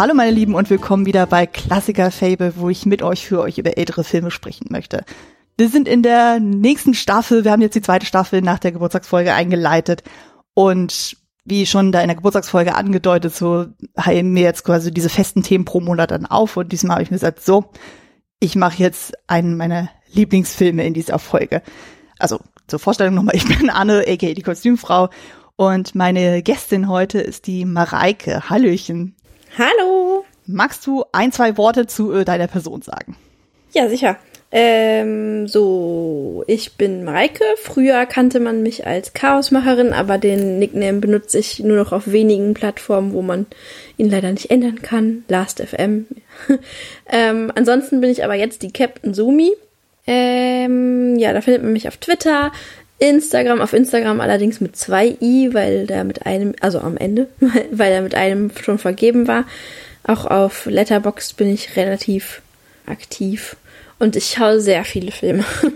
Hallo 0.00 0.14
meine 0.14 0.30
Lieben 0.30 0.54
und 0.54 0.70
willkommen 0.70 1.04
wieder 1.04 1.26
bei 1.26 1.44
Klassiker 1.44 2.10
Fable, 2.10 2.54
wo 2.56 2.70
ich 2.70 2.86
mit 2.86 3.02
euch 3.02 3.26
für 3.26 3.38
euch 3.38 3.58
über 3.58 3.76
ältere 3.76 4.02
Filme 4.02 4.30
sprechen 4.30 4.68
möchte. 4.70 5.04
Wir 5.58 5.68
sind 5.68 5.86
in 5.86 6.02
der 6.02 6.40
nächsten 6.40 6.94
Staffel, 6.94 7.44
wir 7.44 7.52
haben 7.52 7.60
jetzt 7.60 7.74
die 7.74 7.82
zweite 7.82 8.06
Staffel 8.06 8.40
nach 8.40 8.58
der 8.58 8.72
Geburtstagsfolge 8.72 9.34
eingeleitet 9.34 10.02
und 10.54 11.18
wie 11.44 11.66
schon 11.66 11.92
da 11.92 12.00
in 12.00 12.06
der 12.08 12.16
Geburtstagsfolge 12.16 12.76
angedeutet, 12.76 13.36
so 13.36 13.66
heilen 13.98 14.34
wir 14.34 14.40
jetzt 14.40 14.64
quasi 14.64 14.90
diese 14.90 15.10
festen 15.10 15.42
Themen 15.42 15.66
pro 15.66 15.80
Monat 15.80 16.12
dann 16.12 16.24
auf 16.24 16.56
und 16.56 16.72
diesmal 16.72 16.94
habe 16.94 17.02
ich 17.02 17.10
mir 17.10 17.18
gesagt, 17.18 17.44
so, 17.44 17.70
ich 18.38 18.56
mache 18.56 18.82
jetzt 18.82 19.12
einen 19.26 19.58
meiner 19.58 19.90
Lieblingsfilme 20.14 20.82
in 20.82 20.94
dieser 20.94 21.18
Folge. 21.18 21.60
Also 22.18 22.40
zur 22.68 22.78
Vorstellung 22.78 23.12
nochmal, 23.12 23.36
ich 23.36 23.46
bin 23.46 23.68
Anne, 23.68 24.06
aka 24.08 24.32
die 24.32 24.40
Kostümfrau 24.40 25.10
und 25.56 25.94
meine 25.94 26.42
Gästin 26.42 26.88
heute 26.88 27.18
ist 27.18 27.46
die 27.46 27.66
Mareike. 27.66 28.48
Hallöchen. 28.48 29.14
Hallo. 29.58 30.24
Magst 30.46 30.86
du 30.86 31.04
ein, 31.12 31.32
zwei 31.32 31.56
Worte 31.56 31.86
zu 31.86 32.12
äh, 32.12 32.24
deiner 32.24 32.46
Person 32.46 32.82
sagen? 32.82 33.16
Ja, 33.72 33.88
sicher. 33.88 34.16
Ähm, 34.52 35.46
so, 35.46 36.42
ich 36.48 36.76
bin 36.76 37.04
Mareike. 37.04 37.44
Früher 37.56 38.04
kannte 38.06 38.40
man 38.40 38.62
mich 38.62 38.86
als 38.86 39.12
Chaosmacherin, 39.12 39.92
aber 39.92 40.18
den 40.18 40.58
Nickname 40.58 40.98
benutze 40.98 41.38
ich 41.38 41.60
nur 41.60 41.76
noch 41.76 41.92
auf 41.92 42.10
wenigen 42.10 42.54
Plattformen, 42.54 43.12
wo 43.12 43.22
man 43.22 43.46
ihn 43.96 44.10
leider 44.10 44.32
nicht 44.32 44.50
ändern 44.50 44.82
kann. 44.82 45.24
Last.fm. 45.28 46.06
ähm, 47.08 47.52
ansonsten 47.54 48.00
bin 48.00 48.10
ich 48.10 48.24
aber 48.24 48.34
jetzt 48.34 48.62
die 48.62 48.72
Captain 48.72 49.14
Sumi. 49.14 49.52
Ähm, 50.06 51.16
ja, 51.18 51.32
da 51.32 51.40
findet 51.40 51.62
man 51.62 51.72
mich 51.72 51.86
auf 51.86 51.98
Twitter, 51.98 52.50
Instagram, 53.00 53.60
auf 53.60 53.72
Instagram 53.72 54.20
allerdings 54.20 54.60
mit 54.60 54.76
zwei 54.76 55.16
i, 55.20 55.52
weil 55.52 55.86
der 55.86 56.04
mit 56.04 56.26
einem, 56.26 56.54
also 56.60 56.80
am 56.80 56.96
Ende, 56.96 57.28
weil 57.72 57.92
er 57.92 58.02
mit 58.02 58.14
einem 58.14 58.52
schon 58.62 58.78
vergeben 58.78 59.26
war. 59.26 59.44
Auch 60.04 60.26
auf 60.26 60.66
Letterboxd 60.66 61.36
bin 61.36 61.52
ich 61.52 61.76
relativ 61.76 62.42
aktiv. 62.86 63.56
Und 63.98 64.16
ich 64.16 64.34
schaue 64.36 64.60
sehr 64.60 64.84
viele 64.84 65.10
Filme. 65.10 65.44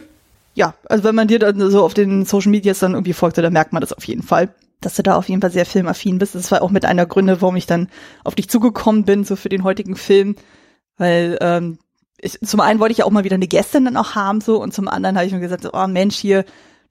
Ja, 0.56 0.75
also 0.89 1.02
wenn 1.02 1.17
man 1.17 1.27
dir 1.27 1.41
dann 1.41 1.69
so 1.69 1.83
auf 1.83 1.95
den 1.95 2.25
Social 2.25 2.52
Medias 2.52 2.78
dann 2.78 2.92
irgendwie 2.92 3.12
folgt, 3.12 3.36
dann 3.39 3.52
merkt 3.52 3.72
man 3.72 3.80
das 3.80 3.92
auf 3.92 4.05
jeden 4.05 4.22
Fall, 4.22 4.55
dass 4.80 4.95
du 4.95 5.02
da 5.02 5.17
auf 5.17 5.28
jeden 5.28 5.41
Fall 5.41 5.50
sehr 5.50 5.67
filmaffin 5.67 6.19
bist. 6.19 6.36
Das 6.36 6.52
war 6.52 6.62
auch 6.62 6.70
mit 6.70 6.84
einer 6.84 7.06
Gründe, 7.06 7.42
warum 7.42 7.56
ich 7.56 7.67
dann 7.67 7.89
auf 8.22 8.36
dich 8.36 8.48
zugekommen 8.48 9.05
bin, 9.05 9.25
so 9.25 9.34
für 9.34 9.48
den 9.48 9.64
heutigen 9.64 9.97
Film. 9.97 10.36
Weil 10.97 11.39
ähm, 11.41 11.78
ich, 12.19 12.39
zum 12.41 12.61
einen 12.61 12.78
wollte 12.78 12.92
ich 12.92 12.98
ja 12.98 13.05
auch 13.05 13.11
mal 13.11 13.25
wieder 13.25 13.34
eine 13.34 13.48
Gästin 13.48 13.84
dann 13.84 13.97
auch 13.97 14.14
haben, 14.14 14.41
so, 14.41 14.62
und 14.62 14.72
zum 14.72 14.86
anderen 14.86 15.17
habe 15.17 15.27
ich 15.27 15.33
mir 15.33 15.41
gesagt, 15.41 15.69
oh 15.72 15.86
Mensch, 15.89 16.14
hier, 16.14 16.45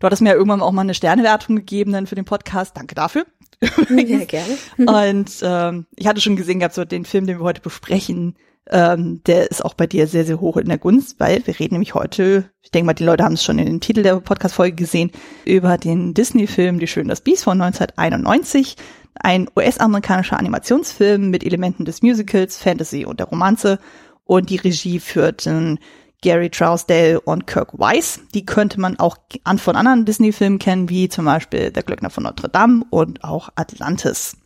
du 0.03 0.07
hattest 0.07 0.21
mir 0.21 0.29
ja 0.31 0.35
irgendwann 0.35 0.61
auch 0.61 0.73
mal 0.73 0.81
eine 0.81 0.93
Sternewertung 0.93 1.55
gegeben 1.55 1.93
dann 1.93 2.07
für 2.07 2.15
den 2.15 2.25
Podcast. 2.25 2.75
Danke 2.75 2.93
dafür. 2.93 3.25
Ja, 3.89 4.25
gerne. 4.25 4.57
und 5.13 5.31
ähm, 5.41 5.85
ich 5.95 6.07
hatte 6.07 6.19
schon 6.19 6.35
gesehen 6.35 6.59
gehabt, 6.59 6.75
so 6.75 6.83
den 6.83 7.05
Film, 7.05 7.25
den 7.25 7.37
wir 7.39 7.45
heute 7.45 7.61
besprechen, 7.61 8.35
ähm, 8.69 9.21
der 9.25 9.49
ist 9.49 9.63
auch 9.63 9.73
bei 9.73 9.87
dir 9.87 10.07
sehr, 10.07 10.25
sehr 10.25 10.41
hoch 10.41 10.57
in 10.57 10.67
der 10.67 10.77
Gunst, 10.77 11.21
weil 11.21 11.47
wir 11.47 11.57
reden 11.57 11.75
nämlich 11.75 11.93
heute, 11.93 12.49
ich 12.61 12.71
denke 12.71 12.87
mal, 12.87 12.93
die 12.93 13.05
Leute 13.05 13.23
haben 13.23 13.33
es 13.33 13.43
schon 13.43 13.59
in 13.59 13.65
den 13.65 13.79
Titel 13.79 14.03
der 14.03 14.19
Podcast-Folge 14.19 14.75
gesehen, 14.75 15.11
über 15.45 15.77
den 15.77 16.13
Disney-Film 16.13 16.79
Die 16.79 16.87
Schön 16.87 17.07
das 17.07 17.21
Biest 17.21 17.45
von 17.45 17.61
1991. 17.61 18.75
Ein 19.15 19.47
US-amerikanischer 19.55 20.37
Animationsfilm 20.37 21.29
mit 21.29 21.45
Elementen 21.45 21.85
des 21.85 22.01
Musicals, 22.01 22.57
Fantasy 22.57 23.05
und 23.05 23.21
der 23.21 23.27
Romanze. 23.27 23.79
Und 24.25 24.49
die 24.49 24.57
Regie 24.57 24.99
führten 24.99 25.79
Gary 26.23 26.49
Trousdale 26.49 27.19
und 27.19 27.45
Kirk 27.45 27.77
Weiss. 27.77 28.21
Die 28.33 28.45
könnte 28.45 28.79
man 28.79 28.97
auch 28.97 29.17
an 29.43 29.59
von 29.59 29.75
anderen 29.75 30.05
Disney-Filmen 30.05 30.57
kennen, 30.57 30.89
wie 30.89 31.09
zum 31.09 31.25
Beispiel 31.25 31.69
Der 31.69 31.83
Glöckner 31.83 32.09
von 32.09 32.23
Notre 32.23 32.49
Dame 32.49 32.85
und 32.89 33.23
auch 33.23 33.49
Atlantis. 33.55 34.37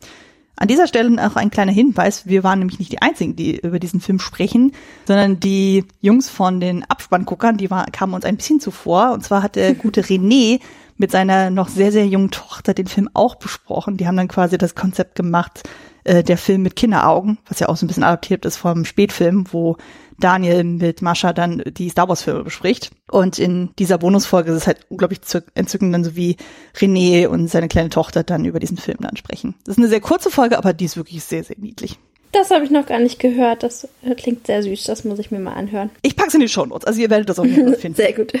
An 0.56 0.66
dieser 0.66 0.88
Stelle 0.88 1.24
auch 1.24 1.36
ein 1.36 1.50
kleiner 1.50 1.70
Hinweis. 1.70 2.26
Wir 2.26 2.42
waren 2.42 2.58
nämlich 2.58 2.80
nicht 2.80 2.90
die 2.90 3.00
Einzigen, 3.00 3.36
die 3.36 3.60
über 3.60 3.78
diesen 3.78 4.00
Film 4.00 4.18
sprechen, 4.18 4.72
sondern 5.06 5.38
die 5.38 5.84
Jungs 6.00 6.28
von 6.28 6.58
den 6.58 6.84
Abspannguckern, 6.84 7.56
die 7.56 7.70
war, 7.70 7.86
kamen 7.86 8.14
uns 8.14 8.24
ein 8.24 8.36
bisschen 8.36 8.58
zuvor. 8.58 9.12
Und 9.12 9.22
zwar 9.22 9.44
hat 9.44 9.54
der 9.54 9.74
gute 9.76 10.02
René 10.02 10.60
mit 10.96 11.12
seiner 11.12 11.50
noch 11.50 11.68
sehr, 11.68 11.92
sehr 11.92 12.08
jungen 12.08 12.32
Tochter 12.32 12.74
den 12.74 12.88
Film 12.88 13.08
auch 13.14 13.36
besprochen. 13.36 13.96
Die 13.98 14.08
haben 14.08 14.16
dann 14.16 14.26
quasi 14.26 14.58
das 14.58 14.74
Konzept 14.74 15.14
gemacht, 15.14 15.62
äh, 16.02 16.24
der 16.24 16.36
Film 16.36 16.62
mit 16.62 16.74
Kinderaugen, 16.74 17.38
was 17.48 17.60
ja 17.60 17.68
auch 17.68 17.76
so 17.76 17.86
ein 17.86 17.88
bisschen 17.88 18.02
adaptiert 18.02 18.44
ist 18.44 18.56
vom 18.56 18.84
Spätfilm, 18.84 19.44
wo 19.52 19.76
Daniel 20.18 20.64
mit 20.64 21.02
Mascha 21.02 21.32
dann 21.32 21.62
die 21.66 21.88
Star 21.88 22.08
Wars 22.08 22.22
Filme 22.22 22.44
bespricht. 22.44 22.90
Und 23.10 23.38
in 23.38 23.70
dieser 23.78 23.98
Bonusfolge 23.98 24.50
ist 24.50 24.56
es 24.58 24.66
halt 24.66 24.80
unglaublich 24.88 25.20
entzückend, 25.54 25.94
dann 25.94 26.04
so 26.04 26.16
wie 26.16 26.36
René 26.76 27.26
und 27.28 27.48
seine 27.48 27.68
kleine 27.68 27.88
Tochter 27.88 28.24
dann 28.24 28.44
über 28.44 28.60
diesen 28.60 28.76
Film 28.76 28.98
dann 29.00 29.16
sprechen. 29.16 29.54
Das 29.64 29.74
ist 29.74 29.78
eine 29.78 29.88
sehr 29.88 30.00
kurze 30.00 30.30
Folge, 30.30 30.58
aber 30.58 30.72
die 30.72 30.84
ist 30.84 30.96
wirklich 30.96 31.22
sehr, 31.24 31.44
sehr 31.44 31.56
niedlich. 31.58 31.98
Das 32.32 32.50
habe 32.50 32.64
ich 32.64 32.70
noch 32.70 32.86
gar 32.86 32.98
nicht 32.98 33.18
gehört. 33.18 33.62
Das 33.62 33.88
klingt 34.16 34.46
sehr 34.46 34.62
süß. 34.62 34.84
Das 34.84 35.04
muss 35.04 35.18
ich 35.18 35.30
mir 35.30 35.38
mal 35.38 35.54
anhören. 35.54 35.90
Ich 36.02 36.14
pack's 36.14 36.34
in 36.34 36.40
die 36.40 36.48
Show 36.48 36.66
Notes. 36.66 36.86
Also 36.86 37.00
ihr 37.00 37.10
werdet 37.10 37.28
das 37.28 37.38
auch 37.38 37.44
finden. 37.78 37.94
sehr 37.94 38.12
gut. 38.12 38.32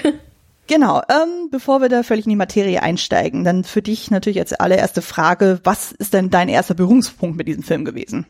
Genau, 0.66 1.00
ähm, 1.08 1.48
bevor 1.50 1.80
wir 1.80 1.88
da 1.88 2.02
völlig 2.02 2.26
in 2.26 2.30
die 2.30 2.36
Materie 2.36 2.82
einsteigen, 2.82 3.42
dann 3.42 3.64
für 3.64 3.80
dich 3.80 4.10
natürlich 4.10 4.38
als 4.38 4.52
allererste 4.52 5.00
Frage, 5.00 5.60
was 5.64 5.92
ist 5.92 6.12
denn 6.12 6.28
dein 6.28 6.50
erster 6.50 6.74
Berührungspunkt 6.74 7.38
mit 7.38 7.48
diesem 7.48 7.62
Film 7.62 7.86
gewesen? 7.86 8.26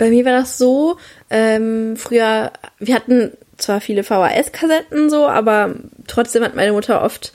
Bei 0.00 0.08
mir 0.08 0.24
war 0.24 0.32
das 0.32 0.56
so, 0.56 0.96
ähm, 1.28 1.94
früher, 1.94 2.52
wir 2.78 2.94
hatten 2.94 3.32
zwar 3.58 3.82
viele 3.82 4.02
VHS-Kassetten 4.02 5.10
so, 5.10 5.26
aber 5.26 5.74
trotzdem 6.06 6.42
hat 6.42 6.56
meine 6.56 6.72
Mutter 6.72 7.04
oft 7.04 7.34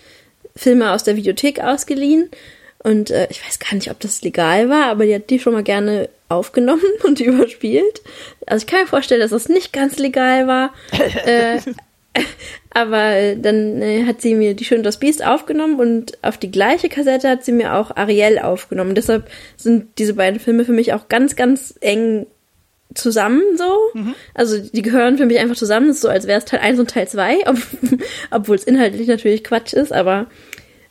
Filme 0.55 0.91
aus 0.91 1.03
der 1.03 1.15
Videothek 1.15 1.59
ausgeliehen. 1.59 2.31
Und 2.79 3.11
äh, 3.11 3.27
ich 3.29 3.45
weiß 3.45 3.59
gar 3.59 3.75
nicht, 3.75 3.91
ob 3.91 3.99
das 3.99 4.23
legal 4.23 4.67
war, 4.67 4.85
aber 4.85 5.05
die 5.05 5.13
hat 5.13 5.29
die 5.29 5.37
schon 5.37 5.53
mal 5.53 5.61
gerne 5.61 6.09
aufgenommen 6.27 6.81
und 7.03 7.19
überspielt. 7.19 8.01
Also 8.47 8.63
ich 8.63 8.67
kann 8.67 8.81
mir 8.81 8.87
vorstellen, 8.87 9.21
dass 9.21 9.29
das 9.29 9.47
nicht 9.47 9.71
ganz 9.71 9.99
legal 9.99 10.47
war. 10.47 10.73
äh, 11.27 11.59
aber 12.71 13.35
dann 13.35 13.79
äh, 13.83 14.05
hat 14.05 14.21
sie 14.21 14.33
mir 14.33 14.55
die 14.55 14.65
Schön 14.65 14.81
das 14.81 14.97
Biest 14.97 15.23
aufgenommen 15.23 15.79
und 15.79 16.17
auf 16.23 16.39
die 16.39 16.49
gleiche 16.49 16.89
Kassette 16.89 17.29
hat 17.29 17.45
sie 17.45 17.51
mir 17.51 17.75
auch 17.75 17.95
Ariel 17.95 18.39
aufgenommen. 18.39 18.95
Deshalb 18.95 19.29
sind 19.55 19.99
diese 19.99 20.15
beiden 20.15 20.39
Filme 20.39 20.65
für 20.65 20.71
mich 20.71 20.93
auch 20.93 21.09
ganz, 21.09 21.35
ganz 21.35 21.75
eng 21.79 22.25
zusammen 22.93 23.41
so. 23.57 23.79
Mhm. 23.93 24.15
Also 24.33 24.59
die 24.59 24.81
gehören 24.81 25.17
für 25.17 25.25
mich 25.25 25.39
einfach 25.39 25.55
zusammen. 25.55 25.87
Das 25.87 25.97
ist 25.97 26.01
so, 26.01 26.09
als 26.09 26.27
wäre 26.27 26.39
es 26.39 26.45
Teil 26.45 26.59
1 26.59 26.79
und 26.79 26.89
Teil 26.89 27.07
2, 27.07 27.39
ob, 27.47 27.57
obwohl 28.31 28.55
es 28.55 28.63
inhaltlich 28.63 29.07
natürlich 29.07 29.43
Quatsch 29.43 29.73
ist, 29.73 29.91
aber 29.91 30.27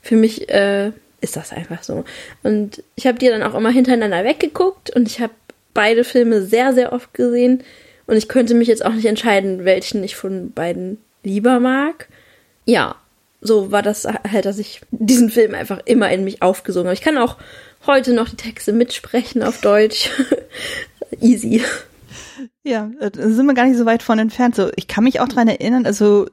für 0.02 0.16
mich 0.16 0.48
äh, 0.50 0.92
ist 1.20 1.36
das 1.36 1.52
einfach 1.52 1.82
so. 1.82 2.04
Und 2.42 2.82
ich 2.96 3.06
habe 3.06 3.18
die 3.18 3.28
dann 3.28 3.42
auch 3.42 3.54
immer 3.54 3.70
hintereinander 3.70 4.24
weggeguckt 4.24 4.90
und 4.90 5.08
ich 5.08 5.20
habe 5.20 5.32
beide 5.72 6.04
Filme 6.04 6.42
sehr, 6.42 6.72
sehr 6.72 6.92
oft 6.92 7.14
gesehen. 7.14 7.64
Und 8.06 8.16
ich 8.16 8.28
könnte 8.28 8.54
mich 8.54 8.68
jetzt 8.68 8.84
auch 8.84 8.92
nicht 8.92 9.06
entscheiden, 9.06 9.64
welchen 9.64 10.04
ich 10.04 10.14
von 10.14 10.52
beiden 10.52 10.98
lieber 11.22 11.58
mag. 11.58 12.08
Ja, 12.66 12.96
so 13.40 13.72
war 13.72 13.82
das 13.82 14.06
halt, 14.06 14.44
dass 14.44 14.58
ich 14.58 14.82
diesen 14.90 15.30
Film 15.30 15.54
einfach 15.54 15.80
immer 15.86 16.10
in 16.10 16.24
mich 16.24 16.42
aufgesungen 16.42 16.86
habe. 16.86 16.94
Ich 16.94 17.02
kann 17.02 17.18
auch 17.18 17.36
heute 17.86 18.12
noch 18.12 18.28
die 18.28 18.36
Texte 18.36 18.72
mitsprechen 18.72 19.42
auf 19.42 19.60
Deutsch. 19.60 20.10
Easy. 21.22 21.62
Ja, 22.62 22.90
da 22.98 23.10
sind 23.30 23.46
wir 23.46 23.54
gar 23.54 23.66
nicht 23.66 23.78
so 23.78 23.86
weit 23.86 24.02
von 24.02 24.18
entfernt. 24.18 24.54
So, 24.54 24.70
ich 24.76 24.88
kann 24.88 25.04
mich 25.04 25.20
auch 25.20 25.28
dran 25.28 25.48
erinnern, 25.48 25.86
also 25.86 26.26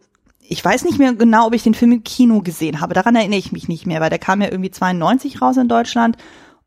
ich 0.51 0.63
weiß 0.63 0.83
nicht 0.83 1.00
mehr 1.00 1.13
genau, 1.13 1.48
ob 1.48 1.54
ich 1.54 1.63
den 1.63 1.74
Film 1.74 1.94
im 1.94 2.04
Kino 2.04 2.42
gesehen 2.42 2.81
habe. 2.81 2.94
Daran 2.94 3.16
erinnere 3.16 3.39
ich 3.39 3.51
mich 3.51 3.69
nicht 3.69 3.86
mehr, 3.86 4.01
weil 4.01 4.10
der 4.10 4.19
kam 4.19 4.42
ja 4.42 4.51
irgendwie 4.51 4.72
92 4.72 5.42
raus 5.42 5.57
in 5.57 5.69
Deutschland. 5.69 6.18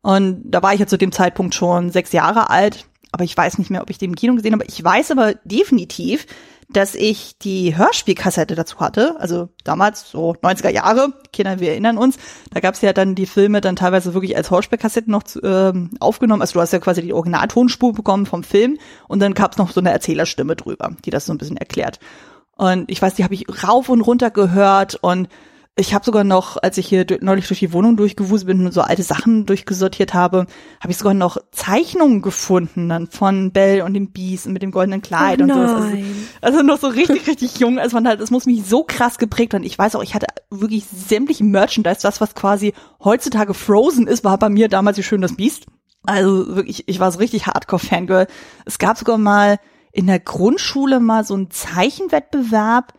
Und 0.01 0.41
da 0.45 0.63
war 0.63 0.73
ich 0.73 0.79
ja 0.79 0.87
zu 0.87 0.97
dem 0.97 1.11
Zeitpunkt 1.11 1.53
schon 1.53 1.91
sechs 1.91 2.11
Jahre 2.11 2.49
alt. 2.49 2.87
Aber 3.11 3.23
ich 3.23 3.37
weiß 3.37 3.59
nicht 3.59 3.69
mehr, 3.69 3.81
ob 3.81 3.89
ich 3.89 3.97
den 3.97 4.11
im 4.11 4.15
Kino 4.15 4.35
gesehen 4.35 4.53
habe. 4.53 4.65
Ich 4.67 4.83
weiß 4.83 5.11
aber 5.11 5.35
definitiv, 5.43 6.25
dass 6.69 6.95
ich 6.95 7.37
die 7.37 7.77
Hörspielkassette 7.77 8.55
dazu 8.55 8.79
hatte, 8.79 9.15
also 9.19 9.49
damals 9.63 10.09
so 10.09 10.33
90er 10.33 10.69
Jahre, 10.69 11.13
Kinder, 11.31 11.59
wir 11.59 11.71
erinnern 11.71 11.97
uns, 11.97 12.17
da 12.51 12.59
gab's 12.59 12.81
ja 12.81 12.91
dann 12.93 13.15
die 13.15 13.25
Filme 13.25 13.61
dann 13.61 13.75
teilweise 13.75 14.13
wirklich 14.13 14.35
als 14.35 14.49
Hörspielkassetten 14.49 15.11
noch 15.11 15.23
zu, 15.23 15.41
ähm, 15.43 15.91
aufgenommen, 15.99 16.41
also 16.41 16.53
du 16.53 16.61
hast 16.61 16.73
ja 16.73 16.79
quasi 16.79 17.01
die 17.01 17.13
Originaltonspur 17.13 17.93
bekommen 17.93 18.25
vom 18.25 18.43
Film 18.43 18.77
und 19.07 19.19
dann 19.19 19.33
gab's 19.33 19.57
noch 19.57 19.71
so 19.71 19.79
eine 19.79 19.91
Erzählerstimme 19.91 20.55
drüber, 20.55 20.95
die 21.05 21.11
das 21.11 21.25
so 21.25 21.33
ein 21.33 21.37
bisschen 21.37 21.57
erklärt. 21.57 21.99
Und 22.57 22.89
ich 22.89 23.01
weiß, 23.01 23.15
die 23.15 23.23
habe 23.23 23.33
ich 23.33 23.45
rauf 23.63 23.89
und 23.89 24.01
runter 24.01 24.31
gehört 24.31 24.95
und 24.95 25.27
ich 25.77 25.93
habe 25.93 26.05
sogar 26.05 26.23
noch, 26.23 26.55
als 26.61 26.77
ich 26.77 26.87
hier 26.87 27.05
neulich 27.19 27.47
durch 27.47 27.59
die 27.59 27.73
Wohnung 27.73 27.97
durchgewuselt 27.97 28.47
bin 28.47 28.65
und 28.65 28.73
so 28.73 28.79
alte 28.79 29.03
Sachen 29.03 29.45
durchgesortiert 29.45 30.13
habe, 30.13 30.45
habe 30.79 30.91
ich 30.91 30.97
sogar 30.97 31.13
noch 31.13 31.37
Zeichnungen 31.51 32.21
gefunden 32.21 32.87
dann 32.87 33.07
von 33.07 33.51
Belle 33.51 33.83
und 33.83 33.93
dem 33.93 34.11
Biest 34.11 34.47
und 34.47 34.53
mit 34.53 34.61
dem 34.61 34.71
goldenen 34.71 35.01
Kleid 35.01 35.41
oh 35.41 35.43
und 35.43 35.53
so. 35.53 35.59
Also, 35.59 35.97
also 36.41 36.61
noch 36.61 36.79
so 36.79 36.87
richtig, 36.87 37.27
richtig 37.27 37.59
jung. 37.59 37.77
Also 37.77 37.97
man 37.97 38.07
halt, 38.07 38.21
das 38.21 38.31
muss 38.31 38.45
mich 38.45 38.65
so 38.65 38.83
krass 38.83 39.17
geprägt 39.17 39.53
und 39.53 39.63
ich 39.63 39.77
weiß 39.77 39.95
auch, 39.97 40.03
ich 40.03 40.15
hatte 40.15 40.27
wirklich 40.49 40.85
sämtliche 40.85 41.43
Merchandise, 41.43 41.99
das 42.01 42.21
was 42.21 42.35
quasi 42.35 42.73
heutzutage 43.03 43.53
Frozen 43.53 44.07
ist, 44.07 44.23
war 44.23 44.37
bei 44.37 44.47
mir 44.47 44.69
damals 44.69 44.97
wie 44.97 45.03
schön 45.03 45.21
das 45.21 45.35
Biest. 45.35 45.65
Also 46.03 46.55
wirklich, 46.55 46.87
ich 46.87 47.01
war 47.01 47.11
so 47.11 47.19
richtig 47.19 47.47
Hardcore-Fangirl. 47.47 48.27
Es 48.63 48.79
gab 48.79 48.97
sogar 48.97 49.17
mal 49.17 49.59
in 49.91 50.07
der 50.07 50.19
Grundschule 50.19 51.01
mal 51.01 51.25
so 51.25 51.33
einen 51.33 51.51
Zeichenwettbewerb, 51.51 52.93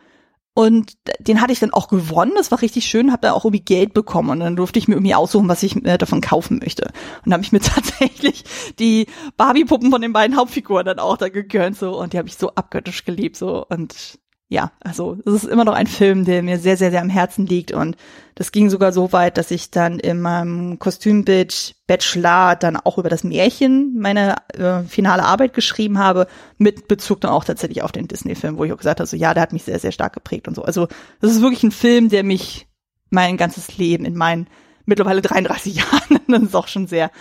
Und 0.57 0.97
den 1.19 1.39
hatte 1.39 1.53
ich 1.53 1.59
dann 1.59 1.71
auch 1.71 1.87
gewonnen. 1.87 2.31
Das 2.35 2.49
war 2.49 2.63
richtig 2.63 2.85
schön, 2.85 3.11
habe 3.11 3.21
da 3.21 3.33
auch 3.33 3.45
irgendwie 3.45 3.63
Geld 3.63 3.93
bekommen. 3.93 4.31
Und 4.31 4.39
dann 4.39 4.55
durfte 4.55 4.79
ich 4.79 4.87
mir 4.87 4.95
irgendwie 4.95 5.13
aussuchen, 5.13 5.47
was 5.47 5.61
ich 5.61 5.85
äh, 5.85 5.99
davon 5.99 6.19
kaufen 6.19 6.57
möchte. 6.57 6.89
Und 7.23 7.31
habe 7.31 7.43
ich 7.43 7.51
mir 7.51 7.59
tatsächlich 7.61 8.43
die 8.79 9.05
Barbie-Puppen 9.37 9.91
von 9.91 10.01
den 10.01 10.13
beiden 10.13 10.35
Hauptfiguren 10.35 10.87
dann 10.87 10.97
auch 10.97 11.17
da 11.17 11.29
gegönnt. 11.29 11.77
So. 11.77 11.95
Und 11.95 12.13
die 12.13 12.17
habe 12.17 12.27
ich 12.27 12.37
so 12.37 12.49
abgöttisch 12.55 13.05
geliebt. 13.05 13.35
So. 13.35 13.67
Und 13.69 14.17
ja, 14.49 14.71
also 14.79 15.17
es 15.25 15.33
ist 15.33 15.43
immer 15.43 15.65
noch 15.65 15.73
ein 15.73 15.87
Film, 15.87 16.23
der 16.23 16.41
mir 16.41 16.57
sehr, 16.57 16.77
sehr, 16.77 16.89
sehr 16.91 17.01
am 17.01 17.09
Herzen 17.09 17.45
liegt. 17.45 17.73
Und 17.73 17.97
das 18.35 18.53
ging 18.53 18.69
sogar 18.69 18.93
so 18.93 19.11
weit, 19.11 19.37
dass 19.37 19.51
ich 19.51 19.71
dann 19.71 19.99
in 19.99 20.21
meinem 20.21 20.79
Kostümbild 20.79 21.75
Bachelor 21.85 22.55
dann 22.55 22.77
auch 22.77 22.97
über 22.97 23.09
das 23.09 23.25
Märchen 23.25 23.99
meine 23.99 24.35
äh, 24.53 24.83
finale 24.83 25.23
Arbeit 25.23 25.53
geschrieben 25.53 25.99
habe, 25.99 26.27
mit 26.57 26.87
Bezug 26.87 27.19
dann 27.21 27.31
auch 27.31 27.43
tatsächlich 27.43 27.81
auf 27.81 27.91
den 27.91 28.07
Disney-Film, 28.07 28.57
wo 28.57 28.63
ich 28.63 28.71
auch 28.71 28.77
gesagt 28.77 29.01
habe, 29.01 29.07
so 29.07 29.17
ja, 29.17 29.33
der 29.33 29.43
hat 29.43 29.51
mich 29.51 29.63
sehr, 29.63 29.79
sehr 29.79 29.91
stark 29.91 30.13
geprägt 30.13 30.47
und 30.47 30.55
so. 30.55 30.63
Also 30.63 30.87
das 31.19 31.31
ist 31.31 31.41
wirklich 31.41 31.63
ein 31.63 31.71
Film, 31.71 32.07
der 32.07 32.23
mich 32.23 32.67
mein 33.09 33.35
ganzes 33.35 33.77
Leben 33.77 34.05
in 34.05 34.15
meinen 34.15 34.47
mittlerweile 34.87 35.21
33 35.21 35.75
Jahren, 35.77 36.19
das 36.27 36.41
ist 36.41 36.55
auch 36.55 36.67
schon 36.67 36.87
sehr 36.87 37.11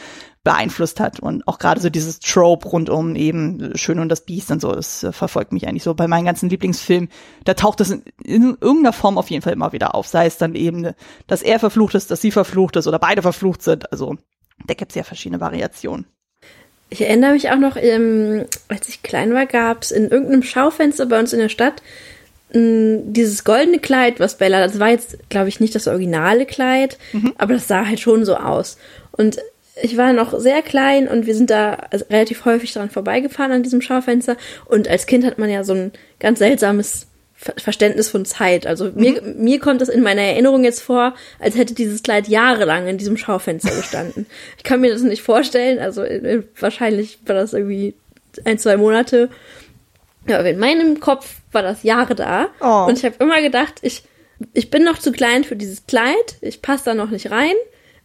beeinflusst 0.45 1.01
hat. 1.01 1.21
Und 1.21 1.47
auch 1.49 1.59
gerade 1.59 1.81
so 1.81 1.91
dieses 1.91 2.21
Trope 2.21 2.69
rund 2.69 2.89
um 2.89 3.17
eben 3.17 3.77
Schön 3.77 3.99
und 3.99 4.09
das 4.09 4.25
Biest 4.25 4.51
und 4.53 4.61
so, 4.63 4.73
das 4.73 5.03
äh, 5.03 5.13
verfolgt 5.13 5.53
mich 5.53 5.67
eigentlich 5.67 5.83
so. 5.83 5.93
Bei 5.95 6.07
meinen 6.07 6.25
ganzen 6.25 6.49
Lieblingsfilmen, 6.49 7.11
da 7.45 7.55
taucht 7.55 7.81
es 7.81 7.91
in, 7.91 8.03
in, 8.25 8.43
irgendeiner 8.61 8.93
Form 8.93 9.19
auf 9.19 9.29
jeden 9.29 9.43
Fall 9.43 9.53
immer 9.53 9.73
wieder 9.73 9.95
auf. 9.95 10.07
Sei 10.07 10.25
es 10.25 10.39
dann 10.39 10.55
eben, 10.55 10.93
dass 11.27 11.43
er 11.43 11.59
verflucht 11.59 11.97
ist, 11.97 12.13
dass 12.13 12.21
sie 12.21 12.31
verflucht 12.31 12.77
ist 12.77 12.87
oder 12.87 13.01
beide 13.01 13.23
verflucht 13.23 13.61
sind. 13.61 13.91
Also 13.91 14.17
da 14.67 14.75
gibt 14.75 14.93
es 14.93 14.97
ja 14.97 15.03
verschiedene 15.03 15.41
Variationen. 15.41 16.07
Ich 16.89 17.01
erinnere 17.01 17.33
mich 17.33 17.51
auch 17.51 17.59
noch, 17.59 17.77
ähm, 17.77 18.47
als 18.69 18.89
ich 18.89 19.03
klein 19.03 19.35
war, 19.35 19.47
gab 19.47 19.83
es 19.83 19.91
in 19.91 20.09
irgendeinem 20.09 20.45
Schaufenster 20.45 21.07
bei 21.07 21.19
uns 21.19 21.33
in 21.33 21.41
der 21.41 21.49
Stadt 21.49 21.83
dieses 22.53 23.45
goldene 23.45 23.79
Kleid, 23.79 24.21
was 24.21 24.39
Bella, 24.39 24.65
das 24.65 24.79
war 24.79 24.91
jetzt, 24.91 25.19
glaube 25.29 25.49
ich, 25.49 25.61
nicht 25.61 25.75
das 25.75 25.89
originale 25.89 26.47
Kleid, 26.47 26.97
mhm. 27.13 27.35
aber 27.39 27.55
das 27.55 27.69
sah 27.69 27.87
halt 27.87 28.01
schon 28.01 28.25
so 28.25 28.37
aus. 28.37 28.79
Und 29.13 29.39
ich 29.83 29.97
war 29.97 30.13
noch 30.13 30.39
sehr 30.39 30.63
klein 30.63 31.07
und 31.07 31.27
wir 31.27 31.35
sind 31.35 31.51
da 31.51 31.89
relativ 32.09 32.45
häufig 32.45 32.73
dran 32.73 32.89
vorbeigefahren 32.89 33.53
an 33.53 33.63
diesem 33.63 33.83
Schaufenster. 33.83 34.37
Und 34.65 34.89
als 34.89 35.07
Kind 35.07 35.25
hat 35.27 35.39
man 35.39 35.51
ja 35.51 35.65
so 35.65 35.75
ein 35.75 35.93
ganz 36.19 36.39
seltsames 36.39 37.09
Verständnis 37.35 38.09
von 38.09 38.25
Zeit. 38.25 38.67
Also 38.67 38.87
mhm. 38.87 38.93
mir, 38.95 39.23
mir 39.23 39.61
kommt 39.61 39.83
das 39.83 39.91
in 39.91 40.03
meiner 40.03 40.23
Erinnerung 40.23 40.65
jetzt 40.65 40.81
vor, 40.81 41.15
als 41.39 41.57
hätte 41.57 41.75
dieses 41.75 42.03
Kleid 42.03 42.29
jahrelang 42.29 42.89
in 42.89 42.97
diesem 42.97 43.19
Schaufenster 43.19 43.75
gestanden. 43.75 44.27
ich 44.57 44.63
kann 44.63 44.81
mir 44.81 44.91
das 44.91 45.03
nicht 45.03 45.23
vorstellen. 45.23 45.79
Also 45.79 46.03
äh, 46.03 46.43
wahrscheinlich 46.59 47.19
war 47.27 47.35
das 47.35 47.53
irgendwie 47.53 47.95
ein, 48.45 48.59
zwei 48.59 48.79
Monate. 48.79 49.29
Ja, 50.27 50.39
aber 50.39 50.49
in 50.49 50.59
meinem 50.59 51.01
Kopf 51.01 51.37
war 51.57 51.63
das 51.63 51.83
Jahre 51.83 52.15
da. 52.15 52.49
Oh. 52.61 52.85
Und 52.87 52.99
ich 52.99 53.05
habe 53.05 53.17
immer 53.19 53.41
gedacht, 53.41 53.77
ich, 53.81 54.05
ich 54.53 54.71
bin 54.71 54.85
noch 54.85 54.99
zu 54.99 55.11
klein 55.11 55.43
für 55.43 55.57
dieses 55.57 55.87
Kleid. 55.87 56.37
Ich 56.43 56.61
passe 56.61 56.85
da 56.85 56.95
noch 56.95 57.11
nicht 57.11 57.31
rein. 57.31 57.55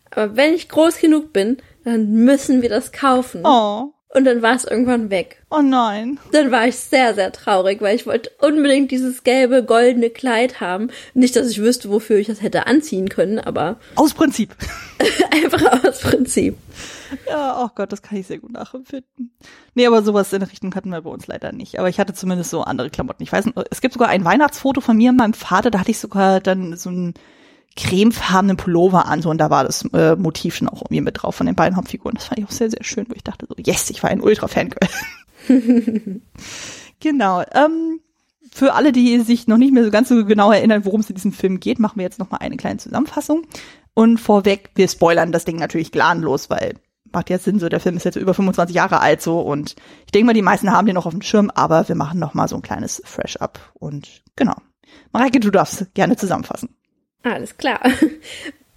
Aber 0.09 0.37
wenn 0.37 0.53
ich 0.53 0.69
groß 0.69 0.99
genug 0.99 1.33
bin, 1.33 1.57
dann 1.83 2.11
müssen 2.11 2.61
wir 2.61 2.69
das 2.69 2.93
kaufen. 2.93 3.41
Oh. 3.43 3.93
Und 4.13 4.25
dann 4.25 4.41
war 4.41 4.55
es 4.55 4.63
irgendwann 4.63 5.09
weg. 5.09 5.41
Oh 5.49 5.61
nein. 5.61 6.17
Dann 6.31 6.51
war 6.51 6.67
ich 6.67 6.77
sehr, 6.77 7.13
sehr 7.13 7.31
traurig, 7.31 7.81
weil 7.81 7.95
ich 7.95 8.05
wollte 8.05 8.31
unbedingt 8.39 8.91
dieses 8.91 9.23
gelbe, 9.23 9.63
goldene 9.63 10.09
Kleid 10.09 10.59
haben. 10.59 10.89
Nicht, 11.13 11.35
dass 11.35 11.49
ich 11.49 11.61
wüsste, 11.61 11.89
wofür 11.89 12.17
ich 12.17 12.27
das 12.27 12.41
hätte 12.41 12.67
anziehen 12.67 13.09
können, 13.09 13.39
aber. 13.39 13.79
Aus 13.95 14.13
Prinzip. 14.13 14.55
einfach 15.31 15.83
aus 15.83 15.99
Prinzip. 15.99 16.57
Ja, 17.27 17.63
oh 17.63 17.69
Gott, 17.75 17.91
das 17.91 18.01
kann 18.01 18.17
ich 18.17 18.27
sehr 18.27 18.39
gut 18.39 18.51
nachempfinden. 18.51 19.31
Nee, 19.75 19.85
aber 19.85 20.03
sowas 20.03 20.31
in 20.33 20.39
der 20.39 20.51
Richtung 20.51 20.73
hatten 20.75 20.89
wir 20.89 21.01
bei 21.01 21.09
uns 21.09 21.27
leider 21.27 21.51
nicht. 21.51 21.79
Aber 21.79 21.89
ich 21.89 21.99
hatte 21.99 22.13
zumindest 22.13 22.49
so 22.49 22.61
andere 22.61 22.89
Klamotten. 22.89 23.23
Ich 23.23 23.31
weiß 23.31 23.45
nicht, 23.45 23.57
es 23.69 23.81
gibt 23.81 23.93
sogar 23.93 24.09
ein 24.09 24.25
Weihnachtsfoto 24.25 24.81
von 24.81 24.97
mir 24.97 25.09
und 25.09 25.17
meinem 25.17 25.33
Vater, 25.33 25.71
da 25.71 25.79
hatte 25.79 25.91
ich 25.91 25.99
sogar 25.99 26.39
dann 26.39 26.77
so 26.77 26.89
ein 26.89 27.13
cremefarbenen 27.75 28.57
Pullover 28.57 29.05
an, 29.05 29.21
so 29.21 29.29
und 29.29 29.37
da 29.37 29.49
war 29.49 29.63
das 29.63 29.85
äh, 29.93 30.15
Motiv 30.15 30.55
schon 30.55 30.67
auch 30.67 30.81
irgendwie 30.81 31.01
mit 31.01 31.21
drauf 31.21 31.35
von 31.35 31.45
den 31.45 31.55
beiden 31.55 31.77
Hauptfiguren. 31.77 32.15
Das 32.15 32.25
fand 32.25 32.39
ich 32.39 32.45
auch 32.45 32.51
sehr, 32.51 32.69
sehr 32.69 32.83
schön, 32.83 33.05
wo 33.07 33.13
ich 33.13 33.23
dachte 33.23 33.45
so, 33.47 33.55
yes, 33.57 33.89
ich 33.89 34.03
war 34.03 34.09
ein 34.09 34.21
Ultra-Fangirl. 34.21 34.89
genau. 36.99 37.43
Ähm, 37.53 38.01
für 38.53 38.73
alle, 38.73 38.91
die 38.91 39.17
sich 39.21 39.47
noch 39.47 39.57
nicht 39.57 39.73
mehr 39.73 39.85
so 39.85 39.91
ganz 39.91 40.09
so 40.09 40.25
genau 40.25 40.51
erinnern, 40.51 40.83
worum 40.83 40.99
es 40.99 41.09
in 41.09 41.15
diesem 41.15 41.31
Film 41.31 41.61
geht, 41.61 41.79
machen 41.79 41.97
wir 41.97 42.03
jetzt 42.03 42.19
noch 42.19 42.31
mal 42.31 42.37
eine 42.37 42.57
kleine 42.57 42.77
Zusammenfassung. 42.77 43.43
Und 43.93 44.19
vorweg, 44.19 44.71
wir 44.75 44.87
spoilern 44.87 45.31
das 45.31 45.45
Ding 45.45 45.57
natürlich 45.57 45.91
gnadenlos, 45.91 46.49
weil 46.49 46.75
macht 47.13 47.29
jetzt 47.29 47.45
Sinn, 47.45 47.59
so 47.59 47.69
der 47.69 47.79
Film 47.79 47.97
ist 47.97 48.05
jetzt 48.05 48.15
über 48.15 48.33
25 48.33 48.75
Jahre 48.75 48.99
alt 48.99 49.21
so 49.21 49.39
und 49.39 49.75
ich 50.05 50.11
denke 50.11 50.27
mal, 50.27 50.33
die 50.33 50.41
meisten 50.41 50.71
haben 50.71 50.85
den 50.85 50.95
noch 50.95 51.05
auf 51.05 51.13
dem 51.13 51.21
Schirm, 51.21 51.51
aber 51.53 51.87
wir 51.87 51.95
machen 51.95 52.19
noch 52.19 52.33
mal 52.33 52.47
so 52.47 52.55
ein 52.55 52.61
kleines 52.61 53.01
Fresh-Up 53.05 53.59
und 53.73 54.21
genau. 54.35 54.55
Mareike, 55.11 55.39
du 55.39 55.51
darfst 55.51 55.93
gerne 55.93 56.15
zusammenfassen. 56.15 56.69
Alles 57.23 57.57
klar. 57.57 57.79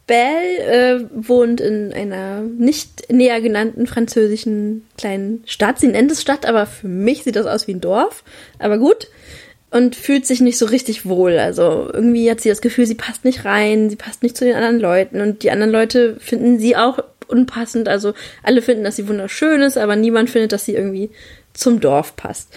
Belle 0.06 0.58
äh, 0.58 1.06
wohnt 1.14 1.60
in 1.60 1.92
einer 1.92 2.42
nicht 2.42 3.10
näher 3.10 3.40
genannten 3.40 3.86
französischen 3.86 4.86
kleinen 4.98 5.42
Stadt. 5.46 5.78
Sie 5.78 5.88
nennt 5.88 6.10
es 6.10 6.20
Stadt, 6.20 6.46
aber 6.46 6.66
für 6.66 6.88
mich 6.88 7.24
sieht 7.24 7.36
das 7.36 7.46
aus 7.46 7.66
wie 7.66 7.74
ein 7.74 7.80
Dorf. 7.80 8.22
Aber 8.58 8.78
gut. 8.78 9.08
Und 9.70 9.96
fühlt 9.96 10.26
sich 10.26 10.40
nicht 10.40 10.58
so 10.58 10.66
richtig 10.66 11.06
wohl. 11.06 11.38
Also 11.38 11.90
irgendwie 11.92 12.30
hat 12.30 12.40
sie 12.40 12.48
das 12.48 12.60
Gefühl, 12.60 12.86
sie 12.86 12.94
passt 12.94 13.24
nicht 13.24 13.44
rein, 13.44 13.90
sie 13.90 13.96
passt 13.96 14.22
nicht 14.22 14.36
zu 14.36 14.44
den 14.44 14.54
anderen 14.54 14.78
Leuten. 14.78 15.20
Und 15.20 15.42
die 15.42 15.50
anderen 15.50 15.72
Leute 15.72 16.16
finden 16.20 16.58
sie 16.58 16.76
auch 16.76 16.98
unpassend. 17.34 17.88
Also 17.88 18.14
alle 18.42 18.62
finden, 18.62 18.84
dass 18.84 18.96
sie 18.96 19.08
wunderschön 19.08 19.60
ist, 19.60 19.76
aber 19.76 19.96
niemand 19.96 20.30
findet, 20.30 20.52
dass 20.52 20.64
sie 20.64 20.74
irgendwie 20.74 21.10
zum 21.52 21.80
Dorf 21.80 22.16
passt. 22.16 22.48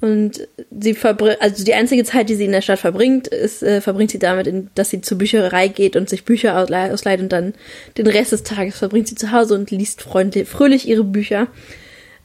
Und 0.00 0.48
sie 0.70 0.94
verbringt, 0.94 1.42
also 1.42 1.62
die 1.62 1.74
einzige 1.74 2.04
Zeit, 2.04 2.30
die 2.30 2.34
sie 2.34 2.46
in 2.46 2.52
der 2.52 2.62
Stadt 2.62 2.78
verbringt, 2.78 3.28
ist, 3.28 3.62
äh, 3.62 3.82
verbringt 3.82 4.10
sie 4.10 4.18
damit, 4.18 4.46
in, 4.46 4.70
dass 4.74 4.88
sie 4.88 5.02
zur 5.02 5.18
Bücherei 5.18 5.68
geht 5.68 5.94
und 5.94 6.08
sich 6.08 6.24
Bücher 6.24 6.58
ausleiht 6.58 7.20
und 7.20 7.30
dann 7.30 7.52
den 7.98 8.06
Rest 8.06 8.32
des 8.32 8.42
Tages 8.42 8.78
verbringt 8.78 9.08
sie 9.08 9.14
zu 9.14 9.30
Hause 9.30 9.54
und 9.54 9.70
liest 9.70 10.00
freundlich, 10.00 10.48
fröhlich 10.48 10.88
ihre 10.88 11.04
Bücher. 11.04 11.48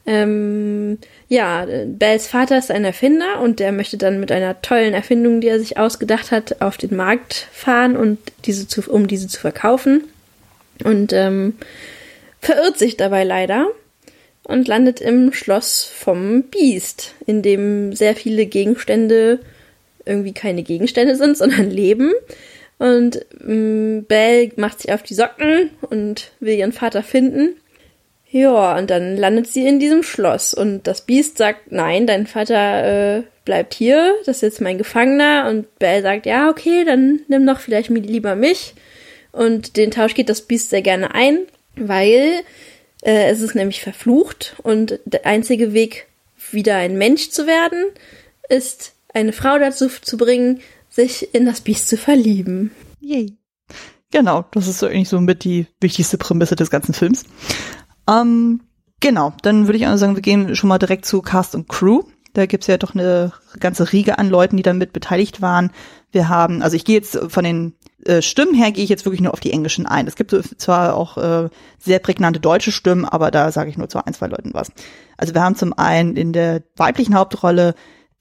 Ähm, 0.07 1.00
ja, 1.27 1.65
Bells 1.85 2.27
Vater 2.27 2.57
ist 2.57 2.71
ein 2.71 2.85
Erfinder 2.85 3.41
und 3.41 3.59
der 3.59 3.71
möchte 3.74 3.97
dann 3.97 4.19
mit 4.21 4.31
einer 4.31 4.62
tollen 4.62 4.93
Erfindung, 4.93 5.41
die 5.41 5.47
er 5.47 5.59
sich 5.59 5.77
ausgedacht 5.77 6.31
hat, 6.31 6.62
auf 6.62 6.77
den 6.77 6.95
Markt 6.95 7.47
fahren 7.51 7.97
und 7.97 8.19
diese 8.45 8.67
zu, 8.67 8.89
um 8.89 9.07
diese 9.07 9.27
zu 9.27 9.39
verkaufen. 9.39 10.03
Und 10.83 11.12
ähm, 11.12 11.55
verirrt 12.45 12.77
sich 12.77 12.95
dabei 12.95 13.23
leider 13.23 13.67
und 14.43 14.67
landet 14.67 15.01
im 15.01 15.33
Schloss 15.33 15.83
vom 15.83 16.43
Biest, 16.43 17.15
in 17.25 17.41
dem 17.41 17.93
sehr 17.93 18.15
viele 18.15 18.45
Gegenstände 18.45 19.39
irgendwie 20.05 20.33
keine 20.33 20.63
Gegenstände 20.63 21.15
sind, 21.15 21.37
sondern 21.37 21.69
leben. 21.69 22.13
Und 22.77 23.25
ähm, 23.41 24.05
Belle 24.07 24.51
macht 24.57 24.81
sich 24.81 24.91
auf 24.91 25.01
die 25.01 25.15
Socken 25.15 25.71
und 25.89 26.31
will 26.39 26.57
ihren 26.57 26.73
Vater 26.73 27.03
finden. 27.03 27.55
Ja, 28.29 28.77
und 28.77 28.89
dann 28.89 29.15
landet 29.15 29.47
sie 29.47 29.65
in 29.65 29.79
diesem 29.79 30.03
Schloss 30.03 30.53
und 30.53 30.87
das 30.87 31.01
Biest 31.01 31.37
sagt, 31.37 31.71
nein, 31.71 32.05
dein 32.05 32.27
Vater 32.27 33.17
äh, 33.17 33.23
bleibt 33.45 33.73
hier, 33.73 34.13
das 34.25 34.37
ist 34.37 34.41
jetzt 34.41 34.61
mein 34.61 34.77
Gefangener. 34.77 35.47
Und 35.49 35.79
Belle 35.79 36.01
sagt, 36.01 36.25
ja, 36.25 36.49
okay, 36.49 36.83
dann 36.83 37.21
nimm 37.27 37.47
doch 37.47 37.59
vielleicht 37.59 37.89
lieber 37.89 38.35
mich. 38.35 38.73
Und 39.31 39.77
den 39.77 39.91
Tausch 39.91 40.15
geht 40.15 40.29
das 40.29 40.41
Biest 40.41 40.69
sehr 40.69 40.81
gerne 40.81 41.15
ein, 41.15 41.39
weil 41.77 42.44
äh, 43.01 43.29
es 43.29 43.41
ist 43.41 43.55
nämlich 43.55 43.82
verflucht 43.82 44.55
und 44.63 45.00
der 45.05 45.25
einzige 45.25 45.74
Weg, 45.74 46.08
wieder 46.51 46.75
ein 46.75 46.98
Mensch 46.98 47.32
zu 47.32 47.48
werden, 47.48 47.86
ist 48.50 48.94
eine 49.13 49.34
Frau 49.34 49.58
dazu 49.58 49.89
zu 49.89 50.17
bringen, 50.17 50.62
sich 50.89 51.34
in 51.34 51.46
das 51.46 51.62
Biest 51.62 51.88
zu 51.88 51.98
verlieben. 51.98 52.72
Yay. 53.00 53.38
Genau, 54.12 54.46
das 54.51 54.67
ist 54.67 54.84
eigentlich 54.84 55.10
so 55.10 55.20
mit 55.20 55.44
die 55.44 55.67
wichtigste 55.82 56.17
Prämisse 56.17 56.55
des 56.55 56.70
ganzen 56.70 56.94
Films. 56.94 57.25
Ähm, 58.08 58.62
genau, 59.00 59.34
dann 59.41 59.67
würde 59.67 59.77
ich 59.77 59.88
auch 59.88 59.98
sagen, 59.98 60.15
wir 60.15 60.22
gehen 60.22 60.55
schon 60.55 60.70
mal 60.70 60.77
direkt 60.77 61.05
zu 61.05 61.22
Cast 61.22 61.55
und 61.55 61.67
Crew. 61.67 62.03
Da 62.34 62.46
gibt's 62.46 62.67
ja 62.67 62.77
doch 62.77 62.94
eine 62.94 63.32
ganze 63.60 63.91
Riege 63.91 64.20
an 64.20 64.29
Leuten, 64.29 64.58
die 64.58 64.63
damit 64.63 64.94
beteiligt 64.94 65.41
waren. 65.41 65.72
Wir 66.12 66.29
haben, 66.29 66.62
also 66.62 66.75
ich 66.75 66.86
gehe 66.86 66.98
jetzt 66.98 67.17
von 67.27 67.44
den 67.44 67.74
äh, 68.03 68.21
Stimmen 68.21 68.53
her 68.53 68.71
gehe 68.71 68.83
ich 68.83 68.89
jetzt 68.89 69.05
wirklich 69.05 69.21
nur 69.21 69.33
auf 69.33 69.39
die 69.39 69.51
englischen 69.51 69.85
ein. 69.85 70.07
Es 70.07 70.15
gibt 70.15 70.31
zwar 70.57 70.95
auch 70.95 71.17
äh, 71.17 71.49
sehr 71.79 71.99
prägnante 71.99 72.39
deutsche 72.39 72.71
Stimmen, 72.71 73.05
aber 73.05 73.31
da 73.31 73.51
sage 73.51 73.69
ich 73.69 73.77
nur 73.77 73.89
zu 73.89 74.05
ein, 74.05 74.13
zwei 74.13 74.27
Leuten 74.27 74.53
was. 74.53 74.71
Also 75.17 75.33
wir 75.33 75.41
haben 75.41 75.55
zum 75.55 75.73
einen 75.73 76.15
in 76.15 76.33
der 76.33 76.63
weiblichen 76.75 77.15
Hauptrolle 77.15 77.75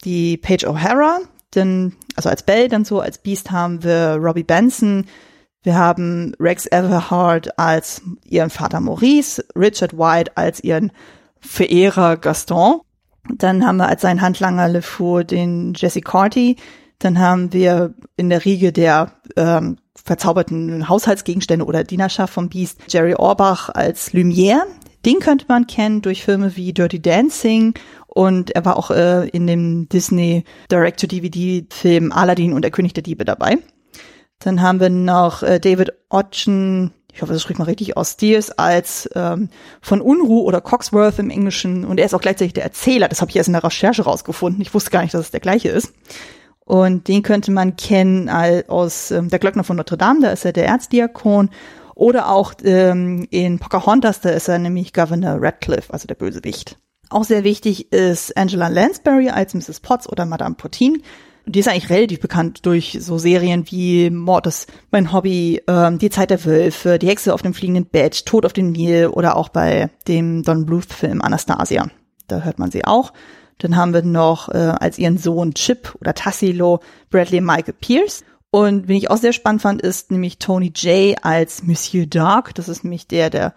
die 0.04 0.37
Paige 0.37 0.69
O'Hara, 0.69 1.19
denn, 1.54 1.95
also 2.16 2.28
als 2.28 2.43
Belle, 2.43 2.69
dann 2.69 2.85
so 2.85 3.00
als 3.00 3.19
Beast 3.19 3.50
haben 3.50 3.83
wir 3.83 4.16
Robbie 4.21 4.45
Benson, 4.45 5.07
wir 5.64 5.76
haben 5.76 6.35
Rex 6.38 6.66
Everhart 6.66 7.59
als 7.59 8.02
ihren 8.25 8.50
Vater 8.50 8.81
Maurice, 8.81 9.43
Richard 9.57 9.97
White 9.97 10.37
als 10.37 10.62
ihren 10.62 10.93
Verehrer 11.40 12.19
Gaston. 12.19 12.81
Dann 13.35 13.66
haben 13.66 13.78
wir 13.78 13.88
als 13.88 14.02
seinen 14.02 14.21
Handlanger 14.21 14.69
LeFou 14.69 15.23
den 15.23 15.73
Jesse 15.75 16.02
Corty, 16.02 16.57
dann 16.99 17.19
haben 17.19 17.53
wir 17.53 17.95
in 18.17 18.31
der 18.31 18.45
Riege 18.45 18.73
der 18.73 19.13
ähm, 19.37 19.77
verzauberten 19.95 20.89
Haushaltsgegenstände 20.89 21.65
oder 21.65 21.85
Dienerschaft 21.85 22.33
vom 22.33 22.49
Beast 22.49 22.81
Jerry 22.89 23.15
Orbach 23.15 23.69
als 23.69 24.13
Lumière. 24.13 24.63
Den 25.05 25.19
könnte 25.19 25.47
man 25.49 25.67
kennen 25.67 26.03
durch 26.03 26.25
Filme 26.25 26.57
wie 26.57 26.73
Dirty 26.73 27.01
Dancing 27.01 27.75
Und 28.07 28.53
er 28.53 28.65
war 28.65 28.77
auch 28.77 28.91
äh, 28.91 29.29
in 29.29 29.47
dem 29.47 29.89
Disney 29.89 30.45
Direct-to-DVD-Film 30.71 32.13
Aladdin 32.13 32.53
und 32.53 32.63
der 32.63 32.71
König 32.71 32.95
der 32.95 33.03
Diebe 33.03 33.25
dabei. 33.25 33.59
Dann 34.39 34.63
haben 34.63 34.81
wir 34.81 34.91
noch 34.91 35.43
äh, 35.43 35.61
David 35.61 35.93
Otchen, 36.11 36.93
ich 37.13 37.23
hoffe, 37.23 37.33
das 37.33 37.43
spricht 37.43 37.59
man 37.59 37.69
richtig 37.69 37.97
aus, 37.97 38.13
Steers 38.13 38.51
als 38.51 39.09
ähm, 39.15 39.49
von 39.81 40.01
Unruh 40.01 40.41
oder 40.41 40.61
Coxworth 40.61 41.19
im 41.19 41.31
Englischen. 41.31 41.85
Und 41.85 41.99
er 41.99 42.07
ist 42.07 42.15
auch 42.15 42.21
gleichzeitig 42.21 42.55
der 42.55 42.65
Erzähler. 42.65 43.09
Das 43.09 43.21
habe 43.21 43.31
ich 43.31 43.37
erst 43.37 43.49
in 43.49 43.53
der 43.53 43.65
Recherche 43.65 44.03
rausgefunden. 44.03 44.61
Ich 44.63 44.75
wusste 44.75 44.91
gar 44.91 45.03
nicht, 45.03 45.15
dass 45.15 45.21
es 45.21 45.31
der 45.31 45.41
gleiche 45.41 45.69
ist. 45.69 45.93
Und 46.64 47.09
den 47.09 47.23
könnte 47.23 47.50
man 47.50 47.76
kennen 47.76 48.30
aus 48.68 49.11
ähm, 49.11 49.28
Der 49.28 49.38
Glöckner 49.38 49.64
von 49.64 49.76
Notre 49.76 49.99
Dame, 49.99 50.21
da 50.21 50.30
ist 50.30 50.44
er 50.44 50.52
der 50.52 50.66
Erzdiakon. 50.66 51.50
Oder 51.94 52.30
auch 52.30 52.54
ähm, 52.64 53.26
in 53.30 53.59
Pocahontas, 53.59 54.21
da 54.21 54.30
ist 54.30 54.49
er 54.49 54.59
nämlich 54.59 54.92
Governor 54.92 55.37
Radcliffe, 55.40 55.92
also 55.92 56.09
der 56.09 56.16
Bösewicht. 56.16 56.76
Auch 57.11 57.25
sehr 57.25 57.44
wichtig 57.44 57.92
ist 57.92 58.37
Angela 58.37 58.68
Lansbury 58.68 59.28
als 59.30 59.54
Mrs. 59.54 59.80
Potts 59.80 60.09
oder 60.09 60.26
Madame 60.26 60.56
Potin. 60.56 61.02
Die 61.47 61.61
ist 61.61 61.68
eigentlich 61.68 61.90
relativ 61.90 62.21
bekannt 62.21 62.64
durch 62.64 62.97
so 63.00 63.18
Serien 63.18 63.71
wie 63.71 64.09
Mord 64.09 64.47
ist 64.47 64.73
mein 64.90 65.12
Hobby, 65.12 65.61
ähm, 65.68 65.99
Die 65.99 66.09
Zeit 66.09 66.30
der 66.30 66.44
Wölfe, 66.44 66.99
Die 66.99 67.06
Hexe 67.06 67.35
auf 67.35 67.42
dem 67.42 67.52
fliegenden 67.52 67.87
Bett, 67.87 68.25
Tod 68.25 68.47
auf 68.47 68.54
dem 68.54 68.73
Nil 68.73 69.09
oder 69.09 69.37
auch 69.37 69.50
bei 69.50 69.90
dem 70.09 70.42
Don 70.42 70.64
Bluth-Film 70.64 71.21
Anastasia. 71.21 71.88
Da 72.26 72.40
hört 72.40 72.59
man 72.59 72.71
sie 72.71 72.85
auch. 72.87 73.12
Dann 73.59 73.77
haben 73.77 73.95
wir 73.95 74.03
noch 74.03 74.49
äh, 74.49 74.75
als 74.79 74.99
ihren 74.99 75.19
Sohn 75.19 75.55
Chip 75.55 75.95
oder 76.01 76.15
Tassilo 76.15 76.81
Bradley 77.11 77.41
Michael 77.41 77.75
Pierce. 77.75 78.25
Und 78.51 78.87
wen 78.87 78.97
ich 78.97 79.11
auch 79.11 79.17
sehr 79.17 79.33
spannend 79.33 79.63
fand, 79.63 79.83
ist 79.83 80.11
nämlich 80.11 80.39
Tony 80.39 80.73
Jay 80.75 81.17
als 81.21 81.65
Monsieur 81.65 82.07
Dark. 82.07 82.55
Das 82.55 82.69
ist 82.69 82.85
nämlich 82.85 83.09
der, 83.09 83.31
der 83.31 83.55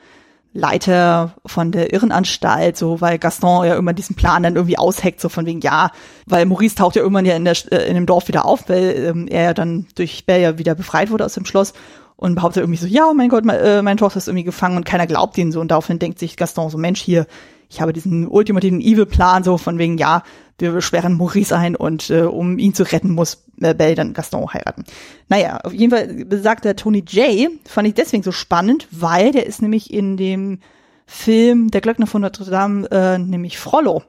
Leiter 0.54 1.36
von 1.46 1.72
der 1.72 1.94
Irrenanstalt, 1.94 2.78
so 2.78 3.00
weil 3.00 3.20
Gaston 3.20 3.66
ja 3.66 3.76
immer 3.76 3.94
diesen 3.94 4.16
Plan 4.16 4.42
dann 4.42 4.56
irgendwie 4.56 4.78
ausheckt, 4.78 5.22
so 5.22 5.30
von 5.30 5.46
wegen, 5.46 5.62
ja, 5.62 5.92
weil 6.26 6.46
Maurice 6.46 6.76
taucht 6.76 6.96
ja 6.96 7.04
irgendwann 7.04 7.26
ja 7.26 7.36
in, 7.36 7.46
der, 7.46 7.56
äh, 7.72 7.88
in 7.88 7.94
dem 7.94 8.08
Dorf 8.08 8.28
wieder 8.28 8.46
auf, 8.46 8.68
weil 8.70 8.96
ähm, 9.08 9.28
er 9.28 9.44
ja 9.44 9.54
dann 9.54 9.86
durch 9.96 10.26
Bell 10.26 10.42
ja 10.42 10.58
wieder 10.58 10.74
befreit 10.74 11.12
wurde 11.12 11.26
aus 11.26 11.36
dem 11.36 11.46
Schloss 11.46 11.74
und 12.16 12.34
behauptet 12.34 12.64
irgendwie 12.64 12.80
so, 12.80 12.88
ja, 12.88 13.08
oh 13.08 13.14
mein 13.14 13.30
Gott, 13.30 13.46
mein, 13.46 13.60
äh, 13.60 13.82
meine 13.84 14.00
Tochter 14.00 14.18
ist 14.18 14.28
irgendwie 14.28 14.44
gefangen 14.44 14.78
und 14.78 14.86
keiner 14.86 15.06
glaubt 15.06 15.38
ihn 15.38 15.52
so 15.52 15.62
und 15.62 15.70
daraufhin 15.70 16.00
denkt 16.00 16.18
sich 16.18 16.38
Gaston 16.38 16.72
so, 16.72 16.78
Mensch, 16.80 17.02
hier, 17.02 17.28
ich 17.70 17.82
habe 17.82 17.94
diesen 17.94 18.28
ultimativen 18.28 18.82
Evil-Plan, 18.82 19.44
so 19.44 19.58
von 19.58 19.78
wegen, 19.78 19.98
ja, 19.98 20.24
wir 20.60 20.82
sperren 20.82 21.14
Maurice 21.14 21.56
ein 21.56 21.76
und 21.76 22.10
äh, 22.10 22.22
um 22.22 22.58
ihn 22.58 22.74
zu 22.74 22.84
retten, 22.84 23.12
muss 23.12 23.46
äh, 23.62 23.74
Belle 23.74 23.96
dann 23.96 24.14
Gaston 24.14 24.52
heiraten. 24.54 24.86
Naja, 25.28 25.60
auf 25.64 25.74
jeden 25.74 25.92
Fall 25.92 26.26
besagt 26.26 26.66
der 26.66 26.76
Tony 26.76 27.04
Jay, 27.08 27.50
fand 27.66 27.88
ich 27.88 27.94
deswegen 27.94 28.24
so 28.24 28.32
spannend, 28.32 28.88
weil 28.92 29.32
der 29.32 29.46
ist 29.46 29.62
nämlich 29.62 29.94
in 29.94 30.18
dem 30.18 30.60
Film 31.06 31.72
Der 31.72 31.82
Glöckner 31.82 32.08
von 32.08 32.22
Notre 32.22 32.50
Dame, 32.50 32.90
äh, 32.92 33.18
nämlich 33.18 33.58
Frollo, 33.58 34.04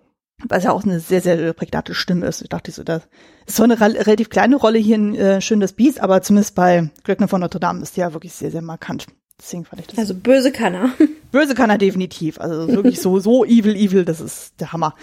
was 0.48 0.64
ja 0.64 0.72
auch 0.72 0.84
eine 0.84 1.00
sehr, 1.00 1.20
sehr 1.20 1.52
prägnante 1.52 1.94
Stimme 1.94 2.26
ist. 2.26 2.42
Ich 2.42 2.48
dachte 2.48 2.72
so, 2.72 2.82
das 2.82 3.02
ist 3.46 3.56
so 3.56 3.62
eine 3.62 3.80
relativ 3.80 4.30
kleine 4.30 4.56
Rolle 4.56 4.78
hier 4.78 4.96
in 4.96 5.14
äh, 5.14 5.40
Schön 5.40 5.60
das 5.60 5.74
Biest, 5.74 6.00
aber 6.00 6.22
zumindest 6.22 6.54
bei 6.54 6.90
Glöckner 7.04 7.28
von 7.28 7.40
Notre 7.40 7.60
Dame 7.60 7.82
ist 7.82 7.96
die 7.96 8.00
ja 8.00 8.12
wirklich 8.12 8.32
sehr, 8.32 8.50
sehr 8.50 8.62
markant. 8.62 9.06
Deswegen 9.40 9.64
fand 9.64 9.80
ich 9.80 9.86
das. 9.88 9.98
Also 9.98 10.14
böse 10.14 10.52
kann 10.52 10.74
er. 10.74 10.90
Böse 11.30 11.54
kann 11.54 11.70
er 11.70 11.78
definitiv. 11.78 12.40
Also 12.40 12.68
wirklich 12.68 13.00
so, 13.00 13.20
so 13.20 13.44
evil, 13.44 13.76
evil, 13.76 14.04
das 14.04 14.20
ist 14.20 14.60
der 14.60 14.72
Hammer. 14.72 14.94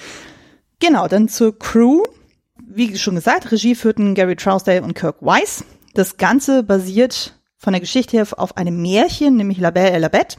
Genau, 0.79 1.07
dann 1.07 1.29
zur 1.29 1.57
Crew. 1.57 2.03
Wie 2.67 2.97
schon 2.97 3.15
gesagt, 3.15 3.51
Regie 3.51 3.75
führten 3.75 4.15
Gary 4.15 4.35
Trousdale 4.35 4.81
und 4.81 4.95
Kirk 4.95 5.17
Weiss. 5.21 5.63
Das 5.93 6.17
Ganze 6.17 6.63
basiert 6.63 7.35
von 7.57 7.73
der 7.73 7.79
Geschichte 7.79 8.17
her 8.17 8.27
auf 8.37 8.57
einem 8.57 8.81
Märchen, 8.81 9.37
nämlich 9.37 9.59
La 9.59 9.71
Belle 9.71 9.95
et 9.95 9.99
la 9.99 10.07
Bête 10.07 10.37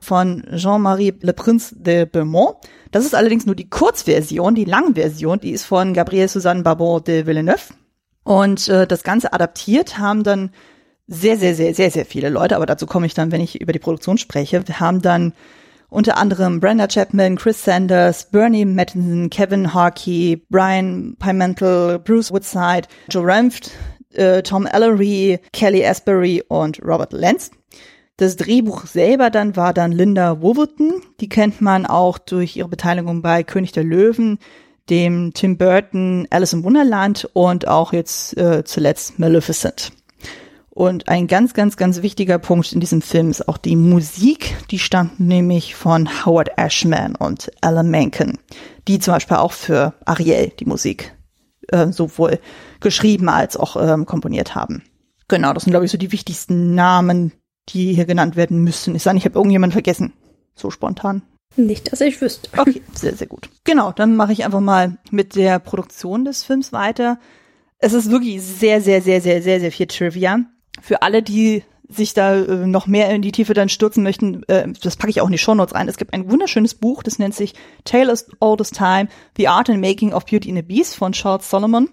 von 0.00 0.44
Jean-Marie 0.54 1.14
Le 1.20 1.32
Prince 1.32 1.74
de 1.76 2.04
Beaumont. 2.04 2.56
Das 2.90 3.04
ist 3.04 3.14
allerdings 3.14 3.46
nur 3.46 3.54
die 3.54 3.68
Kurzversion, 3.68 4.54
die 4.54 4.64
Langversion, 4.64 5.40
die 5.40 5.50
ist 5.50 5.64
von 5.64 5.94
Gabrielle 5.94 6.28
Suzanne 6.28 6.62
Barbon 6.62 7.02
de 7.02 7.26
Villeneuve. 7.26 7.74
Und 8.22 8.68
äh, 8.68 8.86
das 8.86 9.02
Ganze 9.02 9.32
adaptiert 9.32 9.98
haben 9.98 10.22
dann 10.22 10.50
sehr, 11.06 11.36
sehr, 11.36 11.54
sehr, 11.54 11.74
sehr, 11.74 11.90
sehr 11.90 12.06
viele 12.06 12.30
Leute, 12.30 12.56
aber 12.56 12.66
dazu 12.66 12.86
komme 12.86 13.06
ich 13.06 13.14
dann, 13.14 13.30
wenn 13.30 13.40
ich 13.40 13.60
über 13.60 13.72
die 13.72 13.78
Produktion 13.78 14.18
spreche. 14.18 14.66
Wir 14.66 14.80
haben 14.80 15.02
dann 15.02 15.34
unter 15.90 16.16
anderem 16.16 16.60
Brenda 16.60 16.88
Chapman, 16.88 17.36
Chris 17.36 17.62
Sanders, 17.64 18.30
Bernie 18.30 18.64
Mattinson, 18.64 19.30
Kevin 19.30 19.74
Harkey, 19.74 20.44
Brian 20.50 21.16
Pimentel, 21.18 21.98
Bruce 21.98 22.32
Woodside, 22.32 22.88
Joe 23.10 23.24
Renft, 23.24 23.70
äh, 24.12 24.42
Tom 24.42 24.66
Ellery, 24.66 25.38
Kelly 25.52 25.86
Asbury 25.86 26.42
und 26.48 26.82
Robert 26.82 27.12
Lenz. 27.12 27.50
Das 28.16 28.36
Drehbuch 28.36 28.86
selber 28.86 29.30
dann 29.30 29.56
war 29.56 29.74
dann 29.74 29.92
Linda 29.92 30.40
Woverton. 30.40 31.02
Die 31.20 31.28
kennt 31.28 31.60
man 31.60 31.84
auch 31.84 32.18
durch 32.18 32.56
ihre 32.56 32.68
Beteiligung 32.68 33.22
bei 33.22 33.42
König 33.42 33.72
der 33.72 33.84
Löwen, 33.84 34.38
dem 34.88 35.32
Tim 35.34 35.58
Burton 35.58 36.26
Alice 36.30 36.52
im 36.52 36.62
Wunderland 36.62 37.28
und 37.32 37.66
auch 37.66 37.92
jetzt 37.92 38.36
äh, 38.36 38.64
zuletzt 38.64 39.18
Maleficent. 39.18 39.92
Und 40.74 41.08
ein 41.08 41.28
ganz, 41.28 41.54
ganz, 41.54 41.76
ganz 41.76 42.02
wichtiger 42.02 42.40
Punkt 42.40 42.72
in 42.72 42.80
diesem 42.80 43.00
Film 43.00 43.30
ist 43.30 43.48
auch 43.48 43.58
die 43.58 43.76
Musik. 43.76 44.56
Die 44.72 44.80
stammt 44.80 45.20
nämlich 45.20 45.76
von 45.76 46.26
Howard 46.26 46.50
Ashman 46.58 47.14
und 47.14 47.52
Alan 47.60 47.88
Menken, 47.88 48.38
die 48.88 48.98
zum 48.98 49.14
Beispiel 49.14 49.36
auch 49.36 49.52
für 49.52 49.94
Ariel 50.04 50.52
die 50.58 50.64
Musik 50.64 51.14
äh, 51.68 51.92
sowohl 51.92 52.40
geschrieben 52.80 53.28
als 53.28 53.56
auch 53.56 53.76
ähm, 53.76 54.04
komponiert 54.04 54.56
haben. 54.56 54.82
Genau, 55.28 55.52
das 55.52 55.62
sind, 55.62 55.70
glaube 55.70 55.86
ich, 55.86 55.92
so 55.92 55.96
die 55.96 56.10
wichtigsten 56.10 56.74
Namen, 56.74 57.32
die 57.68 57.94
hier 57.94 58.04
genannt 58.04 58.34
werden 58.34 58.64
müssen. 58.64 58.96
Ich 58.96 59.04
sage, 59.04 59.16
ich 59.16 59.24
habe 59.24 59.38
irgendjemand 59.38 59.74
vergessen. 59.74 60.12
So 60.56 60.72
spontan. 60.72 61.22
Nicht, 61.54 61.92
dass 61.92 62.00
ich 62.00 62.20
wüsste. 62.20 62.48
Okay, 62.56 62.82
sehr, 62.92 63.14
sehr 63.14 63.28
gut. 63.28 63.48
Genau, 63.62 63.92
dann 63.92 64.16
mache 64.16 64.32
ich 64.32 64.44
einfach 64.44 64.60
mal 64.60 64.98
mit 65.12 65.36
der 65.36 65.60
Produktion 65.60 66.24
des 66.24 66.42
Films 66.42 66.72
weiter. 66.72 67.20
Es 67.78 67.92
ist 67.92 68.10
wirklich 68.10 68.42
sehr, 68.42 68.80
sehr, 68.80 69.00
sehr, 69.02 69.20
sehr, 69.20 69.40
sehr, 69.40 69.60
sehr 69.60 69.70
viel 69.70 69.86
Trivia 69.86 70.40
für 70.80 71.02
alle, 71.02 71.22
die 71.22 71.64
sich 71.88 72.14
da 72.14 72.34
äh, 72.36 72.66
noch 72.66 72.86
mehr 72.86 73.10
in 73.10 73.22
die 73.22 73.32
Tiefe 73.32 73.54
dann 73.54 73.68
stürzen 73.68 74.02
möchten, 74.02 74.42
äh, 74.48 74.66
das 74.82 74.96
packe 74.96 75.10
ich 75.10 75.20
auch 75.20 75.26
in 75.26 75.32
die 75.32 75.38
Shownotes 75.38 75.74
rein. 75.74 75.88
Es 75.88 75.96
gibt 75.96 76.14
ein 76.14 76.30
wunderschönes 76.30 76.74
Buch, 76.74 77.02
das 77.02 77.18
nennt 77.18 77.34
sich 77.34 77.54
of 77.92 78.24
Oldest 78.40 78.74
Time, 78.74 79.08
The 79.36 79.48
Art 79.48 79.68
and 79.68 79.80
Making 79.80 80.12
of 80.12 80.24
Beauty 80.24 80.48
and 80.48 80.58
the 80.58 80.62
Beast 80.62 80.96
von 80.96 81.12
Charles 81.12 81.48
Solomon. 81.48 81.90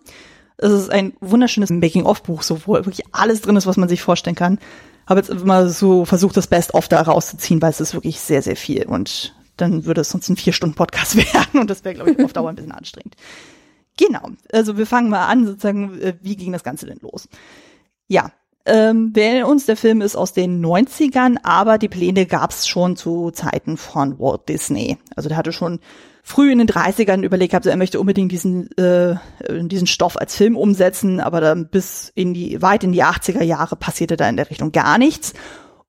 Es 0.58 0.72
ist 0.72 0.92
ein 0.92 1.14
wunderschönes 1.22 1.72
Making-of-Buch, 1.72 2.44
so 2.44 2.62
wo 2.68 2.74
wirklich 2.74 3.02
alles 3.12 3.42
drin 3.42 3.56
ist, 3.56 3.66
was 3.66 3.78
man 3.78 3.90
sich 3.90 4.02
vorstellen 4.02 4.36
kann. 4.36 4.60
Habe 5.08 5.20
jetzt 5.20 5.44
mal 5.44 5.68
so 5.70 6.06
versucht, 6.06 6.38
das 6.38 6.48
Best-of 6.48 6.88
da 6.88 7.02
rauszuziehen, 7.02 7.62
weil 7.62 7.72
es 7.72 7.82
ist 7.82 7.96
wirklich 7.96 8.20
sehr, 8.20 8.44
sehr 8.44 8.56
viel 8.56 8.86
und 8.86 9.36
dann 9.58 9.86
würde 9.86 10.02
es 10.02 10.10
sonst 10.12 10.30
ein 10.30 10.38
Vier-Stunden-Podcast 10.38 11.16
werden 11.34 11.60
und 11.60 11.70
das 11.70 11.84
wäre, 11.84 11.96
glaube 11.96 12.12
ich, 12.12 12.24
auf 12.24 12.34
Dauer 12.34 12.50
ein 12.50 12.56
bisschen 12.56 12.72
anstrengend. 12.72 13.16
Genau, 13.98 14.30
also 14.54 14.78
wir 14.78 14.86
fangen 14.86 15.10
mal 15.10 15.26
an, 15.26 15.46
sozusagen, 15.46 16.00
äh, 16.00 16.14
wie 16.22 16.36
ging 16.36 16.52
das 16.52 16.64
Ganze 16.64 16.86
denn 16.86 17.00
los? 17.02 17.28
Ja, 18.08 18.32
ähm, 18.66 19.12
wir 19.14 19.24
erinnern 19.24 19.50
uns, 19.50 19.66
der 19.66 19.78
Film 19.78 20.02
ist 20.02 20.16
aus 20.16 20.34
den 20.34 20.64
90ern, 20.64 21.38
aber 21.44 21.78
die 21.78 21.88
Pläne 21.88 22.26
gab 22.26 22.52
es 22.52 22.68
schon 22.68 22.96
zu 22.96 23.32
Zeiten 23.32 23.78
von 23.78 24.20
Walt 24.20 24.48
Disney. 24.48 24.98
Also 25.16 25.30
der 25.30 25.38
hatte 25.38 25.52
schon 25.52 25.80
früh 26.24 26.52
in 26.52 26.60
den 26.60 26.68
30ern 26.68 27.24
überlegt 27.24 27.52
gehabt, 27.52 27.66
er 27.66 27.76
möchte 27.78 28.00
unbedingt 28.00 28.32
diesen, 28.32 28.70
äh, 28.78 29.16
diesen 29.50 29.88
Stoff 29.88 30.18
als 30.18 30.36
Film 30.36 30.56
umsetzen, 30.56 31.20
aber 31.20 31.42
dann 31.42 31.70
bis 31.70 32.12
in 32.14 32.34
die, 32.34 32.62
weit 32.62 32.84
in 32.84 32.92
die 32.92 33.04
80er 33.04 33.44
Jahre 33.44 33.76
passierte 33.76 34.18
da 34.18 34.30
in 34.30 34.38
der 34.38 34.50
Richtung 34.50 34.72
gar 34.72 34.98
nichts. 34.98 35.34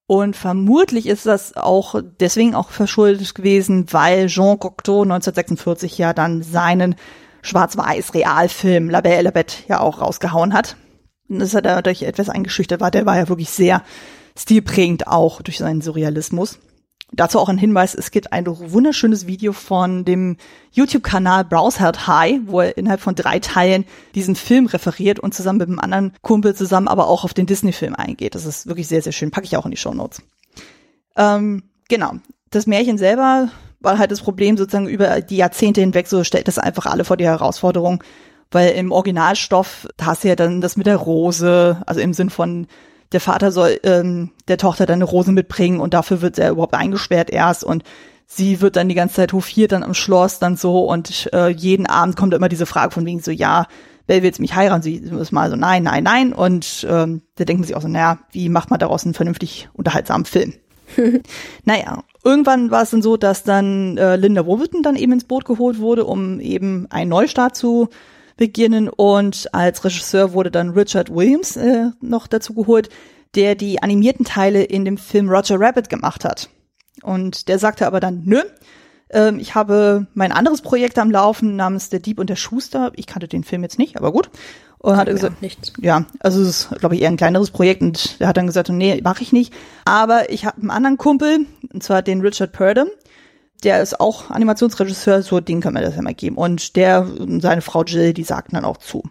Und 0.06 0.34
vermutlich 0.34 1.06
ist 1.06 1.26
das 1.26 1.56
auch 1.56 1.94
deswegen 2.20 2.54
auch 2.54 2.70
verschuldet 2.70 3.34
gewesen, 3.34 3.86
weil 3.90 4.26
Jean 4.26 4.58
Cocteau 4.58 5.02
1946 5.02 5.98
ja 5.98 6.12
dann 6.12 6.42
seinen 6.42 6.96
Schwarz-Weiß-Realfilm 7.42 8.88
La 8.88 9.00
Belle 9.00 9.18
et 9.18 9.22
la 9.24 9.30
Bête 9.30 9.64
ja 9.68 9.80
auch 9.80 10.00
rausgehauen 10.00 10.54
hat 10.54 10.76
dass 11.38 11.54
er 11.54 11.62
dadurch 11.62 12.02
etwas 12.02 12.28
eingeschüchtert 12.28 12.80
war. 12.80 12.90
Der 12.90 13.06
war 13.06 13.16
ja 13.16 13.28
wirklich 13.28 13.50
sehr 13.50 13.82
stilprägend 14.38 15.06
auch 15.06 15.42
durch 15.42 15.58
seinen 15.58 15.82
Surrealismus. 15.82 16.58
Dazu 17.14 17.38
auch 17.38 17.50
ein 17.50 17.58
Hinweis, 17.58 17.94
es 17.94 18.10
gibt 18.10 18.32
ein 18.32 18.46
wunderschönes 18.46 19.26
Video 19.26 19.52
von 19.52 20.06
dem 20.06 20.38
YouTube-Kanal 20.70 21.44
Browseherd 21.44 22.06
High, 22.06 22.40
wo 22.46 22.60
er 22.60 22.78
innerhalb 22.78 23.02
von 23.02 23.14
drei 23.14 23.38
Teilen 23.38 23.84
diesen 24.14 24.34
Film 24.34 24.64
referiert 24.64 25.20
und 25.20 25.34
zusammen 25.34 25.58
mit 25.58 25.68
einem 25.68 25.78
anderen 25.78 26.14
Kumpel 26.22 26.54
zusammen 26.54 26.88
aber 26.88 27.08
auch 27.08 27.24
auf 27.24 27.34
den 27.34 27.44
Disney-Film 27.44 27.94
eingeht. 27.94 28.34
Das 28.34 28.46
ist 28.46 28.66
wirklich 28.66 28.88
sehr, 28.88 29.02
sehr 29.02 29.12
schön. 29.12 29.30
Packe 29.30 29.44
ich 29.44 29.58
auch 29.58 29.66
in 29.66 29.72
die 29.72 29.76
Show 29.76 29.92
Notes. 29.92 30.22
Ähm, 31.16 31.64
genau. 31.88 32.14
Das 32.48 32.66
Märchen 32.66 32.96
selber 32.96 33.50
war 33.80 33.98
halt 33.98 34.10
das 34.10 34.22
Problem 34.22 34.56
sozusagen 34.56 34.88
über 34.88 35.20
die 35.20 35.36
Jahrzehnte 35.36 35.82
hinweg, 35.82 36.06
so 36.06 36.24
stellt 36.24 36.48
das 36.48 36.58
einfach 36.58 36.86
alle 36.86 37.04
vor 37.04 37.18
die 37.18 37.26
Herausforderung, 37.26 38.02
weil 38.52 38.70
im 38.70 38.92
Originalstoff, 38.92 39.88
hast 40.00 40.24
du 40.24 40.28
ja 40.28 40.36
dann 40.36 40.60
das 40.60 40.76
mit 40.76 40.86
der 40.86 40.96
Rose, 40.96 41.82
also 41.86 42.00
im 42.00 42.14
Sinn 42.14 42.30
von, 42.30 42.66
der 43.12 43.20
Vater 43.20 43.52
soll 43.52 43.78
ähm, 43.82 44.30
der 44.48 44.58
Tochter 44.58 44.86
dann 44.86 44.96
eine 44.96 45.04
Rose 45.04 45.32
mitbringen 45.32 45.80
und 45.80 45.94
dafür 45.94 46.22
wird 46.22 46.38
er 46.38 46.50
überhaupt 46.50 46.74
eingesperrt 46.74 47.30
erst 47.30 47.64
und 47.64 47.84
sie 48.26 48.60
wird 48.60 48.76
dann 48.76 48.88
die 48.88 48.94
ganze 48.94 49.16
Zeit 49.16 49.32
hofiert 49.32 49.72
dann 49.72 49.82
am 49.82 49.94
Schloss 49.94 50.38
dann 50.38 50.56
so 50.56 50.84
und 50.84 51.30
äh, 51.32 51.48
jeden 51.48 51.86
Abend 51.86 52.16
kommt 52.16 52.34
immer 52.34 52.48
diese 52.48 52.66
Frage 52.66 52.92
von 52.92 53.04
wegen 53.04 53.20
so, 53.20 53.30
ja, 53.30 53.66
wer 54.06 54.22
will 54.22 54.32
mich 54.38 54.54
heiraten? 54.54 54.82
Sie 54.82 54.96
ist 54.96 55.32
mal 55.32 55.50
so, 55.50 55.56
nein, 55.56 55.82
nein, 55.82 56.04
nein 56.04 56.32
und 56.32 56.86
ähm, 56.88 57.22
da 57.36 57.44
denkt 57.44 57.60
man 57.60 57.66
sich 57.66 57.76
auch 57.76 57.82
so, 57.82 57.88
naja, 57.88 58.18
wie 58.30 58.48
macht 58.48 58.70
man 58.70 58.80
daraus 58.80 59.04
einen 59.04 59.14
vernünftig 59.14 59.68
unterhaltsamen 59.74 60.24
Film? 60.24 60.54
naja, 61.64 62.02
irgendwann 62.24 62.70
war 62.70 62.82
es 62.82 62.90
dann 62.90 63.02
so, 63.02 63.16
dass 63.16 63.44
dann 63.44 63.96
äh, 63.96 64.16
Linda 64.16 64.46
Woolverton 64.46 64.82
dann 64.82 64.96
eben 64.96 65.12
ins 65.12 65.24
Boot 65.24 65.44
geholt 65.44 65.78
wurde, 65.78 66.04
um 66.04 66.40
eben 66.40 66.86
einen 66.90 67.10
Neustart 67.10 67.56
zu 67.56 67.88
beginnen. 68.36 68.88
Und 68.88 69.48
als 69.52 69.84
Regisseur 69.84 70.32
wurde 70.32 70.50
dann 70.50 70.70
Richard 70.70 71.14
Williams 71.14 71.56
äh, 71.56 71.90
noch 72.00 72.26
dazu 72.26 72.54
geholt, 72.54 72.88
der 73.34 73.54
die 73.54 73.82
animierten 73.82 74.24
Teile 74.24 74.62
in 74.62 74.84
dem 74.84 74.98
Film 74.98 75.28
Roger 75.28 75.58
Rabbit 75.58 75.88
gemacht 75.88 76.24
hat. 76.24 76.48
Und 77.02 77.48
der 77.48 77.58
sagte 77.58 77.86
aber 77.86 78.00
dann, 78.00 78.22
nö, 78.24 78.42
ähm, 79.10 79.38
ich 79.38 79.54
habe 79.54 80.06
mein 80.14 80.32
anderes 80.32 80.62
Projekt 80.62 80.98
am 80.98 81.10
Laufen 81.10 81.56
namens 81.56 81.90
Der 81.90 82.00
Dieb 82.00 82.18
und 82.18 82.30
der 82.30 82.36
Schuster. 82.36 82.92
Ich 82.96 83.06
kannte 83.06 83.28
den 83.28 83.44
Film 83.44 83.62
jetzt 83.62 83.78
nicht, 83.78 83.96
aber 83.96 84.12
gut. 84.12 84.30
Und 84.78 84.96
hat 84.96 85.06
gesagt, 85.06 85.42
nichts. 85.42 85.72
ja, 85.80 86.06
also 86.18 86.42
es 86.42 86.48
ist, 86.48 86.80
glaube 86.80 86.96
ich, 86.96 87.02
eher 87.02 87.08
ein 87.08 87.16
kleineres 87.16 87.52
Projekt 87.52 87.82
und 87.82 88.16
er 88.18 88.26
hat 88.26 88.36
dann 88.36 88.48
gesagt, 88.48 88.68
nee, 88.68 89.00
mache 89.04 89.22
ich 89.22 89.32
nicht. 89.32 89.54
Aber 89.84 90.28
ich 90.30 90.44
habe 90.44 90.60
einen 90.60 90.70
anderen 90.70 90.98
Kumpel, 90.98 91.46
und 91.72 91.84
zwar 91.84 92.02
den 92.02 92.20
Richard 92.20 92.50
Purdom, 92.50 92.88
der 93.64 93.82
ist 93.82 94.00
auch 94.00 94.30
Animationsregisseur, 94.30 95.22
so 95.22 95.40
den 95.40 95.60
kann 95.60 95.74
man 95.74 95.82
das 95.82 95.96
ja 95.96 96.02
mal 96.02 96.14
geben. 96.14 96.36
Und 96.36 96.76
der 96.76 97.06
und 97.18 97.40
seine 97.40 97.62
Frau 97.62 97.84
Jill, 97.84 98.12
die 98.12 98.24
sagten 98.24 98.54
dann 98.54 98.64
auch 98.64 98.76
zu. 98.76 99.02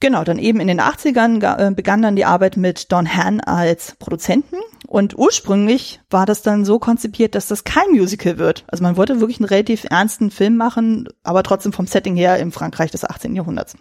Genau, 0.00 0.24
dann 0.24 0.38
eben 0.38 0.60
in 0.60 0.68
den 0.68 0.80
80ern 0.80 1.68
äh, 1.68 1.70
begann 1.70 2.02
dann 2.02 2.16
die 2.16 2.24
Arbeit 2.24 2.56
mit 2.56 2.92
Don 2.92 3.08
Hahn 3.08 3.40
als 3.40 3.94
Produzenten 3.98 4.56
und 4.86 5.16
ursprünglich 5.16 6.00
war 6.10 6.26
das 6.26 6.42
dann 6.42 6.64
so 6.64 6.78
konzipiert, 6.78 7.34
dass 7.34 7.48
das 7.48 7.64
kein 7.64 7.90
Musical 7.90 8.38
wird. 8.38 8.64
Also 8.68 8.82
man 8.84 8.96
wollte 8.96 9.20
wirklich 9.20 9.40
einen 9.40 9.48
relativ 9.48 9.84
ernsten 9.90 10.30
Film 10.30 10.56
machen, 10.56 11.08
aber 11.22 11.42
trotzdem 11.42 11.72
vom 11.72 11.86
Setting 11.86 12.16
her 12.16 12.38
im 12.38 12.52
Frankreich 12.52 12.90
des 12.90 13.04
18. 13.04 13.34
Jahrhunderts. 13.34 13.76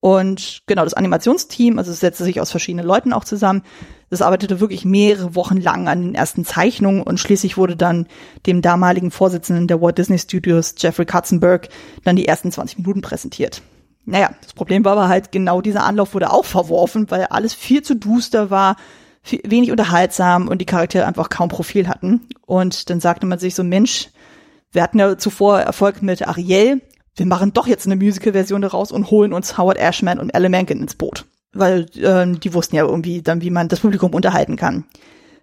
Und 0.00 0.62
genau, 0.66 0.84
das 0.84 0.94
Animationsteam, 0.94 1.78
also 1.78 1.90
es 1.90 2.00
setzte 2.00 2.24
sich 2.24 2.40
aus 2.40 2.50
verschiedenen 2.50 2.86
Leuten 2.86 3.12
auch 3.12 3.24
zusammen, 3.24 3.62
das 4.10 4.22
arbeitete 4.22 4.60
wirklich 4.60 4.84
mehrere 4.84 5.34
Wochen 5.36 5.56
lang 5.56 5.88
an 5.88 6.02
den 6.02 6.14
ersten 6.14 6.44
Zeichnungen 6.44 7.02
und 7.02 7.18
schließlich 7.18 7.56
wurde 7.56 7.76
dann 7.76 8.06
dem 8.46 8.60
damaligen 8.60 9.12
Vorsitzenden 9.12 9.68
der 9.68 9.80
Walt 9.80 9.98
Disney 9.98 10.18
Studios, 10.18 10.74
Jeffrey 10.76 11.06
Katzenberg, 11.06 11.68
dann 12.04 12.16
die 12.16 12.26
ersten 12.26 12.50
20 12.50 12.78
Minuten 12.78 13.00
präsentiert. 13.00 13.62
Naja, 14.04 14.30
das 14.42 14.52
Problem 14.52 14.84
war 14.84 14.92
aber 14.92 15.08
halt, 15.08 15.30
genau 15.30 15.60
dieser 15.60 15.84
Anlauf 15.84 16.14
wurde 16.14 16.32
auch 16.32 16.44
verworfen, 16.44 17.10
weil 17.10 17.24
alles 17.26 17.54
viel 17.54 17.82
zu 17.82 17.94
duster 17.94 18.50
war, 18.50 18.76
viel, 19.22 19.40
wenig 19.46 19.70
unterhaltsam 19.70 20.48
und 20.48 20.58
die 20.58 20.66
Charaktere 20.66 21.06
einfach 21.06 21.28
kaum 21.28 21.48
Profil 21.48 21.86
hatten. 21.86 22.26
Und 22.44 22.90
dann 22.90 23.00
sagte 23.00 23.26
man 23.26 23.38
sich 23.38 23.54
so, 23.54 23.62
Mensch, 23.62 24.08
wir 24.72 24.82
hatten 24.82 24.98
ja 24.98 25.16
zuvor 25.18 25.60
Erfolg 25.60 26.02
mit 26.02 26.26
Ariel, 26.26 26.80
wir 27.16 27.26
machen 27.26 27.52
doch 27.52 27.66
jetzt 27.66 27.86
eine 27.86 27.96
Musical-Version 27.96 28.62
daraus 28.62 28.90
und 28.90 29.10
holen 29.10 29.32
uns 29.32 29.58
Howard 29.58 29.78
Ashman 29.78 30.18
und 30.18 30.34
Alan 30.34 30.50
Menken 30.50 30.80
ins 30.80 30.94
Boot. 30.94 31.26
Weil 31.52 31.86
äh, 31.96 32.26
die 32.38 32.54
wussten 32.54 32.76
ja 32.76 32.84
irgendwie 32.84 33.22
dann, 33.22 33.42
wie 33.42 33.50
man 33.50 33.68
das 33.68 33.80
Publikum 33.80 34.14
unterhalten 34.14 34.56
kann. 34.56 34.84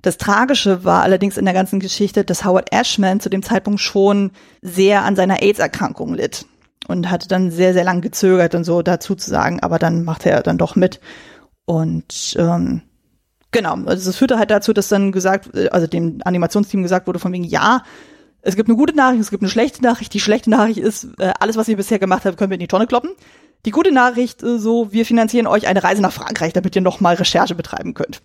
Das 0.01 0.17
Tragische 0.17 0.83
war 0.83 1.03
allerdings 1.03 1.37
in 1.37 1.45
der 1.45 1.53
ganzen 1.53 1.79
Geschichte, 1.79 2.23
dass 2.23 2.45
Howard 2.45 2.71
Ashman 2.71 3.19
zu 3.19 3.29
dem 3.29 3.43
Zeitpunkt 3.43 3.81
schon 3.81 4.31
sehr 4.61 5.03
an 5.03 5.15
seiner 5.15 5.41
AIDS-Erkrankung 5.41 6.13
litt 6.13 6.45
und 6.87 7.09
hatte 7.09 7.27
dann 7.27 7.51
sehr, 7.51 7.73
sehr 7.73 7.83
lang 7.83 8.01
gezögert 8.01 8.55
und 8.55 8.63
so 8.63 8.81
dazu 8.81 9.15
zu 9.15 9.29
sagen, 9.29 9.59
aber 9.61 9.79
dann 9.79 10.05
machte 10.05 10.29
er 10.29 10.43
dann 10.43 10.57
doch 10.57 10.75
mit. 10.75 11.01
Und 11.65 12.35
ähm, 12.39 12.83
genau, 13.51 13.75
also 13.85 14.09
das 14.09 14.15
führte 14.15 14.37
halt 14.37 14.51
dazu, 14.51 14.71
dass 14.71 14.87
dann 14.87 15.11
gesagt, 15.11 15.49
also 15.73 15.87
dem 15.87 16.21
Animationsteam 16.23 16.83
gesagt 16.83 17.07
wurde 17.07 17.19
von 17.19 17.33
wegen, 17.33 17.43
ja, 17.43 17.83
es 18.41 18.55
gibt 18.55 18.69
eine 18.69 18.77
gute 18.77 18.95
Nachricht, 18.95 19.21
es 19.21 19.29
gibt 19.29 19.43
eine 19.43 19.49
schlechte 19.49 19.83
Nachricht. 19.83 20.13
Die 20.13 20.21
schlechte 20.21 20.49
Nachricht 20.49 20.79
ist, 20.79 21.07
äh, 21.19 21.33
alles, 21.39 21.57
was 21.57 21.67
ihr 21.67 21.75
bisher 21.75 21.99
gemacht 21.99 22.23
habt, 22.23 22.37
können 22.37 22.51
wir 22.51 22.55
in 22.55 22.61
die 22.61 22.67
Tonne 22.67 22.87
kloppen. 22.87 23.09
Die 23.65 23.71
gute 23.71 23.91
Nachricht, 23.91 24.43
äh, 24.43 24.59
so, 24.59 24.91
wir 24.91 25.05
finanzieren 25.05 25.47
euch 25.47 25.67
eine 25.67 25.83
Reise 25.83 26.01
nach 26.01 26.13
Frankreich, 26.13 26.53
damit 26.53 26.75
ihr 26.75 26.81
nochmal 26.81 27.15
Recherche 27.15 27.55
betreiben 27.55 27.93
könnt 27.93 28.21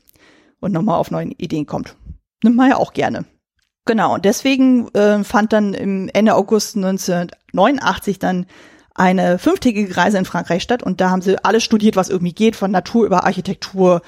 und 0.60 0.72
nochmal 0.72 0.98
auf 0.98 1.10
neue 1.10 1.26
Ideen 1.38 1.66
kommt. 1.66 1.96
Nimmt 2.42 2.56
man 2.56 2.70
ja 2.70 2.76
auch 2.76 2.92
gerne. 2.92 3.24
Genau, 3.84 4.14
und 4.14 4.24
deswegen 4.24 4.88
äh, 4.94 5.24
fand 5.24 5.52
dann 5.52 5.74
im 5.74 6.08
Ende 6.12 6.34
August 6.36 6.76
1989 6.76 8.18
dann 8.18 8.46
eine 8.94 9.38
fünftägige 9.38 9.96
Reise 9.96 10.18
in 10.18 10.24
Frankreich 10.24 10.62
statt 10.62 10.82
und 10.82 11.00
da 11.00 11.10
haben 11.10 11.22
sie 11.22 11.42
alles 11.42 11.64
studiert, 11.64 11.96
was 11.96 12.08
irgendwie 12.08 12.34
geht, 12.34 12.54
von 12.54 12.70
Natur 12.70 13.06
über 13.06 13.24
Architektur 13.24 14.02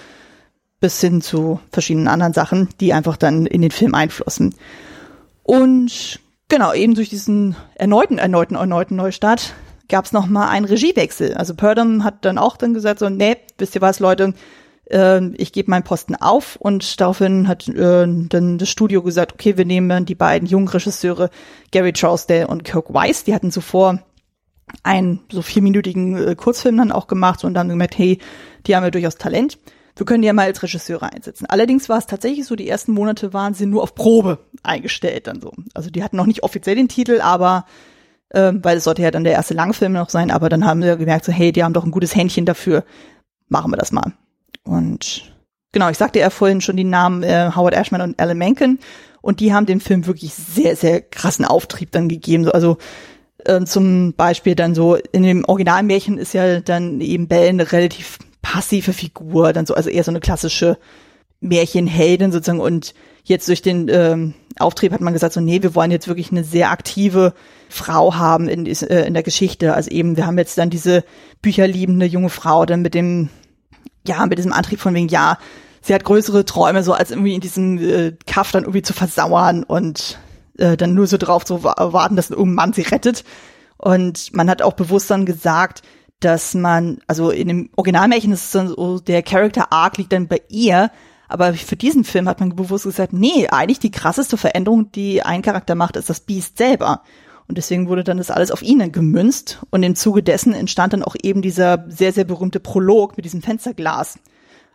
bis 0.81 1.01
hin 1.01 1.23
zu 1.23 1.61
verschiedenen 1.73 2.09
anderen 2.09 2.35
Sachen, 2.35 2.69
die 2.79 2.93
einfach 2.93 3.17
dann 3.17 3.47
in 3.47 3.63
den 3.63 3.71
Film 3.71 3.95
einflossen. 3.95 4.55
Und 5.43 6.21
genau, 6.49 6.73
eben 6.73 6.95
durch 6.95 7.09
diesen 7.09 7.57
erneuten, 7.75 8.19
erneuten, 8.19 8.55
erneuten 8.55 8.97
Neustart 8.97 9.55
gab 9.88 10.05
es 10.05 10.12
nochmal 10.12 10.49
einen 10.49 10.66
Regiewechsel. 10.66 11.35
Also 11.35 11.55
Purdom 11.55 12.05
hat 12.05 12.25
dann 12.25 12.38
auch 12.38 12.57
dann 12.57 12.75
gesagt, 12.75 12.99
so, 12.99 13.09
nee, 13.09 13.37
wisst 13.59 13.75
ihr 13.75 13.81
was, 13.81 14.01
Leute, 14.01 14.35
äh, 14.90 15.27
ich 15.35 15.53
gebe 15.53 15.70
meinen 15.70 15.85
Posten 15.85 16.14
auf 16.16 16.57
und 16.57 17.01
daraufhin 17.01 17.49
hat 17.49 17.68
äh, 17.68 18.07
dann 18.07 18.59
das 18.59 18.68
Studio 18.68 19.03
gesagt, 19.03 19.35
okay, 19.35 19.57
wir 19.57 19.64
nehmen 19.64 20.07
die 20.07 20.14
beiden 20.14 20.49
jungen 20.49 20.68
Regisseure 20.68 21.31
Gary 21.70 21.92
Trousdale 21.92 22.47
und 22.47 22.64
Kirk 22.64 22.92
Weiss, 22.92 23.25
die 23.25 23.35
hatten 23.35 23.51
zuvor 23.51 24.01
einen 24.83 25.20
so 25.31 25.42
vierminütigen 25.42 26.16
äh, 26.16 26.35
Kurzfilm 26.35 26.79
dann 26.79 26.92
auch 26.92 27.07
gemacht 27.07 27.44
und 27.44 27.55
dann 27.55 27.68
gemerkt, 27.68 27.99
hey, 27.99 28.18
die 28.66 28.75
haben 28.75 28.85
ja 28.85 28.90
durchaus 28.90 29.16
Talent 29.16 29.59
wir 29.97 30.07
können 30.07 30.23
die 30.23 30.27
ja 30.27 30.33
mal 30.33 30.47
als 30.47 30.62
Regisseure 30.62 31.12
einsetzen. 31.12 31.47
Allerdings 31.47 31.88
war 31.88 31.99
es 31.99 32.07
tatsächlich 32.07 32.47
so, 32.47 32.57
die 32.57 32.68
ersten 32.68 32.92
Monate 32.92 33.33
waren 33.33 33.55
sie 33.55 33.66
nur 33.66 33.83
auf 33.83 33.94
Probe 33.94 34.38
eingestellt 34.62 35.27
dann 35.27 35.40
so. 35.40 35.53
Also 35.73 35.90
die 35.90 36.03
hatten 36.03 36.16
noch 36.16 36.27
nicht 36.27 36.42
offiziell 36.42 36.77
den 36.77 36.88
Titel, 36.88 37.20
aber 37.20 37.66
ähm, 38.33 38.61
weil 38.63 38.79
es 38.79 38.85
sollte 38.85 39.03
ja 39.03 39.11
dann 39.11 39.25
der 39.25 39.35
erste 39.35 39.55
Langfilm 39.55 39.93
noch 39.93 40.11
sein, 40.11 40.31
aber 40.31 40.49
dann 40.49 40.65
haben 40.65 40.83
sie 40.83 40.97
gemerkt, 40.97 41.25
so 41.25 41.33
hey, 41.33 41.53
die 41.53 41.63
haben 41.63 41.75
doch 41.75 41.85
ein 41.85 41.91
gutes 41.91 42.15
Händchen 42.15 42.47
dafür, 42.47 42.85
machen 43.49 43.71
wir 43.71 43.77
das 43.77 43.93
mal. 43.93 44.13
Und 44.65 45.33
genau, 45.73 45.89
ich 45.91 45.99
sagte 45.99 46.19
ja 46.19 46.31
vorhin 46.31 46.61
schon 46.61 46.77
die 46.77 46.85
Namen 46.85 47.23
äh, 47.23 47.51
Howard 47.55 47.75
Ashman 47.75 48.01
und 48.01 48.21
Alan 48.21 48.39
Menken 48.39 48.79
und 49.21 49.41
die 49.41 49.53
haben 49.53 49.67
dem 49.67 49.81
Film 49.81 50.07
wirklich 50.07 50.35
sehr, 50.35 50.77
sehr 50.77 51.01
krassen 51.01 51.45
Auftrieb 51.45 51.91
dann 51.93 52.09
gegeben. 52.09 52.49
Also 52.51 52.79
äh, 53.45 53.65
zum 53.65 54.15
Beispiel 54.15 54.55
dann 54.55 54.75
so, 54.75 54.97
in 54.97 55.23
dem 55.23 55.45
Originalmärchen 55.45 56.19
ist 56.19 56.35
ja 56.35 56.61
dann 56.61 57.01
eben 57.01 57.29
Belle 57.29 57.49
eine 57.49 57.73
relativ 57.73 58.19
passive 58.43 58.93
Figur, 58.93 59.53
dann 59.53 59.67
so, 59.67 59.75
also 59.75 59.91
eher 59.91 60.05
so 60.05 60.11
eine 60.11 60.21
klassische 60.21 60.79
Märchenheldin 61.44 62.33
sozusagen 62.33 62.61
und 62.61 62.94
jetzt 63.22 63.48
durch 63.48 63.62
den 63.62 63.88
ähm, 63.88 64.35
Auftrieb 64.59 64.92
hat 64.92 65.00
man 65.00 65.12
gesagt, 65.12 65.35
so 65.35 65.40
nee, 65.40 65.62
wir 65.62 65.74
wollen 65.74 65.90
jetzt 65.90 66.09
wirklich 66.09 66.30
eine 66.30 66.44
sehr 66.44 66.70
aktive 66.70 67.35
Frau 67.68 68.14
haben 68.14 68.48
in, 68.48 68.66
äh, 68.66 69.07
in 69.07 69.14
der 69.14 69.22
Geschichte. 69.22 69.74
Also 69.74 69.90
eben, 69.90 70.16
wir 70.16 70.26
haben 70.26 70.38
jetzt 70.38 70.59
dann 70.59 70.70
diese 70.70 71.04
bücherliebende 71.42 72.07
junge 72.07 72.30
Frau 72.30 72.64
dann 72.66 72.83
mit 72.83 72.94
dem, 72.94 73.28
ja, 74.07 74.24
mit 74.26 74.38
diesem 74.38 74.52
Antrieb 74.52 74.80
von 74.80 74.94
wegen, 74.94 75.09
ja, 75.09 75.38
sie 75.80 75.94
hat 75.94 76.04
größere 76.04 76.44
Träume, 76.44 76.83
so 76.83 76.92
als 76.92 77.11
irgendwie 77.11 77.35
in 77.35 77.40
diesem 77.40 77.78
äh, 77.78 78.12
Kaff 78.26 78.52
dann 78.52 78.64
irgendwie 78.64 78.83
zu 78.83 78.92
versauern 78.92 79.64
und 79.64 80.18
äh, 80.59 80.76
dann 80.76 80.94
nur 80.94 81.07
so 81.07 81.16
drauf 81.16 81.44
zu 81.44 81.64
warten, 81.64 82.16
dass 82.16 82.30
irgendein 82.30 82.54
Mann 82.54 82.72
sie 82.72 82.83
rettet. 82.83 83.24
Und 83.76 84.33
man 84.35 84.48
hat 84.48 84.62
auch 84.62 84.74
bewusst 84.74 85.11
dann 85.11 85.26
gesagt, 85.26 85.83
dass 86.20 86.54
man, 86.54 86.98
also 87.07 87.30
in 87.30 87.48
dem 87.48 87.70
Originalmärchen 87.76 88.33
ist 88.33 88.44
es 88.44 88.50
dann 88.52 88.68
so, 88.68 88.98
der 88.98 89.22
Character 89.22 89.72
Arc 89.72 89.98
liegt 89.98 90.12
dann 90.12 90.28
bei 90.28 90.40
ihr, 90.48 90.90
aber 91.29 91.55
für 91.55 91.77
diesen 91.77 92.05
Film 92.05 92.29
hat 92.29 92.41
man 92.41 92.55
bewusst 92.55 92.85
gesagt, 92.85 93.13
nee, 93.13 93.49
eigentlich 93.49 93.79
die 93.79 93.91
krasseste 93.91 94.37
Veränderung, 94.37 94.93
die 94.93 95.23
ein 95.23 95.43
Charakter 95.43 95.75
macht, 95.75 95.97
ist 95.97 96.11
das 96.11 96.21
Beast 96.21 96.59
selber. 96.59 97.03
Und 97.47 97.59
deswegen 97.59 97.89
wurde 97.89 98.05
dann 98.05 98.19
das 98.19 98.31
alles 98.31 98.51
auf 98.51 98.63
ihn 98.63 98.91
gemünzt. 98.91 99.61
Und 99.71 99.83
im 99.83 99.97
Zuge 99.97 100.23
dessen 100.23 100.55
entstand 100.55 100.93
dann 100.93 101.03
auch 101.03 101.17
eben 101.23 101.43
dieser 101.43 101.85
sehr, 101.89 102.13
sehr 102.13 102.25
berühmte 102.25 102.61
Prolog 102.61 103.17
mit 103.17 103.25
diesem 103.25 103.43
Fensterglas. 103.43 104.19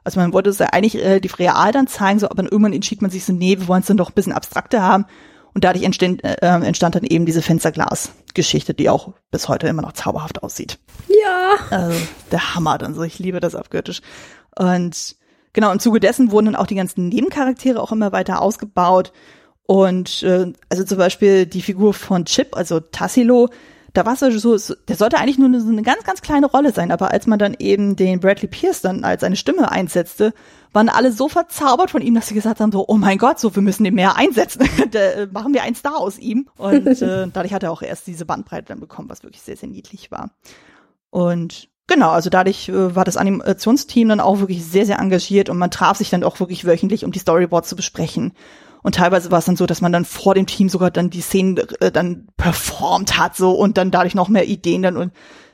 Also 0.04 0.20
man 0.20 0.34
wollte 0.34 0.50
es 0.50 0.60
ja 0.60 0.68
eigentlich 0.68 0.98
relativ 0.98 1.40
real 1.40 1.72
dann 1.72 1.88
zeigen, 1.88 2.20
so, 2.20 2.28
aber 2.28 2.36
dann 2.36 2.48
irgendwann 2.48 2.74
entschied 2.74 3.02
man 3.02 3.12
sich 3.12 3.26
so, 3.26 3.34
nee, 3.34 3.60
wir 3.60 3.68
wollen 3.68 3.82
es 3.82 3.88
dann 3.88 3.98
doch 3.98 4.10
ein 4.10 4.16
bisschen 4.16 4.34
abstrakter 4.34 4.82
haben. 4.82 5.06
Und 5.54 5.64
dadurch 5.64 5.84
entstand, 5.84 6.24
äh, 6.24 6.36
entstand 6.42 6.96
dann 6.96 7.04
eben 7.04 7.26
diese 7.26 7.42
Fensterglas-Geschichte, 7.42 8.76
die 8.76 8.90
auch 8.90 9.14
bis 9.32 9.50
heute 9.50 9.68
immer 9.68 9.82
noch 9.82 9.94
zauberhaft 9.94 10.44
aussieht. 10.44 10.78
Ja. 11.08 11.56
Also 11.72 12.00
der 12.32 12.56
Hammer 12.56 12.78
dann 12.78 12.94
so. 12.94 13.02
Ich 13.02 13.18
liebe 13.20 13.40
das 13.40 13.56
abgöttisch. 13.56 14.02
Und 14.56 15.16
genau, 15.60 15.74
im 15.74 15.80
Zuge 15.80 16.00
dessen 16.00 16.32
wurden 16.32 16.46
dann 16.46 16.56
auch 16.56 16.68
die 16.68 16.76
ganzen 16.76 17.10
Nebencharaktere 17.10 17.82
auch 17.82 17.92
immer 17.92 18.14
weiter 18.14 18.42
ausgebaut. 18.42 19.12
Und 19.64 20.24
äh, 20.24 20.54
also 20.70 20.86
zum 20.86 20.98
Beispiel 20.98 21.46
die 21.46 21.62
Figur 21.62 21.94
von 21.94 22.24
Chip, 22.24 22.56
also 22.56 22.80
Tassilo, 22.80 23.50
da 23.92 24.06
war 24.06 24.14
es 24.14 24.20
so, 24.20 24.58
der 24.88 24.96
sollte 24.96 25.18
eigentlich 25.18 25.38
nur 25.38 25.48
eine, 25.48 25.58
eine 25.58 25.82
ganz, 25.82 26.04
ganz 26.06 26.22
kleine 26.22 26.46
Rolle 26.46 26.72
sein, 26.72 26.92
aber 26.92 27.12
als 27.12 27.28
man 27.28 27.40
dann 27.40 27.56
eben 27.60 27.98
den 27.98 28.22
Bradley 28.22 28.48
Pierce 28.48 28.82
dann 28.82 29.04
als 29.04 29.20
seine 29.20 29.36
Stimme 29.36 29.70
einsetzte, 29.70 30.34
waren 30.72 30.88
alle 30.88 31.12
so 31.12 31.28
verzaubert 31.28 31.92
von 31.92 32.02
ihm, 32.02 32.16
dass 32.16 32.28
sie 32.28 32.36
gesagt 32.36 32.62
haben, 32.62 32.72
so, 32.72 32.86
oh 32.88 32.96
mein 32.96 33.18
Gott, 33.18 33.40
so, 33.40 33.54
wir 33.54 33.62
müssen 33.62 33.84
den 33.84 33.96
mehr 33.96 34.16
einsetzen. 34.16 34.62
da 34.92 35.00
äh, 35.00 35.28
machen 35.28 35.54
wir 35.54 35.64
einen 35.64 35.76
Star 35.76 35.98
aus 35.98 36.18
ihm. 36.18 36.48
Und 36.56 36.88
äh, 37.02 37.28
dadurch 37.34 37.54
hat 37.54 37.64
er 37.64 37.72
auch 37.72 37.82
erst 37.82 38.08
diese 38.08 38.26
Bandbreite 38.26 38.68
dann 38.68 38.80
bekommen, 38.80 39.10
was 39.10 39.24
wirklich 39.24 39.42
sehr, 39.42 39.58
sehr 39.58 39.70
niedlich 39.70 40.10
war. 40.10 40.32
Und 41.10 41.68
genau, 41.90 42.12
also 42.12 42.30
dadurch 42.30 42.70
äh, 42.70 42.96
war 42.96 43.04
das 43.04 43.18
Animationsteam 43.18 44.08
dann 44.08 44.22
auch 44.22 44.40
wirklich 44.40 44.64
sehr, 44.64 44.86
sehr 44.86 45.00
engagiert 45.00 45.50
und 45.50 45.58
man 45.58 45.72
traf 45.72 45.98
sich 45.98 46.10
dann 46.10 46.24
auch 46.24 46.40
wirklich 46.40 46.66
wöchentlich, 46.66 47.04
um 47.04 47.12
die 47.12 47.20
Storyboards 47.20 47.68
zu 47.68 47.76
besprechen. 47.76 48.34
Und 48.82 48.96
teilweise 48.96 49.30
war 49.30 49.40
es 49.40 49.46
dann 49.46 49.58
so, 49.58 49.66
dass 49.66 49.82
man 49.82 49.92
dann 49.92 50.06
vor 50.06 50.36
dem 50.36 50.46
Team 50.46 50.70
sogar 50.70 50.90
dann 50.90 51.10
die 51.10 51.22
Szenen 51.22 51.58
äh, 51.82 51.92
dann 51.92 52.28
performt 52.38 53.18
hat 53.18 53.36
so 53.36 53.52
und 53.52 53.78
dann 53.78 53.92
dadurch 53.92 54.16
noch 54.16 54.30
mehr 54.30 54.48
Ideen 54.48 54.84
dann 54.84 55.12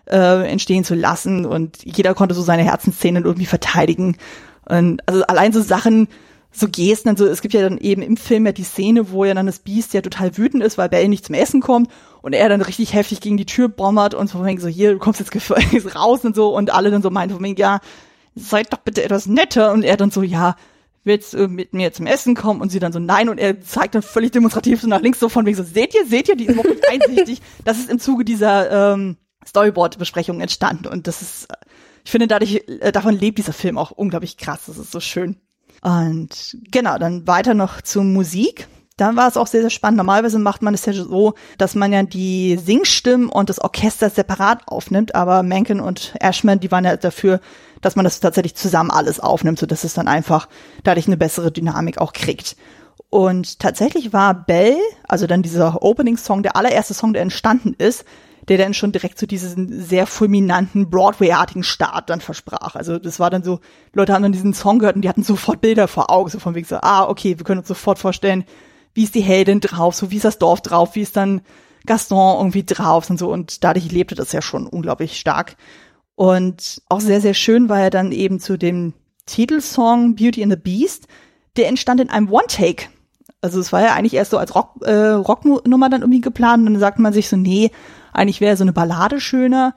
äh, 0.08 0.48
entstehen 0.48 0.84
zu 0.84 0.94
lassen 0.94 1.46
und 1.46 1.84
jeder 1.84 2.14
konnte 2.14 2.36
so 2.36 2.44
seine 2.44 2.64
Herzensszenen 2.64 3.26
irgendwie 3.26 3.48
verteidigen. 3.48 4.18
Und 4.66 5.02
also 5.08 5.24
allein 5.24 5.54
so 5.54 5.62
Sachen, 5.62 6.08
so 6.60 6.68
Gesten, 6.70 7.10
also 7.10 7.26
es 7.26 7.42
gibt 7.42 7.54
ja 7.54 7.62
dann 7.62 7.78
eben 7.78 8.02
im 8.02 8.18
Film 8.18 8.46
ja 8.46 8.52
die 8.52 8.64
Szene, 8.64 9.12
wo 9.12 9.26
ja 9.26 9.34
dann 9.34 9.46
das 9.46 9.60
Biest 9.60 9.94
ja 9.94 10.02
total 10.02 10.38
wütend 10.38 10.64
ist, 10.64 10.78
weil 10.78 10.90
Bell 10.90 11.08
nicht 11.08 11.26
zum 11.26 11.36
Essen 11.36 11.62
kommt 11.62 11.90
und 12.22 12.34
er 12.34 12.50
dann 12.50 12.62
richtig 12.62 12.94
heftig 12.94 13.22
gegen 13.22 13.38
die 13.38 13.46
Tür 13.46 13.68
bombert 13.68 14.14
und 14.14 14.30
so 14.30 14.38
von 14.38 14.48
wegen 14.48 14.60
so, 14.60 14.68
hier, 14.68 14.94
du 14.94 15.00
kommst 15.00 15.20
jetzt 15.72 15.96
raus 15.96 16.24
und 16.24 16.36
so 16.36 16.56
und 16.56 16.74
alle 16.74 16.92
dann 16.92 17.02
so 17.02 17.10
meinen 17.10 17.32
von 17.32 17.44
wegen, 17.44 17.58
ja, 17.58 17.80
seid 18.36 18.74
doch 18.74 18.80
bitte 18.80 19.04
etwas 19.04 19.28
netter 19.28 19.72
und 19.74 19.84
er 19.84 19.98
dann 19.98 20.12
so, 20.12 20.22
ja, 20.22 20.56
willst 21.06 21.34
du 21.34 21.48
mit 21.48 21.74
mir 21.74 21.94
zum 21.94 22.08
Essen 22.08 22.36
kommen? 22.36 22.62
Und 22.62 22.72
sie 22.72 22.80
dann 22.80 22.92
so, 22.92 23.00
nein. 23.00 23.30
Und 23.30 23.38
er 23.38 23.62
zeigt 23.62 23.96
dann 23.96 24.02
völlig 24.02 24.32
demonstrativ 24.32 24.82
so 24.82 24.88
nach 24.88 25.02
links 25.02 25.20
so 25.20 25.30
von 25.30 25.46
wegen 25.46 25.56
so, 25.56 25.64
seht 25.64 25.94
ihr, 25.94 26.06
seht 26.06 26.28
ihr, 26.28 26.36
die 26.36 26.46
ist 26.46 26.54
überhaupt 26.54 26.70
nicht 26.70 26.90
einsichtig. 26.90 27.42
Das 27.64 27.78
ist 27.78 27.90
im 27.90 28.00
Zuge 28.00 28.26
dieser 28.26 28.94
ähm, 28.94 29.18
Storyboard-Besprechung 29.48 30.42
entstanden. 30.42 30.88
Und 30.88 31.08
das 31.08 31.22
ist, 31.22 31.48
ich 32.04 32.12
finde, 32.12 32.28
dadurch, 32.28 32.64
äh, 32.68 32.92
davon 32.92 33.18
lebt 33.18 33.38
dieser 33.38 33.54
Film 33.54 33.78
auch 33.78 33.92
unglaublich 33.92 34.38
krass. 34.38 34.64
Das 34.66 34.78
ist 34.78 34.92
so 34.92 35.00
schön. 35.00 35.38
Und 35.82 36.58
genau, 36.72 36.98
dann 36.98 37.28
weiter 37.28 37.54
noch 37.54 37.82
zur 37.82 38.04
Musik. 38.04 38.68
Da 38.98 39.16
war 39.18 39.28
es 39.28 39.36
auch 39.36 39.48
sehr, 39.48 39.62
sehr 39.62 39.70
spannend. 39.70 39.98
Normalerweise 39.98 40.40
macht 40.40 40.62
man 40.62 40.74
es 40.74 40.86
ja 40.86 40.94
so, 40.94 41.34
dass 41.58 41.76
man 41.76 41.92
ja 41.92 42.04
die 42.04 42.58
Singstimmen 42.58 43.28
und 43.28 43.50
das 43.50 43.60
Orchester 43.60 44.10
separat 44.10 44.68
aufnimmt, 44.68 45.16
aber 45.16 45.44
Menken 45.44 45.82
und 45.82 46.16
Ashman, 46.22 46.62
die 46.62 46.72
waren 46.72 46.86
ja 46.86 46.96
dafür, 46.96 47.42
dass 47.82 47.98
man 47.98 48.06
das 48.06 48.22
tatsächlich 48.22 48.56
zusammen 48.56 48.92
alles 48.92 49.20
aufnimmt, 49.20 49.60
so 49.60 49.66
dass 49.66 49.84
es 49.84 49.94
dann 49.94 50.08
einfach 50.08 50.48
dadurch 50.84 51.08
eine 51.08 51.18
bessere 51.18 51.52
Dynamik 51.52 51.98
auch 51.98 52.14
kriegt. 52.14 52.56
Und 53.10 53.60
tatsächlich 53.60 54.14
war 54.14 54.34
Bell, 54.34 54.78
also 55.08 55.28
dann 55.28 55.42
dieser 55.42 55.84
Opening-Song, 55.84 56.42
der 56.42 56.56
allererste 56.56 56.94
Song, 56.94 57.14
der 57.14 57.22
entstanden 57.22 57.74
ist, 57.78 58.06
der 58.48 58.58
dann 58.58 58.74
schon 58.74 58.92
direkt 58.92 59.18
zu 59.18 59.24
so 59.24 59.28
diesen 59.28 59.82
sehr 59.82 60.06
fulminanten 60.06 60.90
Broadway-artigen 60.90 61.64
Start 61.64 62.10
dann 62.10 62.22
versprach. 62.22 62.76
Also 62.76 63.00
das 63.00 63.20
war 63.20 63.30
dann 63.30 63.44
so, 63.44 63.60
Leute 63.94 64.14
haben 64.14 64.24
dann 64.24 64.32
diesen 64.32 64.54
Song 64.54 64.80
gehört 64.80 64.96
und 64.96 65.02
die 65.02 65.10
hatten 65.10 65.24
sofort 65.24 65.62
Bilder 65.62 65.88
vor 65.88 66.12
Augen, 66.12 66.30
so 66.30 66.40
von 66.40 66.56
wegen 66.56 66.68
so, 66.68 66.78
ah, 66.78 67.08
okay, 67.10 67.38
wir 67.38 67.44
können 67.44 67.60
uns 67.60 67.68
sofort 67.68 67.98
vorstellen, 67.98 68.46
wie 68.94 69.04
ist 69.04 69.16
die 69.16 69.22
Heldin 69.22 69.62
drauf, 69.62 69.96
so 69.96 70.12
wie 70.12 70.18
ist 70.18 70.26
das 70.26 70.40
Dorf 70.40 70.62
drauf, 70.62 70.96
wie 70.96 71.02
ist 71.02 71.18
dann 71.18 71.42
Gaston 71.86 72.38
irgendwie 72.38 72.64
drauf 72.64 73.10
und 73.10 73.18
so. 73.18 73.32
Und 73.32 73.64
dadurch 73.64 73.92
lebte 73.92 74.16
das 74.16 74.32
ja 74.32 74.42
schon 74.42 74.68
unglaublich 74.68 75.20
stark. 75.20 75.58
Und 76.16 76.82
auch 76.88 77.02
sehr, 77.02 77.22
sehr 77.22 77.34
schön 77.34 77.68
war 77.68 77.80
ja 77.80 77.90
dann 77.90 78.12
eben 78.12 78.40
zu 78.40 78.58
dem 78.58 78.94
Titelsong 79.26 80.16
Beauty 80.16 80.44
and 80.44 80.54
the 80.54 80.60
Beast, 80.60 81.08
der 81.58 81.68
entstand 81.68 82.00
in 82.00 82.10
einem 82.10 82.32
One-Take. 82.32 82.86
Also 83.42 83.60
es 83.60 83.74
war 83.74 83.82
ja 83.82 83.94
eigentlich 83.94 84.14
erst 84.14 84.32
so 84.32 84.38
als 84.38 84.56
Rock, 84.56 84.82
äh, 84.82 85.10
Rocknummer 85.10 85.90
dann 85.90 86.02
irgendwie 86.02 86.22
geplant 86.22 86.66
und 86.66 86.74
dann 86.74 86.80
sagte 86.80 87.02
man 87.02 87.14
sich 87.14 87.28
so, 87.28 87.38
nee, 87.38 87.72
eigentlich 88.16 88.42
wäre 88.42 88.58
so 88.58 88.64
eine 88.64 88.74
Ballade 88.74 89.20
schöner. 89.20 89.76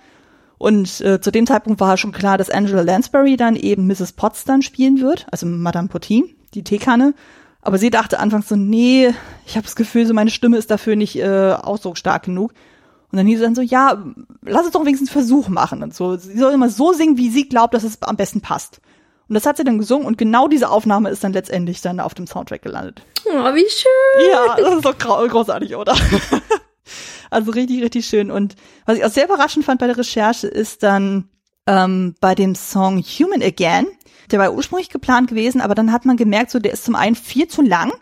Und 0.58 1.00
äh, 1.00 1.20
zu 1.20 1.30
dem 1.30 1.46
Zeitpunkt 1.46 1.80
war 1.80 1.96
schon 1.96 2.12
klar, 2.12 2.36
dass 2.36 2.50
Angela 2.50 2.82
Lansbury 2.82 3.36
dann 3.36 3.54
eben 3.54 3.86
Mrs. 3.86 4.12
Potts 4.12 4.44
dann 4.44 4.62
spielen 4.62 5.00
wird, 5.00 5.26
also 5.30 5.46
Madame 5.46 5.88
Potin, 5.88 6.34
die 6.54 6.64
Teekanne. 6.64 7.14
Aber 7.62 7.78
sie 7.78 7.90
dachte 7.90 8.18
anfangs 8.18 8.48
so, 8.48 8.56
nee, 8.56 9.12
ich 9.46 9.56
habe 9.56 9.64
das 9.64 9.76
Gefühl, 9.76 10.06
so 10.06 10.14
meine 10.14 10.30
Stimme 10.30 10.56
ist 10.56 10.70
dafür 10.70 10.96
nicht 10.96 11.16
äh, 11.16 11.52
ausdrucksstark 11.52 12.24
genug. 12.24 12.52
Und 13.10 13.16
dann 13.16 13.26
hieß 13.26 13.38
es 13.38 13.44
dann 13.44 13.54
so, 13.54 13.62
ja, 13.62 14.04
lass 14.42 14.66
es 14.66 14.72
doch 14.72 14.84
wenigstens 14.84 15.10
einen 15.10 15.20
Versuch 15.20 15.48
machen 15.48 15.82
und 15.82 15.94
so. 15.94 16.16
Sie 16.16 16.38
soll 16.38 16.52
immer 16.52 16.68
so 16.68 16.92
singen, 16.92 17.16
wie 17.16 17.30
sie 17.30 17.48
glaubt, 17.48 17.74
dass 17.74 17.84
es 17.84 18.02
am 18.02 18.16
besten 18.16 18.40
passt. 18.40 18.80
Und 19.28 19.34
das 19.34 19.46
hat 19.46 19.58
sie 19.58 19.64
dann 19.64 19.78
gesungen 19.78 20.06
und 20.06 20.16
genau 20.16 20.48
diese 20.48 20.70
Aufnahme 20.70 21.10
ist 21.10 21.22
dann 21.22 21.34
letztendlich 21.34 21.82
dann 21.82 22.00
auf 22.00 22.14
dem 22.14 22.26
Soundtrack 22.26 22.62
gelandet. 22.62 23.02
Oh, 23.26 23.54
wie 23.54 23.68
schön. 23.68 24.30
Ja, 24.30 24.56
das 24.56 24.76
ist 24.76 24.84
doch 24.84 24.96
großartig, 24.96 25.76
oder? 25.76 25.94
also 27.30 27.50
richtig, 27.52 27.82
richtig 27.82 28.06
schön. 28.06 28.30
Und 28.30 28.56
was 28.86 28.98
ich 28.98 29.04
auch 29.04 29.10
sehr 29.10 29.26
überraschend 29.26 29.64
fand 29.64 29.80
bei 29.80 29.86
der 29.86 29.98
Recherche 29.98 30.46
ist 30.46 30.82
dann 30.82 31.28
ähm, 31.66 32.14
bei 32.20 32.34
dem 32.34 32.54
Song 32.54 33.02
Human 33.02 33.42
Again, 33.42 33.86
der 34.30 34.38
war 34.38 34.52
ursprünglich 34.52 34.90
geplant 34.90 35.30
gewesen, 35.30 35.60
aber 35.60 35.74
dann 35.74 35.92
hat 35.92 36.04
man 36.04 36.16
gemerkt, 36.16 36.50
so 36.50 36.58
der 36.58 36.72
ist 36.72 36.84
zum 36.84 36.94
einen 36.94 37.14
viel 37.14 37.48
zu 37.48 37.62
lang 37.62 37.92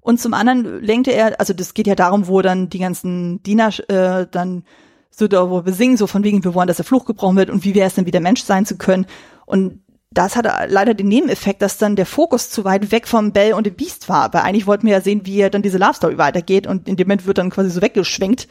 und 0.00 0.20
zum 0.20 0.34
anderen 0.34 0.82
lenkte 0.82 1.12
er, 1.12 1.40
also 1.40 1.54
das 1.54 1.72
geht 1.74 1.86
ja 1.86 1.94
darum, 1.94 2.28
wo 2.28 2.42
dann 2.42 2.68
die 2.68 2.78
ganzen 2.78 3.42
Diener 3.42 3.70
äh, 3.88 4.26
dann 4.30 4.64
so 5.10 5.28
da, 5.28 5.48
wo 5.48 5.64
wir 5.64 5.72
singen, 5.72 5.96
so 5.96 6.06
von 6.06 6.24
wegen, 6.24 6.44
wir 6.44 6.54
wollen, 6.54 6.66
dass 6.66 6.76
der 6.76 6.84
Fluch 6.84 7.04
gebrochen 7.04 7.36
wird 7.36 7.50
und 7.50 7.64
wie 7.64 7.74
wäre 7.74 7.86
es 7.86 7.94
denn 7.94 8.06
wieder 8.06 8.20
Mensch 8.20 8.42
sein 8.42 8.66
zu 8.66 8.76
können. 8.76 9.06
Und 9.46 9.80
das 10.10 10.36
hatte 10.36 10.52
leider 10.68 10.94
den 10.94 11.08
Nebeneffekt, 11.08 11.62
dass 11.62 11.78
dann 11.78 11.96
der 11.96 12.06
Fokus 12.06 12.50
zu 12.50 12.64
weit 12.64 12.92
weg 12.92 13.08
vom 13.08 13.32
Bell 13.32 13.52
und 13.54 13.66
dem 13.66 13.74
Beast 13.74 14.08
war. 14.08 14.32
Weil 14.32 14.42
eigentlich 14.42 14.66
wollten 14.66 14.86
wir 14.86 14.94
ja 14.94 15.00
sehen, 15.00 15.22
wie 15.24 15.48
dann 15.50 15.62
diese 15.62 15.78
Love 15.78 15.94
Story 15.94 16.18
weitergeht 16.18 16.66
und 16.66 16.88
in 16.88 16.96
dem 16.96 17.06
Moment 17.06 17.26
wird 17.26 17.38
dann 17.38 17.50
quasi 17.50 17.70
so 17.70 17.82
weggeschwenkt. 17.82 18.48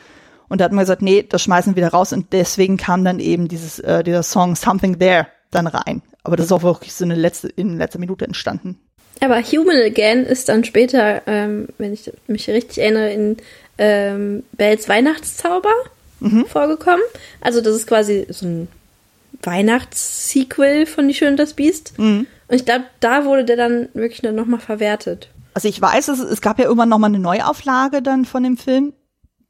Und 0.54 0.60
da 0.60 0.66
hat 0.66 0.72
man 0.72 0.84
gesagt, 0.84 1.02
nee, 1.02 1.26
das 1.28 1.42
schmeißen 1.42 1.72
wir 1.72 1.78
wieder 1.78 1.94
raus 1.94 2.13
und 2.13 2.32
deswegen 2.32 2.78
kam 2.78 3.04
dann 3.04 3.20
eben 3.20 3.48
dieses, 3.48 3.80
äh, 3.80 4.04
dieser 4.04 4.22
Song 4.22 4.56
Something 4.56 5.00
There 5.00 5.26
dann 5.50 5.66
rein. 5.66 6.04
Aber 6.22 6.38
das 6.38 6.46
ist 6.46 6.52
auch 6.52 6.62
wirklich 6.62 6.94
so 6.94 7.06
eine 7.06 7.16
letzte, 7.16 7.48
in 7.48 7.80
letzter 7.80 7.98
Minute 7.98 8.26
entstanden. 8.26 8.78
Aber 9.20 9.42
Human 9.42 9.82
Again 9.82 10.24
ist 10.24 10.50
dann 10.50 10.63
später, 10.63 11.24
ähm, 11.26 11.70
wenn 11.80 11.92
ich 11.92 12.12
mich 12.28 12.48
richtig 12.52 12.78
erinnere, 12.78 13.12
in 13.12 13.38
ähm, 13.80 14.44
Bells 14.52 14.88
Weihnachtszauber 14.88 15.74
mhm. 16.20 16.46
vorgekommen. 16.46 17.02
Also 17.42 17.60
das 17.60 17.76
ist 17.76 17.88
quasi 17.88 18.28
so 18.30 18.46
ein 18.46 18.68
Weihnachtssequel 19.42 20.86
von 20.86 21.08
Die 21.08 21.16
Schön 21.16 21.30
und 21.30 21.38
das 21.38 21.56
Biest. 21.56 21.98
Mhm. 21.98 22.28
Und 22.48 22.56
ich 22.56 22.66
glaube, 22.66 22.86
da 23.00 23.26
wurde 23.26 23.44
der 23.46 23.58
dann 23.58 23.89
wirklich 23.96 24.22
dann 24.22 24.36
nochmal 24.36 24.60
verwertet. 24.60 25.30
Also 25.56 25.68
ich 25.68 25.82
weiß, 25.82 26.10
es, 26.10 26.20
es 26.20 26.42
gab 26.42 26.60
ja 26.60 26.66
irgendwann 26.66 26.89
nochmal 26.89 27.10
eine 27.10 27.18
Neuauflage 27.18 28.04
dann 28.04 28.26
von 28.26 28.44
dem 28.44 28.58
Film. 28.58 28.94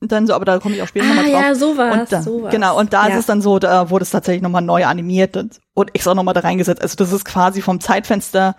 Dann 0.08 0.28
so, 0.28 0.34
aber 0.34 0.46
da 0.46 0.60
komme 0.60 0.76
ich 0.76 0.82
auch 0.82 0.88
später 0.88 1.06
ah, 1.06 1.10
nochmal 1.10 1.32
drauf. 1.32 1.42
Ja, 1.42 1.56
sowas, 1.56 2.00
und 2.00 2.12
dann, 2.12 2.24
sowas. 2.24 2.52
Genau, 2.52 2.80
und 2.80 2.94
da 2.94 3.08
ja. 3.08 3.13
ist 3.13 3.22
es 3.22 3.26
dann 3.26 3.42
so, 3.42 3.60
da 3.60 3.89
wurde 3.89 4.04
es 4.04 4.10
tatsächlich 4.10 4.42
nochmal 4.42 4.62
neu 4.62 4.86
animiert 4.86 5.38
und, 5.38 5.60
und 5.74 5.96
extra 5.96 6.16
nochmal 6.16 6.34
da 6.34 6.42
reingesetzt. 6.42 6.82
Also 6.82 6.96
das 6.96 7.12
ist 7.12 7.26
quasi 7.26 7.62
vom 7.62 7.80
Zeitfenster, 7.80 8.56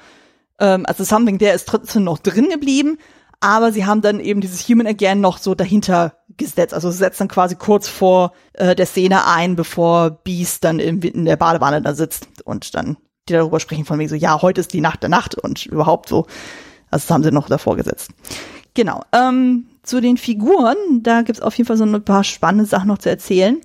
ähm, 0.58 0.84
also 0.86 1.04
Something, 1.04 1.38
der 1.38 1.54
ist 1.54 1.68
trotzdem 1.68 2.04
noch 2.04 2.18
drin 2.18 2.48
geblieben, 2.50 2.98
aber 3.40 3.72
sie 3.72 3.84
haben 3.84 4.00
dann 4.00 4.20
eben 4.20 4.40
dieses 4.40 4.68
Human 4.68 4.86
Again 4.86 5.20
noch 5.20 5.38
so 5.38 5.54
dahinter 5.54 6.14
gesetzt. 6.36 6.72
Also 6.72 6.90
setzt 6.90 7.20
dann 7.20 7.28
quasi 7.28 7.56
kurz 7.56 7.88
vor 7.88 8.32
äh, 8.54 8.74
der 8.74 8.86
Szene 8.86 9.26
ein, 9.26 9.56
bevor 9.56 10.10
Beast 10.10 10.64
dann 10.64 10.78
in, 10.78 11.02
in 11.02 11.24
der 11.24 11.36
Badewanne 11.36 11.82
da 11.82 11.94
sitzt 11.94 12.28
und 12.44 12.74
dann 12.74 12.96
die 13.28 13.32
darüber 13.32 13.60
sprechen 13.60 13.84
von 13.84 13.98
wegen 13.98 14.08
so, 14.08 14.16
ja, 14.16 14.40
heute 14.42 14.60
ist 14.60 14.72
die 14.72 14.80
Nacht 14.80 15.02
der 15.02 15.08
Nacht 15.08 15.34
und 15.34 15.66
überhaupt 15.66 16.08
so. 16.08 16.26
Also 16.90 17.06
das 17.06 17.10
haben 17.10 17.22
sie 17.22 17.32
noch 17.32 17.48
davor 17.48 17.76
gesetzt. 17.76 18.10
Genau. 18.74 19.02
Ähm, 19.12 19.66
zu 19.82 20.00
den 20.00 20.16
Figuren, 20.16 20.76
da 21.02 21.22
gibt's 21.22 21.40
auf 21.40 21.56
jeden 21.56 21.68
Fall 21.68 21.76
so 21.76 21.84
ein 21.84 22.02
paar 22.02 22.24
spannende 22.24 22.66
Sachen 22.66 22.88
noch 22.88 22.98
zu 22.98 23.08
erzählen. 23.08 23.60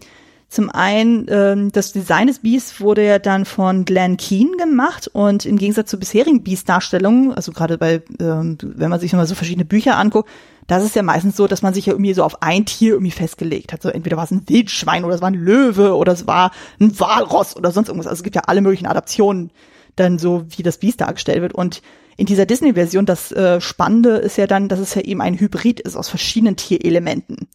Zum 0.50 0.72
einen, 0.72 1.28
ähm, 1.30 1.72
das 1.72 1.94
Design 1.94 2.26
des 2.26 2.40
Beasts 2.40 2.82
wurde 2.82 3.06
ja 3.06 3.20
dann 3.20 3.46
von 3.46 3.86
Glenn 3.86 4.18
Keane 4.18 4.58
gemacht 4.58 5.08
und 5.08 5.46
im 5.46 5.58
Gegensatz 5.58 5.92
zu 5.92 6.00
bisherigen 6.00 6.42
Beast-Darstellungen, 6.42 7.34
also 7.34 7.52
gerade 7.52 7.78
bei, 7.78 8.02
ähm, 8.20 8.58
wenn 8.62 8.90
man 8.90 9.00
sich 9.00 9.14
mal 9.14 9.28
so 9.28 9.36
verschiedene 9.36 9.66
Bücher 9.66 9.98
anguckt, 9.98 10.28
das 10.66 10.84
ist 10.84 10.96
ja 10.96 11.04
meistens 11.04 11.36
so, 11.36 11.46
dass 11.46 11.62
man 11.62 11.76
sich 11.76 11.86
ja 11.86 11.94
irgendwie 11.94 12.14
so 12.16 12.24
auf 12.24 12.42
ein 12.42 12.66
Tier 12.66 12.94
irgendwie 12.94 13.12
festgelegt 13.12 13.74
hat. 13.74 13.84
So 13.84 13.90
entweder 13.90 14.18
war 14.18 14.24
es 14.24 14.32
ein 14.32 14.48
Wildschwein 14.48 15.04
oder 15.04 15.16
es 15.16 15.22
war 15.22 15.30
ein 15.30 15.36
Löwe 15.36 15.96
oder 15.96 16.14
es 16.14 16.26
war 16.26 16.52
ein 16.80 17.00
Walross 17.00 17.56
oder 17.56 17.72
sonst 17.72 17.90
irgendwas. 17.90 18.08
Also 18.08 18.20
es 18.20 18.24
gibt 18.24 18.36
ja 18.36 18.44
alle 18.48 18.62
möglichen 18.62 18.88
Adaptionen 18.88 19.52
dann 19.96 20.18
so, 20.18 20.46
wie 20.50 20.64
das 20.64 20.78
Beast 20.78 21.02
dargestellt 21.02 21.42
wird. 21.42 21.54
Und 21.54 21.82
in 22.20 22.26
dieser 22.26 22.46
Disney-Version, 22.46 23.06
das 23.06 23.32
äh, 23.32 23.62
Spannende 23.62 24.18
ist 24.18 24.38
ja 24.38 24.46
dann, 24.46 24.68
dass 24.68 24.80
es 24.80 24.94
ja 24.94 25.02
eben 25.02 25.22
ein 25.22 25.40
Hybrid 25.40 25.80
ist 25.80 25.96
aus 25.96 26.10
verschiedenen 26.10 26.58
Tierelementen. 26.58 27.48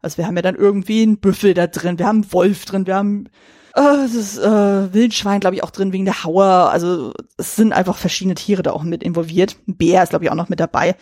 Also 0.00 0.18
wir 0.18 0.28
haben 0.28 0.36
ja 0.36 0.42
dann 0.42 0.54
irgendwie 0.54 1.02
einen 1.02 1.18
Büffel 1.18 1.54
da 1.54 1.66
drin, 1.66 1.98
wir 1.98 2.06
haben 2.06 2.22
einen 2.22 2.32
Wolf 2.32 2.64
drin, 2.64 2.86
wir 2.86 2.94
haben 2.94 3.26
äh, 3.74 3.80
das 4.14 4.38
äh, 4.38 4.94
Wildschwein, 4.94 5.40
glaube 5.40 5.56
ich, 5.56 5.64
auch 5.64 5.72
drin 5.72 5.92
wegen 5.92 6.04
der 6.04 6.22
Hauer. 6.22 6.70
Also 6.70 7.12
es 7.36 7.56
sind 7.56 7.72
einfach 7.72 7.96
verschiedene 7.96 8.36
Tiere 8.36 8.62
da 8.62 8.70
auch 8.70 8.84
mit 8.84 9.02
involviert. 9.02 9.56
Ein 9.66 9.76
Bär 9.76 10.04
ist, 10.04 10.10
glaube 10.10 10.24
ich, 10.24 10.30
auch 10.30 10.36
noch 10.36 10.48
mit 10.48 10.60
dabei. 10.60 10.94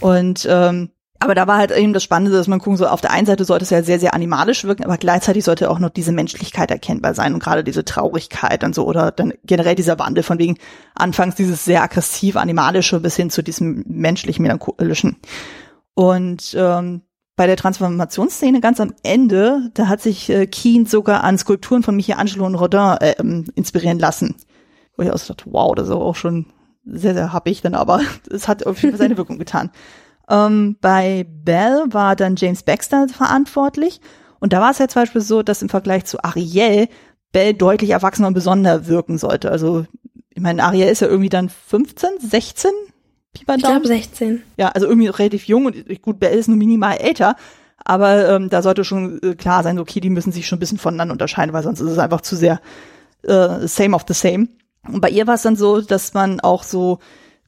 Und 0.00 0.46
ähm, 0.50 0.90
aber 1.18 1.34
da 1.34 1.46
war 1.46 1.58
halt 1.58 1.70
eben 1.70 1.92
das 1.92 2.02
Spannende, 2.02 2.36
dass 2.36 2.48
man 2.48 2.58
gucken 2.58 2.76
so, 2.76 2.86
auf 2.86 3.00
der 3.00 3.10
einen 3.10 3.26
Seite 3.26 3.44
sollte 3.44 3.64
es 3.64 3.70
ja 3.70 3.82
sehr, 3.82 3.98
sehr 3.98 4.14
animalisch 4.14 4.64
wirken, 4.64 4.84
aber 4.84 4.96
gleichzeitig 4.96 5.44
sollte 5.44 5.70
auch 5.70 5.78
noch 5.78 5.90
diese 5.90 6.12
Menschlichkeit 6.12 6.70
erkennbar 6.70 7.14
sein 7.14 7.34
und 7.34 7.42
gerade 7.42 7.64
diese 7.64 7.84
Traurigkeit 7.84 8.64
und 8.64 8.74
so 8.74 8.84
oder 8.86 9.10
dann 9.10 9.32
generell 9.44 9.74
dieser 9.74 9.98
Wandel 9.98 10.22
von 10.22 10.38
wegen 10.38 10.58
anfangs 10.94 11.34
dieses 11.34 11.64
sehr 11.64 11.82
aggressiv 11.82 12.36
animalische 12.36 13.00
bis 13.00 13.16
hin 13.16 13.30
zu 13.30 13.42
diesem 13.42 13.84
menschlich 13.86 14.38
melancholischen. 14.38 15.16
Und 15.94 16.54
ähm, 16.58 17.02
bei 17.36 17.46
der 17.46 17.56
Transformationsszene 17.56 18.60
ganz 18.60 18.80
am 18.80 18.94
Ende, 19.02 19.70
da 19.74 19.88
hat 19.88 20.00
sich 20.00 20.30
äh, 20.30 20.46
Keen 20.46 20.86
sogar 20.86 21.22
an 21.22 21.38
Skulpturen 21.38 21.82
von 21.82 21.94
Michelangelo 21.96 22.46
und 22.46 22.54
Rodin 22.54 22.96
äh, 23.00 23.14
ähm, 23.18 23.44
inspirieren 23.54 23.98
lassen. 23.98 24.34
Wo 24.96 25.02
ich 25.02 25.10
auch 25.10 25.18
so 25.18 25.34
dachte, 25.34 25.50
wow, 25.52 25.74
das 25.74 25.88
ist 25.88 25.94
auch 25.94 26.14
schon 26.14 26.46
sehr, 26.86 27.14
sehr 27.14 27.32
happig 27.32 27.60
dann, 27.60 27.74
aber 27.74 28.00
es 28.30 28.48
hat 28.48 28.66
auf 28.66 28.82
jeden 28.82 28.94
Fall 28.94 29.06
seine 29.06 29.18
Wirkung 29.18 29.38
getan. 29.38 29.70
Ähm, 30.28 30.76
bei 30.80 31.26
Bell 31.28 31.84
war 31.88 32.16
dann 32.16 32.36
James 32.36 32.62
Baxter 32.62 33.08
verantwortlich. 33.08 34.00
Und 34.38 34.52
da 34.52 34.60
war 34.60 34.70
es 34.70 34.78
ja 34.78 34.88
zum 34.88 35.02
Beispiel 35.02 35.20
so, 35.20 35.42
dass 35.42 35.62
im 35.62 35.68
Vergleich 35.68 36.04
zu 36.04 36.22
Ariel 36.22 36.88
Bell 37.32 37.54
deutlich 37.54 37.90
erwachsener 37.90 38.28
und 38.28 38.34
besonderer 38.34 38.86
wirken 38.86 39.18
sollte. 39.18 39.50
Also, 39.50 39.86
ich 40.30 40.42
meine, 40.42 40.62
Ariel 40.64 40.88
ist 40.88 41.00
ja 41.00 41.08
irgendwie 41.08 41.28
dann 41.28 41.48
15, 41.48 42.20
16, 42.20 42.70
ich 43.34 43.46
glaube 43.46 43.86
16. 43.86 44.42
Ja, 44.56 44.68
also 44.68 44.86
irgendwie 44.86 45.08
relativ 45.08 45.44
jung 45.44 45.66
und 45.66 46.02
gut, 46.02 46.18
Bell 46.18 46.38
ist 46.38 46.48
nur 46.48 46.56
minimal 46.56 46.96
älter, 46.96 47.36
aber 47.84 48.28
ähm, 48.28 48.48
da 48.48 48.62
sollte 48.62 48.84
schon 48.84 49.20
äh, 49.22 49.34
klar 49.34 49.62
sein, 49.62 49.78
okay, 49.78 50.00
die 50.00 50.10
müssen 50.10 50.32
sich 50.32 50.46
schon 50.46 50.56
ein 50.56 50.60
bisschen 50.60 50.78
voneinander 50.78 51.12
unterscheiden, 51.12 51.52
weil 51.52 51.62
sonst 51.62 51.80
ist 51.80 51.90
es 51.90 51.98
einfach 51.98 52.20
zu 52.20 52.36
sehr 52.36 52.60
äh, 53.22 53.66
same 53.66 53.94
of 53.94 54.04
the 54.08 54.14
same. 54.14 54.48
Und 54.88 55.00
bei 55.00 55.10
ihr 55.10 55.26
war 55.26 55.34
es 55.34 55.42
dann 55.42 55.56
so, 55.56 55.80
dass 55.80 56.14
man 56.14 56.40
auch 56.40 56.62
so 56.62 56.98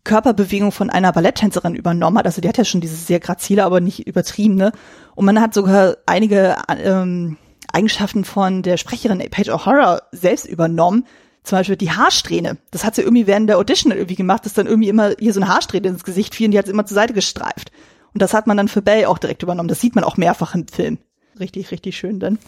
Körperbewegung 0.08 0.72
von 0.72 0.90
einer 0.90 1.12
Balletttänzerin 1.12 1.74
übernommen 1.74 2.18
hat. 2.18 2.26
Also 2.26 2.40
die 2.40 2.48
hat 2.48 2.58
ja 2.58 2.64
schon 2.64 2.80
dieses 2.80 3.06
sehr 3.06 3.20
grazile, 3.20 3.64
aber 3.64 3.80
nicht 3.80 4.06
übertriebene. 4.06 4.72
Und 5.14 5.26
man 5.26 5.40
hat 5.40 5.54
sogar 5.54 5.96
einige 6.06 6.56
ähm, 6.68 7.36
Eigenschaften 7.72 8.24
von 8.24 8.62
der 8.62 8.78
Sprecherin 8.78 9.18
Paige 9.30 9.54
O'Hara 9.54 10.00
selbst 10.12 10.46
übernommen. 10.46 11.04
Zum 11.44 11.58
Beispiel 11.58 11.76
die 11.76 11.92
Haarsträhne. 11.92 12.56
Das 12.70 12.84
hat 12.84 12.94
sie 12.94 13.02
irgendwie 13.02 13.26
während 13.26 13.48
der 13.48 13.58
Audition 13.58 13.92
irgendwie 13.92 14.16
gemacht, 14.16 14.44
dass 14.44 14.54
dann 14.54 14.66
irgendwie 14.66 14.88
immer 14.88 15.12
hier 15.18 15.32
so 15.32 15.40
eine 15.40 15.48
Haarsträhne 15.48 15.88
ins 15.88 16.04
Gesicht 16.04 16.34
fiel 16.34 16.46
und 16.46 16.52
die 16.52 16.58
hat 16.58 16.66
sie 16.66 16.72
immer 16.72 16.86
zur 16.86 16.94
Seite 16.94 17.14
gestreift. 17.14 17.70
Und 18.12 18.22
das 18.22 18.34
hat 18.34 18.46
man 18.46 18.56
dann 18.56 18.68
für 18.68 18.82
Belle 18.82 19.08
auch 19.08 19.18
direkt 19.18 19.42
übernommen. 19.42 19.68
Das 19.68 19.80
sieht 19.80 19.94
man 19.94 20.04
auch 20.04 20.16
mehrfach 20.16 20.54
im 20.54 20.66
Film. 20.66 20.98
Richtig, 21.40 21.70
richtig 21.70 21.96
schön 21.96 22.20
dann. 22.20 22.38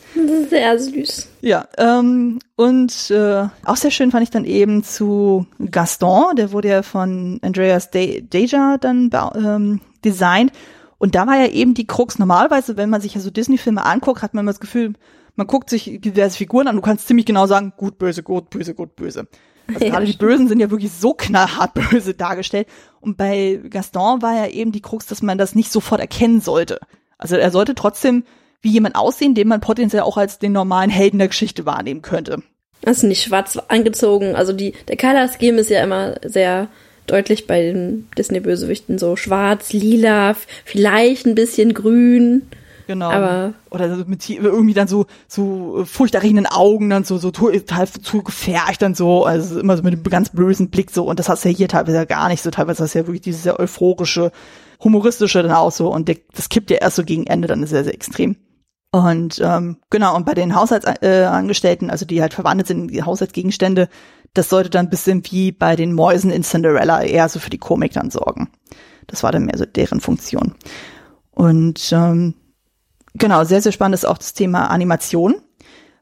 Sehr 0.48 0.78
süß. 0.78 1.28
Ja, 1.42 1.68
ähm, 1.78 2.38
und 2.56 3.10
äh, 3.10 3.46
auch 3.64 3.76
sehr 3.76 3.90
schön 3.90 4.10
fand 4.10 4.22
ich 4.22 4.30
dann 4.30 4.44
eben 4.44 4.82
zu 4.82 5.46
Gaston, 5.70 6.36
der 6.36 6.52
wurde 6.52 6.68
ja 6.68 6.82
von 6.82 7.38
Andreas 7.42 7.90
De 7.90 8.20
Deja 8.20 8.78
dann 8.78 9.10
ähm, 9.34 9.80
designt. 10.04 10.52
Und 10.98 11.14
da 11.14 11.26
war 11.26 11.36
ja 11.36 11.46
eben 11.46 11.74
die 11.74 11.86
Krux. 11.86 12.18
Normalerweise, 12.18 12.76
wenn 12.76 12.90
man 12.90 13.00
sich 13.00 13.14
ja 13.14 13.20
so 13.20 13.30
Disney-Filme 13.30 13.84
anguckt, 13.84 14.22
hat 14.22 14.34
man 14.34 14.44
immer 14.44 14.52
das 14.52 14.60
Gefühl, 14.60 14.92
man 15.36 15.46
guckt 15.46 15.70
sich 15.70 16.00
diverse 16.00 16.36
Figuren 16.36 16.68
an, 16.68 16.76
du 16.76 16.82
kannst 16.82 17.06
ziemlich 17.06 17.24
genau 17.24 17.46
sagen, 17.46 17.72
gut, 17.76 17.96
böse, 17.98 18.22
gut, 18.22 18.50
böse, 18.50 18.74
gut, 18.74 18.96
böse. 18.96 19.26
Also 19.66 19.84
ja, 19.84 19.90
gerade 19.92 20.04
die 20.04 20.16
Bösen 20.16 20.48
sind 20.48 20.60
ja 20.60 20.70
wirklich 20.70 20.92
so 20.92 21.14
knallhart 21.14 21.72
böse 21.90 22.14
dargestellt. 22.14 22.68
Und 23.00 23.16
bei 23.16 23.60
Gaston 23.70 24.20
war 24.20 24.34
ja 24.34 24.48
eben 24.48 24.72
die 24.72 24.82
Krux, 24.82 25.06
dass 25.06 25.22
man 25.22 25.38
das 25.38 25.54
nicht 25.54 25.72
sofort 25.72 26.00
erkennen 26.00 26.40
sollte. 26.40 26.80
Also 27.16 27.36
er 27.36 27.50
sollte 27.50 27.74
trotzdem 27.74 28.24
wie 28.62 28.70
jemand 28.70 28.96
aussehen, 28.96 29.34
den 29.34 29.48
man 29.48 29.60
potenziell 29.60 30.02
auch 30.02 30.16
als 30.16 30.38
den 30.38 30.52
normalen 30.52 30.90
Helden 30.90 31.18
der 31.18 31.28
Geschichte 31.28 31.66
wahrnehmen 31.66 32.02
könnte. 32.02 32.42
Das 32.82 32.98
ist 32.98 33.02
nicht 33.04 33.22
schwarz 33.22 33.58
angezogen. 33.68 34.34
Also 34.34 34.52
die, 34.52 34.72
der 34.88 34.96
Color 34.96 35.28
Scheme 35.28 35.60
ist 35.60 35.70
ja 35.70 35.82
immer 35.82 36.14
sehr 36.24 36.68
deutlich 37.06 37.46
bei 37.46 37.62
den 37.62 38.08
Disney-Bösewichten 38.16 38.98
so 38.98 39.16
schwarz, 39.16 39.72
lila, 39.72 40.34
vielleicht 40.64 41.26
ein 41.26 41.34
bisschen 41.34 41.74
grün. 41.74 42.42
Genau. 42.86 43.10
Aber 43.10 43.54
oder 43.70 43.94
so 43.96 44.04
mit 44.06 44.28
irgendwie 44.28 44.74
dann 44.74 44.88
so 44.88 45.06
so 45.28 45.84
furchterregenden 45.84 46.46
Augen 46.46 46.90
dann 46.90 47.04
so 47.04 47.18
so 47.18 47.30
total 47.30 47.86
zu 47.86 48.24
gefärcht 48.24 48.82
dann 48.82 48.96
so 48.96 49.24
also 49.24 49.60
immer 49.60 49.76
so 49.76 49.84
mit 49.84 49.94
einem 49.94 50.02
ganz 50.02 50.30
bösen 50.30 50.70
Blick 50.70 50.90
so 50.90 51.04
und 51.04 51.20
das 51.20 51.28
hast 51.28 51.44
du 51.44 51.50
ja 51.50 51.54
hier 51.54 51.68
teilweise 51.68 52.04
gar 52.04 52.28
nicht 52.28 52.42
so 52.42 52.50
teilweise 52.50 52.82
hast 52.82 52.96
du 52.96 52.98
ja 52.98 53.06
wirklich 53.06 53.20
dieses 53.20 53.44
sehr 53.44 53.60
euphorische 53.60 54.32
humoristische 54.82 55.40
dann 55.40 55.52
auch 55.52 55.70
so 55.70 55.92
und 55.92 56.08
der, 56.08 56.16
das 56.34 56.48
kippt 56.48 56.72
ja 56.72 56.78
erst 56.78 56.96
so 56.96 57.04
gegen 57.04 57.28
Ende 57.28 57.46
dann 57.46 57.64
sehr 57.64 57.84
sehr 57.84 57.94
extrem. 57.94 58.34
Und 58.92 59.40
ähm, 59.44 59.76
genau, 59.88 60.16
und 60.16 60.26
bei 60.26 60.34
den 60.34 60.54
Haushaltsangestellten, 60.54 61.88
äh, 61.88 61.92
also 61.92 62.04
die 62.04 62.20
halt 62.20 62.34
verwandelt 62.34 62.66
sind 62.66 62.80
in 62.80 62.88
die 62.88 63.02
Haushaltsgegenstände, 63.02 63.88
das 64.34 64.48
sollte 64.48 64.70
dann 64.70 64.86
ein 64.86 64.90
bisschen 64.90 65.22
wie 65.30 65.52
bei 65.52 65.76
den 65.76 65.92
Mäusen 65.92 66.30
in 66.30 66.42
Cinderella 66.42 67.02
eher 67.02 67.28
so 67.28 67.38
für 67.38 67.50
die 67.50 67.58
Komik 67.58 67.92
dann 67.92 68.10
sorgen. 68.10 68.50
Das 69.06 69.22
war 69.22 69.32
dann 69.32 69.46
mehr 69.46 69.58
so 69.58 69.64
deren 69.64 70.00
Funktion. 70.00 70.54
Und 71.30 71.92
ähm, 71.92 72.34
genau, 73.14 73.44
sehr, 73.44 73.62
sehr 73.62 73.72
spannend 73.72 73.94
ist 73.94 74.06
auch 74.06 74.18
das 74.18 74.34
Thema 74.34 74.66
Animation, 74.70 75.36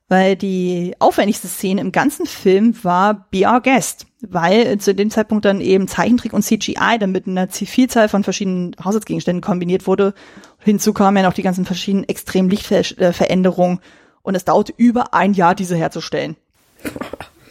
weil 0.08 0.36
die 0.36 0.94
aufwendigste 0.98 1.48
Szene 1.48 1.80
im 1.80 1.92
ganzen 1.92 2.26
Film 2.26 2.74
war 2.82 3.26
Be 3.30 3.46
Our 3.46 3.60
Guest, 3.60 4.06
weil 4.22 4.78
zu 4.78 4.94
dem 4.94 5.10
Zeitpunkt 5.10 5.44
dann 5.44 5.60
eben 5.60 5.86
Zeichentrick 5.86 6.32
und 6.32 6.42
CGI 6.42 6.98
dann 6.98 7.12
mit 7.12 7.26
einer 7.26 7.48
Vielzahl 7.48 8.08
von 8.08 8.24
verschiedenen 8.24 8.74
Haushaltsgegenständen 8.82 9.42
kombiniert 9.42 9.86
wurde 9.86 10.14
Hinzu 10.60 10.92
kamen 10.92 11.16
ja 11.16 11.22
noch 11.22 11.34
die 11.34 11.42
ganzen 11.42 11.64
verschiedenen 11.64 12.08
extremen 12.08 12.50
Lichtveränderungen 12.50 13.80
und 14.22 14.34
es 14.34 14.44
dauerte 14.44 14.74
über 14.76 15.14
ein 15.14 15.32
Jahr, 15.32 15.54
diese 15.54 15.76
herzustellen. 15.76 16.36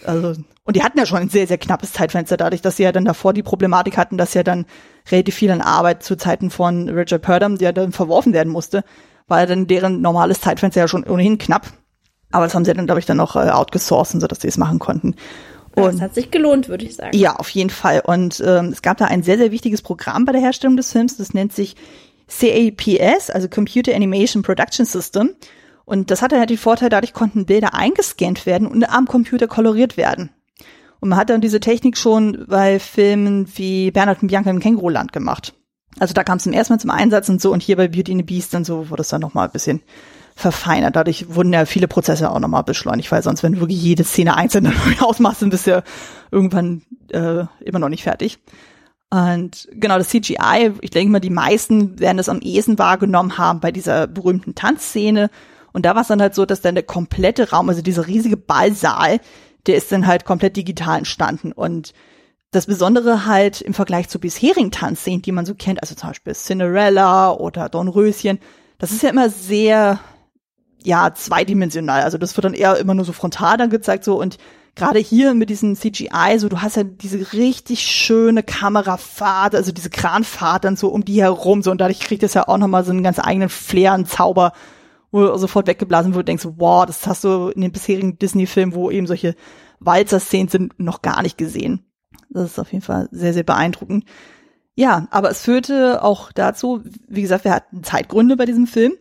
Also, 0.05 0.39
und 0.63 0.75
die 0.75 0.83
hatten 0.83 0.99
ja 0.99 1.05
schon 1.05 1.19
ein 1.19 1.29
sehr, 1.29 1.47
sehr 1.47 1.57
knappes 1.57 1.93
Zeitfenster, 1.93 2.37
dadurch, 2.37 2.61
dass 2.61 2.77
sie 2.77 2.83
ja 2.83 2.91
dann 2.91 3.05
davor 3.05 3.33
die 3.33 3.43
Problematik 3.43 3.97
hatten, 3.97 4.17
dass 4.17 4.33
ja 4.33 4.43
dann 4.43 4.65
relativ 5.09 5.35
viel 5.35 5.51
an 5.51 5.61
Arbeit 5.61 6.03
zu 6.03 6.17
Zeiten 6.17 6.49
von 6.49 6.89
Richard 6.89 7.21
Purdom, 7.21 7.57
der 7.57 7.73
dann 7.73 7.93
verworfen 7.93 8.33
werden 8.33 8.51
musste, 8.51 8.83
ja 9.29 9.45
dann 9.45 9.67
deren 9.67 10.01
normales 10.01 10.41
Zeitfenster 10.41 10.81
ja 10.81 10.87
schon 10.87 11.05
ohnehin 11.05 11.37
knapp. 11.37 11.67
Aber 12.37 12.45
das 12.45 12.53
haben 12.53 12.65
sie 12.65 12.73
dann, 12.75 12.85
glaube 12.85 12.99
ich, 12.99 13.07
dann 13.07 13.17
noch 13.17 13.35
äh, 13.35 13.49
outgesourcen, 13.49 14.21
sodass 14.21 14.41
sie 14.41 14.47
es 14.47 14.57
machen 14.57 14.77
konnten. 14.77 15.15
Und 15.71 15.95
das 15.95 16.01
hat 16.01 16.13
sich 16.13 16.29
gelohnt, 16.29 16.69
würde 16.69 16.85
ich 16.85 16.95
sagen. 16.95 17.17
Ja, 17.17 17.35
auf 17.37 17.49
jeden 17.49 17.71
Fall. 17.71 18.03
Und 18.05 18.43
ähm, 18.45 18.67
es 18.67 18.83
gab 18.83 18.97
da 18.97 19.05
ein 19.05 19.23
sehr, 19.23 19.39
sehr 19.39 19.49
wichtiges 19.49 19.81
Programm 19.81 20.23
bei 20.23 20.33
der 20.33 20.41
Herstellung 20.41 20.77
des 20.77 20.91
Films. 20.91 21.17
Das 21.17 21.33
nennt 21.33 21.51
sich 21.51 21.75
CAPS, 22.27 23.31
also 23.31 23.47
Computer 23.47 23.95
Animation 23.95 24.43
Production 24.43 24.85
System. 24.85 25.31
Und 25.83 26.11
das 26.11 26.21
hatte 26.21 26.37
halt 26.37 26.51
die 26.51 26.57
Vorteil, 26.57 26.89
dadurch 26.89 27.13
konnten 27.13 27.47
Bilder 27.47 27.73
eingescannt 27.73 28.45
werden 28.45 28.67
und 28.67 28.87
am 28.87 29.07
Computer 29.07 29.47
koloriert 29.47 29.97
werden. 29.97 30.29
Und 30.99 31.09
man 31.09 31.17
hat 31.17 31.31
dann 31.31 31.41
diese 31.41 31.59
Technik 31.59 31.97
schon 31.97 32.45
bei 32.47 32.77
Filmen 32.77 33.47
wie 33.55 33.89
Bernhard 33.89 34.21
und 34.21 34.27
Bianca 34.27 34.51
im 34.51 34.59
Känguruland 34.59 35.11
gemacht. 35.11 35.55
Also 35.97 36.13
da 36.13 36.23
kam 36.23 36.37
es 36.37 36.43
zum 36.43 36.53
ersten 36.53 36.73
Mal 36.73 36.79
zum 36.79 36.91
Einsatz 36.91 37.29
und 37.29 37.41
so 37.41 37.51
und 37.51 37.63
hier 37.63 37.77
bei 37.77 37.87
Beauty 37.87 38.11
and 38.11 38.21
the 38.21 38.25
Beast 38.25 38.53
und 38.53 38.63
so 38.63 38.91
wurde 38.91 39.01
es 39.01 39.07
dann 39.07 39.21
nochmal 39.21 39.47
ein 39.47 39.51
bisschen 39.51 39.81
verfeinert. 40.37 40.95
Dadurch 40.95 41.33
wurden 41.33 41.51
ja 41.51 41.65
viele 41.65 41.87
Prozesse 41.87 42.29
auch 42.29 42.39
nochmal 42.39 42.63
beschleunigt, 42.63 43.11
weil 43.11 43.23
sonst, 43.23 43.41
wenn 43.41 43.53
du 43.53 43.59
wirklich 43.59 43.81
jede 43.81 44.03
Szene 44.03 44.37
einzeln 44.37 44.71
ausmachst, 44.99 45.41
dann 45.41 45.49
bist 45.49 45.65
du 45.65 45.71
ja 45.71 45.83
irgendwann 46.31 46.83
äh, 47.11 47.45
immer 47.59 47.79
noch 47.79 47.89
nicht 47.89 48.03
fertig. 48.03 48.37
Und 49.09 49.67
genau, 49.71 49.97
das 49.97 50.09
CGI, 50.09 50.73
ich 50.81 50.91
denke 50.91 51.11
mal, 51.11 51.19
die 51.19 51.31
meisten 51.31 51.99
werden 51.99 52.17
das 52.17 52.29
am 52.29 52.39
ehesten 52.39 52.77
wahrgenommen 52.77 53.37
haben 53.37 53.61
bei 53.61 53.71
dieser 53.71 54.05
berühmten 54.05 54.53
Tanzszene. 54.53 55.31
Und 55.73 55.85
da 55.85 55.95
war 55.95 56.03
es 56.03 56.07
dann 56.09 56.21
halt 56.21 56.35
so, 56.35 56.45
dass 56.45 56.61
dann 56.61 56.75
der 56.75 56.83
komplette 56.83 57.49
Raum, 57.49 57.69
also 57.69 57.81
dieser 57.81 58.05
riesige 58.05 58.37
Ballsaal, 58.37 59.19
der 59.65 59.75
ist 59.75 59.91
dann 59.91 60.05
halt 60.05 60.23
komplett 60.23 60.55
digital 60.55 60.99
entstanden. 60.99 61.51
Und 61.51 61.93
das 62.51 62.67
Besondere 62.67 63.25
halt 63.25 63.61
im 63.61 63.73
Vergleich 63.73 64.07
zu 64.07 64.19
bisherigen 64.19 64.71
Tanzszenen, 64.71 65.21
die 65.21 65.31
man 65.31 65.45
so 65.45 65.55
kennt, 65.55 65.81
also 65.81 65.95
zum 65.95 66.09
Beispiel 66.09 66.33
Cinderella 66.35 67.31
oder 67.31 67.69
Dornröschen, 67.69 68.39
das 68.77 68.91
ist 68.91 69.01
ja 69.01 69.09
immer 69.09 69.29
sehr, 69.29 69.99
ja, 70.83 71.13
zweidimensional. 71.13 72.01
Also 72.01 72.17
das 72.17 72.35
wird 72.37 72.45
dann 72.45 72.53
eher 72.53 72.77
immer 72.77 72.93
nur 72.93 73.05
so 73.05 73.13
frontal 73.13 73.57
dann 73.57 73.69
gezeigt 73.69 74.03
so 74.03 74.19
und 74.19 74.37
gerade 74.75 74.99
hier 74.99 75.33
mit 75.33 75.49
diesem 75.49 75.75
CGI, 75.75 76.37
so 76.37 76.49
du 76.49 76.61
hast 76.61 76.77
ja 76.77 76.83
diese 76.83 77.33
richtig 77.33 77.81
schöne 77.81 78.43
Kamerafahrt, 78.43 79.55
also 79.55 79.71
diese 79.71 79.89
Kranfahrt 79.89 80.63
dann 80.63 80.75
so 80.75 80.89
um 80.89 81.03
die 81.03 81.21
herum, 81.21 81.63
so 81.63 81.71
und 81.71 81.81
dadurch 81.81 81.99
kriegt 81.99 82.23
es 82.23 82.35
ja 82.35 82.47
auch 82.47 82.57
nochmal 82.57 82.85
so 82.85 82.91
einen 82.91 83.03
ganz 83.03 83.19
eigenen 83.19 83.49
Flair, 83.49 83.93
einen 83.93 84.05
Zauber, 84.05 84.53
wo 85.11 85.21
du 85.21 85.37
sofort 85.37 85.67
weggeblasen 85.67 86.13
wird, 86.13 86.27
denkst, 86.27 86.47
wow, 86.57 86.85
das 86.85 87.07
hast 87.07 87.23
du 87.23 87.49
in 87.49 87.61
den 87.61 87.71
bisherigen 87.71 88.19
Disney-Filmen, 88.19 88.75
wo 88.75 88.91
eben 88.91 89.07
solche 89.07 89.35
Walzer-Szenen 89.79 90.47
sind, 90.47 90.79
noch 90.79 91.01
gar 91.01 91.21
nicht 91.21 91.37
gesehen. 91.37 91.85
Das 92.29 92.51
ist 92.51 92.59
auf 92.59 92.71
jeden 92.71 92.83
Fall 92.83 93.07
sehr, 93.11 93.33
sehr 93.33 93.43
beeindruckend. 93.43 94.05
Ja, 94.75 95.07
aber 95.09 95.31
es 95.31 95.41
führte 95.41 96.03
auch 96.03 96.31
dazu, 96.31 96.83
wie 97.07 97.23
gesagt, 97.23 97.45
wir 97.45 97.51
hatten 97.51 97.83
Zeitgründe 97.83 98.37
bei 98.37 98.45
diesem 98.45 98.67
Film. 98.67 98.93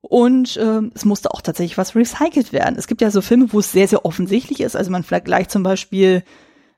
Und 0.00 0.56
äh, 0.56 0.80
es 0.94 1.04
musste 1.04 1.32
auch 1.32 1.42
tatsächlich 1.42 1.76
was 1.76 1.96
recycelt 1.96 2.52
werden. 2.52 2.76
Es 2.78 2.86
gibt 2.86 3.00
ja 3.00 3.10
so 3.10 3.20
Filme, 3.20 3.52
wo 3.52 3.58
es 3.58 3.72
sehr, 3.72 3.88
sehr 3.88 4.04
offensichtlich 4.04 4.60
ist. 4.60 4.76
Also 4.76 4.90
man 4.90 5.02
vielleicht 5.02 5.24
gleich 5.24 5.48
zum 5.48 5.62
Beispiel, 5.62 6.22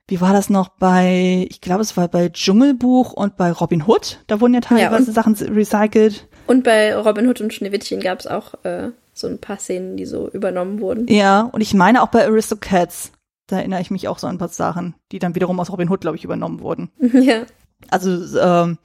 wie 0.07 0.21
war 0.21 0.33
das 0.33 0.49
noch 0.49 0.69
bei, 0.69 1.47
ich 1.49 1.61
glaube, 1.61 1.81
es 1.81 1.95
war 1.95 2.07
bei 2.07 2.29
Dschungelbuch 2.29 3.13
und 3.13 3.37
bei 3.37 3.51
Robin 3.51 3.85
Hood. 3.85 4.19
Da 4.27 4.41
wurden 4.41 4.55
ja 4.55 4.61
teilweise 4.61 5.07
ja, 5.07 5.13
Sachen 5.13 5.35
recycelt. 5.35 6.27
Und 6.47 6.63
bei 6.63 6.95
Robin 6.95 7.27
Hood 7.27 7.41
und 7.41 7.53
Schneewittchen 7.53 8.01
gab 8.01 8.19
es 8.19 8.27
auch 8.27 8.55
äh, 8.63 8.89
so 9.13 9.27
ein 9.27 9.39
paar 9.39 9.57
Szenen, 9.57 9.97
die 9.97 10.05
so 10.05 10.29
übernommen 10.29 10.81
wurden. 10.81 11.07
Ja, 11.07 11.41
und 11.41 11.61
ich 11.61 11.73
meine 11.73 12.01
auch 12.01 12.09
bei 12.09 12.25
Aristocats. 12.25 13.11
Da 13.47 13.57
erinnere 13.57 13.81
ich 13.81 13.91
mich 13.91 14.07
auch 14.07 14.17
so 14.17 14.27
an 14.27 14.35
ein 14.35 14.39
paar 14.39 14.47
Sachen, 14.47 14.95
die 15.11 15.19
dann 15.19 15.35
wiederum 15.35 15.59
aus 15.59 15.71
Robin 15.71 15.89
Hood, 15.89 16.01
glaube 16.01 16.17
ich, 16.17 16.23
übernommen 16.23 16.61
wurden. 16.61 16.89
Ja. 16.99 17.43
Also 17.89 18.37
ähm, 18.39 18.77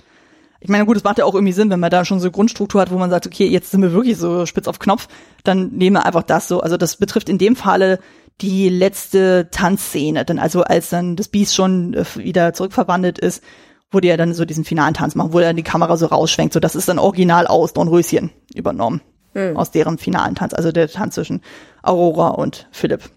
ich 0.66 0.70
meine, 0.70 0.85
gut, 0.85 0.96
es 0.96 1.05
macht 1.05 1.18
ja 1.18 1.24
auch 1.24 1.35
irgendwie 1.35 1.52
Sinn, 1.52 1.70
wenn 1.70 1.79
man 1.79 1.92
da 1.92 2.05
schon 2.05 2.18
so 2.18 2.29
Grundstruktur 2.29 2.81
hat, 2.81 2.90
wo 2.90 2.98
man 2.98 3.09
sagt, 3.09 3.24
okay, 3.24 3.46
jetzt 3.46 3.70
sind 3.70 3.83
wir 3.83 3.92
wirklich 3.92 4.16
so 4.16 4.46
spitz 4.46 4.66
auf 4.66 4.81
Knopf, 4.81 5.07
dann 5.44 5.68
nehmen 5.68 5.94
wir 5.94 6.05
einfach 6.05 6.24
das 6.24 6.48
so. 6.48 6.61
Also 6.61 6.76
das 6.76 6.96
betrifft 6.96 7.29
in 7.29 7.38
dem 7.38 7.55
Falle 7.55 8.00
die 8.40 8.68
letzte 8.68 9.48
Tanzszene. 9.52 10.24
Denn 10.24 10.40
also 10.40 10.64
als 10.64 10.90
dann 10.90 11.14
das 11.14 11.29
Biest 11.29 11.55
schon 11.55 11.94
äh, 11.94 12.05
wieder 12.16 12.52
zurückverwandelt 12.52 13.20
ist, 13.20 13.44
wurde 13.92 14.09
ja 14.09 14.16
dann 14.16 14.35
so 14.35 14.44
diesen 14.44 14.64
finalen 14.64 14.92
Tanz 14.92 15.14
machen, 15.14 15.33
wo 15.33 15.38
dann 15.38 15.55
die 15.55 15.62
Kamera 15.62 15.96
so 15.96 16.07
rausschwenkt. 16.07 16.52
So, 16.52 16.59
das 16.59 16.74
ist 16.74 16.88
dann 16.88 16.98
original 16.98 17.46
aus 17.46 17.72
Dornröschen 17.72 18.33
übernommen. 18.52 19.02
Mhm. 19.35 19.57
Aus 19.57 19.70
deren 19.70 19.98
finalen 19.98 20.35
Tanz. 20.35 20.52
Also 20.52 20.72
der 20.72 20.88
Tanz 20.88 21.14
zwischen 21.14 21.42
Aurora 21.85 22.31
und 22.31 22.66
Philipp. 22.72 23.09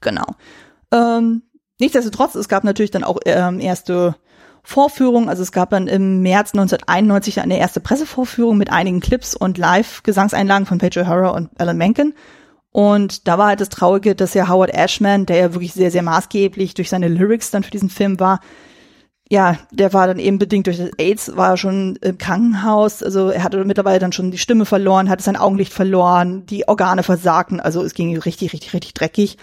Genau. 0.00 0.24
Ähm, 0.90 1.42
nichtsdestotrotz, 1.78 2.36
es 2.36 2.48
gab 2.48 2.64
natürlich 2.64 2.90
dann 2.90 3.04
auch 3.04 3.18
ähm, 3.26 3.60
erste 3.60 4.16
Vorführung. 4.66 5.28
Also 5.28 5.44
es 5.44 5.52
gab 5.52 5.70
dann 5.70 5.86
im 5.86 6.22
März 6.22 6.52
1991 6.52 7.40
eine 7.40 7.56
erste 7.56 7.78
Pressevorführung 7.78 8.58
mit 8.58 8.72
einigen 8.72 8.98
Clips 8.98 9.36
und 9.36 9.58
Live-Gesangseinlagen 9.58 10.66
von 10.66 10.78
Paige 10.78 11.04
O'Hara 11.04 11.28
und 11.28 11.50
Alan 11.56 11.76
Menken. 11.76 12.14
Und 12.72 13.28
da 13.28 13.38
war 13.38 13.46
halt 13.46 13.60
das 13.60 13.68
Traurige, 13.68 14.16
dass 14.16 14.34
ja 14.34 14.48
Howard 14.48 14.74
Ashman, 14.74 15.24
der 15.24 15.36
ja 15.36 15.54
wirklich 15.54 15.72
sehr, 15.72 15.92
sehr 15.92 16.02
maßgeblich 16.02 16.74
durch 16.74 16.88
seine 16.88 17.06
Lyrics 17.06 17.52
dann 17.52 17.62
für 17.62 17.70
diesen 17.70 17.90
Film 17.90 18.18
war, 18.18 18.40
ja, 19.28 19.56
der 19.70 19.92
war 19.92 20.08
dann 20.08 20.18
eben 20.18 20.38
bedingt 20.38 20.66
durch 20.66 20.78
das 20.78 20.90
AIDS, 20.98 21.36
war 21.36 21.56
schon 21.56 21.96
im 22.02 22.18
Krankenhaus. 22.18 23.04
Also 23.04 23.30
er 23.30 23.44
hatte 23.44 23.64
mittlerweile 23.64 24.00
dann 24.00 24.12
schon 24.12 24.32
die 24.32 24.38
Stimme 24.38 24.66
verloren, 24.66 25.08
hatte 25.08 25.22
sein 25.22 25.36
Augenlicht 25.36 25.72
verloren, 25.72 26.44
die 26.46 26.66
Organe 26.66 27.04
versagten. 27.04 27.60
Also 27.60 27.84
es 27.84 27.94
ging 27.94 28.16
richtig, 28.18 28.52
richtig, 28.52 28.74
richtig 28.74 28.94
dreckig. 28.94 29.38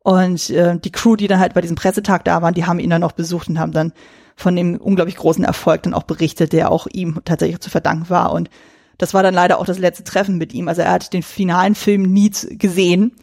Und 0.00 0.50
äh, 0.50 0.78
die 0.78 0.92
Crew, 0.92 1.16
die 1.16 1.26
dann 1.26 1.40
halt 1.40 1.54
bei 1.54 1.60
diesem 1.60 1.76
Pressetag 1.76 2.24
da 2.24 2.42
waren, 2.42 2.54
die 2.54 2.64
haben 2.64 2.78
ihn 2.78 2.90
dann 2.90 3.02
auch 3.02 3.12
besucht 3.12 3.48
und 3.48 3.58
haben 3.58 3.72
dann 3.72 3.92
von 4.38 4.54
dem 4.54 4.76
unglaublich 4.76 5.16
großen 5.16 5.42
Erfolg 5.42 5.82
dann 5.82 5.94
auch 5.94 6.04
berichtet, 6.04 6.52
der 6.52 6.70
auch 6.70 6.86
ihm 6.92 7.20
tatsächlich 7.24 7.58
zu 7.58 7.70
verdanken 7.70 8.08
war. 8.08 8.32
Und 8.32 8.48
das 8.96 9.12
war 9.12 9.24
dann 9.24 9.34
leider 9.34 9.58
auch 9.58 9.66
das 9.66 9.80
letzte 9.80 10.04
Treffen 10.04 10.38
mit 10.38 10.54
ihm. 10.54 10.68
Also 10.68 10.82
er 10.82 10.92
hat 10.92 11.12
den 11.12 11.24
finalen 11.24 11.74
Film 11.74 12.02
nie 12.02 12.30
gesehen. 12.50 13.16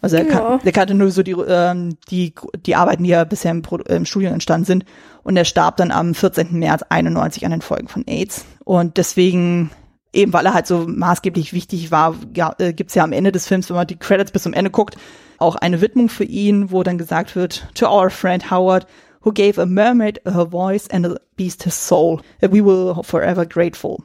Also 0.00 0.16
er, 0.16 0.26
ja. 0.26 0.30
kan 0.30 0.60
er 0.64 0.72
kannte 0.72 0.94
nur 0.94 1.12
so 1.12 1.22
die, 1.22 1.36
ähm, 1.48 1.96
die, 2.10 2.34
die 2.66 2.74
Arbeiten, 2.74 3.04
die 3.04 3.10
ja 3.10 3.22
bisher 3.22 3.52
im, 3.52 3.62
Pro 3.62 3.76
im 3.76 4.06
Studium 4.06 4.32
entstanden 4.32 4.64
sind. 4.64 4.84
Und 5.22 5.36
er 5.36 5.44
starb 5.44 5.76
dann 5.76 5.92
am 5.92 6.14
14. 6.14 6.58
März 6.58 6.82
91 6.88 7.44
an 7.44 7.52
den 7.52 7.62
Folgen 7.62 7.86
von 7.86 8.04
AIDS. 8.08 8.44
Und 8.64 8.96
deswegen, 8.96 9.70
eben 10.12 10.32
weil 10.32 10.46
er 10.46 10.54
halt 10.54 10.66
so 10.66 10.84
maßgeblich 10.88 11.52
wichtig 11.52 11.92
war, 11.92 12.16
ja, 12.34 12.56
äh, 12.58 12.72
gibt's 12.72 12.96
ja 12.96 13.04
am 13.04 13.12
Ende 13.12 13.30
des 13.30 13.46
Films, 13.46 13.68
wenn 13.68 13.76
man 13.76 13.86
die 13.86 13.98
Credits 13.98 14.32
bis 14.32 14.42
zum 14.42 14.52
Ende 14.52 14.72
guckt, 14.72 14.96
auch 15.38 15.54
eine 15.54 15.80
Widmung 15.80 16.08
für 16.08 16.24
ihn, 16.24 16.72
wo 16.72 16.82
dann 16.82 16.98
gesagt 16.98 17.36
wird, 17.36 17.68
to 17.74 17.86
our 17.86 18.10
friend 18.10 18.50
Howard, 18.50 18.88
who 19.26 19.32
gave 19.32 19.60
a 19.60 19.66
mermaid 19.66 20.20
her 20.24 20.46
voice 20.46 20.86
and 20.88 21.04
a 21.04 21.16
beast 21.36 21.64
his 21.64 21.74
soul. 21.74 22.20
We 22.40 22.64
will 22.64 23.02
forever 23.02 23.44
grateful. 23.44 24.04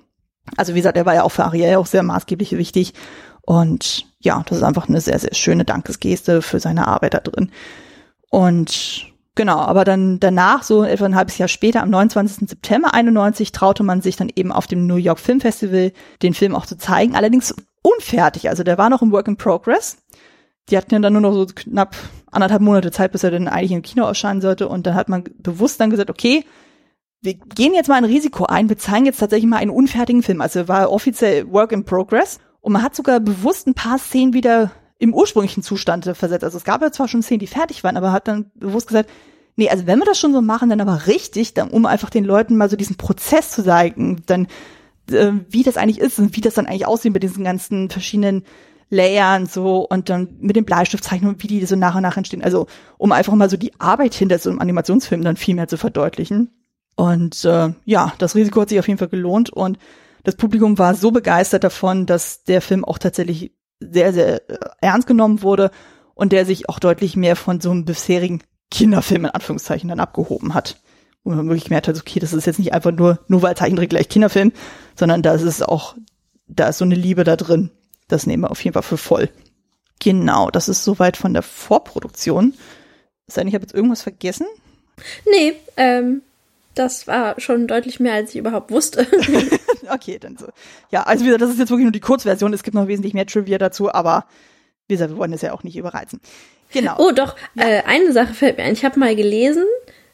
Also 0.58 0.74
wie 0.74 0.80
gesagt, 0.80 0.98
er 0.98 1.06
war 1.06 1.14
ja 1.14 1.24
auch 1.24 1.32
für 1.32 1.46
Ariel 1.46 1.76
auch 1.76 1.86
sehr 1.86 2.02
maßgeblich 2.02 2.58
wichtig. 2.58 2.94
Und 3.42 4.08
ja, 4.20 4.44
das 4.48 4.58
ist 4.58 4.64
einfach 4.64 4.90
eine 4.90 5.00
sehr, 5.00 5.20
sehr 5.20 5.36
schöne 5.36 5.64
Dankesgeste 5.64 6.42
für 6.42 6.60
seine 6.60 6.88
Arbeit 6.88 7.14
da 7.14 7.20
drin. 7.20 7.52
Und 8.32 9.06
genau, 9.36 9.60
aber 9.60 9.84
dann 9.84 10.20
danach, 10.20 10.64
so 10.64 10.84
etwa 10.84 11.06
ein 11.06 11.16
halbes 11.16 11.38
Jahr 11.38 11.48
später, 11.48 11.84
am 11.84 11.92
29. 11.92 12.50
September 12.50 12.96
91, 12.96 13.52
traute 13.52 13.84
man 13.84 14.02
sich 14.02 14.16
dann 14.16 14.32
eben 14.36 14.52
auf 14.52 14.66
dem 14.66 14.88
New 14.88 14.96
York 14.96 15.20
Film 15.20 15.40
Festival 15.40 15.92
den 16.24 16.34
Film 16.34 16.56
auch 16.56 16.66
zu 16.66 16.78
zeigen. 16.78 17.16
Allerdings 17.16 17.54
unfertig, 17.84 18.50
also 18.50 18.64
der 18.64 18.80
war 18.80 18.90
noch 18.90 19.04
im 19.04 19.12
Work 19.12 19.28
in 19.28 19.38
Progress. 19.38 19.98
Die 20.70 20.78
hatten 20.78 20.94
ja 20.96 21.00
dann 21.00 21.14
nur 21.14 21.22
noch 21.22 21.34
so 21.34 21.46
knapp 21.46 21.96
anderthalb 22.32 22.62
Monate 22.62 22.92
Zeit, 22.92 23.12
bis 23.12 23.24
er 23.24 23.32
dann 23.32 23.48
eigentlich 23.48 23.72
im 23.72 23.82
Kino 23.82 24.06
erscheinen 24.06 24.42
sollte. 24.42 24.68
Und 24.68 24.88
dann 24.88 24.96
hat 24.96 25.10
man 25.10 25.24
bewusst 25.38 25.80
dann 25.80 25.90
gesagt, 25.90 26.10
okay, 26.10 26.46
wir 27.22 27.36
gehen 27.36 27.74
jetzt 27.74 27.88
mal 27.88 27.96
ein 27.96 28.06
Risiko 28.06 28.46
ein, 28.46 28.68
wir 28.68 28.78
zeigen 28.78 29.06
jetzt 29.06 29.20
tatsächlich 29.20 29.50
mal 29.50 29.58
einen 29.58 29.70
unfertigen 29.70 30.24
Film. 30.24 30.42
Also 30.42 30.68
war 30.68 30.92
offiziell 30.92 31.52
Work 31.52 31.72
in 31.72 31.86
Progress. 31.86 32.40
Und 32.62 32.74
man 32.74 32.84
hat 32.84 32.96
sogar 32.96 33.20
bewusst 33.20 33.68
ein 33.68 33.74
paar 33.74 34.00
Szenen 34.00 34.34
wieder 34.34 34.72
im 34.98 35.14
ursprünglichen 35.14 35.64
Zustand 35.64 36.06
versetzt. 36.06 36.44
Also 36.44 36.58
es 36.58 36.64
gab 36.64 36.82
ja 36.82 36.92
zwar 36.92 37.08
schon 37.08 37.24
Szenen, 37.24 37.40
die 37.40 37.48
fertig 37.48 37.84
waren, 37.84 37.98
aber 37.98 38.12
hat 38.12 38.28
dann 38.28 38.52
bewusst 38.56 38.88
gesagt, 38.88 39.10
nee, 39.56 39.70
also 39.70 39.88
wenn 39.88 40.00
wir 40.00 40.06
das 40.06 40.20
schon 40.20 40.34
so 40.34 40.42
machen, 40.42 40.70
dann 40.70 40.82
aber 40.82 41.08
richtig, 41.08 41.54
dann, 41.54 41.70
um 41.70 41.86
einfach 41.86 42.10
den 42.10 42.24
Leuten 42.24 42.56
mal 42.56 42.70
so 42.70 42.76
diesen 42.76 42.98
Prozess 42.98 43.52
zu 43.52 43.64
zeigen, 43.64 44.22
dann 44.28 44.48
äh, 45.12 45.32
wie 45.50 45.64
das 45.64 45.78
eigentlich 45.78 46.00
ist 46.00 46.20
und 46.20 46.36
wie 46.36 46.42
das 46.42 46.54
dann 46.54 46.68
eigentlich 46.68 46.86
aussieht 46.86 47.14
mit 47.14 47.24
diesen 47.24 47.44
ganzen 47.44 47.90
verschiedenen 47.90 48.44
Layern 48.92 49.48
so 49.48 49.88
und 49.88 50.10
dann 50.10 50.36
mit 50.40 50.56
dem 50.56 50.66
Bleistiftzeichnungen, 50.66 51.42
wie 51.42 51.48
die 51.48 51.66
so 51.66 51.76
nach 51.76 51.96
und 51.96 52.04
nach 52.04 52.18
entstehen. 52.18 52.44
Also 52.44 52.68
um 52.98 53.12
einfach 53.14 53.34
mal 53.34 53.50
so 53.50 53.58
die 53.58 53.72
Arbeit 53.80 54.14
hinter 54.14 54.38
so 54.38 54.50
einem 54.50 54.60
Animationsfilm 54.60 55.24
dann 55.24 55.38
viel 55.38 55.56
mehr 55.56 55.70
zu 55.70 55.78
verdeutlichen. 55.78 56.52
Und 56.96 57.46
äh, 57.46 57.74
ja, 57.86 58.14
das 58.18 58.36
Risiko 58.36 58.62
hat 58.62 58.70
sich 58.70 58.80
auf 58.80 58.88
jeden 58.88 59.00
Fall 59.00 59.08
gelohnt 59.08 59.50
und 59.50 59.80
das 60.24 60.36
Publikum 60.36 60.78
war 60.78 60.94
so 60.94 61.10
begeistert 61.12 61.64
davon, 61.64 62.06
dass 62.06 62.44
der 62.44 62.62
Film 62.62 62.86
auch 62.86 63.00
tatsächlich 63.00 63.54
sehr, 63.80 64.14
sehr 64.14 64.50
äh, 64.50 64.58
ernst 64.82 65.08
genommen 65.08 65.42
wurde 65.42 65.72
und 66.14 66.34
der 66.34 66.46
sich 66.46 66.70
auch 66.70 66.78
deutlich 66.78 67.16
mehr 67.16 67.38
von 67.38 67.62
so 67.62 67.72
einem 67.72 67.86
bisherigen 67.86 68.42
Kinderfilm 68.70 69.26
in 69.26 69.32
Anführungszeichen 69.32 69.90
dann 69.90 70.02
abgehoben 70.02 70.54
hat. 70.54 70.82
Wo 71.24 71.32
man 71.32 71.48
wirklich 71.48 71.66
gemerkt 71.66 71.88
hat, 71.88 71.98
okay, 71.98 72.20
das 72.20 72.34
ist 72.34 72.46
jetzt 72.46 72.60
nicht 72.60 72.74
einfach 72.74 72.92
nur, 72.92 73.20
nur 73.28 73.42
weil 73.42 73.56
Zeichentrick 73.56 73.90
gleich 73.90 74.10
Kinderfilm, 74.10 74.52
sondern 74.96 75.22
da 75.22 75.34
ist 75.34 75.68
auch, 75.68 75.96
da 76.48 76.68
ist 76.68 76.80
so 76.80 76.86
eine 76.86 76.96
Liebe 76.96 77.24
da 77.24 77.38
drin. 77.38 77.72
Das 78.12 78.28
nehmen 78.28 78.44
wir 78.44 78.52
auf 78.52 78.62
jeden 78.64 78.74
Fall 78.74 78.84
für 78.84 78.98
voll. 78.98 79.30
Genau, 80.00 80.50
das 80.50 80.68
ist 80.68 80.84
soweit 80.84 81.16
von 81.16 81.34
der 81.34 81.44
Vorproduktion. 81.44 82.54
Sei 83.28 83.44
ich 83.44 83.54
habe 83.54 83.64
jetzt 83.64 83.74
irgendwas 83.74 84.02
vergessen? 84.02 84.48
Nee, 85.26 85.54
ähm, 85.78 86.22
das 86.76 87.08
war 87.08 87.40
schon 87.40 87.68
deutlich 87.68 88.02
mehr, 88.02 88.14
als 88.14 88.32
ich 88.32 88.38
überhaupt 88.38 88.70
wusste. 88.70 89.08
okay, 89.90 90.20
dann 90.20 90.38
so. 90.38 90.48
Ja, 90.92 91.04
also 91.04 91.24
wie 91.24 91.28
gesagt, 91.28 91.44
das 91.44 91.52
ist 91.52 91.60
jetzt 91.60 91.70
wirklich 91.70 91.86
nur 91.86 91.94
die 91.94 92.02
Kurzversion. 92.02 92.54
Es 92.54 92.64
gibt 92.64 92.76
noch 92.76 92.88
wesentlich 92.88 93.14
mehr 93.14 93.26
Trivia 93.26 93.58
dazu, 93.58 93.94
aber 93.94 94.26
wie 94.88 94.96
gesagt, 94.96 95.12
wir 95.12 95.18
wollen 95.18 95.32
es 95.32 95.42
ja 95.42 95.54
auch 95.54 95.64
nicht 95.64 95.78
überreizen. 95.78 96.20
Genau. 96.74 96.96
Oh, 96.98 97.12
doch, 97.12 97.38
ja. 97.56 97.66
äh, 97.66 97.84
eine 97.86 98.12
Sache 98.12 98.34
fällt 98.34 98.58
mir 98.58 98.64
ein. 98.64 98.74
Ich 98.74 98.84
habe 98.84 99.00
mal 99.00 99.16
gelesen, 99.16 99.64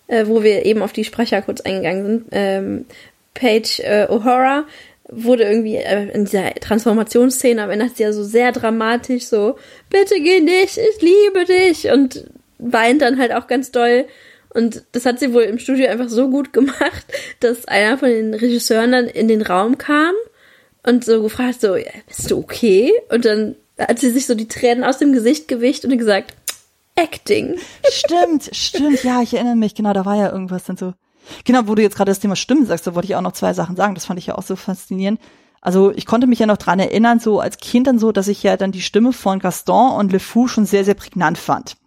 äh, 0.06 0.28
wo 0.28 0.44
wir 0.44 0.66
eben 0.66 0.84
auf 0.84 0.94
die 0.94 1.04
Sprecher 1.04 1.42
kurz 1.42 1.62
eingegangen 1.62 2.06
sind. 2.06 2.26
Ähm, 2.32 2.86
Paige 3.34 3.84
äh, 3.84 4.08
O'Hara 4.10 4.64
wurde 5.10 5.44
irgendwie 5.44 5.78
äh, 5.78 6.10
in 6.12 6.26
dieser 6.26 6.54
Transformationsszene 6.56 7.64
am 7.64 7.70
Ende 7.70 7.86
hat 7.86 7.98
sie 7.98 8.04
ja 8.04 8.14
so 8.14 8.24
sehr 8.24 8.52
dramatisch 8.52 9.26
so, 9.28 9.58
bitte 9.90 10.16
geh 10.20 10.40
nicht, 10.42 10.78
ich 10.78 11.02
liebe 11.02 11.46
dich 11.46 11.90
und 11.92 12.26
weint 12.60 13.02
dann 13.02 13.18
halt 13.18 13.34
auch 13.34 13.48
ganz 13.48 13.72
doll 13.72 14.06
und 14.50 14.84
das 14.92 15.06
hat 15.06 15.20
sie 15.20 15.34
wohl 15.34 15.44
im 15.44 15.60
Studio 15.60 15.88
einfach 15.90 16.10
so 16.10 16.30
gut 16.30 16.54
gemacht, 16.54 17.06
dass 17.40 17.66
einer 17.66 17.98
von 17.98 18.10
den 18.10 18.34
Regisseuren 18.34 18.92
dann 18.92 19.08
in 19.08 19.28
den 19.28 19.42
Raum 19.42 19.78
kam 19.78 20.14
und 20.84 21.06
so 21.06 21.22
gefragt 21.22 21.62
so, 21.62 21.76
bist 22.08 22.32
du 22.32 22.40
okay? 22.40 22.92
Und 23.10 23.26
dann 23.26 23.56
hat 23.78 24.00
sie 24.00 24.10
sich 24.10 24.26
so 24.26 24.36
die 24.36 24.48
Tränen 24.48 24.84
aus 24.84 24.98
dem 24.98 25.14
Gesicht 25.14 25.48
gewischt 25.48 25.86
und 25.86 25.98
gesagt, 25.98 26.34
Acting. 26.96 27.60
Stimmt, 27.90 28.50
stimmt, 28.54 29.04
ja, 29.04 29.22
ich 29.22 29.36
erinnere 29.36 29.56
mich, 29.56 29.76
genau, 29.76 29.94
da 29.94 30.06
war 30.06 30.16
ja 30.16 30.32
irgendwas 30.32 30.64
dann 30.64 30.78
so. 30.78 30.94
Genau, 31.46 31.68
wo 31.68 31.76
du 31.76 31.82
jetzt 31.82 31.96
gerade 31.96 32.12
das 32.12 32.20
Thema 32.20 32.36
Stimmen 32.36 32.66
sagst, 32.66 32.88
da 32.88 32.96
wollte 32.96 33.08
ich 33.08 33.16
auch 33.16 33.22
noch 33.22 33.34
zwei 33.34 33.54
Sachen 33.54 33.76
sagen, 33.76 33.96
das 33.96 34.06
fand 34.06 34.20
ich 34.20 34.28
ja 34.28 34.36
auch 34.36 34.44
so 34.44 34.56
faszinierend. 34.56 35.20
Also 35.62 35.92
ich 35.92 36.06
konnte 36.06 36.28
mich 36.28 36.40
ja 36.40 36.46
noch 36.46 36.58
dran 36.58 36.80
erinnern, 36.80 37.20
so 37.20 37.40
als 37.40 37.58
Kind 37.58 37.88
dann 37.88 38.00
so, 38.00 38.12
dass 38.12 38.28
ich 38.28 38.44
ja 38.44 38.58
dann 38.58 38.72
die 38.72 38.82
Stimme 38.82 39.12
von 39.12 39.40
Gaston 39.40 39.92
und 39.94 40.12
Le 40.12 40.20
Fou 40.20 40.48
schon 40.48 40.66
sehr, 40.66 40.86
sehr 40.86 40.94
prägnant 40.94 41.38
fand. 41.38 41.78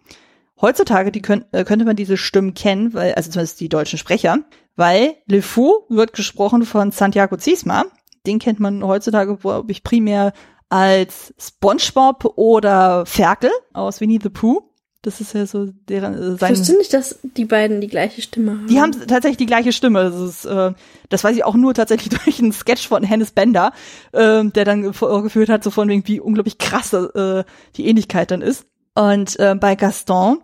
Heutzutage 0.59 1.11
die 1.11 1.21
könnt, 1.21 1.45
äh, 1.51 1.63
könnte 1.63 1.85
man 1.85 1.95
diese 1.95 2.17
Stimmen 2.17 2.53
kennen, 2.53 2.93
weil, 2.93 3.15
also 3.15 3.31
zumindest 3.31 3.59
die 3.59 3.69
deutschen 3.69 3.97
Sprecher, 3.97 4.39
weil 4.75 5.15
Le 5.25 5.41
Fou 5.41 5.85
wird 5.89 6.13
gesprochen 6.13 6.65
von 6.65 6.91
Santiago 6.91 7.37
Ziesma. 7.37 7.85
Den 8.27 8.37
kennt 8.37 8.59
man 8.59 8.83
heutzutage, 8.83 9.37
glaube 9.37 9.71
ich, 9.71 9.83
primär 9.83 10.33
als 10.69 11.33
SpongeBob 11.39 12.33
oder 12.37 13.05
Ferkel 13.05 13.51
aus 13.73 13.99
Winnie 13.99 14.19
the 14.21 14.29
Pooh. 14.29 14.70
Das 15.03 15.19
ist 15.19 15.33
ja 15.33 15.47
so 15.47 15.65
deren 15.89 16.13
äh, 16.13 16.37
sein. 16.37 16.53
Ich 16.53 16.59
wusste 16.59 16.77
nicht, 16.77 16.93
dass 16.93 17.17
die 17.23 17.45
beiden 17.45 17.81
die 17.81 17.87
gleiche 17.87 18.21
Stimme 18.21 18.51
haben. 18.51 18.67
Die 18.67 18.79
haben 18.79 18.91
tatsächlich 18.91 19.37
die 19.37 19.47
gleiche 19.47 19.71
Stimme. 19.71 20.03
Das, 20.03 20.19
ist, 20.19 20.45
äh, 20.45 20.73
das 21.09 21.23
weiß 21.23 21.35
ich 21.35 21.43
auch 21.43 21.55
nur 21.55 21.73
tatsächlich 21.73 22.09
durch 22.23 22.39
einen 22.39 22.51
Sketch 22.51 22.87
von 22.87 23.03
Hennes 23.03 23.31
Bender, 23.31 23.73
äh, 24.11 24.43
der 24.43 24.65
dann 24.65 24.93
vorgeführt 24.93 25.49
hat, 25.49 25.63
so 25.63 25.71
von 25.71 25.89
wegen, 25.89 26.07
wie 26.07 26.19
unglaublich 26.19 26.59
krass 26.59 26.93
äh, 26.93 27.43
die 27.77 27.87
Ähnlichkeit 27.87 28.29
dann 28.29 28.41
ist. 28.41 28.65
Und 28.93 29.39
äh, 29.39 29.55
bei 29.55 29.75
Gaston, 29.75 30.39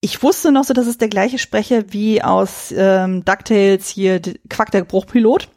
ich 0.00 0.22
wusste 0.22 0.50
noch 0.50 0.64
so, 0.64 0.74
dass 0.74 0.86
es 0.86 0.98
der 0.98 1.08
gleiche 1.08 1.38
Sprecher 1.38 1.92
wie 1.92 2.22
aus 2.22 2.74
ähm, 2.76 3.24
DuckTales 3.24 3.88
hier 3.88 4.20
Quack 4.48 4.72
der 4.72 4.84
Bruchpilot. 4.84 5.48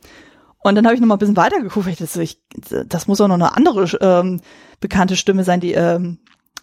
Und 0.60 0.76
dann 0.76 0.86
habe 0.86 0.96
ich 0.96 1.02
noch 1.02 1.08
mal 1.08 1.16
ein 1.16 1.20
bisschen 1.20 1.38
weitergeguckt, 1.38 1.86
weil 1.86 1.94
ich 1.94 2.00
das, 2.00 2.16
ich, 2.18 2.42
das 2.86 3.08
muss 3.08 3.20
auch 3.20 3.28
noch 3.28 3.36
eine 3.36 3.56
andere 3.56 3.86
ähm, 4.00 4.42
bekannte 4.80 5.16
Stimme 5.16 5.44
sein, 5.44 5.60
die, 5.60 5.74
ähm, 5.74 6.20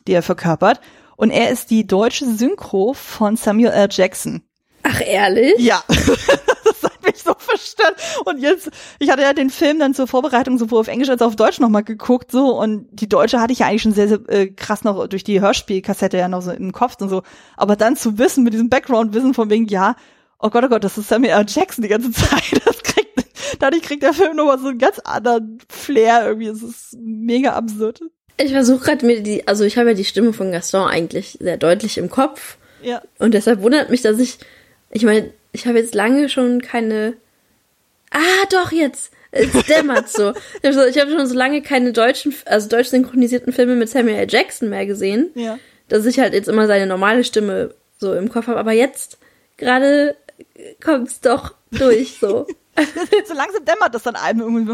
die 0.07 0.13
er 0.13 0.23
verkörpert. 0.23 0.81
Und 1.21 1.31
er 1.31 1.51
ist 1.51 1.71
die 1.71 1.87
deutsche 1.87 2.25
Synchro 2.25 2.95
von 2.95 3.37
Samuel 3.37 3.73
L. 3.73 3.89
Jackson. 3.91 4.43
Ach, 4.85 5.03
ehrlich? 5.03 5.53
Ja. 5.59 5.85
mich 7.05 7.23
so 7.23 7.35
verstört. 7.37 7.97
Und 8.25 8.39
jetzt, 8.39 8.71
ich 8.99 9.11
hatte 9.11 9.21
ja 9.21 9.35
den 9.35 9.51
Film 9.51 9.79
dann 9.79 9.93
zur 9.93 10.07
Vorbereitung 10.07 10.57
sowohl 10.57 10.81
auf 10.81 10.89
Englisch 10.89 11.11
als 11.11 11.21
auch 11.21 11.27
auf 11.27 11.37
Deutsch 11.37 11.61
nochmal 11.61 11.85
geguckt, 11.85 12.33
so, 12.33 12.59
und 12.59 12.87
die 12.91 13.07
Deutsche 13.07 13.39
hatte 13.39 13.53
ich 13.53 13.59
ja 13.59 13.67
eigentlich 13.67 13.83
schon 13.83 13.93
sehr, 13.93 14.09
sehr 14.09 14.21
äh, 14.29 14.47
krass 14.47 14.83
noch 14.83 15.09
durch 15.09 15.23
die 15.23 15.43
Hörspielkassette 15.43 16.17
ja 16.17 16.29
noch 16.29 16.41
so 16.41 16.53
im 16.53 16.73
Kopf 16.73 16.97
und 17.03 17.11
so. 17.11 17.23
Aber 17.59 17.77
dann 17.77 17.97
zu 17.97 18.17
wissen, 18.17 18.43
mit 18.43 18.55
diesem 18.55 18.71
Background-Wissen 18.71 19.35
von 19.35 19.51
wegen, 19.51 19.67
ja, 19.67 19.97
oh 20.39 20.49
Gott, 20.49 20.65
oh 20.65 20.69
Gott, 20.69 20.85
das 20.85 20.97
ist 20.97 21.09
Samuel 21.09 21.33
L. 21.33 21.45
Jackson 21.47 21.83
die 21.83 21.89
ganze 21.89 22.13
Zeit, 22.13 22.63
das 22.65 22.83
kriegt, 22.83 23.27
dadurch 23.59 23.83
kriegt 23.83 24.03
der 24.03 24.15
Film 24.15 24.37
nochmal 24.37 24.59
so 24.59 24.69
einen 24.69 24.79
ganz 24.79 24.99
anderen 25.01 25.59
Flair 25.69 26.27
irgendwie, 26.27 26.47
es 26.47 26.63
ist 26.63 26.97
mega 26.99 27.53
absurd. 27.53 28.01
Ich 28.37 28.53
versuche 28.53 28.85
gerade 28.85 29.07
mir 29.07 29.23
die, 29.23 29.47
also 29.47 29.65
ich 29.65 29.77
habe 29.77 29.91
ja 29.91 29.95
die 29.95 30.05
Stimme 30.05 30.33
von 30.33 30.53
Gaston 30.53 30.89
eigentlich 30.89 31.39
sehr 31.41 31.57
deutlich 31.57 31.99
im 31.99 32.11
Kopf. 32.11 32.57
Ja. 32.83 33.03
Und 33.19 33.35
deshalb 33.35 33.61
wundert 33.63 33.91
mich, 33.91 34.03
dass 34.03 34.19
ich, 34.19 34.39
ich 34.91 35.05
meine, 35.05 35.33
ich 35.53 35.67
habe 35.67 35.79
jetzt 35.79 35.95
lange 35.95 36.29
schon 36.29 36.63
keine. 36.63 37.15
Ah, 38.11 38.47
doch, 38.51 38.73
jetzt. 38.73 39.13
Es 39.33 39.53
dämmert 39.67 40.09
so. 40.09 40.33
Ich 40.63 40.77
habe 40.77 40.91
hab 40.91 41.09
schon 41.09 41.27
so 41.27 41.35
lange 41.35 41.63
keine 41.63 41.93
deutschen, 41.93 42.35
also 42.47 42.69
deutsch 42.69 42.89
synchronisierten 42.89 43.53
Filme 43.53 43.77
mit 43.77 43.89
Samuel 43.89 44.17
L. 44.17 44.27
Jackson 44.29 44.71
mehr 44.71 44.87
gesehen. 44.87 45.31
Ja. 45.35 45.59
Dass 45.89 46.07
ich 46.07 46.19
halt 46.19 46.35
jetzt 46.35 46.49
immer 46.49 46.67
seine 46.67 46.87
normale 46.87 47.25
Stimme 47.25 47.75
so 47.99 48.15
im 48.15 48.29
Kopf 48.29 48.49
habe. 48.49 48.59
Aber 48.59 48.73
jetzt 48.73 49.19
gerade 49.57 50.17
kommt's 50.83 51.21
doch 51.21 51.55
durch 51.71 52.19
so. 52.21 52.47
so 53.29 53.35
langsam 53.35 53.65
dämmert 53.65 53.95
das 53.95 54.03
dann 54.03 54.17
einem 54.17 54.41
irgendwie, 54.41 54.69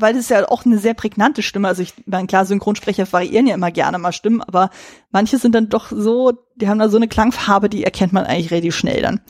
weil 0.00 0.12
das 0.12 0.22
ist 0.22 0.30
ja 0.30 0.48
auch 0.48 0.64
eine 0.64 0.78
sehr 0.78 0.94
prägnante 0.94 1.42
Stimme. 1.42 1.68
Also 1.68 1.82
ich 1.82 1.94
meine, 2.06 2.26
klar, 2.26 2.44
Synchronsprecher 2.44 3.10
variieren 3.12 3.46
ja 3.46 3.54
immer 3.54 3.70
gerne 3.70 3.98
mal 3.98 4.12
Stimmen, 4.12 4.42
aber 4.42 4.70
manche 5.10 5.38
sind 5.38 5.54
dann 5.54 5.68
doch 5.68 5.90
so, 5.90 6.32
die 6.56 6.68
haben 6.68 6.78
da 6.78 6.88
so 6.88 6.96
eine 6.96 7.08
Klangfarbe, 7.08 7.68
die 7.68 7.84
erkennt 7.84 8.12
man 8.12 8.24
eigentlich 8.24 8.50
relativ 8.50 8.76
schnell 8.76 9.02
dann. 9.02 9.20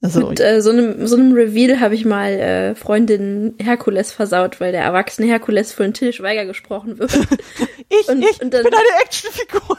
Also, 0.00 0.28
Mit 0.28 0.40
äh, 0.40 0.60
so, 0.60 0.70
einem, 0.70 1.06
so 1.06 1.16
einem 1.16 1.32
Reveal 1.32 1.80
habe 1.80 1.94
ich 1.94 2.04
mal 2.04 2.32
äh, 2.32 2.74
Freundin 2.74 3.54
Herkules 3.58 4.12
versaut, 4.12 4.60
weil 4.60 4.70
der 4.70 4.82
erwachsene 4.82 5.26
Herkules 5.26 5.72
von 5.72 5.94
Till 5.94 6.12
Schweiger 6.12 6.44
gesprochen 6.44 6.98
wird. 6.98 7.14
ich, 7.88 8.08
und, 8.08 8.22
ich 8.22 8.42
und 8.42 8.52
dann, 8.52 8.64
bin 8.64 8.74
eine 8.74 9.02
Actionfigur. 9.02 9.78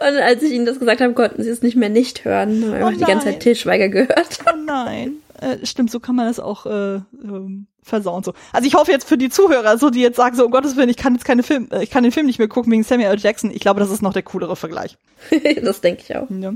und 0.00 0.16
als 0.22 0.42
ich 0.42 0.52
ihnen 0.52 0.64
das 0.64 0.78
gesagt 0.78 1.02
habe, 1.02 1.12
konnten 1.12 1.42
sie 1.42 1.50
es 1.50 1.60
nicht 1.60 1.76
mehr 1.76 1.90
nicht 1.90 2.24
hören. 2.24 2.62
Haben 2.64 2.72
oh 2.72 2.86
einfach 2.86 2.98
die 2.98 3.04
ganze 3.04 3.26
Zeit 3.26 3.40
Till 3.40 3.56
Schweiger 3.56 3.88
gehört. 3.88 4.38
Oh 4.46 4.56
nein. 4.56 5.16
Äh, 5.40 5.64
stimmt, 5.66 5.90
so 5.90 6.00
kann 6.00 6.16
man 6.16 6.26
das 6.26 6.40
auch 6.40 6.66
äh, 6.66 6.94
ähm, 6.96 7.66
versauen. 7.82 8.24
So. 8.24 8.32
Also 8.52 8.66
ich 8.66 8.74
hoffe 8.74 8.90
jetzt 8.90 9.08
für 9.08 9.18
die 9.18 9.28
Zuhörer, 9.28 9.78
so 9.78 9.90
die 9.90 10.00
jetzt 10.00 10.16
sagen, 10.16 10.36
so 10.36 10.44
um 10.44 10.50
Gottes 10.50 10.76
Willen, 10.76 10.88
ich 10.88 10.96
kann 10.96 11.14
jetzt 11.14 11.24
keine 11.24 11.42
Film, 11.42 11.68
äh, 11.70 11.82
ich 11.82 11.90
kann 11.90 12.02
den 12.02 12.12
Film 12.12 12.26
nicht 12.26 12.38
mehr 12.38 12.48
gucken 12.48 12.72
wegen 12.72 12.82
Samuel 12.82 13.10
L. 13.10 13.18
Jackson. 13.18 13.50
Ich 13.50 13.60
glaube, 13.60 13.80
das 13.80 13.90
ist 13.90 14.02
noch 14.02 14.12
der 14.12 14.22
coolere 14.22 14.56
Vergleich. 14.56 14.96
das 15.62 15.80
denke 15.80 16.02
ich 16.04 16.16
auch. 16.16 16.28
Ja. 16.30 16.54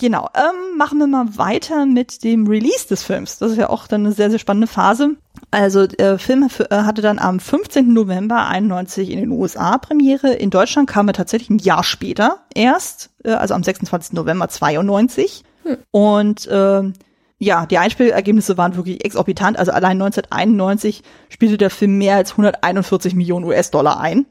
Genau, 0.00 0.30
ähm, 0.34 0.78
machen 0.78 0.98
wir 0.98 1.06
mal 1.06 1.36
weiter 1.36 1.84
mit 1.84 2.24
dem 2.24 2.46
Release 2.46 2.88
des 2.88 3.02
Films. 3.02 3.36
Das 3.36 3.50
ist 3.50 3.58
ja 3.58 3.68
auch 3.68 3.86
dann 3.86 4.06
eine 4.06 4.14
sehr, 4.14 4.30
sehr 4.30 4.38
spannende 4.38 4.66
Phase. 4.66 5.16
Also 5.50 5.86
der 5.86 6.18
Film 6.18 6.48
äh, 6.70 6.74
hatte 6.74 7.02
dann 7.02 7.18
am 7.18 7.38
15. 7.38 7.92
November 7.92 8.46
91 8.46 9.10
in 9.10 9.20
den 9.20 9.30
USA 9.30 9.76
Premiere. 9.76 10.32
In 10.32 10.48
Deutschland 10.48 10.88
kam 10.88 11.08
er 11.08 11.12
tatsächlich 11.12 11.50
ein 11.50 11.58
Jahr 11.58 11.84
später 11.84 12.38
erst, 12.54 13.10
äh, 13.24 13.32
also 13.32 13.52
am 13.52 13.62
26. 13.62 14.14
November 14.14 14.48
92. 14.48 15.44
Hm. 15.64 15.76
Und 15.90 16.48
ähm, 16.50 16.94
ja, 17.36 17.66
die 17.66 17.76
Einspielergebnisse 17.76 18.56
waren 18.56 18.76
wirklich 18.76 19.04
exorbitant. 19.04 19.58
Also 19.58 19.70
allein 19.70 20.00
1991 20.00 21.02
spielte 21.28 21.58
der 21.58 21.68
Film 21.68 21.98
mehr 21.98 22.16
als 22.16 22.30
141 22.30 23.14
Millionen 23.14 23.44
US-Dollar 23.44 24.00
ein. 24.00 24.24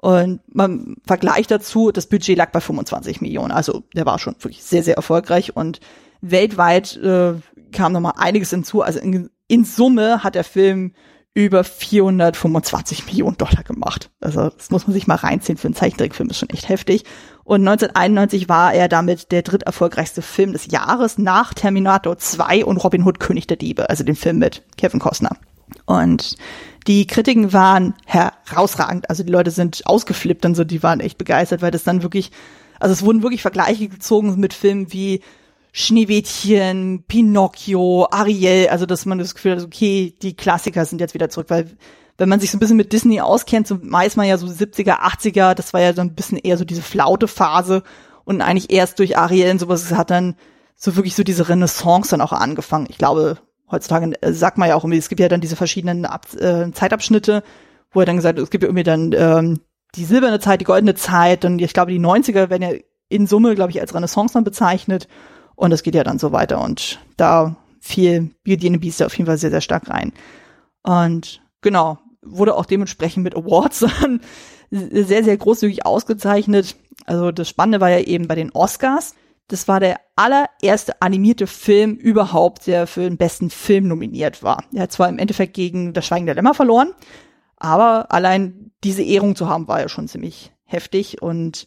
Und 0.00 0.40
man 0.46 0.96
vergleicht 1.06 1.50
dazu, 1.50 1.90
das 1.90 2.06
Budget 2.06 2.38
lag 2.38 2.52
bei 2.52 2.60
25 2.60 3.20
Millionen. 3.20 3.50
Also 3.50 3.82
der 3.94 4.06
war 4.06 4.18
schon 4.18 4.36
wirklich 4.38 4.62
sehr, 4.62 4.82
sehr 4.82 4.96
erfolgreich 4.96 5.56
und 5.56 5.80
weltweit 6.20 6.96
äh, 6.96 7.34
kam 7.72 7.92
nochmal 7.92 8.14
einiges 8.16 8.50
hinzu. 8.50 8.82
Also 8.82 9.00
in, 9.00 9.28
in 9.48 9.64
Summe 9.64 10.22
hat 10.22 10.36
der 10.36 10.44
Film 10.44 10.92
über 11.34 11.62
425 11.62 13.06
Millionen 13.06 13.36
Dollar 13.36 13.62
gemacht. 13.62 14.10
Also 14.20 14.48
das 14.50 14.70
muss 14.70 14.86
man 14.86 14.94
sich 14.94 15.06
mal 15.06 15.16
reinziehen. 15.16 15.58
Für 15.58 15.68
einen 15.68 15.74
Zeichentrickfilm 15.74 16.30
ist 16.30 16.38
schon 16.38 16.50
echt 16.50 16.68
heftig. 16.68 17.04
Und 17.44 17.60
1991 17.60 18.48
war 18.48 18.74
er 18.74 18.88
damit 18.88 19.30
der 19.30 19.42
dritterfolgreichste 19.42 20.22
Film 20.22 20.52
des 20.52 20.66
Jahres 20.66 21.18
nach 21.18 21.54
Terminator 21.54 22.18
2 22.18 22.64
und 22.64 22.78
Robin 22.78 23.04
Hood 23.04 23.20
König 23.20 23.46
der 23.46 23.56
Diebe, 23.56 23.88
also 23.88 24.04
dem 24.04 24.16
Film 24.16 24.38
mit 24.38 24.64
Kevin 24.76 25.00
Costner. 25.00 25.36
Und 25.86 26.36
die 26.86 27.06
Kritiken 27.06 27.52
waren 27.52 27.94
herausragend. 28.06 29.10
Also 29.10 29.22
die 29.22 29.32
Leute 29.32 29.50
sind 29.50 29.86
ausgeflippt 29.86 30.44
und 30.44 30.54
so, 30.54 30.64
die 30.64 30.82
waren 30.82 31.00
echt 31.00 31.18
begeistert, 31.18 31.62
weil 31.62 31.70
das 31.70 31.84
dann 31.84 32.02
wirklich, 32.02 32.30
also 32.80 32.92
es 32.92 33.02
wurden 33.02 33.22
wirklich 33.22 33.42
Vergleiche 33.42 33.88
gezogen 33.88 34.38
mit 34.38 34.54
Filmen 34.54 34.92
wie 34.92 35.22
Schneewittchen, 35.72 37.04
Pinocchio, 37.06 38.08
Ariel, 38.10 38.68
also 38.68 38.86
dass 38.86 39.06
man 39.06 39.18
das 39.18 39.34
Gefühl 39.34 39.56
hat, 39.56 39.64
okay, 39.64 40.14
die 40.22 40.34
Klassiker 40.34 40.84
sind 40.84 41.00
jetzt 41.00 41.14
wieder 41.14 41.28
zurück, 41.28 41.50
weil 41.50 41.70
wenn 42.16 42.28
man 42.28 42.40
sich 42.40 42.50
so 42.50 42.56
ein 42.56 42.60
bisschen 42.60 42.76
mit 42.76 42.92
Disney 42.92 43.20
auskennt, 43.20 43.68
so 43.68 43.78
weiß 43.80 44.16
man 44.16 44.26
ja 44.26 44.38
so 44.38 44.46
70er, 44.46 44.98
80er, 45.00 45.54
das 45.54 45.72
war 45.72 45.80
ja 45.80 45.94
so 45.94 46.00
ein 46.00 46.14
bisschen 46.14 46.38
eher 46.38 46.58
so 46.58 46.64
diese 46.64 46.82
flaute 46.82 47.28
Phase 47.28 47.82
und 48.24 48.40
eigentlich 48.40 48.72
erst 48.72 48.98
durch 48.98 49.16
Ariel 49.16 49.52
und 49.52 49.60
sowas 49.60 49.92
hat 49.92 50.10
dann 50.10 50.34
so 50.74 50.96
wirklich 50.96 51.14
so 51.14 51.22
diese 51.22 51.48
Renaissance 51.48 52.10
dann 52.10 52.20
auch 52.20 52.32
angefangen. 52.32 52.86
Ich 52.88 52.98
glaube, 52.98 53.38
heutzutage 53.70 54.12
äh, 54.22 54.32
sagt 54.32 54.58
man 54.58 54.68
ja 54.68 54.74
auch 54.74 54.84
irgendwie, 54.84 54.98
es 54.98 55.08
gibt 55.08 55.20
ja 55.20 55.28
dann 55.28 55.40
diese 55.40 55.56
verschiedenen 55.56 56.04
Ab 56.04 56.26
äh, 56.34 56.70
Zeitabschnitte, 56.72 57.42
wo 57.90 58.00
er 58.00 58.06
dann 58.06 58.16
gesagt 58.16 58.38
hat, 58.38 58.42
es 58.42 58.50
gibt 58.50 58.62
ja 58.62 58.68
irgendwie 58.68 58.84
dann 58.84 59.12
ähm, 59.12 59.60
die 59.94 60.04
silberne 60.04 60.40
Zeit, 60.40 60.60
die 60.60 60.64
goldene 60.66 60.94
Zeit 60.94 61.44
und 61.44 61.60
ich 61.60 61.72
glaube, 61.72 61.92
die 61.92 62.00
90er 62.00 62.50
werden 62.50 62.62
ja 62.62 62.78
in 63.08 63.26
Summe, 63.26 63.54
glaube 63.54 63.70
ich, 63.70 63.80
als 63.80 63.94
Renaissance 63.94 64.34
dann 64.34 64.44
bezeichnet 64.44 65.08
und 65.56 65.72
es 65.72 65.82
geht 65.82 65.94
ja 65.94 66.04
dann 66.04 66.18
so 66.18 66.32
weiter 66.32 66.60
und 66.60 66.98
da 67.16 67.56
fiel 67.80 68.30
Beauty 68.44 68.66
and 68.66 68.76
the 68.76 68.80
Beast 68.80 69.02
auf 69.02 69.16
jeden 69.16 69.26
Fall 69.26 69.38
sehr, 69.38 69.50
sehr 69.50 69.60
stark 69.60 69.88
rein. 69.88 70.12
Und 70.82 71.40
genau, 71.62 71.98
wurde 72.22 72.54
auch 72.54 72.66
dementsprechend 72.66 73.24
mit 73.24 73.36
Awards 73.36 73.86
sehr, 74.70 75.24
sehr 75.24 75.36
großzügig 75.36 75.86
ausgezeichnet. 75.86 76.76
Also 77.06 77.30
das 77.32 77.48
Spannende 77.48 77.80
war 77.80 77.90
ja 77.90 78.00
eben 78.00 78.28
bei 78.28 78.34
den 78.34 78.50
Oscars, 78.52 79.14
das 79.48 79.66
war 79.66 79.80
der 79.80 80.00
allererste 80.14 81.00
animierte 81.00 81.46
Film 81.46 81.94
überhaupt, 81.94 82.66
der 82.66 82.86
für 82.86 83.02
den 83.02 83.16
besten 83.16 83.50
Film 83.50 83.88
nominiert 83.88 84.42
war. 84.42 84.62
Er 84.74 84.82
hat 84.82 84.92
zwar 84.92 85.08
im 85.08 85.18
Endeffekt 85.18 85.54
gegen 85.54 85.92
Das 85.94 86.06
Schweigen 86.06 86.26
der 86.26 86.34
Lämmer 86.34 86.54
verloren, 86.54 86.92
aber 87.56 88.12
allein 88.12 88.70
diese 88.84 89.02
Ehrung 89.02 89.36
zu 89.36 89.48
haben, 89.48 89.66
war 89.66 89.80
ja 89.80 89.88
schon 89.88 90.08
ziemlich 90.08 90.52
heftig 90.64 91.22
und 91.22 91.66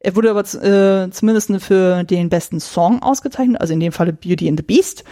er 0.00 0.16
wurde 0.16 0.30
aber 0.30 0.40
äh, 0.40 1.10
zumindest 1.10 1.52
für 1.62 2.04
den 2.04 2.30
besten 2.30 2.58
Song 2.58 3.02
ausgezeichnet, 3.02 3.60
also 3.60 3.74
in 3.74 3.80
dem 3.80 3.92
Falle 3.92 4.12
Beauty 4.12 4.48
and 4.48 4.58
the 4.58 4.64
Beast, 4.64 5.04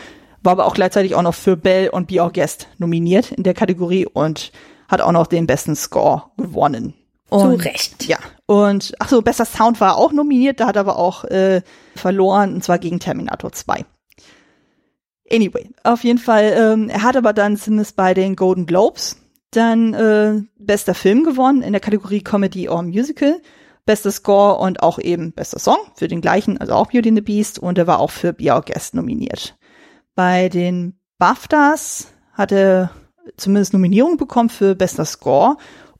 war 0.43 0.53
aber 0.53 0.67
auch 0.67 0.75
gleichzeitig 0.75 1.15
auch 1.15 1.23
noch 1.23 1.35
für 1.35 1.57
Bell 1.57 1.91
und 1.91 2.09
Be 2.09 2.23
Our 2.23 2.33
Guest 2.33 2.69
nominiert 2.79 3.33
in 3.33 3.43
der 3.43 3.55
Kategorie 3.55 4.07
und 4.07 4.51
hat 4.89 5.03
auch 5.03 5.13
noch 5.13 5.27
den 5.27 5.47
besten 5.47 5.77
Score 5.77 6.25
gewonnen. 6.37 6.95
Und, 7.31 7.61
Zu 7.61 7.69
Recht. 7.69 8.05
Ja. 8.07 8.19
Und 8.47 8.95
ach 8.99 9.09
so, 9.09 9.21
bester 9.21 9.45
Sound 9.45 9.81
war 9.81 9.97
auch 9.97 10.13
nominiert, 10.13 10.61
da 10.61 10.67
hat 10.67 10.77
aber 10.77 10.97
auch 10.97 11.25
äh, 11.25 11.63
verloren, 11.95 12.55
und 12.55 12.65
zwar 12.65 12.79
gegen 12.79 13.01
Terminator 13.01 13.53
2. 13.53 13.85
Anyway, 15.31 15.69
auf 15.85 16.05
jeden 16.05 16.19
Fall, 16.19 16.55
ähm, 16.57 16.89
er 16.89 17.03
hat 17.03 17.17
aber 17.17 17.35
dann 17.35 17.59
zumindest 17.59 17.97
bei 17.97 18.15
den 18.15 18.35
Golden 18.35 18.65
Globes 18.65 19.19
dann 19.51 19.95
äh, 19.95 20.43
bester 20.59 20.95
Film 20.95 21.25
gewonnen 21.25 21.63
in 21.63 21.73
der 21.73 21.81
Kategorie 21.81 22.23
Comedy 22.23 22.69
or 22.69 22.83
Musical, 22.83 23.41
bester 23.85 24.11
Score 24.11 24.59
und 24.59 24.83
auch 24.83 24.99
eben 24.99 25.33
bester 25.33 25.59
Song 25.59 25.79
für 25.95 26.09
den 26.09 26.21
gleichen, 26.21 26.59
also 26.59 26.75
auch 26.75 26.91
Beauty 26.91 27.11
and 27.11 27.19
the 27.19 27.23
Beast 27.23 27.59
und 27.59 27.77
er 27.77 27.87
war 27.87 28.01
auch 28.01 28.11
für 28.11 28.33
Be 28.33 28.53
Our 28.53 28.63
Guest 28.63 28.95
nominiert. 28.95 29.57
Bei 30.15 30.49
den 30.49 30.99
BAFTAs 31.19 32.09
hat 32.33 32.53
er 32.53 32.91
zumindest 33.37 33.73
Nominierung 33.73 34.17
bekommen 34.17 34.49
für 34.49 34.75
bester 34.75 35.05
Score 35.05 35.57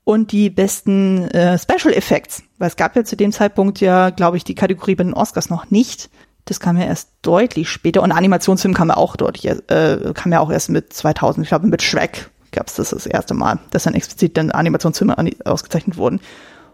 und 0.09 0.31
die 0.31 0.49
besten 0.49 1.27
äh, 1.27 1.59
Special 1.59 1.93
Effects. 1.93 2.41
Weil 2.57 2.69
es 2.69 2.75
gab 2.75 2.95
ja 2.95 3.03
zu 3.03 3.15
dem 3.15 3.31
Zeitpunkt 3.31 3.79
ja, 3.79 4.09
glaube 4.09 4.37
ich, 4.37 4.43
die 4.43 4.55
Kategorie 4.55 4.95
bei 4.95 5.03
den 5.03 5.13
Oscars 5.13 5.51
noch 5.51 5.69
nicht. 5.69 6.09
Das 6.45 6.59
kam 6.59 6.79
ja 6.79 6.85
erst 6.85 7.11
deutlich 7.21 7.69
später. 7.69 8.01
Und 8.01 8.11
Animationsfilm 8.11 8.73
kam 8.73 8.87
ja 8.87 8.97
auch 8.97 9.15
deutlich, 9.15 9.45
äh, 9.45 10.11
kam 10.15 10.31
ja 10.31 10.39
auch 10.39 10.49
erst 10.49 10.71
mit 10.71 10.91
2000. 10.91 11.43
Ich 11.43 11.49
glaube, 11.49 11.67
mit 11.67 11.83
Shrek 11.83 12.31
gab 12.51 12.69
es 12.69 12.73
das 12.73 12.89
das 12.89 13.05
erste 13.05 13.35
Mal, 13.35 13.59
dass 13.69 13.83
dann 13.83 13.93
explizit 13.93 14.35
dann 14.35 14.49
Animationsfilme 14.49 15.15
ausgezeichnet 15.45 15.97
wurden. 15.97 16.21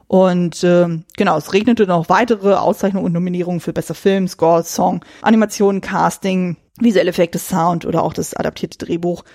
Und 0.07 0.63
ähm, 0.63 1.03
genau, 1.17 1.38
es 1.38 1.51
regnete 1.51 1.88
noch 1.88 2.07
weitere 2.07 2.53
Auszeichnungen 2.53 3.05
und 3.05 3.11
Nominierungen 3.11 3.59
für 3.59 3.73
bester 3.73 3.95
Film, 3.95 4.29
Score, 4.29 4.63
Song, 4.63 5.03
Animation, 5.21 5.81
Casting, 5.81 6.55
visuelle 6.79 7.09
Effekte, 7.09 7.38
Sound 7.38 7.86
oder 7.86 8.01
auch 8.01 8.13
das 8.13 8.33
adaptierte 8.33 8.77
Drehbuch. 8.77 9.25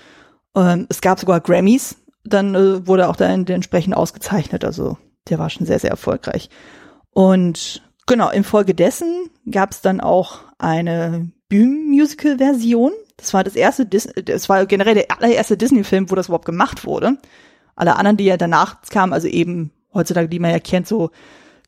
Ähm, 0.55 0.87
es 0.89 1.01
gab 1.01 1.19
sogar 1.19 1.39
Grammys 1.39 1.97
dann 2.23 2.55
äh, 2.55 2.87
wurde 2.87 3.09
auch 3.09 3.15
da 3.15 3.27
entsprechend 3.29 3.95
ausgezeichnet. 3.95 4.63
Also 4.63 4.97
der 5.29 5.39
war 5.39 5.49
schon 5.49 5.65
sehr, 5.65 5.79
sehr 5.79 5.91
erfolgreich. 5.91 6.49
Und 7.11 7.83
genau, 8.07 8.29
infolgedessen 8.29 9.29
gab 9.49 9.71
es 9.71 9.81
dann 9.81 10.01
auch 10.01 10.39
eine 10.57 11.29
Bühnenmusical-Version. 11.49 12.91
Das 13.17 13.33
war 13.33 13.43
das 13.43 13.55
erste, 13.55 13.85
Dis 13.85 14.07
das 14.25 14.49
war 14.49 14.65
generell 14.65 14.95
der 14.95 15.11
allererste 15.11 15.57
Disney-Film, 15.57 16.09
wo 16.09 16.15
das 16.15 16.27
überhaupt 16.27 16.45
gemacht 16.45 16.85
wurde. 16.85 17.17
Alle 17.75 17.95
anderen, 17.95 18.17
die 18.17 18.25
ja 18.25 18.37
danach 18.37 18.81
kamen, 18.89 19.13
also 19.13 19.27
eben 19.27 19.71
heutzutage, 19.93 20.29
die 20.29 20.39
man 20.39 20.51
ja 20.51 20.59
kennt, 20.59 20.87
so 20.87 21.11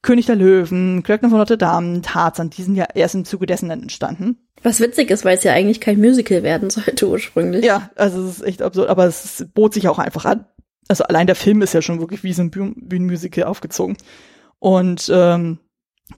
König 0.03 0.25
der 0.27 0.35
Löwen, 0.35 1.01
Glöckner 1.01 1.29
von 1.29 1.39
Notre 1.39 1.57
Dame, 1.57 2.01
Tarzan, 2.01 2.49
die 2.49 2.61
sind 2.61 2.75
ja 2.75 2.85
erst 2.93 3.15
im 3.15 3.25
Zuge 3.25 3.45
dessen 3.45 3.71
entstanden. 3.71 4.37
Was 4.61 4.79
witzig 4.79 5.09
ist, 5.09 5.25
weil 5.25 5.37
es 5.37 5.43
ja 5.43 5.53
eigentlich 5.53 5.81
kein 5.81 5.99
Musical 5.99 6.43
werden 6.43 6.69
sollte 6.69 7.07
ursprünglich. 7.07 7.65
Ja, 7.65 7.89
also 7.95 8.21
es 8.23 8.37
ist 8.37 8.43
echt 8.43 8.61
absurd, 8.61 8.89
aber 8.89 9.05
es 9.05 9.45
bot 9.53 9.73
sich 9.73 9.87
auch 9.87 9.99
einfach 9.99 10.25
an. 10.25 10.45
Also 10.89 11.05
allein 11.05 11.25
der 11.25 11.37
Film 11.37 11.61
ist 11.61 11.73
ja 11.73 11.81
schon 11.81 12.01
wirklich 12.01 12.23
wie 12.23 12.33
so 12.33 12.43
ein 12.43 12.51
Bühnenmusical 12.51 13.45
aufgezogen. 13.45 13.97
Und 14.59 15.09
ähm, 15.13 15.59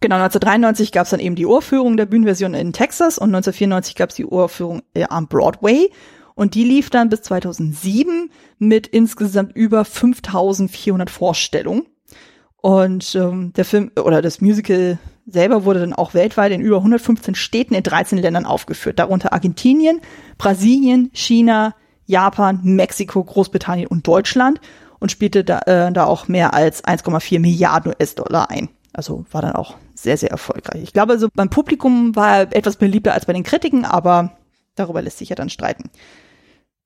genau, 0.01 0.15
1993 0.15 0.91
gab 0.91 1.03
es 1.03 1.11
dann 1.11 1.19
eben 1.19 1.35
die 1.35 1.45
Urführung 1.45 1.95
der 1.95 2.07
Bühnenversion 2.07 2.55
in 2.55 2.73
Texas 2.73 3.19
und 3.19 3.27
1994 3.27 3.95
gab 3.95 4.09
es 4.09 4.15
die 4.15 4.25
Urführung 4.25 4.81
äh, 4.95 5.05
am 5.07 5.27
Broadway. 5.27 5.91
Und 6.33 6.55
die 6.55 6.65
lief 6.65 6.89
dann 6.89 7.09
bis 7.09 7.21
2007 7.21 8.31
mit 8.57 8.87
insgesamt 8.87 9.55
über 9.55 9.85
5400 9.85 11.09
Vorstellungen. 11.09 11.83
Und 12.65 13.13
ähm, 13.13 13.53
der 13.53 13.63
Film 13.63 13.91
oder 13.95 14.23
das 14.23 14.41
Musical 14.41 14.97
selber 15.27 15.65
wurde 15.65 15.81
dann 15.81 15.93
auch 15.93 16.15
weltweit 16.15 16.51
in 16.51 16.61
über 16.61 16.77
115 16.77 17.35
Städten 17.35 17.75
in 17.75 17.83
13 17.83 18.17
Ländern 18.17 18.47
aufgeführt, 18.47 18.97
darunter 18.97 19.33
Argentinien, 19.33 20.01
Brasilien, 20.39 21.11
China, 21.13 21.75
Japan, 22.07 22.61
Mexiko, 22.63 23.23
Großbritannien 23.23 23.85
und 23.85 24.07
Deutschland 24.07 24.61
und 24.97 25.11
spielte 25.11 25.43
da, 25.43 25.59
äh, 25.67 25.91
da 25.91 26.05
auch 26.05 26.27
mehr 26.27 26.55
als 26.55 26.83
1,4 26.83 27.39
Milliarden 27.39 27.93
US-Dollar 27.93 28.49
ein. 28.49 28.69
Also 28.93 29.27
war 29.29 29.43
dann 29.43 29.53
auch 29.53 29.75
sehr, 29.93 30.17
sehr 30.17 30.31
erfolgreich. 30.31 30.81
Ich 30.81 30.93
glaube, 30.93 31.13
also 31.13 31.27
beim 31.35 31.51
Publikum 31.51 32.15
war 32.15 32.35
er 32.35 32.55
etwas 32.55 32.77
beliebter 32.77 33.13
als 33.13 33.27
bei 33.27 33.33
den 33.33 33.43
Kritiken, 33.43 33.85
aber 33.85 34.31
darüber 34.73 35.03
lässt 35.03 35.19
sich 35.19 35.29
ja 35.29 35.35
dann 35.35 35.51
streiten. 35.51 35.91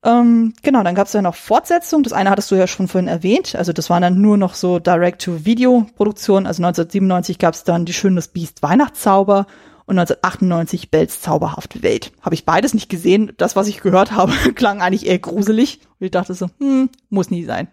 Ähm, 0.02 0.54
genau, 0.62 0.82
dann 0.82 0.94
gab 0.94 1.06
es 1.06 1.12
ja 1.12 1.20
noch 1.20 1.34
Fortsetzungen. 1.34 2.04
Das 2.04 2.12
eine 2.12 2.30
hattest 2.30 2.50
du 2.50 2.54
ja 2.54 2.66
schon 2.66 2.88
vorhin 2.88 3.08
erwähnt. 3.08 3.54
Also 3.54 3.72
das 3.72 3.90
waren 3.90 4.02
dann 4.02 4.20
nur 4.20 4.36
noch 4.36 4.54
so 4.54 4.78
Direct-to-Video-Produktionen. 4.78 6.46
Also 6.46 6.62
1997 6.62 7.38
gab 7.38 7.54
es 7.54 7.64
dann 7.64 7.84
Die 7.84 7.92
Schöne 7.92 8.22
Biest 8.32 8.62
Weihnachtszauber 8.62 9.46
und 9.84 9.98
1998 9.98 10.90
Bells 10.90 11.20
zauberhafte 11.20 11.82
Welt. 11.82 12.12
Habe 12.22 12.34
ich 12.34 12.46
beides 12.46 12.72
nicht 12.72 12.88
gesehen. 12.88 13.32
Das, 13.36 13.56
was 13.56 13.68
ich 13.68 13.82
gehört 13.82 14.12
habe, 14.12 14.32
klang 14.54 14.80
eigentlich 14.80 15.06
eher 15.06 15.18
gruselig. 15.18 15.80
Und 15.98 16.06
ich 16.06 16.10
dachte 16.10 16.32
so, 16.32 16.48
hm, 16.58 16.88
muss 17.10 17.30
nie 17.30 17.44
sein. 17.44 17.68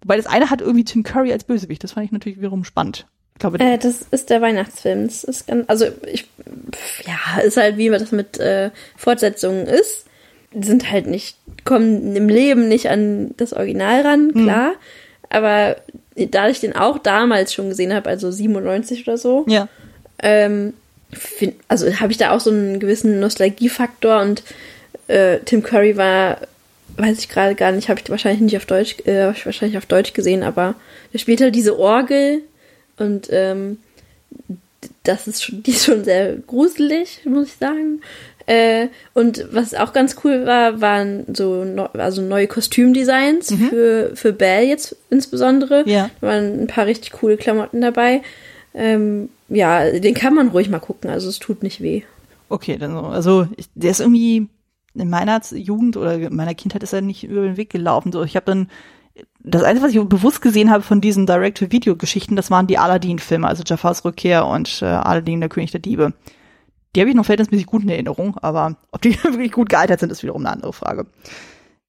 Wobei 0.00 0.16
das 0.16 0.26
eine 0.26 0.50
hat 0.50 0.60
irgendwie 0.60 0.84
Tim 0.84 1.02
Curry 1.02 1.32
als 1.32 1.44
Bösewicht. 1.44 1.84
Das 1.84 1.92
fand 1.92 2.06
ich 2.06 2.12
natürlich 2.12 2.38
wiederum 2.38 2.64
spannend. 2.64 3.06
Ich 3.34 3.40
glaube, 3.40 3.60
Äh, 3.60 3.78
das 3.78 4.02
ist 4.10 4.30
der 4.30 4.40
Weihnachtsfilm. 4.40 5.04
Das 5.06 5.22
ist 5.22 5.46
ganz, 5.46 5.64
also 5.68 5.86
ich, 6.06 6.28
ja, 7.04 7.40
ist 7.42 7.56
halt 7.56 7.76
wie 7.76 7.88
das 7.88 8.10
mit 8.10 8.38
äh, 8.38 8.70
Fortsetzungen 8.96 9.66
ist. 9.66 10.07
Sind 10.52 10.90
halt 10.90 11.06
nicht, 11.06 11.36
kommen 11.64 12.16
im 12.16 12.28
Leben 12.28 12.68
nicht 12.68 12.88
an 12.88 13.34
das 13.36 13.52
Original 13.52 14.00
ran, 14.00 14.32
klar. 14.32 14.72
Aber 15.28 15.76
da 16.16 16.48
ich 16.48 16.60
den 16.60 16.74
auch 16.74 16.98
damals 16.98 17.52
schon 17.52 17.68
gesehen 17.68 17.92
habe, 17.92 18.08
also 18.08 18.30
97 18.30 19.06
oder 19.06 19.18
so, 19.18 19.44
ja. 19.46 19.68
ähm, 20.22 20.72
find, 21.12 21.54
also 21.68 21.92
habe 22.00 22.12
ich 22.12 22.18
da 22.18 22.30
auch 22.30 22.40
so 22.40 22.50
einen 22.50 22.80
gewissen 22.80 23.20
Nostalgiefaktor 23.20 24.20
und 24.20 24.42
äh, 25.08 25.38
Tim 25.44 25.62
Curry 25.62 25.96
war, 25.96 26.38
weiß 26.96 27.18
ich 27.18 27.28
gerade 27.28 27.54
gar 27.54 27.72
nicht, 27.72 27.88
habe 27.88 28.00
ich 28.00 28.10
wahrscheinlich 28.10 28.40
nicht 28.40 28.56
auf 28.56 28.66
Deutsch, 28.66 28.96
äh, 29.04 29.24
hab 29.24 29.36
ich 29.36 29.46
wahrscheinlich 29.46 29.78
auf 29.78 29.86
Deutsch 29.86 30.12
gesehen, 30.12 30.42
aber 30.42 30.74
der 31.12 31.18
spielt 31.18 31.40
halt 31.40 31.54
diese 31.54 31.78
Orgel 31.78 32.42
und 32.96 33.28
ähm, 33.30 33.78
das 35.04 35.26
ist 35.26 35.44
schon, 35.44 35.62
die 35.62 35.70
ist 35.70 35.84
schon 35.84 36.04
sehr 36.04 36.36
gruselig, 36.36 37.20
muss 37.24 37.48
ich 37.48 37.54
sagen. 37.54 38.00
Äh, 38.48 38.88
und 39.12 39.46
was 39.52 39.74
auch 39.74 39.92
ganz 39.92 40.16
cool 40.24 40.46
war, 40.46 40.80
waren 40.80 41.26
so 41.34 41.64
no, 41.64 41.84
also 41.92 42.22
neue 42.22 42.46
Kostümdesigns 42.46 43.52
für, 43.68 44.12
für 44.14 44.32
Belle 44.32 44.66
jetzt 44.66 44.96
insbesondere. 45.10 45.86
Ja. 45.86 46.08
Da 46.22 46.28
waren 46.28 46.62
ein 46.62 46.66
paar 46.66 46.86
richtig 46.86 47.12
coole 47.12 47.36
Klamotten 47.36 47.82
dabei. 47.82 48.22
Ähm, 48.72 49.28
ja, 49.50 49.90
den 49.90 50.14
kann 50.14 50.34
man 50.34 50.48
ruhig 50.48 50.70
mal 50.70 50.78
gucken, 50.78 51.10
also 51.10 51.28
es 51.28 51.38
tut 51.38 51.62
nicht 51.62 51.82
weh. 51.82 52.04
Okay, 52.48 52.78
dann 52.78 52.92
so. 52.92 53.00
Also 53.00 53.48
ich, 53.58 53.66
der 53.74 53.90
ist 53.90 54.00
irgendwie 54.00 54.48
in 54.94 55.10
meiner 55.10 55.42
Jugend 55.52 55.98
oder 55.98 56.14
in 56.14 56.34
meiner 56.34 56.54
Kindheit 56.54 56.82
ist 56.82 56.94
er 56.94 57.02
nicht 57.02 57.24
über 57.24 57.42
den 57.42 57.58
Weg 57.58 57.68
gelaufen. 57.68 58.12
So, 58.12 58.22
ich 58.22 58.34
habe 58.34 58.46
dann 58.46 58.70
das 59.40 59.62
Einzige, 59.62 59.86
was 59.86 59.94
ich 59.94 60.02
bewusst 60.08 60.40
gesehen 60.40 60.70
habe 60.70 60.82
von 60.82 61.02
diesen 61.02 61.26
Direct-to-Video-Geschichten, 61.26 62.34
das 62.34 62.50
waren 62.50 62.66
die 62.66 62.78
Aladdin-Filme, 62.78 63.46
also 63.46 63.62
Jafars 63.66 64.06
Rückkehr 64.06 64.46
und 64.46 64.80
äh, 64.80 64.86
Aladdin, 64.86 65.40
der 65.40 65.50
König 65.50 65.70
der 65.70 65.80
Diebe. 65.80 66.14
Die 66.98 67.02
habe 67.02 67.10
ich 67.10 67.16
noch 67.16 67.26
verhältnismäßig 67.26 67.66
gut 67.66 67.84
in 67.84 67.90
Erinnerung, 67.90 68.36
aber 68.38 68.74
ob 68.90 69.00
die 69.02 69.14
wirklich 69.22 69.52
gut 69.52 69.68
gealtert 69.68 70.00
sind, 70.00 70.10
ist 70.10 70.24
wiederum 70.24 70.44
eine 70.44 70.50
andere 70.50 70.72
Frage. 70.72 71.06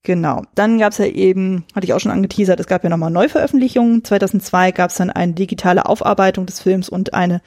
Genau. 0.03 0.43
Dann 0.53 0.77
gab 0.77 0.91
es 0.91 0.99
ja 0.99 1.07
eben, 1.07 1.65
hatte 1.73 1.85
ich 1.85 1.93
auch 1.93 1.99
schon 1.99 2.11
angeteasert, 2.11 2.59
es 2.59 2.67
gab 2.67 2.83
ja 2.83 2.91
nochmal 2.91 3.09
Neuveröffentlichungen. 3.09 4.03
2002 4.03 4.71
gab 4.71 4.91
es 4.91 4.97
dann 4.97 5.09
eine 5.09 5.33
digitale 5.33 5.87
Aufarbeitung 5.87 6.45
des 6.45 6.59
Films 6.59 6.89
und 6.89 7.15
eine 7.15 7.41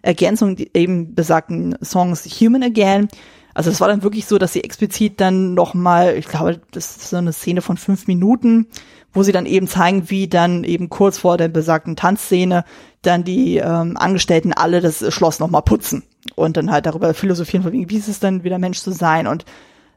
Ergänzung 0.00 0.58
eben 0.74 1.16
besagten 1.16 1.76
Songs 1.82 2.24
Human 2.24 2.62
Again. 2.62 3.08
Also 3.52 3.72
es 3.72 3.80
war 3.80 3.88
dann 3.88 4.04
wirklich 4.04 4.26
so, 4.26 4.38
dass 4.38 4.52
sie 4.52 4.62
explizit 4.62 5.20
dann 5.20 5.54
nochmal, 5.54 6.16
ich 6.16 6.28
glaube, 6.28 6.60
das 6.70 6.98
ist 6.98 7.10
so 7.10 7.16
eine 7.16 7.32
Szene 7.32 7.62
von 7.62 7.78
fünf 7.78 8.06
Minuten, 8.06 8.68
wo 9.12 9.24
sie 9.24 9.32
dann 9.32 9.46
eben 9.46 9.66
zeigen, 9.66 10.08
wie 10.08 10.28
dann 10.28 10.62
eben 10.62 10.88
kurz 10.88 11.18
vor 11.18 11.36
der 11.36 11.48
besagten 11.48 11.96
Tanzszene 11.96 12.64
dann 13.02 13.24
die 13.24 13.56
ähm, 13.56 13.96
Angestellten 13.96 14.52
alle 14.52 14.80
das 14.80 15.12
Schloss 15.12 15.40
nochmal 15.40 15.62
putzen 15.62 16.04
und 16.34 16.56
dann 16.56 16.70
halt 16.70 16.86
darüber 16.86 17.14
philosophieren, 17.14 17.62
von 17.62 17.72
wegen, 17.72 17.88
wie 17.90 17.96
ist 17.96 18.08
es 18.08 18.20
dann 18.20 18.44
wieder 18.44 18.58
Mensch 18.58 18.80
zu 18.80 18.90
sein 18.92 19.26
und 19.26 19.44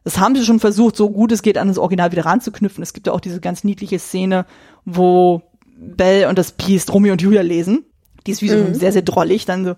das 0.04 0.18
haben 0.20 0.36
sie 0.36 0.44
schon 0.46 0.60
versucht, 0.60 0.96
so 0.96 1.12
gut 1.12 1.32
es 1.32 1.44
geht, 1.44 1.60
an 1.60 1.68
das 1.68 1.78
Original 1.78 2.12
wieder 2.12 2.26
ranzuknüpfen. 2.26 2.82
Es 2.82 2.94
gibt 2.94 3.06
ja 3.06 3.14
auch 3.14 3.20
diese 3.20 3.40
ganz 3.40 3.64
niedliche 3.64 4.00
Szene, 4.00 4.48
wo 4.84 5.44
Belle 5.78 6.28
und 6.28 6.38
das 6.40 6.54
Biest 6.54 6.92
Romeo 6.92 7.12
und 7.12 7.22
Julia 7.22 7.42
lesen. 7.44 7.86
Die 8.26 8.32
ist 8.32 8.42
wie 8.42 8.50
so 8.50 8.58
Mhm. 8.58 8.74
sehr, 8.74 8.92
sehr 8.92 9.04
drollig. 9.04 9.46
Dann 9.46 9.64
so, 9.64 9.76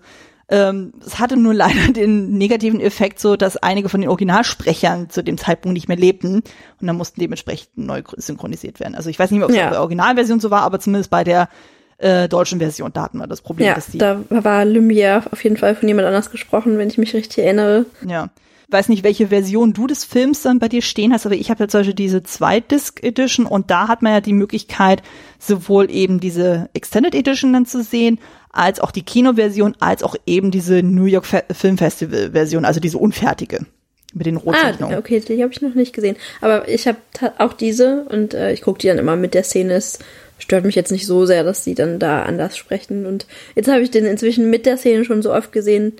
ähm, 0.48 0.92
es 1.04 1.18
hatte 1.18 1.36
nur 1.36 1.52
leider 1.52 1.74
den 1.92 2.38
negativen 2.38 2.80
Effekt 2.80 3.20
so, 3.20 3.36
dass 3.36 3.58
einige 3.58 3.90
von 3.90 4.00
den 4.00 4.08
Originalsprechern 4.08 5.10
zu 5.10 5.22
dem 5.22 5.36
Zeitpunkt 5.36 5.74
nicht 5.74 5.88
mehr 5.88 5.96
lebten 5.98 6.36
und 6.80 6.86
dann 6.86 6.96
mussten 6.96 7.20
dementsprechend 7.20 7.76
neu 7.76 8.02
synchronisiert 8.16 8.80
werden. 8.80 8.94
Also 8.94 9.10
ich 9.10 9.18
weiß 9.18 9.30
nicht 9.30 9.38
mehr, 9.40 9.46
ob 9.46 9.50
es 9.50 9.58
Ja. 9.58 9.64
bei 9.64 9.70
der 9.72 9.80
Originalversion 9.80 10.40
so 10.40 10.50
war, 10.50 10.62
aber 10.62 10.80
zumindest 10.80 11.10
bei 11.10 11.22
der 11.24 11.50
äh, 11.98 12.28
deutschen 12.28 12.58
Version, 12.58 12.90
da 12.92 13.02
hatten 13.02 13.18
wir 13.18 13.26
das 13.26 13.40
Problem, 13.40 13.68
Ja, 13.68 13.74
dass 13.74 13.86
die 13.86 13.98
da 13.98 14.20
war 14.28 14.62
Lumière 14.64 15.22
auf 15.32 15.42
jeden 15.44 15.56
Fall 15.56 15.74
von 15.74 15.86
jemand 15.88 16.06
anders 16.06 16.30
gesprochen, 16.30 16.78
wenn 16.78 16.88
ich 16.88 16.98
mich 16.98 17.14
richtig 17.14 17.44
erinnere. 17.44 17.86
Ja. 18.06 18.30
Weiß 18.68 18.88
nicht, 18.88 19.04
welche 19.04 19.28
Version 19.28 19.72
du 19.74 19.86
des 19.86 20.04
Films 20.04 20.42
dann 20.42 20.58
bei 20.58 20.68
dir 20.68 20.80
stehen 20.82 21.12
hast, 21.12 21.26
aber 21.26 21.34
ich 21.34 21.50
habe 21.50 21.62
ja 21.64 21.68
zum 21.68 21.80
Beispiel 21.80 21.94
diese 21.94 22.22
Zweit-Disc 22.22 23.02
Edition 23.04 23.46
und 23.46 23.70
da 23.70 23.88
hat 23.88 24.02
man 24.02 24.12
ja 24.14 24.20
die 24.20 24.32
Möglichkeit, 24.32 25.02
sowohl 25.38 25.90
eben 25.90 26.18
diese 26.18 26.70
Extended 26.72 27.14
Edition 27.14 27.52
dann 27.52 27.66
zu 27.66 27.82
sehen, 27.82 28.18
als 28.50 28.80
auch 28.80 28.90
die 28.90 29.02
Kinoversion, 29.02 29.76
als 29.80 30.02
auch 30.02 30.16
eben 30.26 30.50
diese 30.50 30.82
New 30.82 31.04
York 31.04 31.26
Fe 31.26 31.44
Film 31.52 31.76
Festival 31.76 32.30
Version, 32.32 32.64
also 32.64 32.80
diese 32.80 32.98
unfertige 32.98 33.66
mit 34.14 34.26
den 34.26 34.36
Ah, 34.38 34.40
Rotzeichnungen. 34.44 34.96
okay, 34.98 35.20
die 35.20 35.42
habe 35.42 35.52
ich 35.52 35.60
noch 35.60 35.74
nicht 35.74 35.92
gesehen. 35.92 36.16
Aber 36.40 36.68
ich 36.68 36.86
habe 36.88 36.98
auch 37.38 37.52
diese 37.52 38.04
und 38.04 38.32
äh, 38.32 38.52
ich 38.52 38.62
gucke 38.62 38.78
die 38.78 38.86
dann 38.86 38.98
immer 38.98 39.16
mit 39.16 39.34
der 39.34 39.42
Szene. 39.44 39.74
Es 39.74 39.98
stört 40.38 40.64
mich 40.64 40.74
jetzt 40.74 40.92
nicht 40.92 41.06
so 41.06 41.26
sehr, 41.26 41.44
dass 41.44 41.64
die 41.64 41.74
dann 41.74 41.98
da 41.98 42.22
anders 42.22 42.56
sprechen. 42.56 43.06
Und 43.06 43.26
jetzt 43.54 43.68
habe 43.68 43.82
ich 43.82 43.90
den 43.90 44.04
inzwischen 44.04 44.50
mit 44.50 44.66
der 44.66 44.76
Szene 44.76 45.04
schon 45.04 45.22
so 45.22 45.32
oft 45.32 45.52
gesehen, 45.52 45.92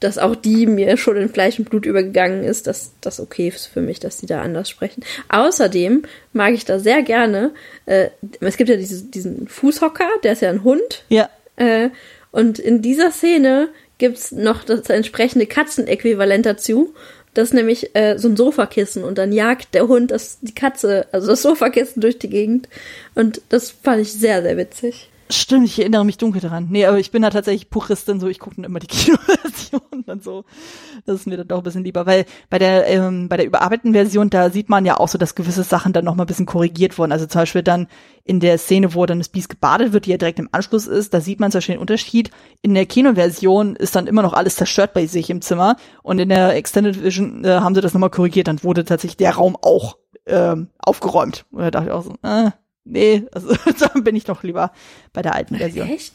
dass 0.00 0.18
auch 0.18 0.34
die 0.34 0.66
mir 0.66 0.96
schon 0.96 1.16
in 1.16 1.28
Fleisch 1.28 1.58
und 1.58 1.70
Blut 1.70 1.86
übergegangen 1.86 2.42
ist, 2.42 2.66
dass 2.66 2.92
das 3.00 3.20
okay 3.20 3.48
ist 3.48 3.66
für 3.66 3.80
mich, 3.80 4.00
dass 4.00 4.16
die 4.16 4.26
da 4.26 4.42
anders 4.42 4.68
sprechen. 4.68 5.04
Außerdem 5.28 6.02
mag 6.32 6.54
ich 6.54 6.64
da 6.64 6.80
sehr 6.80 7.02
gerne, 7.02 7.52
äh, 7.86 8.08
es 8.40 8.56
gibt 8.56 8.68
ja 8.68 8.76
diese, 8.76 9.04
diesen 9.04 9.46
Fußhocker, 9.46 10.08
der 10.24 10.32
ist 10.32 10.42
ja 10.42 10.50
ein 10.50 10.64
Hund. 10.64 11.04
Ja, 11.08 11.30
Äh, 11.56 11.90
und 12.30 12.58
in 12.58 12.82
dieser 12.82 13.12
Szene 13.12 13.68
gibt's 13.98 14.32
noch 14.32 14.64
das 14.64 14.88
entsprechende 14.88 15.46
Katzenäquivalent 15.46 16.46
dazu. 16.46 16.94
Das 17.34 17.48
ist 17.48 17.54
nämlich 17.54 17.94
äh, 17.94 18.18
so 18.18 18.28
ein 18.28 18.36
Sofakissen 18.36 19.04
und 19.04 19.16
dann 19.16 19.32
jagt 19.32 19.74
der 19.74 19.88
Hund 19.88 20.10
das, 20.10 20.38
die 20.40 20.54
Katze, 20.54 21.06
also 21.12 21.28
das 21.28 21.42
Sofakissen 21.42 22.02
durch 22.02 22.18
die 22.18 22.28
Gegend. 22.28 22.68
Und 23.14 23.40
das 23.48 23.70
fand 23.70 24.02
ich 24.02 24.12
sehr, 24.12 24.42
sehr 24.42 24.56
witzig. 24.56 25.08
Stimmt, 25.32 25.66
ich 25.66 25.78
erinnere 25.78 26.04
mich 26.04 26.18
dunkel 26.18 26.42
daran. 26.42 26.68
Nee, 26.70 26.84
aber 26.84 26.98
ich 26.98 27.10
bin 27.10 27.22
da 27.22 27.30
tatsächlich 27.30 27.70
Puristin, 27.70 28.20
so 28.20 28.28
ich 28.28 28.38
gucke 28.38 28.56
dann 28.56 28.64
immer 28.64 28.80
die 28.80 28.86
Kinoversion 28.88 30.04
und 30.06 30.22
so. 30.22 30.44
Das 31.06 31.20
ist 31.20 31.26
mir 31.26 31.38
dann 31.38 31.48
doch 31.48 31.58
ein 31.58 31.62
bisschen 31.62 31.84
lieber, 31.84 32.04
weil 32.04 32.26
bei 32.50 32.58
der 32.58 32.86
ähm, 32.88 33.28
bei 33.28 33.38
der 33.38 33.46
überarbeiteten 33.46 33.94
Version, 33.94 34.28
da 34.28 34.50
sieht 34.50 34.68
man 34.68 34.84
ja 34.84 34.98
auch 34.98 35.08
so, 35.08 35.16
dass 35.16 35.34
gewisse 35.34 35.62
Sachen 35.62 35.92
dann 35.92 36.04
noch 36.04 36.14
mal 36.14 36.24
ein 36.24 36.26
bisschen 36.26 36.44
korrigiert 36.46 36.98
wurden. 36.98 37.12
Also 37.12 37.26
zum 37.26 37.40
Beispiel 37.40 37.62
dann 37.62 37.88
in 38.24 38.40
der 38.40 38.58
Szene, 38.58 38.94
wo 38.94 39.06
dann 39.06 39.18
das 39.18 39.30
Biest 39.30 39.48
gebadet 39.48 39.92
wird, 39.92 40.06
die 40.06 40.10
ja 40.10 40.18
direkt 40.18 40.38
im 40.38 40.50
Anschluss 40.52 40.86
ist, 40.86 41.14
da 41.14 41.20
sieht 41.20 41.40
man 41.40 41.50
zum 41.50 41.58
Beispiel 41.58 41.76
den 41.76 41.80
Unterschied. 41.80 42.30
In 42.60 42.74
der 42.74 42.86
Kinoversion 42.86 43.74
ist 43.76 43.96
dann 43.96 44.06
immer 44.06 44.22
noch 44.22 44.34
alles 44.34 44.56
zerstört 44.56 44.92
bei 44.92 45.06
sich 45.06 45.30
im 45.30 45.40
Zimmer 45.40 45.76
und 46.02 46.18
in 46.18 46.28
der 46.28 46.54
Extended 46.56 47.02
Vision 47.02 47.44
äh, 47.44 47.60
haben 47.60 47.74
sie 47.74 47.80
das 47.80 47.94
nochmal 47.94 48.10
korrigiert. 48.10 48.48
Dann 48.48 48.62
wurde 48.62 48.84
tatsächlich 48.84 49.16
der 49.16 49.34
Raum 49.34 49.56
auch 49.60 49.96
ähm, 50.26 50.68
aufgeräumt. 50.78 51.46
Und 51.50 51.60
da 51.62 51.70
dachte 51.70 51.86
ich 51.86 51.92
auch 51.92 52.04
so, 52.04 52.14
äh, 52.22 52.50
nee, 52.84 53.24
also 53.32 53.54
dann 53.78 54.04
bin 54.04 54.16
ich 54.16 54.24
doch 54.24 54.42
lieber 54.42 54.72
bei 55.12 55.22
der 55.22 55.34
alten 55.34 55.56
Version. 55.56 55.88
Echt? 55.88 56.14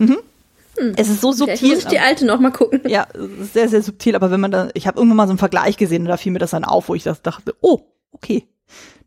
Es 0.95 1.09
ist 1.09 1.21
so 1.21 1.31
Vielleicht 1.31 1.59
subtil. 1.59 1.69
muss 1.69 1.83
ich 1.83 1.89
die 1.89 1.99
alte 1.99 2.25
noch 2.25 2.39
mal 2.39 2.51
gucken. 2.51 2.81
ja, 2.87 3.07
sehr, 3.41 3.67
sehr 3.67 3.81
subtil, 3.81 4.15
aber 4.15 4.29
wenn 4.31 4.39
man 4.39 4.51
da, 4.51 4.69
ich 4.73 4.87
habe 4.87 4.97
irgendwann 4.97 5.17
mal 5.17 5.27
so 5.27 5.31
einen 5.31 5.39
Vergleich 5.39 5.77
gesehen 5.77 6.03
und 6.03 6.07
da 6.07 6.17
fiel 6.17 6.31
mir 6.31 6.39
das 6.39 6.51
dann 6.51 6.63
auf, 6.63 6.89
wo 6.89 6.95
ich 6.95 7.03
das 7.03 7.21
dachte, 7.21 7.55
oh, 7.61 7.79
okay. 8.11 8.47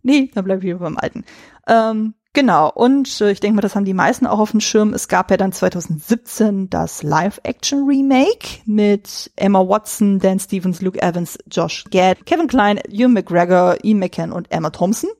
Nee, 0.02 0.30
dann 0.34 0.44
bleibe 0.44 0.60
ich 0.60 0.64
lieber 0.64 0.80
beim 0.80 0.96
Alten. 0.96 1.24
Ähm, 1.68 2.14
genau, 2.32 2.72
und 2.72 3.20
äh, 3.20 3.30
ich 3.30 3.40
denke 3.40 3.56
mal, 3.56 3.60
das 3.60 3.76
haben 3.76 3.84
die 3.84 3.94
meisten 3.94 4.26
auch 4.26 4.38
auf 4.38 4.50
dem 4.50 4.60
Schirm. 4.60 4.94
Es 4.94 5.08
gab 5.08 5.30
ja 5.30 5.36
dann 5.36 5.52
2017 5.52 6.70
das 6.70 7.02
Live-Action-Remake 7.02 8.62
mit 8.64 9.30
Emma 9.36 9.60
Watson, 9.60 10.18
Dan 10.18 10.40
Stevens, 10.40 10.80
Luke 10.80 11.00
Evans, 11.00 11.38
Josh 11.50 11.84
Gad, 11.90 12.24
Kevin 12.26 12.48
Klein, 12.48 12.80
Ewan 12.88 13.12
McGregor, 13.12 13.76
Ian 13.84 13.98
McKen 13.98 14.32
und 14.32 14.50
Emma 14.50 14.70
Thompson. 14.70 15.10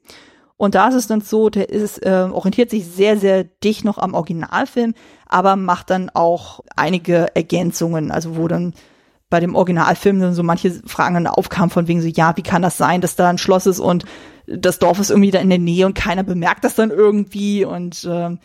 Und 0.61 0.75
da 0.75 0.89
ist 0.89 0.95
es 0.95 1.07
dann 1.07 1.23
so, 1.23 1.49
der 1.49 1.71
ist, 1.71 2.05
äh, 2.05 2.29
orientiert 2.31 2.69
sich 2.69 2.85
sehr, 2.85 3.17
sehr 3.17 3.45
dicht 3.45 3.83
noch 3.83 3.97
am 3.97 4.13
Originalfilm, 4.13 4.93
aber 5.27 5.57
macht 5.57 5.89
dann 5.89 6.11
auch 6.11 6.61
einige 6.77 7.35
Ergänzungen, 7.35 8.11
also 8.11 8.37
wo 8.37 8.47
dann 8.47 8.75
bei 9.31 9.41
dem 9.41 9.55
Originalfilm 9.55 10.21
dann 10.21 10.35
so 10.35 10.43
manche 10.43 10.71
Fragen 10.85 11.15
dann 11.15 11.29
aufkamen 11.29 11.71
von 11.71 11.89
wegen 11.89 12.03
so, 12.03 12.09
ja, 12.09 12.37
wie 12.37 12.43
kann 12.43 12.61
das 12.61 12.77
sein, 12.77 13.01
dass 13.01 13.17
da 13.17 13.31
ein 13.31 13.39
Schloss 13.39 13.65
ist 13.65 13.81
und 13.81 14.05
das 14.47 14.79
Dorf 14.79 14.99
ist 14.99 15.09
irgendwie 15.09 15.31
da 15.31 15.39
in 15.39 15.49
der 15.49 15.59
Nähe 15.59 15.87
und 15.87 15.95
keiner 15.95 16.25
bemerkt 16.25 16.63
das 16.63 16.75
dann 16.75 16.91
irgendwie 16.91 17.65
und 17.65 18.07
ähm, 18.07 18.39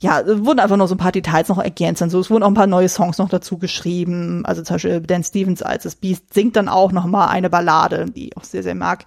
ja, 0.00 0.20
wurden 0.44 0.58
einfach 0.58 0.76
noch 0.76 0.88
so 0.88 0.96
ein 0.96 0.98
paar 0.98 1.12
Details 1.12 1.48
noch 1.48 1.58
ergänzt. 1.58 2.02
Also 2.02 2.18
es 2.18 2.28
wurden 2.28 2.42
auch 2.42 2.48
ein 2.48 2.54
paar 2.54 2.66
neue 2.66 2.88
Songs 2.88 3.18
noch 3.18 3.28
dazu 3.28 3.58
geschrieben. 3.58 4.44
Also 4.44 4.62
zum 4.62 4.74
Beispiel 4.74 5.00
Dan 5.00 5.22
Stevens 5.22 5.62
als 5.62 5.84
das 5.84 5.94
Beast 5.94 6.34
singt 6.34 6.56
dann 6.56 6.68
auch 6.68 6.90
noch 6.90 7.06
mal 7.06 7.28
eine 7.28 7.50
Ballade, 7.50 8.06
die 8.06 8.30
ich 8.30 8.36
auch 8.36 8.42
sehr, 8.42 8.64
sehr 8.64 8.74
mag. 8.74 9.04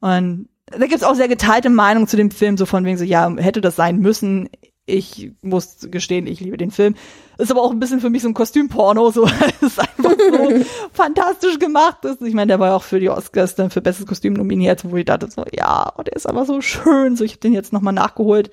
Und 0.00 0.50
da 0.78 0.86
gibt's 0.86 1.04
auch 1.04 1.14
sehr 1.14 1.28
geteilte 1.28 1.70
Meinungen 1.70 2.06
zu 2.06 2.16
dem 2.16 2.30
Film, 2.30 2.56
so 2.56 2.66
von 2.66 2.84
wegen 2.84 2.98
so, 2.98 3.04
ja, 3.04 3.34
hätte 3.36 3.60
das 3.60 3.76
sein 3.76 3.98
müssen. 3.98 4.48
Ich 4.86 5.32
muss 5.40 5.88
gestehen, 5.90 6.26
ich 6.26 6.40
liebe 6.40 6.58
den 6.58 6.70
Film. 6.70 6.94
Ist 7.38 7.50
aber 7.50 7.62
auch 7.62 7.70
ein 7.70 7.80
bisschen 7.80 8.00
für 8.00 8.10
mich 8.10 8.22
so 8.22 8.28
ein 8.28 8.34
Kostümporno, 8.34 9.10
so, 9.10 9.22
weil 9.24 9.52
es 9.62 9.78
einfach 9.78 10.10
so 10.10 10.64
fantastisch 10.92 11.58
gemacht 11.58 12.04
ist. 12.04 12.20
Ich 12.22 12.34
meine, 12.34 12.48
der 12.48 12.60
war 12.60 12.68
ja 12.68 12.74
auch 12.76 12.82
für 12.82 13.00
die 13.00 13.08
Oscars 13.08 13.54
dann 13.54 13.70
für 13.70 13.80
bestes 13.80 14.06
Kostüm 14.06 14.34
nominiert, 14.34 14.84
wo 14.88 14.96
ich 14.96 15.06
dachte 15.06 15.30
so, 15.30 15.44
ja, 15.52 15.92
oh, 15.96 16.02
der 16.02 16.14
ist 16.14 16.26
aber 16.26 16.44
so 16.44 16.60
schön. 16.60 17.16
So, 17.16 17.24
ich 17.24 17.32
habe 17.32 17.40
den 17.40 17.54
jetzt 17.54 17.72
nochmal 17.72 17.94
nachgeholt 17.94 18.50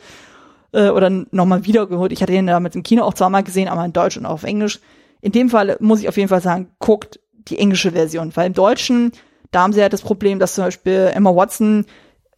äh, 0.72 0.90
oder 0.90 1.10
nochmal 1.10 1.66
wiedergeholt. 1.66 2.12
Ich 2.12 2.22
hatte 2.22 2.34
ihn 2.34 2.48
damals 2.48 2.76
im 2.76 2.84
Kino 2.84 3.04
auch 3.04 3.14
zweimal 3.14 3.44
gesehen, 3.44 3.68
aber 3.68 3.84
in 3.84 3.94
Deutsch 3.94 4.18
und 4.18 4.26
auch 4.26 4.34
auf 4.34 4.44
Englisch. 4.44 4.80
In 5.22 5.32
dem 5.32 5.50
Fall 5.50 5.78
muss 5.80 6.00
ich 6.00 6.10
auf 6.10 6.18
jeden 6.18 6.30
Fall 6.30 6.42
sagen, 6.42 6.72
guckt 6.80 7.20
die 7.48 7.60
englische 7.60 7.92
Version, 7.92 8.32
weil 8.36 8.48
im 8.48 8.54
Deutschen, 8.54 9.12
da 9.52 9.64
haben 9.64 9.74
sie 9.74 9.80
ja 9.80 9.90
das 9.90 10.02
Problem, 10.02 10.40
dass 10.40 10.56
zum 10.56 10.66
Beispiel 10.66 11.12
Emma 11.14 11.36
Watson 11.36 11.86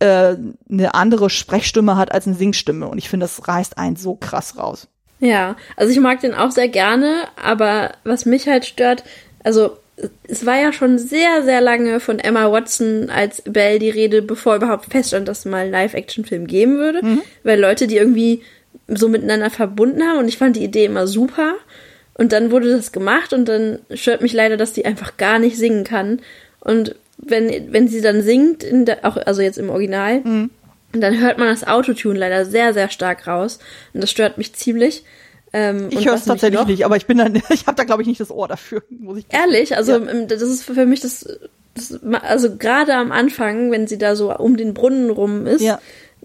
äh, 0.04 0.36
eine 0.70 0.94
andere 0.94 1.30
Sprechstimme 1.30 1.96
hat 1.96 2.12
als 2.12 2.28
eine 2.28 2.36
Singstimme 2.36 2.88
und 2.88 2.98
ich 2.98 3.10
finde, 3.10 3.24
das 3.24 3.48
reißt 3.48 3.78
einen 3.78 3.96
so 3.96 4.16
krass 4.16 4.58
raus. 4.58 4.88
Ja, 5.20 5.56
also 5.78 5.94
ich 5.94 6.00
mag 6.00 6.20
den 6.20 6.34
auch 6.34 6.52
sehr 6.52 6.68
gerne, 6.68 7.24
aber 7.42 7.94
was 8.04 8.26
mich 8.26 8.48
halt 8.48 8.66
stört, 8.66 9.06
also 9.44 9.78
es 10.28 10.46
war 10.46 10.60
ja 10.60 10.74
schon 10.74 10.98
sehr, 10.98 11.44
sehr 11.44 11.62
lange 11.62 12.02
von 12.02 12.20
Emma 12.20 12.52
Watson 12.52 13.10
als 13.10 13.42
Belle 13.44 13.80
die 13.80 13.92
Rede, 13.92 14.22
bevor 14.22 14.58
überhaupt 14.58 14.92
feststand, 14.92 15.30
dass 15.30 15.40
es 15.40 15.46
mal 15.46 15.64
einen 15.64 15.72
Live-Action-Film 15.72 16.48
geben 16.48 16.78
würde, 16.78 17.06
mhm. 17.06 17.22
weil 17.44 17.60
Leute, 17.60 17.88
die 17.88 17.96
irgendwie 17.96 18.42
so 18.88 19.08
miteinander 19.08 19.50
verbunden 19.50 20.04
haben 20.04 20.20
und 20.20 20.28
ich 20.28 20.38
fand 20.38 20.58
die 20.58 20.64
Idee 20.64 20.86
immer 20.86 21.08
super. 21.08 21.56
Und 22.16 22.34
dann 22.34 22.52
wurde 22.52 22.70
das 22.70 22.92
gemacht 22.92 23.32
und 23.32 23.46
dann 23.46 23.80
stört 23.94 24.22
mich 24.22 24.34
leider, 24.34 24.58
dass 24.58 24.74
die 24.74 24.86
einfach 24.86 25.18
gar 25.18 25.40
nicht 25.40 25.58
singen 25.58 25.84
kann. 25.84 26.20
Und 26.60 26.96
wenn, 27.28 27.72
wenn 27.72 27.88
sie 27.88 28.02
dann 28.02 28.22
singt, 28.22 28.64
der, 28.64 29.06
auch, 29.06 29.18
also 29.18 29.42
jetzt 29.42 29.58
im 29.58 29.70
Original, 29.70 30.22
mhm. 30.22 30.50
dann 30.92 31.20
hört 31.20 31.38
man 31.38 31.48
das 31.48 31.66
Autotune 31.66 32.20
leider 32.20 32.46
sehr, 32.46 32.74
sehr 32.74 32.90
stark 32.90 33.28
raus. 33.28 33.60
Und 33.94 34.02
das 34.02 34.12
stört 34.12 34.38
mich 34.38 34.54
ziemlich. 34.54 35.04
Ähm, 35.54 35.90
ich 35.92 36.08
höre 36.08 36.16
es 36.16 36.26
tatsächlich 36.26 36.60
noch, 36.60 36.68
nicht, 36.68 36.84
aber 36.84 36.98
ich 36.98 37.06
bin 37.06 37.20
dann, 37.20 37.36
ich 37.50 37.68
habe 37.68 37.76
da 37.76 37.84
glaube 37.84 38.02
ich 38.02 38.08
nicht 38.08 38.20
das 38.20 38.32
Ohr 38.32 38.48
dafür, 38.48 38.84
muss 38.90 39.20
ich 39.20 39.26
Ehrlich, 39.30 39.78
also 39.78 39.94
ja. 39.94 40.10
Ähm, 40.10 40.28
das 40.28 40.42
ist 40.42 40.64
für 40.64 40.86
mich 40.88 41.00
das, 41.02 41.28
das 41.76 42.00
also 42.24 42.58
gerade 42.58 42.96
am 42.96 43.12
Anfang, 43.12 43.70
wenn 43.72 43.86
sie 43.86 44.00
da 44.00 44.16
so 44.16 44.36
um 44.36 44.58
den 44.58 44.74
Brunnen 44.74 45.12
rum 45.12 45.46
ist, 45.46 45.62
ja. 45.62 45.80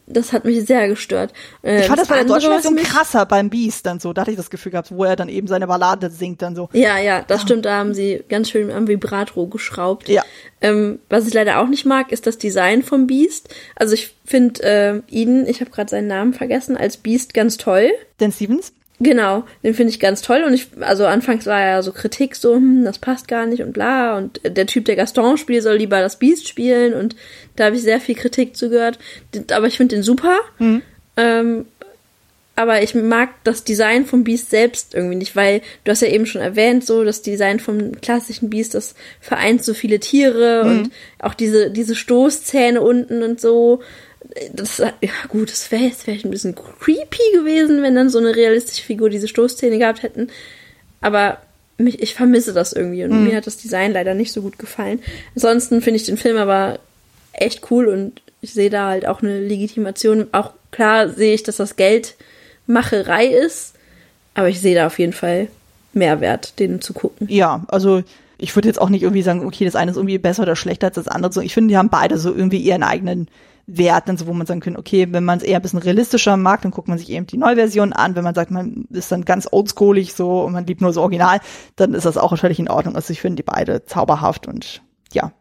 Das 0.09 0.33
hat 0.33 0.45
mich 0.45 0.65
sehr 0.65 0.89
gestört. 0.89 1.33
Äh, 1.63 1.81
ich 1.81 1.87
fand 1.87 1.99
das, 1.99 2.09
das 2.09 2.17
bei 2.17 2.23
der 2.23 2.33
deutschen 2.33 2.51
Version 2.51 2.77
krasser 2.77 3.27
beim 3.27 3.51
Beast 3.51 3.87
dann 3.87 4.01
so, 4.01 4.13
da 4.13 4.23
hatte 4.23 4.31
ich 4.31 4.37
das 4.37 4.51
Gefühl 4.51 4.73
gehabt, 4.73 4.91
wo 4.91 5.05
er 5.05 5.17
dann 5.17 5.29
eben 5.29 5.47
seine 5.47 5.67
Ballade 5.67 6.11
singt 6.11 6.43
dann 6.43 6.55
so. 6.55 6.69
Ja, 6.73 6.99
ja, 6.99 7.23
das 7.23 7.41
ah. 7.41 7.43
stimmt, 7.43 7.65
da 7.65 7.79
haben 7.79 7.95
sie 7.95 8.25
ganz 8.29 8.51
schön 8.51 8.71
am 8.71 8.89
Vibrato 8.89 9.47
geschraubt. 9.47 10.09
Ja. 10.09 10.25
Ähm, 10.61 10.99
was 11.09 11.27
ich 11.27 11.35
leider 11.35 11.61
auch 11.61 11.69
nicht 11.69 11.85
mag, 11.87 12.11
ist 12.11 12.27
das 12.27 12.39
Design 12.39 12.83
vom 12.83 13.07
Beast. 13.07 13.49
Also 13.77 13.95
ich 13.95 14.15
finde 14.25 14.63
äh, 14.63 15.15
ihn, 15.15 15.47
ich 15.47 15.61
habe 15.61 15.71
gerade 15.71 15.91
seinen 15.91 16.09
Namen 16.09 16.35
vergessen, 16.35 16.77
als 16.77 16.97
Beast 16.97 17.35
ganz 17.35 17.57
toll. 17.57 17.91
Dan 18.19 18.33
Stevens? 18.33 18.73
Genau, 19.01 19.45
den 19.63 19.75
finde 19.75 19.93
ich 19.93 20.01
ganz 20.01 20.23
toll 20.23 20.43
und 20.45 20.53
ich, 20.55 20.69
also 20.81 21.07
anfangs 21.07 21.47
war 21.47 21.61
ja 21.61 21.83
so 21.83 21.93
Kritik 21.93 22.35
so, 22.35 22.57
hm, 22.57 22.85
das 22.85 22.99
passt 22.99 23.29
gar 23.29 23.47
nicht 23.47 23.63
und 23.63 23.73
bla 23.73 24.17
und 24.17 24.41
der 24.45 24.67
Typ, 24.67 24.87
der 24.87 24.97
Gaston 24.97 25.39
spielt, 25.39 25.63
soll 25.63 25.77
lieber 25.77 26.01
das 26.01 26.19
Beast 26.19 26.49
spielen 26.49 26.95
und 26.95 27.15
da 27.55 27.67
habe 27.67 27.77
ich 27.77 27.83
sehr 27.83 28.01
viel 28.01 28.17
Kritik 28.17 28.57
zugehört, 28.57 28.99
aber 29.53 29.69
ich 29.69 29.77
finde 29.77 29.97
den 29.97 30.03
super. 30.03 30.37
Mhm. 30.59 30.83
Ähm, 31.17 31.67
aber 32.59 32.83
ich 32.83 32.97
mag 32.97 33.29
das 33.45 33.63
Design 33.63 34.05
vom 34.05 34.25
Beast 34.25 34.51
selbst 34.51 34.93
irgendwie 34.93 35.15
nicht, 35.15 35.37
weil 35.37 35.61
du 35.85 35.93
hast 35.93 36.03
ja 36.03 36.09
eben 36.09 36.27
schon 36.27 36.41
erwähnt, 36.41 36.85
so 36.85 37.05
das 37.05 37.23
Design 37.23 37.61
vom 37.61 38.01
klassischen 38.01 38.51
Beast, 38.51 38.75
das 38.75 38.97
vereint 39.21 39.63
so 39.63 39.75
viele 39.75 40.01
Tiere 40.01 40.65
mhm. 40.65 40.71
und 40.71 40.93
auch 41.21 41.35
diese, 41.35 41.71
diese 41.71 41.95
Stoßzähne 41.95 42.81
unten 42.81 43.23
und 43.23 43.41
so 43.41 43.81
das, 44.53 44.79
ja 44.79 45.11
gut, 45.29 45.51
das 45.51 45.71
wäre 45.71 45.85
jetzt 45.85 46.03
vielleicht 46.03 46.25
ein 46.25 46.31
bisschen 46.31 46.55
creepy 46.55 47.33
gewesen, 47.33 47.83
wenn 47.83 47.95
dann 47.95 48.11
so 48.11 48.19
eine 48.19 48.35
realistische 48.35 48.83
Figur 48.83 49.11
diese 49.11 49.29
Stoßzähne 49.29 49.79
gehabt 49.79 50.03
hätten. 50.03 50.29
Aber 51.01 51.39
mich, 51.79 52.03
ich 52.03 52.15
vermisse 52.15 52.53
das 52.53 52.73
irgendwie 52.73 53.05
und 53.05 53.13
mhm. 53.13 53.29
mir 53.29 53.37
hat 53.37 53.47
das 53.47 53.57
Design 53.57 53.93
leider 53.93 54.15
nicht 54.15 54.33
so 54.33 54.43
gut 54.43 54.59
gefallen. 54.59 55.01
Ansonsten 55.35 55.81
finde 55.81 55.97
ich 55.97 56.07
den 56.07 56.17
Film 56.17 56.37
aber 56.37 56.81
echt 57.33 57.71
cool 57.71 57.87
und 57.87 58.21
ich 58.41 58.53
sehe 58.53 58.71
da 58.71 58.89
halt 58.89 59.07
auch 59.07 59.23
eine 59.23 59.41
Legitimation. 59.41 60.27
Auch 60.33 60.53
klar 60.71 61.09
sehe 61.09 61.35
ich, 61.35 61.43
dass 61.43 61.57
das 61.57 61.77
Geldmacherei 61.77 63.27
ist, 63.27 63.75
aber 64.35 64.49
ich 64.49 64.61
sehe 64.61 64.75
da 64.75 64.87
auf 64.87 64.99
jeden 64.99 65.13
Fall 65.13 65.49
Mehrwert, 65.93 66.59
den 66.59 66.81
zu 66.81 66.93
gucken. 66.93 67.29
Ja, 67.31 67.65
also 67.69 68.03
ich 68.39 68.55
würde 68.55 68.69
jetzt 68.69 68.81
auch 68.81 68.89
nicht 68.89 69.03
irgendwie 69.03 69.23
sagen, 69.23 69.45
okay, 69.45 69.65
das 69.65 69.75
eine 69.77 69.91
ist 69.91 69.97
irgendwie 69.97 70.19
besser 70.19 70.43
oder 70.43 70.57
schlechter 70.57 70.89
als 70.89 70.97
das 70.97 71.09
andere. 71.09 71.45
Ich 71.45 71.55
finde, 71.55 71.73
die 71.73 71.77
haben 71.77 71.89
beide 71.89 72.19
so 72.19 72.35
irgendwie 72.35 72.59
ihren 72.59 72.83
eigenen 72.83 73.29
Wert, 73.71 74.09
so, 74.19 74.27
wo 74.27 74.33
man 74.33 74.47
sagen 74.47 74.61
kann, 74.61 74.77
okay, 74.79 75.07
wenn 75.11 75.25
man 75.25 75.39
es 75.39 75.45
eher 75.45 75.57
ein 75.57 75.63
bisschen 75.63 75.79
realistischer 75.79 76.39
mag, 76.39 76.63
dann 76.63 76.71
guckt 76.71 76.89
man 76.89 76.97
sich 76.97 77.11
eben 77.11 77.27
die 77.27 77.37
Neuversion 77.37 77.93
an. 77.93 78.17
Wenn 78.17 78.25
man 78.25 78.35
sagt, 78.35 78.51
man 78.51 78.87
ist 78.91 79.13
dann 79.13 79.27
ganz 79.27 79.47
oldschoolig 79.51 80.15
so 80.15 80.43
und 80.43 80.53
man 80.53 80.67
liebt 80.67 80.81
nur 80.81 80.93
so 80.95 81.03
original, 81.03 81.41
dann 81.77 81.93
ist 81.93 82.07
das 82.07 82.17
auch 82.17 82.37
völlig 82.39 82.59
in 82.59 82.71
Ordnung. 82.71 82.97
Also 82.97 83.13
ich 83.13 83.21
finde 83.21 83.37
die 83.37 83.43
beide 83.43 83.85
zauberhaft 83.85 84.49
und 84.49 84.83
ja, 85.13 85.33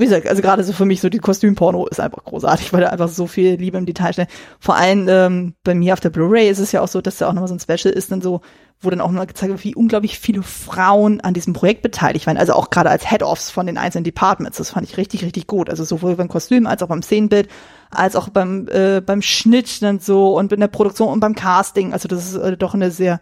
wie 0.00 0.04
gesagt, 0.04 0.26
also 0.26 0.42
gerade 0.42 0.64
so 0.64 0.72
für 0.72 0.86
mich 0.86 1.00
so 1.00 1.08
die 1.08 1.18
Kostümporno 1.18 1.86
ist 1.86 2.00
einfach 2.00 2.24
großartig, 2.24 2.72
weil 2.72 2.80
da 2.80 2.88
einfach 2.88 3.08
so 3.08 3.26
viel 3.26 3.56
Liebe 3.56 3.78
im 3.78 3.86
Detail 3.86 4.12
steht. 4.12 4.28
Vor 4.58 4.74
allem 4.76 5.06
ähm, 5.08 5.54
bei 5.62 5.74
mir 5.74 5.92
auf 5.92 6.00
der 6.00 6.10
Blu-ray 6.10 6.48
ist 6.48 6.58
es 6.58 6.72
ja 6.72 6.80
auch 6.80 6.88
so, 6.88 7.00
dass 7.00 7.18
da 7.18 7.28
auch 7.28 7.32
nochmal 7.32 7.48
so 7.48 7.54
ein 7.54 7.60
Special 7.60 7.92
ist, 7.92 8.10
dann 8.10 8.22
so, 8.22 8.40
wo 8.80 8.88
dann 8.88 9.02
auch 9.02 9.10
mal 9.10 9.26
gezeigt 9.26 9.52
wird, 9.52 9.64
wie 9.64 9.74
unglaublich 9.74 10.18
viele 10.18 10.42
Frauen 10.42 11.20
an 11.20 11.34
diesem 11.34 11.52
Projekt 11.52 11.82
beteiligt 11.82 12.26
waren. 12.26 12.38
Also 12.38 12.54
auch 12.54 12.70
gerade 12.70 12.88
als 12.88 13.08
Head-Offs 13.08 13.50
von 13.50 13.66
den 13.66 13.76
einzelnen 13.76 14.04
Departments. 14.04 14.56
Das 14.56 14.70
fand 14.70 14.88
ich 14.88 14.96
richtig, 14.96 15.22
richtig 15.22 15.46
gut. 15.46 15.68
Also 15.68 15.84
sowohl 15.84 16.16
beim 16.16 16.28
Kostüm 16.28 16.66
als 16.66 16.82
auch 16.82 16.88
beim 16.88 17.02
Szenenbild, 17.02 17.48
als 17.90 18.16
auch 18.16 18.30
beim, 18.30 18.68
äh, 18.68 19.02
beim 19.04 19.20
Schnitt 19.20 19.82
dann 19.82 20.00
so 20.00 20.36
und 20.38 20.52
in 20.52 20.60
der 20.60 20.68
Produktion 20.68 21.08
und 21.08 21.20
beim 21.20 21.34
Casting. 21.34 21.92
Also 21.92 22.08
das 22.08 22.26
ist 22.26 22.36
äh, 22.36 22.56
doch 22.56 22.72
eine 22.72 22.90
sehr 22.90 23.20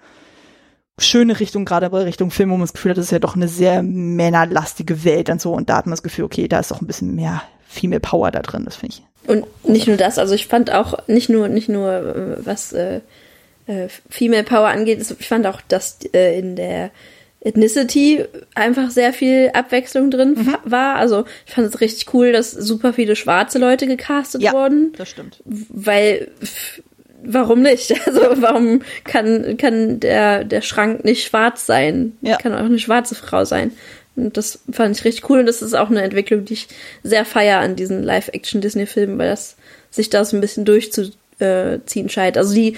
schöne 0.98 1.38
Richtung, 1.38 1.64
gerade 1.64 1.90
bei 1.90 2.02
Richtung 2.02 2.30
Film, 2.30 2.50
wo 2.50 2.54
man 2.54 2.62
das 2.62 2.72
Gefühl 2.72 2.90
hat, 2.90 2.98
das 2.98 3.06
ist 3.06 3.12
ja 3.12 3.18
doch 3.18 3.36
eine 3.36 3.48
sehr 3.48 3.82
männerlastige 3.82 5.04
Welt 5.04 5.30
und 5.30 5.40
so. 5.40 5.52
Und 5.52 5.68
da 5.68 5.76
hat 5.76 5.86
man 5.86 5.92
das 5.92 6.02
Gefühl, 6.02 6.24
okay, 6.24 6.48
da 6.48 6.60
ist 6.60 6.70
doch 6.70 6.80
ein 6.80 6.86
bisschen 6.86 7.14
mehr, 7.14 7.42
mehr 7.82 8.00
Power 8.00 8.30
da 8.30 8.40
drin, 8.40 8.64
das 8.64 8.76
finde 8.76 8.96
ich. 8.96 9.02
Und 9.28 9.44
nicht 9.68 9.86
nur 9.86 9.96
das, 9.96 10.18
also 10.18 10.34
ich 10.34 10.46
fand 10.46 10.72
auch 10.72 11.06
nicht 11.06 11.28
nur, 11.28 11.48
nicht 11.48 11.68
nur, 11.68 11.92
äh, 11.92 12.46
was 12.46 12.72
äh, 12.72 13.00
äh, 13.66 13.88
Female 14.08 14.44
Power 14.44 14.68
angeht. 14.68 15.04
Ich 15.18 15.28
fand 15.28 15.46
auch, 15.46 15.60
dass 15.68 15.98
äh, 16.14 16.38
in 16.38 16.56
der 16.56 16.90
Ethnicity 17.40 18.24
einfach 18.54 18.90
sehr 18.90 19.12
viel 19.12 19.50
Abwechslung 19.52 20.10
drin 20.10 20.34
mhm. 20.36 20.54
war. 20.64 20.96
Also 20.96 21.24
ich 21.46 21.54
fand 21.54 21.68
es 21.68 21.80
richtig 21.80 22.12
cool, 22.14 22.32
dass 22.32 22.50
super 22.50 22.92
viele 22.92 23.14
schwarze 23.14 23.58
Leute 23.58 23.86
gecastet 23.86 24.42
ja, 24.42 24.52
wurden. 24.52 24.92
Das 24.96 25.08
stimmt. 25.08 25.42
Weil 25.44 26.28
warum 27.24 27.62
nicht? 27.62 27.94
Also 28.06 28.20
warum 28.40 28.82
kann, 29.04 29.56
kann 29.56 30.00
der, 30.00 30.44
der 30.44 30.62
Schrank 30.62 31.04
nicht 31.04 31.26
schwarz 31.26 31.66
sein? 31.66 32.16
Ja. 32.22 32.36
Kann 32.36 32.54
auch 32.54 32.64
eine 32.64 32.78
schwarze 32.78 33.14
Frau 33.14 33.44
sein. 33.44 33.72
Und 34.16 34.36
das 34.36 34.60
fand 34.72 34.96
ich 34.96 35.04
richtig 35.04 35.28
cool. 35.30 35.40
Und 35.40 35.46
das 35.46 35.62
ist 35.62 35.74
auch 35.74 35.90
eine 35.90 36.02
Entwicklung, 36.02 36.44
die 36.44 36.54
ich 36.54 36.68
sehr 37.02 37.24
feier 37.24 37.60
an 37.60 37.76
diesen 37.76 38.02
Live-Action-Disney-Filmen, 38.02 39.18
weil 39.18 39.30
das 39.30 39.56
sich 39.90 40.10
da 40.10 40.24
so 40.24 40.36
ein 40.36 40.40
bisschen 40.40 40.64
durchzuziehen 40.64 42.08
scheint. 42.08 42.36
Also 42.36 42.54
die 42.54 42.76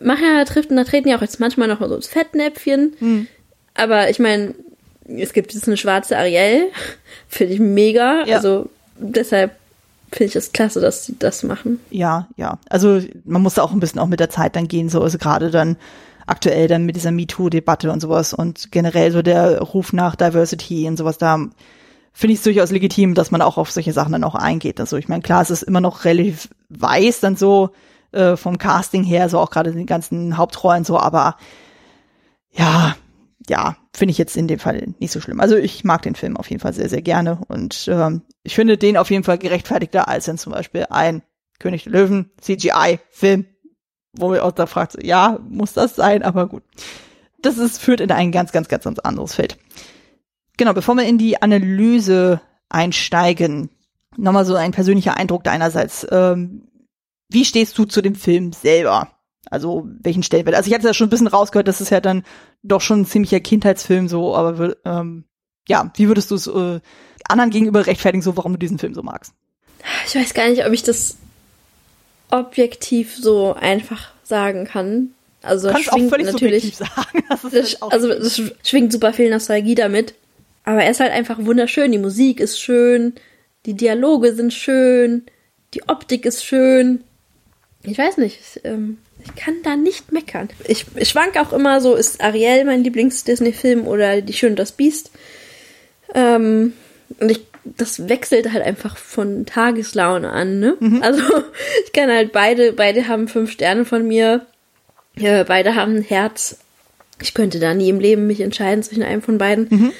machen 0.00 0.24
ja, 0.24 0.44
da 0.44 0.84
treten 0.84 1.08
ja 1.08 1.16
auch 1.16 1.22
jetzt 1.22 1.40
manchmal 1.40 1.68
noch 1.68 1.80
mal 1.80 1.88
so 1.88 1.96
ins 1.96 2.06
Fettnäpfchen. 2.06 2.94
Hm. 2.98 3.26
Aber 3.74 4.10
ich 4.10 4.18
meine, 4.18 4.54
es 5.08 5.32
gibt 5.32 5.54
jetzt 5.54 5.66
eine 5.66 5.76
schwarze 5.76 6.16
Ariel. 6.16 6.68
Finde 7.28 7.54
ich 7.54 7.60
mega. 7.60 8.24
Ja. 8.24 8.36
Also 8.36 8.70
deshalb 8.98 9.52
finde 10.12 10.24
ich 10.24 10.36
es 10.36 10.52
klasse, 10.52 10.80
dass 10.80 11.04
sie 11.04 11.18
das 11.18 11.42
machen. 11.42 11.80
Ja, 11.90 12.28
ja. 12.36 12.58
Also 12.68 13.00
man 13.24 13.42
muss 13.42 13.54
da 13.54 13.62
auch 13.62 13.72
ein 13.72 13.80
bisschen 13.80 14.00
auch 14.00 14.06
mit 14.06 14.20
der 14.20 14.30
Zeit 14.30 14.56
dann 14.56 14.68
gehen, 14.68 14.88
so 14.88 15.02
also 15.02 15.18
gerade 15.18 15.50
dann 15.50 15.76
aktuell 16.26 16.68
dann 16.68 16.84
mit 16.84 16.96
dieser 16.96 17.12
MeToo-Debatte 17.12 17.90
und 17.90 18.00
sowas 18.00 18.34
und 18.34 18.72
generell 18.72 19.12
so 19.12 19.22
der 19.22 19.60
Ruf 19.60 19.92
nach 19.92 20.16
Diversity 20.16 20.88
und 20.88 20.96
sowas 20.96 21.18
da 21.18 21.38
finde 22.12 22.32
ich 22.32 22.38
es 22.38 22.44
durchaus 22.44 22.70
legitim, 22.70 23.14
dass 23.14 23.30
man 23.30 23.42
auch 23.42 23.58
auf 23.58 23.70
solche 23.70 23.92
Sachen 23.92 24.12
dann 24.12 24.24
auch 24.24 24.34
eingeht. 24.34 24.80
Also 24.80 24.96
ich 24.96 25.06
meine, 25.06 25.20
klar, 25.20 25.42
es 25.42 25.50
ist 25.50 25.62
immer 25.62 25.82
noch 25.82 26.06
relativ 26.06 26.48
weiß 26.70 27.20
dann 27.20 27.36
so 27.36 27.70
äh, 28.12 28.36
vom 28.36 28.56
Casting 28.56 29.04
her, 29.04 29.28
so 29.28 29.38
auch 29.38 29.50
gerade 29.50 29.72
den 29.72 29.84
ganzen 29.84 30.38
Hauptrollen 30.38 30.84
so, 30.84 30.98
aber 30.98 31.36
ja, 32.52 32.96
ja, 33.48 33.76
finde 33.94 34.12
ich 34.12 34.18
jetzt 34.18 34.36
in 34.36 34.48
dem 34.48 34.58
Fall 34.58 34.94
nicht 34.98 35.12
so 35.12 35.20
schlimm. 35.20 35.40
Also 35.40 35.56
ich 35.56 35.84
mag 35.84 36.02
den 36.02 36.14
Film 36.14 36.36
auf 36.36 36.50
jeden 36.50 36.60
Fall 36.60 36.72
sehr, 36.72 36.88
sehr 36.88 37.02
gerne 37.02 37.40
und 37.48 37.88
ähm, 37.88 38.22
ich 38.42 38.54
finde 38.54 38.76
den 38.76 38.96
auf 38.96 39.10
jeden 39.10 39.24
Fall 39.24 39.38
gerechtfertigter 39.38 40.08
als 40.08 40.26
dann 40.26 40.38
zum 40.38 40.52
Beispiel 40.52 40.86
ein 40.90 41.22
König 41.58 41.84
der 41.84 41.92
Löwen 41.92 42.30
CGI-Film, 42.40 43.46
wo 44.12 44.32
wir 44.32 44.44
auch 44.44 44.52
da 44.52 44.66
fragt, 44.66 45.02
ja, 45.02 45.38
muss 45.48 45.72
das 45.72 45.96
sein, 45.96 46.22
aber 46.22 46.48
gut. 46.48 46.62
Das 47.40 47.58
ist, 47.58 47.80
führt 47.80 48.00
in 48.00 48.10
ein 48.10 48.32
ganz, 48.32 48.52
ganz, 48.52 48.68
ganz, 48.68 48.84
ganz 48.84 48.98
anderes 48.98 49.34
Feld. 49.34 49.58
Genau, 50.56 50.72
bevor 50.72 50.94
wir 50.94 51.04
in 51.04 51.18
die 51.18 51.40
Analyse 51.40 52.40
einsteigen, 52.68 53.70
nochmal 54.16 54.44
so 54.44 54.54
ein 54.54 54.72
persönlicher 54.72 55.16
Eindruck 55.16 55.44
deinerseits. 55.44 56.06
Ähm, 56.10 56.68
wie 57.28 57.44
stehst 57.44 57.76
du 57.78 57.84
zu 57.84 58.02
dem 58.02 58.14
Film 58.14 58.52
selber? 58.52 59.15
Also 59.50 59.88
welchen 60.00 60.22
Stellenwert? 60.22 60.56
Also 60.56 60.68
ich 60.68 60.74
hatte 60.74 60.86
ja 60.86 60.94
schon 60.94 61.06
ein 61.06 61.10
bisschen 61.10 61.26
rausgehört, 61.26 61.68
das 61.68 61.80
ist 61.80 61.90
ja 61.90 62.00
dann 62.00 62.24
doch 62.62 62.80
schon 62.80 63.02
ein 63.02 63.06
ziemlicher 63.06 63.40
Kindheitsfilm 63.40 64.08
so, 64.08 64.34
aber 64.34 64.76
ähm, 64.84 65.24
ja, 65.68 65.92
wie 65.96 66.08
würdest 66.08 66.30
du 66.30 66.34
es 66.34 66.46
äh, 66.46 66.80
anderen 67.28 67.50
gegenüber 67.50 67.86
rechtfertigen, 67.86 68.22
so 68.22 68.36
warum 68.36 68.52
du 68.52 68.58
diesen 68.58 68.78
Film 68.78 68.94
so 68.94 69.02
magst? 69.02 69.32
Ich 70.06 70.14
weiß 70.14 70.34
gar 70.34 70.48
nicht, 70.48 70.66
ob 70.66 70.72
ich 70.72 70.82
das 70.82 71.16
objektiv 72.30 73.16
so 73.16 73.54
einfach 73.54 74.10
sagen 74.24 74.64
kann. 74.64 75.10
Also 75.42 75.68
Kannst 75.68 75.90
schwingt 75.90 76.06
auch 76.06 76.10
völlig 76.10 76.26
natürlich 76.26 76.76
sagen. 76.76 77.24
Das 77.28 77.42
das, 77.42 77.80
halt 77.80 77.92
also 77.92 78.10
es 78.10 78.42
schwingt 78.64 78.92
super 78.92 79.12
viel 79.12 79.30
Nostalgie 79.30 79.74
damit. 79.74 80.14
Aber 80.64 80.82
er 80.82 80.90
ist 80.90 81.00
halt 81.00 81.12
einfach 81.12 81.38
wunderschön. 81.38 81.92
Die 81.92 81.98
Musik 81.98 82.40
ist 82.40 82.60
schön, 82.60 83.14
die 83.66 83.74
Dialoge 83.74 84.34
sind 84.34 84.52
schön, 84.52 85.24
die 85.74 85.88
Optik 85.88 86.26
ist 86.26 86.44
schön. 86.44 87.04
Ich 87.82 87.96
weiß 87.96 88.16
nicht. 88.16 88.40
Ich, 88.40 88.64
ähm, 88.64 88.98
ich 89.26 89.34
kann 89.34 89.54
da 89.62 89.76
nicht 89.76 90.12
meckern. 90.12 90.48
Ich, 90.66 90.86
ich 90.94 91.08
schwank 91.08 91.36
auch 91.36 91.52
immer 91.52 91.80
so, 91.80 91.94
ist 91.94 92.20
Ariel 92.20 92.64
mein 92.64 92.84
Lieblings-Disney-Film 92.84 93.86
oder 93.86 94.20
Die 94.20 94.32
Schön 94.32 94.50
und 94.50 94.58
das 94.58 94.72
Biest? 94.72 95.10
Ähm, 96.14 96.72
und 97.20 97.30
ich, 97.30 97.40
das 97.64 98.08
wechselt 98.08 98.52
halt 98.52 98.64
einfach 98.64 98.96
von 98.96 99.46
Tageslaune 99.46 100.30
an, 100.30 100.60
ne? 100.60 100.76
Mhm. 100.78 101.02
Also 101.02 101.22
ich 101.84 101.92
kann 101.92 102.10
halt 102.10 102.32
beide, 102.32 102.72
beide 102.72 103.08
haben 103.08 103.28
fünf 103.28 103.50
Sterne 103.50 103.84
von 103.84 104.06
mir. 104.06 104.46
Ja, 105.16 105.44
beide 105.44 105.74
haben 105.74 105.96
ein 105.96 106.02
Herz. 106.02 106.58
Ich 107.20 107.34
könnte 107.34 107.58
da 107.58 107.74
nie 107.74 107.88
im 107.88 108.00
Leben 108.00 108.26
mich 108.26 108.40
entscheiden 108.40 108.82
zwischen 108.82 109.02
einem 109.02 109.22
von 109.22 109.38
beiden. 109.38 109.68
Mhm. 109.70 109.92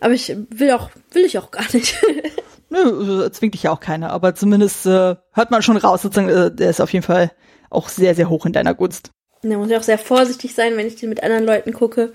Aber 0.00 0.14
ich 0.14 0.34
will 0.50 0.70
auch, 0.70 0.90
will 1.12 1.24
ich 1.24 1.38
auch 1.38 1.50
gar 1.50 1.66
nicht. 1.72 1.96
Nö, 2.72 3.28
zwingt 3.30 3.52
dich 3.52 3.64
ja 3.64 3.70
auch 3.70 3.80
keiner, 3.80 4.10
aber 4.10 4.34
zumindest 4.34 4.86
äh, 4.86 5.16
hört 5.32 5.50
man 5.50 5.60
schon 5.60 5.76
raus, 5.76 6.00
sozusagen, 6.00 6.30
äh, 6.30 6.50
der 6.50 6.70
ist 6.70 6.80
auf 6.80 6.90
jeden 6.90 7.04
Fall 7.04 7.30
auch 7.68 7.90
sehr, 7.90 8.14
sehr 8.14 8.30
hoch 8.30 8.46
in 8.46 8.54
deiner 8.54 8.74
Gunst. 8.74 9.10
Da 9.42 9.58
muss 9.58 9.68
ich 9.68 9.76
auch 9.76 9.82
sehr 9.82 9.98
vorsichtig 9.98 10.54
sein, 10.54 10.74
wenn 10.78 10.86
ich 10.86 10.96
den 10.96 11.10
mit 11.10 11.22
anderen 11.22 11.44
Leuten 11.44 11.74
gucke, 11.74 12.12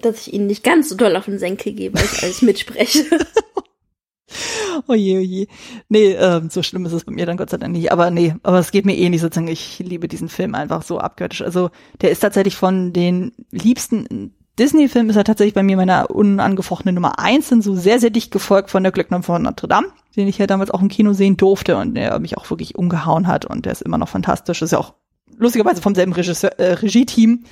dass 0.00 0.26
ich 0.26 0.32
ihnen 0.32 0.46
nicht 0.46 0.64
ganz 0.64 0.88
so 0.88 0.94
doll 0.94 1.14
auf 1.14 1.26
den 1.26 1.38
Senkel 1.38 1.74
gebe, 1.74 1.98
als 1.98 2.22
alles 2.22 2.40
mitspreche. 2.42 3.04
oje, 4.86 5.18
oje. 5.18 5.46
Nee, 5.90 6.12
ähm, 6.12 6.48
so 6.48 6.62
schlimm 6.62 6.86
ist 6.86 6.92
es 6.92 7.04
bei 7.04 7.12
mir 7.12 7.26
dann 7.26 7.36
Gott 7.36 7.50
sei 7.50 7.58
Dank 7.58 7.74
nicht. 7.74 7.92
Aber 7.92 8.10
nee, 8.10 8.34
aber 8.42 8.60
es 8.60 8.70
geht 8.70 8.86
mir 8.86 8.96
eh 8.96 9.10
nicht 9.10 9.20
sozusagen. 9.20 9.48
Ich 9.48 9.78
liebe 9.80 10.08
diesen 10.08 10.30
Film 10.30 10.54
einfach 10.54 10.82
so 10.82 10.98
abgöttisch. 10.98 11.42
Also 11.42 11.68
der 12.00 12.12
ist 12.12 12.20
tatsächlich 12.20 12.56
von 12.56 12.94
den 12.94 13.32
liebsten 13.50 14.34
Disney-Filmen 14.58 15.10
ist 15.10 15.16
er 15.16 15.24
tatsächlich 15.24 15.54
bei 15.54 15.62
mir 15.62 15.76
meiner 15.76 16.10
unangefochtenen 16.10 16.94
Nummer 16.94 17.18
eins, 17.18 17.48
sind 17.48 17.62
so 17.62 17.74
sehr, 17.74 18.00
sehr 18.00 18.10
dicht 18.10 18.30
gefolgt 18.30 18.70
von 18.70 18.82
der 18.82 18.92
Glöckner 18.92 19.22
von 19.22 19.42
Notre 19.42 19.68
Dame, 19.68 19.88
den 20.16 20.28
ich 20.28 20.38
ja 20.38 20.46
damals 20.46 20.70
auch 20.70 20.82
im 20.82 20.88
Kino 20.88 21.12
sehen 21.12 21.36
durfte 21.36 21.76
und 21.76 21.94
der 21.94 22.18
mich 22.18 22.36
auch 22.36 22.48
wirklich 22.50 22.76
umgehauen 22.76 23.26
hat 23.26 23.44
und 23.44 23.64
der 23.64 23.72
ist 23.72 23.82
immer 23.82 23.98
noch 23.98 24.08
fantastisch. 24.08 24.62
Ist 24.62 24.72
ja 24.72 24.78
auch 24.78 24.94
lustigerweise 25.36 25.82
vom 25.82 25.94
selben 25.94 26.12
Regisseur, 26.12 26.58
äh, 26.58 26.72
Regie-Team, 26.72 27.44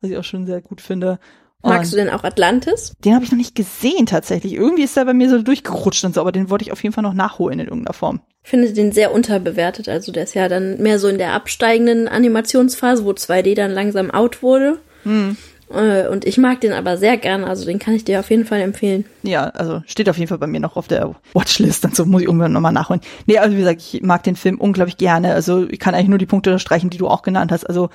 was 0.00 0.10
ich 0.10 0.16
auch 0.16 0.24
schon 0.24 0.46
sehr 0.46 0.60
gut 0.60 0.80
finde. 0.80 1.18
Magst 1.64 1.92
du 1.92 1.96
denn 1.96 2.10
auch 2.10 2.24
Atlantis? 2.24 2.92
Den 3.04 3.14
habe 3.14 3.24
ich 3.24 3.30
noch 3.30 3.38
nicht 3.38 3.54
gesehen 3.54 4.06
tatsächlich. 4.06 4.54
Irgendwie 4.54 4.82
ist 4.82 4.96
der 4.96 5.04
bei 5.04 5.14
mir 5.14 5.30
so 5.30 5.40
durchgerutscht 5.42 6.04
und 6.04 6.14
so, 6.14 6.20
aber 6.20 6.32
den 6.32 6.50
wollte 6.50 6.64
ich 6.64 6.72
auf 6.72 6.82
jeden 6.82 6.92
Fall 6.92 7.04
noch 7.04 7.14
nachholen 7.14 7.60
in 7.60 7.66
irgendeiner 7.66 7.94
Form. 7.94 8.20
Ich 8.42 8.50
finde 8.50 8.72
den 8.72 8.90
sehr 8.90 9.14
unterbewertet. 9.14 9.88
Also 9.88 10.10
der 10.10 10.24
ist 10.24 10.34
ja 10.34 10.48
dann 10.48 10.82
mehr 10.82 10.98
so 10.98 11.06
in 11.06 11.18
der 11.18 11.32
absteigenden 11.32 12.08
Animationsphase, 12.08 13.04
wo 13.04 13.10
2D 13.10 13.54
dann 13.54 13.70
langsam 13.70 14.10
out 14.10 14.42
wurde. 14.42 14.78
Hm. 15.04 15.36
Äh, 15.74 16.08
und 16.08 16.24
ich 16.24 16.38
mag 16.38 16.60
den 16.60 16.72
aber 16.72 16.96
sehr 16.96 17.16
gern, 17.16 17.44
also 17.44 17.64
den 17.64 17.78
kann 17.78 17.94
ich 17.94 18.04
dir 18.04 18.20
auf 18.20 18.30
jeden 18.30 18.44
Fall 18.44 18.60
empfehlen. 18.60 19.04
Ja, 19.22 19.44
also 19.48 19.82
steht 19.86 20.08
auf 20.08 20.18
jeden 20.18 20.28
Fall 20.28 20.38
bei 20.38 20.46
mir 20.46 20.60
noch 20.60 20.76
auf 20.76 20.88
der 20.88 21.14
Watchlist, 21.32 21.84
und 21.84 21.96
so 21.96 22.04
muss 22.04 22.22
ich 22.22 22.28
irgendwann 22.28 22.52
nochmal 22.52 22.72
nachholen. 22.72 23.00
Nee, 23.26 23.38
also 23.38 23.56
wie 23.56 23.60
gesagt, 23.60 23.80
ich 23.80 24.02
mag 24.02 24.22
den 24.22 24.36
Film 24.36 24.60
unglaublich 24.60 24.96
gerne. 24.96 25.32
Also 25.34 25.68
ich 25.68 25.78
kann 25.78 25.94
eigentlich 25.94 26.08
nur 26.08 26.18
die 26.18 26.26
Punkte 26.26 26.50
unterstreichen, 26.50 26.90
die 26.90 26.98
du 26.98 27.08
auch 27.08 27.22
genannt 27.22 27.52
hast. 27.52 27.64
Also 27.64 27.90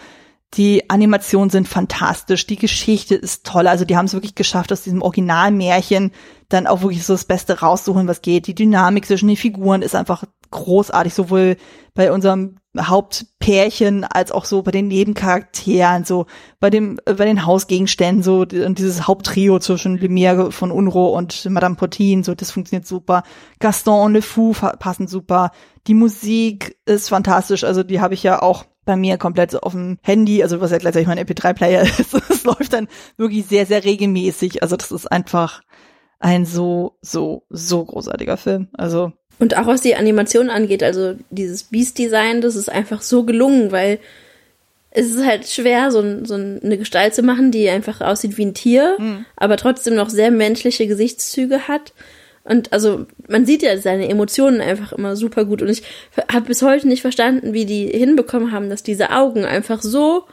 die 0.53 0.89
Animationen 0.89 1.49
sind 1.49 1.67
fantastisch, 1.67 2.47
die 2.47 2.55
Geschichte 2.55 3.15
ist 3.15 3.45
toll. 3.45 3.67
Also 3.67 3.83
die 3.83 3.97
haben 3.97 4.05
es 4.05 4.13
wirklich 4.13 4.35
geschafft, 4.35 4.71
aus 4.71 4.81
diesem 4.81 5.01
Originalmärchen 5.01 6.11
dann 6.49 6.67
auch 6.67 6.81
wirklich 6.81 7.05
so 7.05 7.13
das 7.13 7.25
Beste 7.25 7.59
rauszuholen, 7.59 8.07
was 8.07 8.21
geht. 8.21 8.47
Die 8.47 8.55
Dynamik 8.55 9.05
zwischen 9.05 9.27
den 9.27 9.35
Figuren 9.35 9.81
ist 9.81 9.95
einfach 9.95 10.23
großartig, 10.51 11.13
sowohl 11.13 11.57
bei 11.93 12.11
unserem 12.11 12.57
Hauptpärchen 12.79 14.03
als 14.03 14.31
auch 14.31 14.45
so 14.45 14.61
bei 14.61 14.71
den 14.71 14.87
Nebencharakteren, 14.87 16.05
so 16.05 16.27
bei 16.59 16.69
dem, 16.69 16.99
bei 17.05 17.25
den 17.25 17.45
Hausgegenständen, 17.45 18.23
so 18.23 18.45
dieses 18.45 19.07
Haupttrio 19.07 19.59
zwischen 19.59 19.99
Lumière 19.99 20.51
von 20.51 20.71
Unro 20.71 21.17
und 21.17 21.45
Madame 21.49 21.75
Portin, 21.75 22.23
so 22.23 22.35
das 22.35 22.51
funktioniert 22.51 22.87
super. 22.87 23.23
Gaston 23.59 24.05
und 24.05 24.13
Le 24.13 24.21
Fou 24.21 24.53
passen 24.53 25.07
super. 25.07 25.51
Die 25.87 25.93
Musik 25.93 26.77
ist 26.85 27.09
fantastisch, 27.09 27.63
also 27.63 27.83
die 27.83 27.99
habe 27.99 28.13
ich 28.13 28.23
ja 28.23 28.41
auch 28.41 28.65
bei 28.87 28.95
mir 28.95 29.17
komplett 29.17 29.61
auf 29.61 29.73
dem 29.73 29.99
Handy, 30.01 30.41
also 30.41 30.61
was 30.61 30.71
ja 30.71 30.77
gleichzeitig 30.79 31.07
mein 31.07 31.19
MP3-Player 31.19 31.81
ist. 31.99 32.13
Es 32.15 32.43
läuft 32.43 32.73
dann 32.73 32.87
wirklich 33.17 33.45
sehr, 33.45 33.67
sehr 33.67 33.83
regelmäßig. 33.83 34.63
Also 34.63 34.75
das 34.77 34.91
ist 34.91 35.11
einfach 35.11 35.61
ein 36.19 36.45
so, 36.45 36.97
so, 37.01 37.43
so 37.49 37.85
großartiger 37.85 38.37
Film. 38.37 38.67
Also. 38.73 39.13
Und 39.39 39.57
auch 39.57 39.67
was 39.67 39.81
die 39.81 39.95
Animation 39.95 40.49
angeht, 40.49 40.83
also 40.83 41.15
dieses 41.29 41.63
Beast-Design, 41.63 42.41
das 42.41 42.55
ist 42.55 42.71
einfach 42.71 43.01
so 43.01 43.23
gelungen, 43.23 43.71
weil 43.71 43.99
es 44.89 45.09
ist 45.11 45.23
halt 45.23 45.47
schwer, 45.47 45.91
so, 45.91 46.25
so 46.25 46.33
eine 46.33 46.77
Gestalt 46.77 47.13
zu 47.13 47.21
machen, 47.21 47.51
die 47.51 47.69
einfach 47.69 48.01
aussieht 48.01 48.37
wie 48.37 48.45
ein 48.45 48.55
Tier, 48.55 48.95
mhm. 48.97 49.25
aber 49.35 49.57
trotzdem 49.57 49.95
noch 49.95 50.09
sehr 50.09 50.31
menschliche 50.31 50.87
Gesichtszüge 50.87 51.67
hat. 51.67 51.93
Und 52.43 52.71
also 52.73 53.05
man 53.27 53.45
sieht 53.45 53.61
ja 53.61 53.77
seine 53.77 54.07
Emotionen 54.07 54.61
einfach 54.61 54.93
immer 54.93 55.15
super 55.15 55.45
gut. 55.45 55.61
Und 55.61 55.67
ich 55.67 55.83
habe 56.31 56.47
bis 56.47 56.61
heute 56.61 56.87
nicht 56.87 57.01
verstanden, 57.01 57.53
wie 57.53 57.65
die 57.65 57.87
hinbekommen 57.87 58.51
haben, 58.51 58.69
dass 58.69 58.83
diese 58.83 59.11
Augen 59.11 59.43
einfach 59.43 59.81
so 59.81 60.23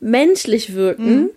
menschlich 0.00 0.74
wirken. 0.74 1.14
Mhm. 1.14 1.30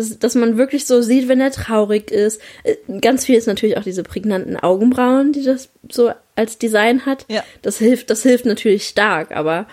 Dass, 0.00 0.18
dass 0.18 0.34
man 0.34 0.56
wirklich 0.56 0.86
so 0.86 1.02
sieht, 1.02 1.28
wenn 1.28 1.40
er 1.40 1.50
traurig 1.50 2.10
ist. 2.10 2.40
Äh, 2.64 2.76
ganz 3.00 3.26
viel 3.26 3.36
ist 3.36 3.46
natürlich 3.46 3.76
auch 3.76 3.82
diese 3.82 4.02
prägnanten 4.02 4.56
Augenbrauen, 4.56 5.32
die 5.32 5.44
das 5.44 5.68
so 5.90 6.10
als 6.36 6.56
Design 6.56 7.04
hat. 7.04 7.26
Ja. 7.28 7.42
Das 7.60 7.76
hilft, 7.76 8.08
das 8.08 8.22
hilft 8.22 8.46
natürlich 8.46 8.88
stark, 8.88 9.36
aber 9.36 9.66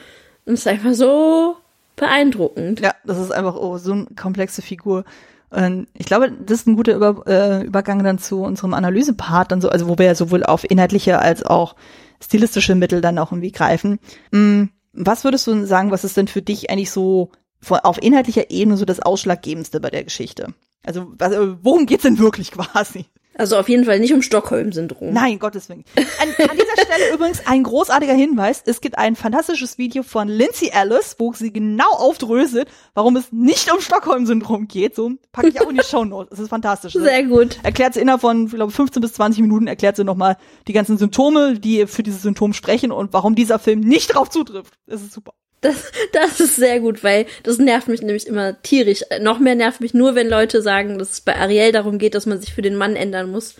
es 0.45 0.53
ist 0.53 0.67
einfach 0.67 0.93
so 0.93 1.55
beeindruckend. 1.95 2.81
Ja, 2.81 2.93
das 3.05 3.19
ist 3.19 3.31
einfach 3.31 3.55
oh, 3.55 3.77
so 3.77 3.93
eine 3.93 4.07
komplexe 4.19 4.61
Figur. 4.61 5.05
Und 5.49 5.87
ich 5.93 6.05
glaube, 6.05 6.29
das 6.31 6.59
ist 6.59 6.67
ein 6.67 6.75
guter 6.75 6.95
Über, 6.95 7.23
äh, 7.25 7.63
Übergang 7.63 8.03
dann 8.03 8.19
zu 8.19 8.41
unserem 8.41 8.73
Analysepart, 8.73 9.51
dann 9.51 9.61
so, 9.61 9.69
also 9.69 9.87
wo 9.87 9.97
wir 9.97 10.05
ja 10.05 10.15
sowohl 10.15 10.43
auf 10.43 10.69
inhaltliche 10.69 11.19
als 11.19 11.43
auch 11.43 11.75
stilistische 12.21 12.75
Mittel 12.75 12.99
dann 12.99 13.17
auch 13.17 13.31
irgendwie 13.31 13.51
greifen. 13.51 13.99
Mhm. 14.31 14.71
Was 14.91 15.23
würdest 15.23 15.47
du 15.47 15.65
sagen, 15.65 15.91
was 15.91 16.03
ist 16.03 16.17
denn 16.17 16.27
für 16.27 16.41
dich 16.41 16.69
eigentlich 16.69 16.91
so 16.91 17.31
auf 17.69 18.01
inhaltlicher 18.01 18.49
Ebene 18.49 18.77
so 18.77 18.85
das 18.85 18.99
Ausschlaggebendste 18.99 19.79
bei 19.79 19.89
der 19.89 20.03
Geschichte? 20.03 20.53
Also 20.83 21.11
was, 21.17 21.33
worum 21.61 21.85
geht's 21.85 22.03
denn 22.03 22.19
wirklich 22.19 22.51
quasi? 22.51 23.05
Also 23.37 23.55
auf 23.57 23.69
jeden 23.69 23.85
Fall 23.85 23.99
nicht 23.99 24.13
um 24.13 24.23
Stockholm-Syndrom. 24.23 25.13
Nein, 25.13 25.37
Gottes 25.37 25.69
Willen. 25.69 25.85
An, 25.95 26.29
an 26.49 26.57
dieser 26.57 26.83
Stelle 26.83 27.13
übrigens 27.13 27.45
ein 27.45 27.61
großartiger 27.61 28.13
Hinweis. 28.13 28.63
Es 28.65 28.81
gibt 28.81 28.97
ein 28.97 29.15
fantastisches 29.15 29.77
Video 29.77 30.01
von 30.01 30.27
Lindsay 30.27 30.71
Ellis, 30.73 31.15
wo 31.19 31.33
sie 31.33 31.53
genau 31.53 31.91
aufdröselt, 31.91 32.67
warum 32.95 33.15
es 33.15 33.31
nicht 33.31 33.71
um 33.71 33.79
Stockholm-Syndrom 33.79 34.67
geht. 34.67 34.95
So 34.95 35.11
packe 35.31 35.49
ich 35.49 35.61
auch 35.61 35.69
in 35.69 35.77
die 35.77 35.83
Show 35.87 36.03
Notes. 36.03 36.31
Es 36.31 36.39
ist 36.39 36.49
fantastisch. 36.49 36.93
Sehr 36.93 37.23
gut. 37.25 37.59
Erklärt 37.61 37.93
sie 37.93 37.99
innerhalb 37.99 38.21
von, 38.21 38.47
ich 38.47 38.53
glaube, 38.53 38.71
15 38.71 39.01
bis 39.01 39.13
20 39.13 39.41
Minuten 39.41 39.67
erklärt 39.67 39.97
sie 39.97 40.03
nochmal 40.03 40.37
die 40.67 40.73
ganzen 40.73 40.97
Symptome, 40.97 41.59
die 41.59 41.85
für 41.85 42.01
dieses 42.01 42.23
Symptom 42.23 42.53
sprechen 42.53 42.91
und 42.91 43.13
warum 43.13 43.35
dieser 43.35 43.59
Film 43.59 43.81
nicht 43.81 44.15
drauf 44.15 44.31
zutrifft. 44.31 44.79
Es 44.87 45.03
ist 45.03 45.13
super. 45.13 45.33
Das, 45.61 45.91
das 46.13 46.39
ist 46.39 46.55
sehr 46.55 46.79
gut, 46.79 47.03
weil 47.03 47.25
das 47.43 47.57
nervt 47.57 47.87
mich 47.87 48.01
nämlich 48.01 48.27
immer 48.27 48.61
tierisch. 48.61 49.03
Noch 49.21 49.39
mehr 49.39 49.55
nervt 49.55 49.81
mich 49.81 49.93
nur, 49.93 50.15
wenn 50.15 50.29
Leute 50.29 50.61
sagen, 50.61 50.99
dass 50.99 51.11
es 51.11 51.21
bei 51.21 51.35
Ariel 51.35 51.71
darum 51.71 51.97
geht, 51.97 52.15
dass 52.15 52.25
man 52.25 52.39
sich 52.39 52.53
für 52.53 52.61
den 52.61 52.75
Mann 52.75 52.95
ändern 52.95 53.31
muss. 53.31 53.55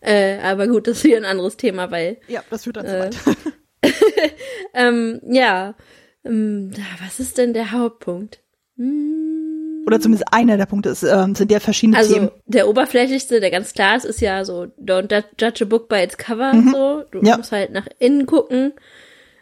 Äh, 0.00 0.38
aber 0.38 0.66
gut, 0.66 0.86
das 0.86 0.98
ist 0.98 1.02
hier 1.02 1.16
ein 1.16 1.24
anderes 1.24 1.56
Thema, 1.56 1.90
weil. 1.90 2.18
Ja, 2.28 2.42
das 2.50 2.64
führt 2.64 2.76
dann 2.76 2.86
äh, 2.86 3.10
zu 3.10 3.26
weit. 3.26 3.36
ähm, 4.74 5.20
ja. 5.28 5.74
Ähm, 6.24 6.72
was 7.02 7.20
ist 7.20 7.38
denn 7.38 7.54
der 7.54 7.72
Hauptpunkt? 7.72 8.40
Hm. 8.76 9.84
Oder 9.86 10.00
zumindest 10.00 10.32
einer 10.32 10.56
der 10.56 10.66
Punkte 10.66 10.88
ist, 10.88 11.04
ähm, 11.04 11.36
sind 11.36 11.52
ja 11.52 11.60
verschiedene 11.60 11.96
also, 11.96 12.14
Themen. 12.14 12.30
Der 12.46 12.68
oberflächlichste, 12.68 13.40
der 13.40 13.52
ganz 13.52 13.72
klar 13.72 13.96
ist, 13.96 14.04
ist 14.04 14.20
ja 14.20 14.44
so, 14.44 14.66
don't 14.80 15.24
judge 15.40 15.64
a 15.64 15.68
book 15.68 15.88
by 15.88 16.02
its 16.02 16.18
cover, 16.18 16.52
mhm. 16.52 16.72
so. 16.72 17.04
Du 17.12 17.22
ja. 17.22 17.36
musst 17.36 17.52
halt 17.52 17.70
nach 17.70 17.86
innen 18.00 18.26
gucken. 18.26 18.72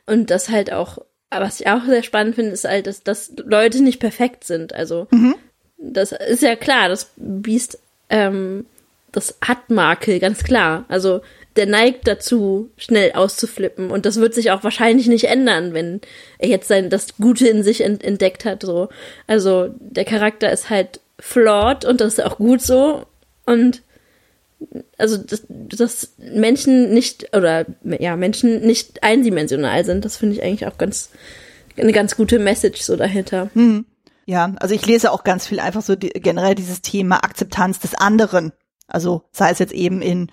Und 0.06 0.30
das 0.30 0.50
halt 0.50 0.70
auch 0.70 0.98
aber 1.34 1.46
was 1.46 1.60
ich 1.60 1.66
auch 1.66 1.84
sehr 1.84 2.02
spannend 2.02 2.34
finde, 2.34 2.52
ist 2.52 2.64
halt, 2.64 2.86
dass, 2.86 3.02
dass 3.02 3.32
Leute 3.44 3.82
nicht 3.82 4.00
perfekt 4.00 4.44
sind. 4.44 4.74
Also, 4.74 5.06
mhm. 5.10 5.34
das 5.78 6.12
ist 6.12 6.42
ja 6.42 6.56
klar, 6.56 6.88
das 6.88 7.10
Biest, 7.16 7.78
ähm, 8.10 8.66
das 9.12 9.36
hat 9.40 9.70
Makel, 9.70 10.18
ganz 10.20 10.44
klar. 10.44 10.84
Also, 10.88 11.20
der 11.56 11.66
neigt 11.66 12.08
dazu, 12.08 12.70
schnell 12.76 13.12
auszuflippen. 13.12 13.90
Und 13.90 14.06
das 14.06 14.16
wird 14.16 14.34
sich 14.34 14.50
auch 14.50 14.64
wahrscheinlich 14.64 15.06
nicht 15.06 15.24
ändern, 15.24 15.72
wenn 15.72 16.00
er 16.38 16.48
jetzt 16.48 16.68
sein, 16.68 16.90
das 16.90 17.16
Gute 17.16 17.48
in 17.48 17.62
sich 17.62 17.82
ent 17.82 18.02
entdeckt 18.02 18.44
hat, 18.44 18.62
so. 18.62 18.88
Also, 19.26 19.74
der 19.78 20.04
Charakter 20.04 20.50
ist 20.50 20.70
halt 20.70 21.00
flawed 21.20 21.84
und 21.84 22.00
das 22.00 22.14
ist 22.14 22.24
auch 22.24 22.38
gut 22.38 22.60
so. 22.60 23.06
Und 23.46 23.82
also 24.98 25.16
dass, 25.18 25.42
dass 25.48 26.14
Menschen 26.18 26.92
nicht 26.92 27.34
oder 27.36 27.66
ja 27.82 28.16
Menschen 28.16 28.60
nicht 28.60 29.02
eindimensional 29.02 29.84
sind, 29.84 30.04
das 30.04 30.16
finde 30.16 30.36
ich 30.36 30.42
eigentlich 30.42 30.66
auch 30.66 30.78
ganz 30.78 31.10
eine 31.76 31.92
ganz 31.92 32.16
gute 32.16 32.38
Message 32.38 32.82
so 32.82 32.96
dahinter. 32.96 33.50
Mhm. 33.54 33.86
Ja, 34.26 34.54
also 34.58 34.74
ich 34.74 34.86
lese 34.86 35.12
auch 35.12 35.24
ganz 35.24 35.46
viel 35.46 35.60
einfach 35.60 35.82
so 35.82 35.96
die, 35.96 36.08
generell 36.08 36.54
dieses 36.54 36.80
Thema 36.80 37.24
Akzeptanz 37.24 37.80
des 37.80 37.94
anderen. 37.94 38.52
Also 38.86 39.22
sei 39.32 39.50
es 39.50 39.58
jetzt 39.58 39.72
eben 39.72 40.00
in 40.00 40.28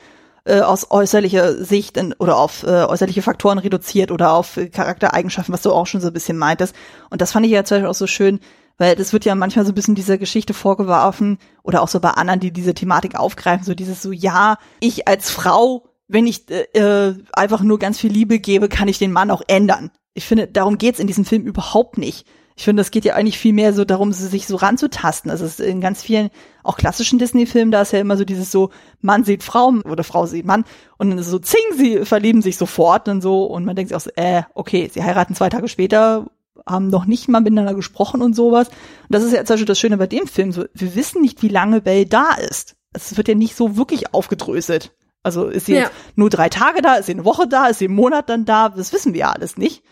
äh, 0.45 0.61
aus 0.61 0.89
äußerlicher 0.89 1.63
Sicht 1.63 1.97
in, 1.97 2.13
oder 2.13 2.37
auf 2.37 2.63
äh, 2.63 2.85
äußerliche 2.85 3.21
Faktoren 3.21 3.59
reduziert 3.59 4.11
oder 4.11 4.33
auf 4.33 4.57
äh, 4.57 4.69
Charaktereigenschaften, 4.69 5.53
was 5.53 5.61
du 5.61 5.71
auch 5.71 5.87
schon 5.87 6.01
so 6.01 6.07
ein 6.07 6.13
bisschen 6.13 6.37
meintest. 6.37 6.75
Und 7.09 7.21
das 7.21 7.31
fand 7.31 7.45
ich 7.45 7.51
ja 7.51 7.63
zum 7.63 7.75
Beispiel 7.75 7.89
auch 7.89 7.95
so 7.95 8.07
schön, 8.07 8.39
weil 8.77 8.95
das 8.95 9.13
wird 9.13 9.25
ja 9.25 9.35
manchmal 9.35 9.65
so 9.65 9.71
ein 9.71 9.75
bisschen 9.75 9.95
dieser 9.95 10.17
Geschichte 10.17 10.53
vorgeworfen 10.53 11.37
oder 11.63 11.81
auch 11.81 11.87
so 11.87 11.99
bei 11.99 12.11
anderen, 12.11 12.39
die 12.39 12.51
diese 12.51 12.73
Thematik 12.73 13.15
aufgreifen, 13.15 13.65
so 13.65 13.73
dieses 13.75 14.01
so, 14.01 14.11
ja, 14.11 14.57
ich 14.79 15.07
als 15.07 15.29
Frau, 15.29 15.87
wenn 16.07 16.27
ich 16.27 16.49
äh, 16.49 16.63
äh, 16.73 17.15
einfach 17.33 17.61
nur 17.61 17.79
ganz 17.79 17.99
viel 17.99 18.11
Liebe 18.11 18.39
gebe, 18.39 18.69
kann 18.69 18.87
ich 18.87 18.99
den 18.99 19.11
Mann 19.11 19.31
auch 19.31 19.41
ändern. 19.47 19.91
Ich 20.13 20.25
finde, 20.25 20.47
darum 20.47 20.77
geht's 20.77 20.99
in 20.99 21.07
diesem 21.07 21.25
Film 21.25 21.45
überhaupt 21.45 21.97
nicht. 21.97 22.25
Ich 22.61 22.65
finde, 22.65 22.81
das 22.81 22.91
geht 22.91 23.05
ja 23.05 23.15
eigentlich 23.15 23.39
viel 23.39 23.53
mehr 23.53 23.73
so 23.73 23.85
darum, 23.85 24.11
sich 24.11 24.45
so 24.45 24.55
ranzutasten. 24.55 25.31
Also 25.31 25.45
es 25.45 25.59
ist 25.59 25.65
in 25.65 25.81
ganz 25.81 26.03
vielen, 26.03 26.29
auch 26.63 26.77
klassischen 26.77 27.17
Disney-Filmen, 27.17 27.71
da 27.71 27.81
ist 27.81 27.93
ja 27.93 27.99
immer 27.99 28.17
so 28.17 28.25
dieses 28.25 28.51
so, 28.51 28.69
Mann 28.99 29.23
sieht 29.23 29.41
Frau 29.41 29.73
oder 29.85 30.03
Frau 30.03 30.25
sieht 30.25 30.45
Mann 30.45 30.65
und 30.97 31.09
dann 31.09 31.17
ist 31.17 31.25
es 31.25 31.31
so, 31.31 31.39
zing, 31.39 31.61
sie 31.75 32.05
verlieben 32.05 32.41
sich 32.41 32.57
sofort 32.57 33.07
und 33.07 33.21
so 33.21 33.45
und 33.45 33.65
man 33.65 33.75
denkt 33.75 33.89
sich 33.89 33.95
auch 33.95 34.01
so, 34.01 34.11
äh, 34.15 34.43
okay, 34.53 34.89
sie 34.93 35.03
heiraten 35.03 35.33
zwei 35.33 35.49
Tage 35.49 35.67
später, 35.69 36.27
haben 36.67 36.87
noch 36.87 37.05
nicht 37.05 37.27
mal 37.27 37.41
miteinander 37.41 37.73
gesprochen 37.73 38.21
und 38.21 38.35
sowas. 38.35 38.67
Und 38.67 38.75
das 39.09 39.23
ist 39.23 39.33
ja 39.33 39.45
zum 39.45 39.55
Beispiel 39.55 39.65
das 39.65 39.79
Schöne 39.79 39.97
bei 39.97 40.07
dem 40.07 40.27
Film, 40.27 40.51
so, 40.51 40.65
wir 40.73 40.95
wissen 40.95 41.21
nicht, 41.21 41.41
wie 41.41 41.47
lange 41.47 41.81
Belle 41.81 42.05
da 42.05 42.33
ist. 42.33 42.75
Es 42.93 43.15
wird 43.17 43.27
ja 43.27 43.35
nicht 43.35 43.55
so 43.55 43.77
wirklich 43.77 44.13
aufgedröselt. 44.13 44.91
Also 45.23 45.47
ist 45.47 45.67
sie 45.67 45.73
ja. 45.73 45.81
jetzt 45.81 45.91
nur 46.15 46.29
drei 46.29 46.49
Tage 46.49 46.81
da, 46.81 46.95
ist 46.95 47.05
sie 47.05 47.13
eine 47.13 47.25
Woche 47.25 47.47
da, 47.47 47.67
ist 47.67 47.79
sie 47.79 47.85
einen 47.85 47.95
Monat 47.95 48.29
dann 48.29 48.45
da, 48.45 48.69
das 48.69 48.91
wissen 48.91 49.13
wir 49.13 49.21
ja 49.21 49.31
alles 49.31 49.57
nicht. 49.57 49.83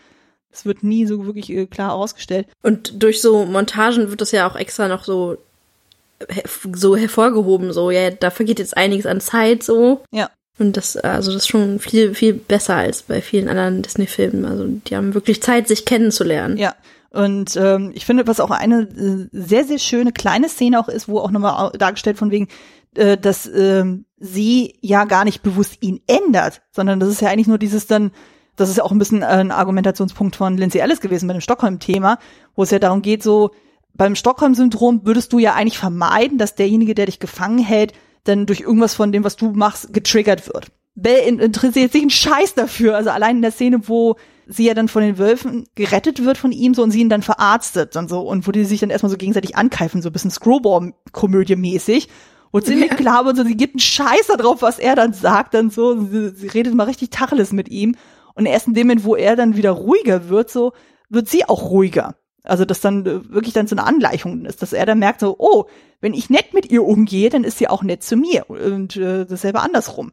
Das 0.50 0.64
wird 0.64 0.82
nie 0.82 1.06
so 1.06 1.24
wirklich 1.26 1.50
äh, 1.50 1.66
klar 1.66 1.92
ausgestellt. 1.92 2.48
Und 2.62 3.02
durch 3.02 3.22
so 3.22 3.44
Montagen 3.44 4.10
wird 4.10 4.20
das 4.20 4.32
ja 4.32 4.50
auch 4.50 4.56
extra 4.56 4.88
noch 4.88 5.04
so 5.04 5.38
so 6.74 6.96
hervorgehoben, 6.96 7.72
so, 7.72 7.90
ja, 7.90 8.10
da 8.10 8.30
vergeht 8.30 8.58
jetzt 8.58 8.76
einiges 8.76 9.06
an 9.06 9.20
Zeit, 9.20 9.62
so. 9.62 10.02
Ja. 10.10 10.30
Und 10.58 10.76
das, 10.76 10.96
also 10.96 11.32
das 11.32 11.42
ist 11.42 11.48
schon 11.48 11.78
viel, 11.78 12.14
viel 12.14 12.34
besser 12.34 12.76
als 12.76 13.02
bei 13.02 13.22
vielen 13.22 13.48
anderen 13.48 13.82
Disney-Filmen. 13.82 14.44
Also 14.44 14.66
die 14.66 14.94
haben 14.94 15.14
wirklich 15.14 15.42
Zeit, 15.42 15.68
sich 15.68 15.86
kennenzulernen. 15.86 16.58
Ja. 16.58 16.74
Und 17.10 17.56
ähm, 17.56 17.90
ich 17.94 18.06
finde, 18.06 18.26
was 18.26 18.40
auch 18.40 18.50
eine 18.50 18.82
äh, 18.82 19.28
sehr, 19.32 19.64
sehr 19.64 19.78
schöne 19.78 20.12
kleine 20.12 20.48
Szene 20.48 20.78
auch 20.78 20.88
ist, 20.88 21.08
wo 21.08 21.18
auch 21.18 21.30
nochmal 21.30 21.72
dargestellt 21.72 22.18
von 22.18 22.30
wegen, 22.30 22.48
äh, 22.94 23.16
dass 23.16 23.46
ähm, 23.46 24.04
sie 24.18 24.76
ja 24.80 25.04
gar 25.04 25.24
nicht 25.24 25.42
bewusst 25.42 25.78
ihn 25.80 26.00
ändert, 26.06 26.62
sondern 26.72 27.00
das 27.00 27.08
ist 27.08 27.20
ja 27.20 27.28
eigentlich 27.28 27.48
nur 27.48 27.58
dieses 27.58 27.86
dann, 27.86 28.12
das 28.54 28.68
ist 28.68 28.76
ja 28.76 28.84
auch 28.84 28.92
ein 28.92 28.98
bisschen 28.98 29.22
ein 29.22 29.50
Argumentationspunkt 29.50 30.36
von 30.36 30.56
Lindsay 30.56 30.80
Ellis 30.80 31.00
gewesen 31.00 31.26
bei 31.26 31.32
dem 31.32 31.40
Stockholm-Thema, 31.40 32.18
wo 32.54 32.62
es 32.62 32.70
ja 32.70 32.78
darum 32.78 33.02
geht, 33.02 33.22
so 33.22 33.50
beim 33.94 34.14
Stockholm-Syndrom 34.14 35.00
würdest 35.04 35.32
du 35.32 35.38
ja 35.38 35.54
eigentlich 35.54 35.78
vermeiden, 35.78 36.38
dass 36.38 36.54
derjenige, 36.54 36.94
der 36.94 37.06
dich 37.06 37.18
gefangen 37.18 37.58
hält, 37.58 37.92
dann 38.24 38.46
durch 38.46 38.60
irgendwas 38.60 38.94
von 38.94 39.12
dem, 39.12 39.24
was 39.24 39.36
du 39.36 39.52
machst, 39.52 39.92
getriggert 39.92 40.46
wird. 40.46 40.68
Bell 40.94 41.40
interessiert 41.40 41.92
sich 41.92 42.02
einen 42.02 42.10
Scheiß 42.10 42.54
dafür. 42.54 42.96
Also 42.96 43.10
allein 43.10 43.36
in 43.36 43.42
der 43.42 43.52
Szene, 43.52 43.88
wo 43.88 44.16
sie 44.46 44.66
ja 44.66 44.74
dann 44.74 44.88
von 44.88 45.02
den 45.02 45.18
Wölfen 45.18 45.66
gerettet 45.74 46.24
wird 46.24 46.36
von 46.36 46.52
ihm 46.52 46.74
so 46.74 46.82
und 46.82 46.90
sie 46.90 47.00
ihn 47.00 47.08
dann 47.08 47.22
verarztet 47.22 47.96
und 47.96 48.10
so 48.10 48.20
und 48.20 48.46
wo 48.46 48.52
die 48.52 48.64
sich 48.64 48.80
dann 48.80 48.90
erstmal 48.90 49.10
so 49.10 49.16
gegenseitig 49.16 49.56
ankeifen, 49.56 50.02
so 50.02 50.08
ein 50.08 50.12
bisschen 50.12 50.30
Screwball-Komödie 50.30 51.56
mäßig. 51.56 52.08
Und 52.50 52.66
ziemlich 52.66 52.90
ja. 52.90 52.96
klar 52.96 53.24
und 53.24 53.36
so, 53.36 53.44
sie 53.44 53.56
gibt 53.56 53.74
einen 53.74 53.80
Scheiß 53.80 54.26
darauf, 54.26 54.60
was 54.62 54.80
er 54.80 54.96
dann 54.96 55.12
sagt, 55.12 55.54
dann 55.54 55.70
so, 55.70 56.04
sie, 56.04 56.30
sie 56.30 56.48
redet 56.48 56.74
mal 56.74 56.84
richtig 56.84 57.10
Tacheles 57.10 57.52
mit 57.52 57.68
ihm. 57.68 57.94
Und 58.34 58.46
erst 58.46 58.66
in 58.66 58.74
dem 58.74 58.88
Moment, 58.88 59.04
wo 59.04 59.14
er 59.14 59.36
dann 59.36 59.56
wieder 59.56 59.70
ruhiger 59.70 60.28
wird, 60.28 60.50
so, 60.50 60.72
wird 61.08 61.28
sie 61.28 61.44
auch 61.44 61.70
ruhiger. 61.70 62.16
Also, 62.44 62.64
dass 62.64 62.80
dann 62.80 63.04
äh, 63.06 63.30
wirklich 63.30 63.52
dann 63.54 63.66
so 63.66 63.76
eine 63.76 63.86
Angleichung 63.86 64.44
ist, 64.46 64.62
dass 64.62 64.72
er 64.72 64.86
dann 64.86 64.98
merkt 64.98 65.20
so, 65.20 65.36
oh, 65.38 65.66
wenn 66.00 66.14
ich 66.14 66.30
nett 66.30 66.54
mit 66.54 66.70
ihr 66.70 66.84
umgehe, 66.84 67.28
dann 67.28 67.44
ist 67.44 67.58
sie 67.58 67.68
auch 67.68 67.82
nett 67.82 68.02
zu 68.02 68.16
mir. 68.16 68.48
Und 68.48 68.96
äh, 68.96 69.26
dasselbe 69.26 69.60
andersrum. 69.60 70.12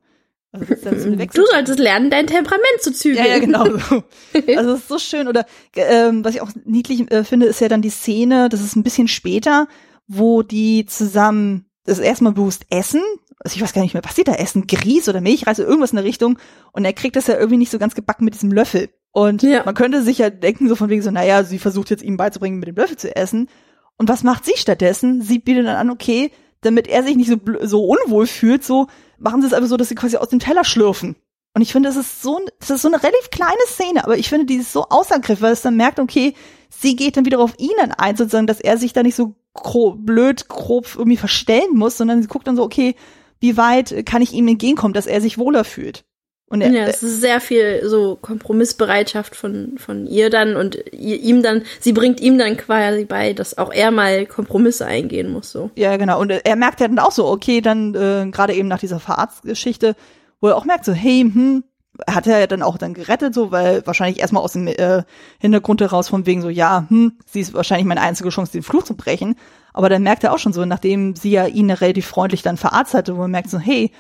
Also 0.52 0.66
so 0.66 1.16
du 1.16 1.46
solltest 1.46 1.80
lernen, 1.80 2.10
dein 2.10 2.28
Temperament 2.28 2.82
zu 2.82 2.92
zügeln. 2.92 3.26
Ja, 3.26 3.32
ja, 3.34 3.40
genau. 3.40 3.66
So. 3.78 4.04
Also 4.58 4.74
es 4.74 4.80
ist 4.80 4.88
so 4.88 5.00
schön. 5.00 5.28
Oder 5.28 5.46
ähm, 5.76 6.24
was 6.24 6.36
ich 6.36 6.42
auch 6.42 6.52
niedlich 6.66 7.10
äh, 7.12 7.24
finde, 7.24 7.48
ist 7.48 7.62
ja 7.62 7.68
dann 7.68 7.82
die 7.82 7.90
Szene, 7.90 8.50
das 8.50 8.62
ist 8.62 8.76
ein 8.76 8.84
bisschen 8.84 9.08
später, 9.08 9.68
wo 10.08 10.42
die 10.44 10.86
zusammen 10.86 11.66
das 11.84 12.00
erstmal 12.00 12.34
bewusst 12.34 12.66
essen. 12.70 13.02
Also 13.40 13.56
ich 13.56 13.62
weiß 13.62 13.74
gar 13.74 13.82
nicht 13.82 13.94
mehr, 13.94 14.02
passiert 14.02 14.28
da 14.28 14.34
Essen? 14.34 14.68
Grieß 14.68 15.08
oder 15.10 15.22
Milchreis 15.22 15.60
oder 15.60 15.70
irgendwas 15.70 15.92
in 15.92 15.98
der 15.98 16.06
Richtung. 16.06 16.40
Und 16.72 16.86
er 16.86 16.94
kriegt 16.94 17.16
das 17.16 17.28
ja 17.28 17.36
irgendwie 17.36 17.58
nicht 17.58 17.72
so 17.72 17.80
ganz 17.80 17.96
gebacken 17.96 18.26
mit 18.26 18.34
diesem 18.34 18.52
Löffel. 18.52 18.90
Und 19.18 19.42
ja. 19.42 19.64
man 19.66 19.74
könnte 19.74 20.04
sich 20.04 20.20
ja 20.20 20.30
denken, 20.30 20.70
so 20.70 20.76
von 20.76 20.90
wegen 20.90 21.02
so, 21.02 21.10
naja, 21.10 21.44
sie 21.44 21.58
versucht 21.58 21.90
jetzt 21.90 22.04
ihm 22.04 22.18
beizubringen, 22.18 22.60
mit 22.60 22.68
dem 22.68 22.76
Löffel 22.76 22.98
zu 22.98 23.16
essen. 23.16 23.50
Und 23.98 24.10
was 24.10 24.22
macht 24.22 24.46
sie 24.46 24.54
stattdessen? 24.56 25.24
Sie 25.24 25.40
bietet 25.40 25.66
dann 25.66 25.76
an, 25.76 25.90
okay, 25.90 26.30
damit 26.62 26.88
er 26.88 27.02
sich 27.02 27.16
nicht 27.16 27.28
so, 27.28 27.38
so 27.64 27.84
unwohl 27.84 28.28
fühlt, 28.28 28.64
so 28.64 28.86
machen 29.18 29.42
sie 29.42 29.48
es 29.48 29.54
einfach 29.54 29.70
so, 29.70 29.78
dass 29.78 29.90
sie 29.90 29.96
quasi 29.96 30.18
aus 30.18 30.30
dem 30.30 30.38
Teller 30.38 30.64
schlürfen. 30.64 31.16
Und 31.56 31.64
ich 31.64 31.72
finde, 31.72 31.90
das 31.90 31.96
ist 31.96 32.22
so, 32.22 32.40
das 32.60 32.70
ist 32.70 32.84
so 32.84 32.90
eine 32.90 33.02
relativ 33.02 33.32
kleine 33.32 33.58
Szene, 33.66 34.04
aber 34.04 34.20
ich 34.20 34.30
finde, 34.30 34.46
die 34.46 34.58
ist 34.58 34.72
so 34.72 34.84
außergriff, 34.88 35.42
weil 35.42 35.54
es 35.54 35.64
dann 35.64 35.78
merkt, 35.78 36.00
okay, 36.00 36.36
sie 36.70 36.96
geht 36.96 37.18
dann 37.18 37.26
wieder 37.26 37.40
auf 37.40 37.56
ihn 37.58 37.72
ein, 37.98 38.18
sozusagen, 38.18 38.46
dass 38.46 38.62
er 38.62 38.78
sich 38.78 38.94
da 38.94 39.02
nicht 39.02 39.16
so 39.16 39.34
grob, 39.56 40.06
blöd, 40.06 40.48
grob 40.48 40.94
irgendwie 40.96 41.18
verstellen 41.18 41.74
muss, 41.74 41.98
sondern 41.98 42.22
sie 42.22 42.28
guckt 42.28 42.46
dann 42.46 42.56
so, 42.56 42.62
okay, 42.62 42.94
wie 43.40 43.58
weit 43.58 44.06
kann 44.06 44.22
ich 44.22 44.34
ihm 44.34 44.48
entgegenkommen, 44.48 44.94
dass 44.94 45.08
er 45.08 45.22
sich 45.22 45.40
wohler 45.40 45.64
fühlt. 45.64 46.06
Und 46.50 46.62
er, 46.62 46.72
ja, 46.72 46.86
es 46.86 47.04
ist 47.04 47.20
sehr 47.20 47.42
viel 47.42 47.82
so 47.84 48.16
Kompromissbereitschaft 48.16 49.36
von, 49.36 49.78
von 49.78 50.08
ihr 50.08 50.30
dann 50.30 50.56
und 50.56 50.78
ihm 50.94 51.44
dann, 51.44 51.64
sie 51.82 51.92
bringt 51.92 52.22
ihm 52.22 52.38
dann 52.38 52.56
quasi 52.56 53.04
bei, 53.04 53.34
dass 53.34 53.58
auch 53.58 53.74
er 53.74 53.92
mal 53.92 54.26
Kompromisse 54.26 54.86
eingehen 54.86 55.30
muss, 55.30 55.52
so. 55.52 55.72
Ja, 55.76 55.98
genau. 55.98 56.22
Und 56.22 56.30
er 56.30 56.56
merkt 56.56 56.80
ja 56.80 56.88
dann 56.88 57.00
auch 57.00 57.12
so, 57.12 57.28
okay, 57.28 57.60
dann, 57.60 57.94
äh, 57.96 58.30
gerade 58.32 58.54
eben 58.54 58.70
nach 58.70 58.80
dieser 58.80 59.02
Verarztgeschichte, 59.02 59.96
wo 60.40 60.48
er 60.48 60.56
auch 60.56 60.64
merkt 60.64 60.86
so, 60.86 60.94
hey, 60.94 61.22
hm, 61.22 61.66
hat 62.10 62.28
er 62.28 62.40
ja 62.40 62.48
dann 62.48 62.62
auch 62.62 62.78
dann 62.78 62.94
gerettet, 62.94 63.34
so, 63.34 63.52
weil 63.52 63.86
wahrscheinlich 63.86 64.20
erstmal 64.20 64.44
aus 64.44 64.54
dem 64.54 64.68
äh, 64.68 65.04
Hintergrund 65.40 65.82
heraus 65.82 66.08
von 66.08 66.26
wegen 66.26 66.42
so, 66.42 66.50
ja, 66.50 66.86
hm, 66.88 67.18
sie 67.26 67.42
ist 67.42 67.54
wahrscheinlich 67.54 67.88
meine 67.88 68.02
einzige 68.02 68.30
Chance, 68.30 68.54
den 68.54 68.64
Fluch 68.64 68.84
zu 68.84 68.96
brechen. 68.96 69.36
Aber 69.74 69.90
dann 69.90 70.04
merkt 70.04 70.24
er 70.24 70.34
auch 70.34 70.40
schon 70.40 70.54
so, 70.54 70.64
nachdem 70.64 71.16
sie 71.16 71.32
ja 71.32 71.46
ihn 71.46 71.70
relativ 71.70 72.08
freundlich 72.08 72.42
dann 72.42 72.58
verarztet 72.58 73.00
hatte, 73.00 73.18
wo 73.18 73.24
er 73.24 73.28
merkt 73.28 73.50
so, 73.50 73.60
hey, 73.60 73.92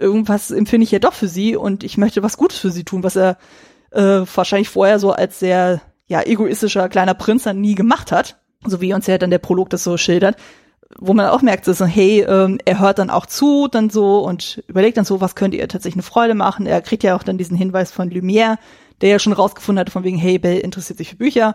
irgendwas 0.00 0.50
empfinde 0.50 0.84
ich 0.84 0.90
ja 0.90 0.98
doch 0.98 1.12
für 1.12 1.28
sie 1.28 1.56
und 1.56 1.84
ich 1.84 1.98
möchte 1.98 2.22
was 2.22 2.36
Gutes 2.36 2.58
für 2.58 2.70
sie 2.70 2.84
tun, 2.84 3.02
was 3.02 3.16
er 3.16 3.36
äh, 3.90 4.22
wahrscheinlich 4.34 4.68
vorher 4.68 4.98
so 4.98 5.12
als 5.12 5.38
sehr 5.38 5.80
ja 6.06 6.22
egoistischer 6.22 6.88
kleiner 6.88 7.14
Prinz 7.14 7.44
dann 7.44 7.60
nie 7.60 7.74
gemacht 7.74 8.10
hat, 8.10 8.40
so 8.66 8.80
wie 8.80 8.92
uns 8.92 9.06
ja 9.06 9.18
dann 9.18 9.30
der 9.30 9.38
Prolog 9.38 9.70
das 9.70 9.84
so 9.84 9.96
schildert, 9.96 10.36
wo 10.98 11.14
man 11.14 11.26
auch 11.26 11.42
merkt, 11.42 11.64
so 11.64 11.84
hey, 11.84 12.22
ähm, 12.22 12.58
er 12.64 12.80
hört 12.80 12.98
dann 12.98 13.10
auch 13.10 13.26
zu, 13.26 13.68
dann 13.68 13.90
so 13.90 14.18
und 14.20 14.62
überlegt 14.66 14.96
dann 14.96 15.04
so, 15.04 15.20
was 15.20 15.34
könnte 15.34 15.56
ihr 15.56 15.68
tatsächlich 15.68 15.96
eine 15.96 16.10
Freude 16.10 16.34
machen. 16.34 16.66
Er 16.66 16.80
kriegt 16.82 17.04
ja 17.04 17.14
auch 17.14 17.22
dann 17.22 17.38
diesen 17.38 17.56
Hinweis 17.56 17.92
von 17.92 18.10
Lumière, 18.10 18.56
der 19.00 19.10
ja 19.10 19.18
schon 19.18 19.32
rausgefunden 19.32 19.80
hat 19.80 19.90
von 19.90 20.04
wegen, 20.04 20.18
hey, 20.18 20.38
Bell 20.38 20.58
interessiert 20.58 20.98
sich 20.98 21.10
für 21.10 21.16
Bücher 21.16 21.54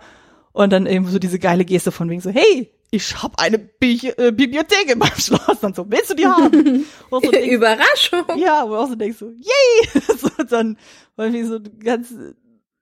und 0.53 0.71
dann 0.71 0.85
eben 0.85 1.05
so 1.07 1.19
diese 1.19 1.39
geile 1.39 1.65
Geste 1.65 1.91
von 1.91 2.09
wegen 2.09 2.21
so, 2.21 2.29
hey, 2.29 2.71
ich 2.91 3.21
habe 3.21 3.37
eine 3.37 3.57
Bi 3.57 4.13
äh, 4.17 4.31
Bibliothek 4.31 4.91
in 4.91 4.99
meinem 4.99 5.15
Schloss. 5.17 5.63
Und 5.63 5.75
so, 5.75 5.89
willst 5.89 6.11
du 6.11 6.15
die 6.15 6.25
haben? 6.25 6.85
So 7.09 7.19
denkst, 7.19 7.49
Überraschung. 7.49 8.37
Ja, 8.37 8.63
wo 8.65 8.69
du 8.69 8.77
auch 8.77 8.89
so 8.89 8.95
denkst 8.95 9.17
so, 9.17 9.29
yay! 9.29 10.01
so, 10.17 10.43
dann, 10.43 10.77
weil 11.15 11.33
wir 11.33 11.47
so 11.47 11.59
ganz, 11.79 12.13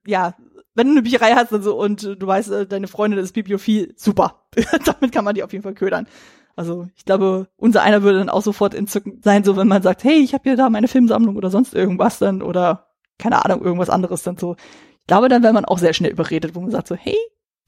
ja, 0.06 0.36
wenn 0.76 0.88
du 0.88 0.94
eine 0.94 1.02
Bücherei 1.04 1.34
hast 1.34 1.52
und 1.52 1.62
so 1.62 1.80
und 1.80 2.04
du 2.04 2.28
weißt, 2.28 2.52
äh, 2.52 2.66
deine 2.66 2.88
Freundin 2.88 3.20
ist 3.20 3.34
bibliophil, 3.34 3.94
super. 3.96 4.48
Damit 4.86 5.12
kann 5.12 5.26
man 5.26 5.36
die 5.36 5.44
auf 5.44 5.54
jeden 5.54 5.64
Fall 5.64 5.76
ködern. 5.76 6.08
Also 6.56 6.88
ich 6.96 7.06
glaube, 7.06 7.48
unser 7.58 7.82
einer 7.82 8.04
würde 8.04 8.20
dann 8.20 8.30
auch 8.30 8.42
sofort 8.42 8.74
entzückend 8.76 9.24
sein, 9.24 9.44
so 9.44 9.58
wenn 9.58 9.68
man 9.68 9.82
sagt, 9.82 10.04
hey, 10.04 10.20
ich 10.20 10.34
habe 10.34 10.44
hier 10.44 10.56
da 10.56 10.70
meine 10.70 10.88
Filmsammlung 10.88 11.36
oder 11.36 11.50
sonst 11.50 11.74
irgendwas 11.74 12.20
dann 12.20 12.42
oder 12.42 12.88
keine 13.18 13.44
Ahnung, 13.44 13.64
irgendwas 13.64 13.90
anderes 13.90 14.24
dann 14.24 14.38
so. 14.38 14.56
Ich 15.02 15.08
glaube, 15.08 15.30
dann 15.30 15.44
wäre 15.44 15.54
man 15.54 15.66
auch 15.66 15.80
sehr 15.80 15.94
schnell 15.94 16.12
überredet, 16.12 16.56
wo 16.56 16.62
man 16.62 16.72
sagt 16.72 16.88
so, 16.88 16.96
hey, 16.96 17.18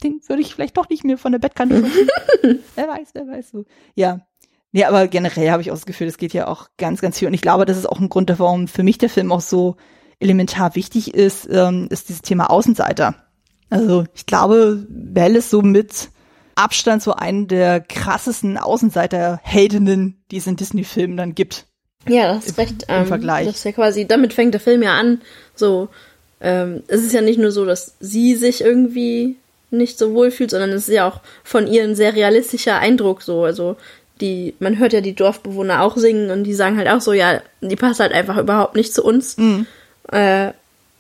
den 0.04 0.22
würde 0.28 0.42
ich 0.42 0.54
vielleicht 0.54 0.78
doch 0.78 0.90
nicht 0.90 1.04
mehr 1.04 1.18
von 1.18 1.32
der 1.32 1.40
Bettkante 1.40 1.84
Wer 2.76 2.88
weiß, 2.88 3.10
wer 3.14 3.28
weiß 3.28 3.50
so. 3.52 3.66
Ja. 3.96 4.22
Nee, 4.72 4.84
aber 4.84 5.08
generell 5.08 5.52
habe 5.52 5.62
ich 5.62 5.72
auch 5.72 5.76
das 5.76 5.86
Gefühl, 5.86 6.08
es 6.08 6.18
geht 6.18 6.34
ja 6.34 6.48
auch 6.48 6.68
ganz, 6.78 7.00
ganz 7.00 7.18
viel. 7.18 7.30
Und 7.30 7.34
ich 7.34 7.42
glaube, 7.42 7.66
das 7.66 7.78
ist 7.78 7.86
auch 7.86 8.00
ein 8.00 8.10
Grund, 8.10 8.34
warum 8.38 8.68
für 8.68 8.84
mich 8.84 8.98
der 8.98 9.10
Film 9.10 9.32
auch 9.32 9.42
so 9.42 9.78
elementar 10.20 10.76
wichtig 10.76 11.14
ist, 11.14 11.48
ähm, 11.50 11.88
ist 11.90 12.10
dieses 12.10 12.22
Thema 12.22 12.50
Außenseiter. 12.50 13.16
Also 13.70 14.04
ich 14.14 14.26
glaube, 14.26 14.86
Belle 14.90 15.40
ist 15.40 15.50
so 15.50 15.62
mit 15.62 16.10
Abstand 16.56 17.04
so 17.04 17.14
eine 17.14 17.46
der 17.46 17.82
krassesten 17.82 18.58
Außenseiter-Heldinnen, 18.58 20.24
die 20.32 20.38
es 20.38 20.48
in 20.48 20.56
Disney-Filmen 20.56 21.18
dann 21.18 21.36
gibt. 21.36 21.68
Ja, 22.08 22.34
das 22.34 22.46
ist 22.46 22.58
recht. 22.58 22.84
Im 22.84 22.96
ähm, 22.96 23.06
Vergleich. 23.08 23.48
Das 23.48 23.56
ist 23.56 23.64
ja 23.64 23.72
quasi, 23.72 24.06
damit 24.06 24.34
fängt 24.34 24.54
der 24.54 24.62
Film 24.62 24.84
ja 24.84 24.94
an. 24.94 25.22
So, 25.56 25.90
ähm, 26.40 26.84
es 26.88 27.04
ist 27.04 27.14
ja 27.14 27.22
nicht 27.22 27.40
nur 27.40 27.52
so, 27.52 27.66
dass 27.66 27.96
sie 28.00 28.36
sich 28.36 28.62
irgendwie 28.62 29.38
nicht 29.78 29.98
so 29.98 30.14
wohl 30.14 30.32
fühlt, 30.32 30.52
sondern 30.52 30.72
es 30.72 30.88
ist 30.88 30.94
ja 30.94 31.08
auch 31.08 31.22
von 31.44 31.68
ihr 31.68 31.84
ein 31.84 31.96
sehr 31.96 32.16
realistischer 32.16 32.80
Eindruck 32.80 33.22
so. 33.22 33.44
Also 33.44 33.78
die, 34.22 34.56
man 34.60 34.80
hört 34.80 34.94
ja 34.94 35.02
die 35.02 35.16
Dorfbewohner 35.16 35.82
auch 35.82 35.98
singen 35.98 36.32
und 36.32 36.44
die 36.44 36.54
sagen 36.54 36.78
halt 36.78 36.90
auch 36.90 37.02
so, 37.02 37.14
ja, 37.14 37.42
die 37.62 37.76
passt 37.76 38.00
halt 38.00 38.14
einfach 38.14 38.38
überhaupt 38.38 38.76
nicht 38.76 38.94
zu 38.94 39.04
uns. 39.04 39.38
Mhm. 39.38 39.66
Äh, 40.12 40.52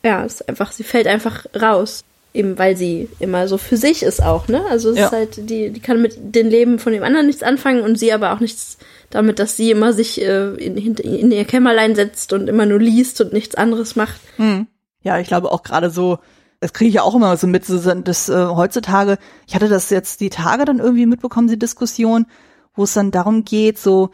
ja, 0.03 0.23
es 0.26 0.36
ist 0.36 0.49
einfach, 0.49 0.71
sie 0.71 0.84
fällt 0.84 1.07
einfach 1.07 1.45
raus. 1.59 2.03
Eben 2.34 2.59
weil 2.59 2.76
sie 2.76 3.07
immer 3.21 3.47
so 3.47 3.57
für 3.57 3.78
sich 3.78 4.03
ist 4.03 4.21
auch, 4.21 4.49
ne? 4.49 4.65
Also 4.69 4.89
es 4.89 4.97
ja. 4.97 5.05
ist 5.05 5.11
halt, 5.13 5.49
die, 5.49 5.69
die 5.69 5.80
kann 5.80 6.01
mit 6.01 6.17
dem 6.17 6.49
Leben 6.49 6.80
von 6.80 6.91
dem 6.91 7.01
anderen 7.01 7.28
nichts 7.28 7.43
anfangen 7.43 7.82
und 7.82 7.97
sie 7.97 8.11
aber 8.11 8.34
auch 8.34 8.41
nichts 8.41 8.78
damit, 9.09 9.39
dass 9.39 9.55
sie 9.55 9.71
immer 9.71 9.93
sich 9.93 10.21
äh, 10.21 10.49
in, 10.55 10.76
in 10.97 11.32
ihr 11.32 11.45
Kämmerlein 11.45 11.95
setzt 11.95 12.34
und 12.34 12.49
immer 12.49 12.65
nur 12.65 12.80
liest 12.80 13.21
und 13.21 13.32
nichts 13.32 13.55
anderes 13.55 13.95
macht. 13.95 14.19
Mhm. 14.38 14.67
Ja, 15.01 15.17
ich 15.19 15.28
glaube 15.28 15.49
auch 15.49 15.63
gerade 15.63 15.89
so, 15.89 16.19
das 16.66 16.74
kriege 16.74 16.89
ich 16.89 16.95
ja 16.95 17.03
auch 17.03 17.13
immer 17.13 17.38
so 17.38 17.45
mit, 17.45 17.63
so 17.63 17.78
das 17.78 18.28
äh, 18.28 18.47
heutzutage, 18.47 19.20
ich 19.45 19.53
hatte 19.53 19.70
das 19.70 19.91
jetzt 19.91 20.20
die 20.20 20.32
Tage 20.32 20.66
dann 20.66 20.80
irgendwie 20.80 21.05
mitbekommen, 21.05 21.47
die 21.47 21.59
Diskussion, 21.59 22.26
wo 22.74 22.86
es 22.86 22.93
dann 22.93 23.11
darum 23.11 23.45
geht, 23.45 23.78
so, 23.78 24.09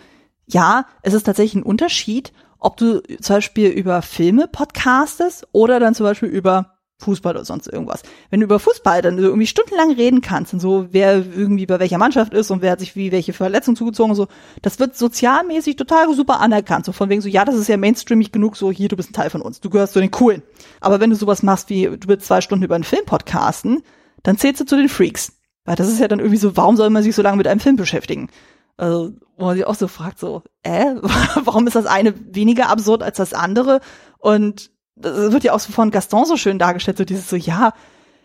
ja, 0.47 0.85
es 1.01 1.13
ist 1.13 1.23
tatsächlich 1.23 1.55
ein 1.55 1.63
Unterschied, 1.63 2.33
ob 2.59 2.75
du 2.75 3.01
zum 3.21 3.37
Beispiel 3.37 3.69
über 3.69 4.01
Filme 4.01 4.49
podcastest 4.49 5.47
oder 5.53 5.79
dann 5.79 5.95
zum 5.95 6.05
Beispiel 6.05 6.27
über 6.27 6.73
Fußball 7.01 7.35
oder 7.35 7.45
sonst 7.45 7.67
irgendwas. 7.67 8.03
Wenn 8.29 8.39
du 8.39 8.45
über 8.45 8.59
Fußball 8.59 9.01
dann 9.01 9.17
irgendwie 9.17 9.47
stundenlang 9.47 9.91
reden 9.91 10.21
kannst 10.21 10.53
und 10.53 10.59
so, 10.59 10.87
wer 10.91 11.17
irgendwie 11.17 11.65
bei 11.65 11.79
welcher 11.79 11.97
Mannschaft 11.97 12.33
ist 12.33 12.51
und 12.51 12.61
wer 12.61 12.71
hat 12.71 12.79
sich 12.79 12.95
wie 12.95 13.11
welche 13.11 13.33
Verletzung 13.33 13.75
zugezogen 13.75 14.11
und 14.11 14.15
so, 14.15 14.27
das 14.61 14.79
wird 14.79 14.95
sozialmäßig 14.95 15.75
total 15.75 16.13
super 16.13 16.39
anerkannt. 16.39 16.85
So 16.85 16.91
von 16.91 17.09
wegen 17.09 17.21
so, 17.21 17.27
ja, 17.27 17.43
das 17.45 17.55
ist 17.55 17.67
ja 17.67 17.77
mainstreamig 17.77 18.31
genug, 18.31 18.55
so 18.55 18.71
hier, 18.71 18.87
du 18.87 18.95
bist 18.95 19.09
ein 19.09 19.13
Teil 19.13 19.29
von 19.29 19.41
uns, 19.41 19.59
du 19.59 19.69
gehörst 19.69 19.93
zu 19.93 19.99
den 19.99 20.11
Coolen. 20.11 20.43
Aber 20.79 20.99
wenn 20.99 21.09
du 21.09 21.15
sowas 21.15 21.43
machst 21.43 21.69
wie, 21.69 21.83
du 21.85 22.07
willst 22.07 22.27
zwei 22.27 22.41
Stunden 22.41 22.63
über 22.63 22.75
einen 22.75 22.83
Film 22.83 23.05
podcasten, 23.05 23.83
dann 24.23 24.37
zählst 24.37 24.61
du 24.61 24.65
zu 24.65 24.77
den 24.77 24.89
Freaks. 24.89 25.33
Weil 25.65 25.75
das 25.75 25.89
ist 25.89 25.99
ja 25.99 26.07
dann 26.07 26.19
irgendwie 26.19 26.37
so, 26.37 26.57
warum 26.57 26.75
soll 26.75 26.89
man 26.89 27.03
sich 27.03 27.15
so 27.15 27.21
lange 27.21 27.37
mit 27.37 27.47
einem 27.47 27.59
Film 27.59 27.75
beschäftigen? 27.75 28.29
Also, 28.77 29.11
wo 29.37 29.45
man 29.45 29.55
sich 29.55 29.65
auch 29.65 29.75
so 29.75 29.87
fragt, 29.87 30.19
so, 30.19 30.43
äh, 30.63 30.95
warum 31.43 31.67
ist 31.67 31.75
das 31.75 31.85
eine 31.85 32.13
weniger 32.33 32.69
absurd 32.69 33.03
als 33.03 33.17
das 33.17 33.33
andere? 33.33 33.81
Und 34.17 34.71
das 35.01 35.31
wird 35.31 35.43
ja 35.43 35.53
auch 35.53 35.59
so 35.59 35.71
von 35.71 35.91
Gaston 35.91 36.25
so 36.25 36.37
schön 36.37 36.59
dargestellt, 36.59 36.97
so 36.97 37.05
dieses 37.05 37.29
so, 37.29 37.35
ja, 37.35 37.73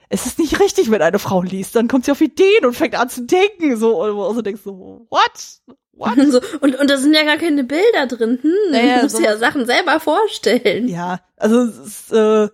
es 0.08 0.26
ist 0.26 0.38
nicht 0.38 0.60
richtig, 0.60 0.90
wenn 0.90 1.02
eine 1.02 1.18
Frau 1.18 1.42
liest, 1.42 1.74
dann 1.74 1.88
kommt 1.88 2.04
sie 2.04 2.12
auf 2.12 2.20
Ideen 2.20 2.64
und 2.64 2.74
fängt 2.74 2.94
an 2.94 3.08
zu 3.08 3.22
denken, 3.22 3.76
so, 3.76 4.02
und 4.02 4.36
du 4.36 4.42
denkst 4.42 4.62
so, 4.64 5.06
what? 5.10 5.76
What? 5.92 6.16
So, 6.30 6.40
und, 6.60 6.78
und 6.78 6.90
da 6.90 6.98
sind 6.98 7.14
ja 7.14 7.24
gar 7.24 7.38
keine 7.38 7.64
Bilder 7.64 8.06
drin. 8.06 8.38
Hm, 8.42 8.52
naja, 8.70 8.96
du 8.96 9.02
musst 9.04 9.16
so, 9.16 9.22
ja 9.22 9.36
Sachen 9.38 9.64
selber 9.64 9.98
vorstellen. 9.98 10.88
Ja, 10.88 11.20
also 11.36 11.62
es 11.62 11.78
ist 11.78 12.12
äh, 12.12 12.48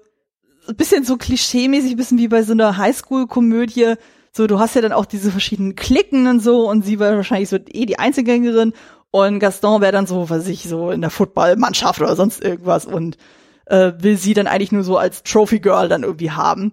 ein 0.69 0.77
bisschen 0.77 1.05
so 1.05 1.17
klischeemäßig, 1.17 1.93
ein 1.93 1.97
bisschen 1.97 2.19
wie 2.19 2.29
bei 2.29 2.45
so 2.45 2.53
einer 2.53 2.77
Highschool-Komödie. 2.77 3.95
So, 4.31 4.47
du 4.47 4.61
hast 4.61 4.77
ja 4.77 4.81
dann 4.81 4.93
auch 4.93 5.07
diese 5.07 5.31
verschiedenen 5.33 5.75
Klicken 5.75 6.29
und 6.29 6.41
so 6.41 6.71
und 6.71 6.85
sie 6.85 7.01
war 7.01 7.17
wahrscheinlich 7.17 7.49
so 7.49 7.57
eh 7.57 7.85
die 7.85 7.99
Einzelgängerin 7.99 8.73
und 9.11 9.41
Gaston 9.41 9.83
wäre 9.83 9.93
dann 9.93 10.07
so, 10.07 10.31
was 10.31 10.49
ich, 10.49 10.63
so 10.63 10.91
in 10.91 11.03
der 11.03 11.11
Footballmannschaft 11.11 12.01
oder 12.01 12.17
sonst 12.17 12.43
irgendwas 12.43 12.87
und 12.87 13.19
äh, 13.73 13.95
will 13.99 14.19
sie 14.19 14.35
dann 14.35 14.47
eigentlich 14.47 14.71
nur 14.71 14.85
so 14.85 14.99
als 14.99 15.23
Trophy 15.23 15.59
Girl 15.59 15.89
dann 15.89 16.03
irgendwie 16.03 16.31
haben. 16.31 16.73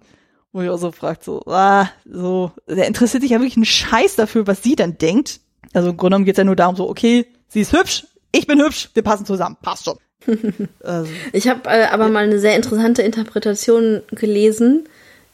Wo 0.51 0.61
ich 0.61 0.69
auch 0.69 0.77
so 0.77 0.91
fragt, 0.91 1.23
so, 1.23 1.43
ah, 1.45 1.89
so, 2.11 2.51
der 2.67 2.87
interessiert 2.87 3.21
sich 3.21 3.31
ja 3.31 3.37
wirklich 3.37 3.55
einen 3.55 3.65
Scheiß 3.65 4.15
dafür, 4.15 4.47
was 4.47 4.63
sie 4.63 4.75
dann 4.75 4.97
denkt. 4.97 5.41
Also 5.73 5.91
im 5.91 5.97
Grunde 5.97 6.15
genommen 6.15 6.25
geht's 6.25 6.39
ja 6.39 6.43
nur 6.43 6.55
darum, 6.55 6.75
so, 6.75 6.89
okay, 6.89 7.27
sie 7.47 7.61
ist 7.61 7.71
hübsch, 7.71 8.07
ich 8.31 8.47
bin 8.47 8.59
hübsch, 8.59 8.89
wir 8.95 9.03
passen 9.03 9.25
zusammen, 9.27 9.57
passt 9.61 9.85
schon. 9.85 9.97
also, 10.83 11.11
ich 11.33 11.47
habe 11.47 11.69
äh, 11.69 11.85
aber 11.85 12.09
mal 12.09 12.23
eine 12.23 12.39
sehr 12.39 12.55
interessante 12.55 13.03
Interpretation 13.03 14.01
gelesen. 14.11 14.89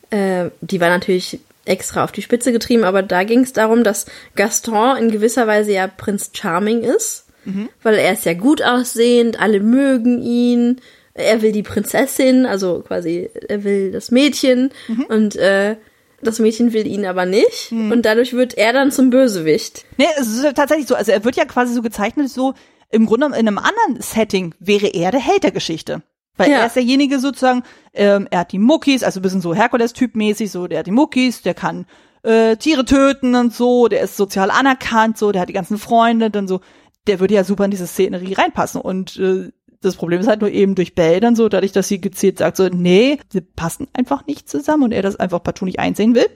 Äh, 0.10 0.50
die 0.60 0.82
war 0.82 0.90
natürlich 0.90 1.40
extra 1.64 2.04
auf 2.04 2.12
die 2.12 2.22
Spitze 2.22 2.52
getrieben, 2.52 2.84
aber 2.84 3.02
da 3.02 3.24
ging 3.24 3.40
es 3.40 3.54
darum, 3.54 3.86
dass 3.86 4.06
Gaston 4.36 4.98
in 4.98 5.12
gewisser 5.12 5.48
Weise 5.48 5.72
ja 5.72 5.88
Prinz 5.88 6.32
Charming 6.34 6.82
ist, 6.82 7.26
mhm. 7.46 7.70
weil 7.82 7.96
er 7.96 8.14
ist 8.14 8.26
ja 8.26 8.34
gut 8.34 8.62
aussehend, 8.62 9.40
alle 9.40 9.62
mögen 9.62 10.22
ihn, 10.22 10.82
er 11.16 11.42
will 11.42 11.52
die 11.52 11.64
Prinzessin, 11.64 12.46
also 12.46 12.82
quasi 12.86 13.30
er 13.48 13.64
will 13.64 13.92
das 13.92 14.12
Mädchen 14.12 14.72
mhm. 14.88 15.06
und 15.10 15.36
äh, 15.38 15.78
das 16.22 16.40
Mädchen 16.40 16.74
will 16.74 16.86
ihn 16.86 17.06
aber 17.06 17.26
nicht 17.26 17.72
mhm. 17.72 17.92
und 17.92 18.06
dadurch 18.06 18.34
wird 18.34 18.58
er 18.58 18.74
dann 18.74 18.92
zum 18.92 19.10
Bösewicht. 19.10 19.86
Nee, 19.98 20.06
es 20.20 20.28
ist 20.28 20.56
tatsächlich 20.56 20.88
so, 20.88 20.96
also 20.96 21.12
er 21.12 21.24
wird 21.24 21.36
ja 21.36 21.46
quasi 21.46 21.74
so 21.74 21.82
gezeichnet, 21.82 22.30
so 22.30 22.54
im 22.92 23.06
Grunde 23.06 23.28
in 23.28 23.34
einem 23.34 23.58
anderen 23.58 24.02
Setting 24.02 24.54
wäre 24.60 24.88
er 24.88 25.12
der 25.12 25.20
Held 25.20 25.44
der 25.44 25.52
Geschichte. 25.52 26.04
Weil 26.38 26.52
ja. 26.52 26.60
er 26.60 26.66
ist 26.68 26.76
derjenige 26.76 27.20
sozusagen, 27.20 27.64
ähm, 27.94 28.28
er 28.30 28.40
hat 28.40 28.52
die 28.52 28.60
Muckis, 28.60 29.04
also 29.04 29.20
ein 29.20 29.24
bisschen 29.24 29.42
so 29.42 29.56
Herkules-Typ 29.56 30.16
mäßig, 30.16 30.52
so, 30.52 30.68
der 30.68 30.80
hat 30.80 30.88
die 30.88 30.92
Muckis, 30.92 31.42
der 31.42 31.54
kann 31.54 31.86
äh, 32.24 32.58
Tiere 32.58 32.84
töten 32.84 33.36
und 33.36 33.54
so, 33.54 33.88
der 33.88 34.02
ist 34.02 34.18
sozial 34.18 34.52
anerkannt, 34.52 35.18
so, 35.18 35.32
der 35.32 35.42
hat 35.42 35.50
die 35.50 35.54
ganzen 35.54 35.78
Freunde, 35.78 36.30
dann 36.30 36.48
so, 36.48 36.60
der 37.08 37.20
würde 37.20 37.36
ja 37.36 37.44
super 37.44 37.66
in 37.66 37.72
diese 37.72 37.88
Szenerie 37.88 38.34
reinpassen. 38.34 38.82
Und 38.82 39.18
äh, 39.18 39.52
das 39.86 39.96
Problem 39.96 40.20
ist 40.20 40.28
halt 40.28 40.42
nur 40.42 40.52
eben 40.52 40.76
durch 40.76 40.96
Bell 40.96 41.20
dann 41.20 41.36
so, 41.36 41.50
dadurch, 41.50 41.72
dass 41.72 41.88
sie 41.88 42.02
gezielt 42.02 42.40
sagt, 42.40 42.58
so, 42.58 42.68
nee, 42.68 43.20
sie 43.30 43.42
passen 43.42 43.88
einfach 43.94 44.26
nicht 44.26 44.50
zusammen 44.50 44.84
und 44.84 44.92
er 44.92 45.02
das 45.02 45.16
einfach 45.16 45.44
partout 45.44 45.66
nicht 45.66 45.80
einsehen 45.80 46.16
will, 46.16 46.28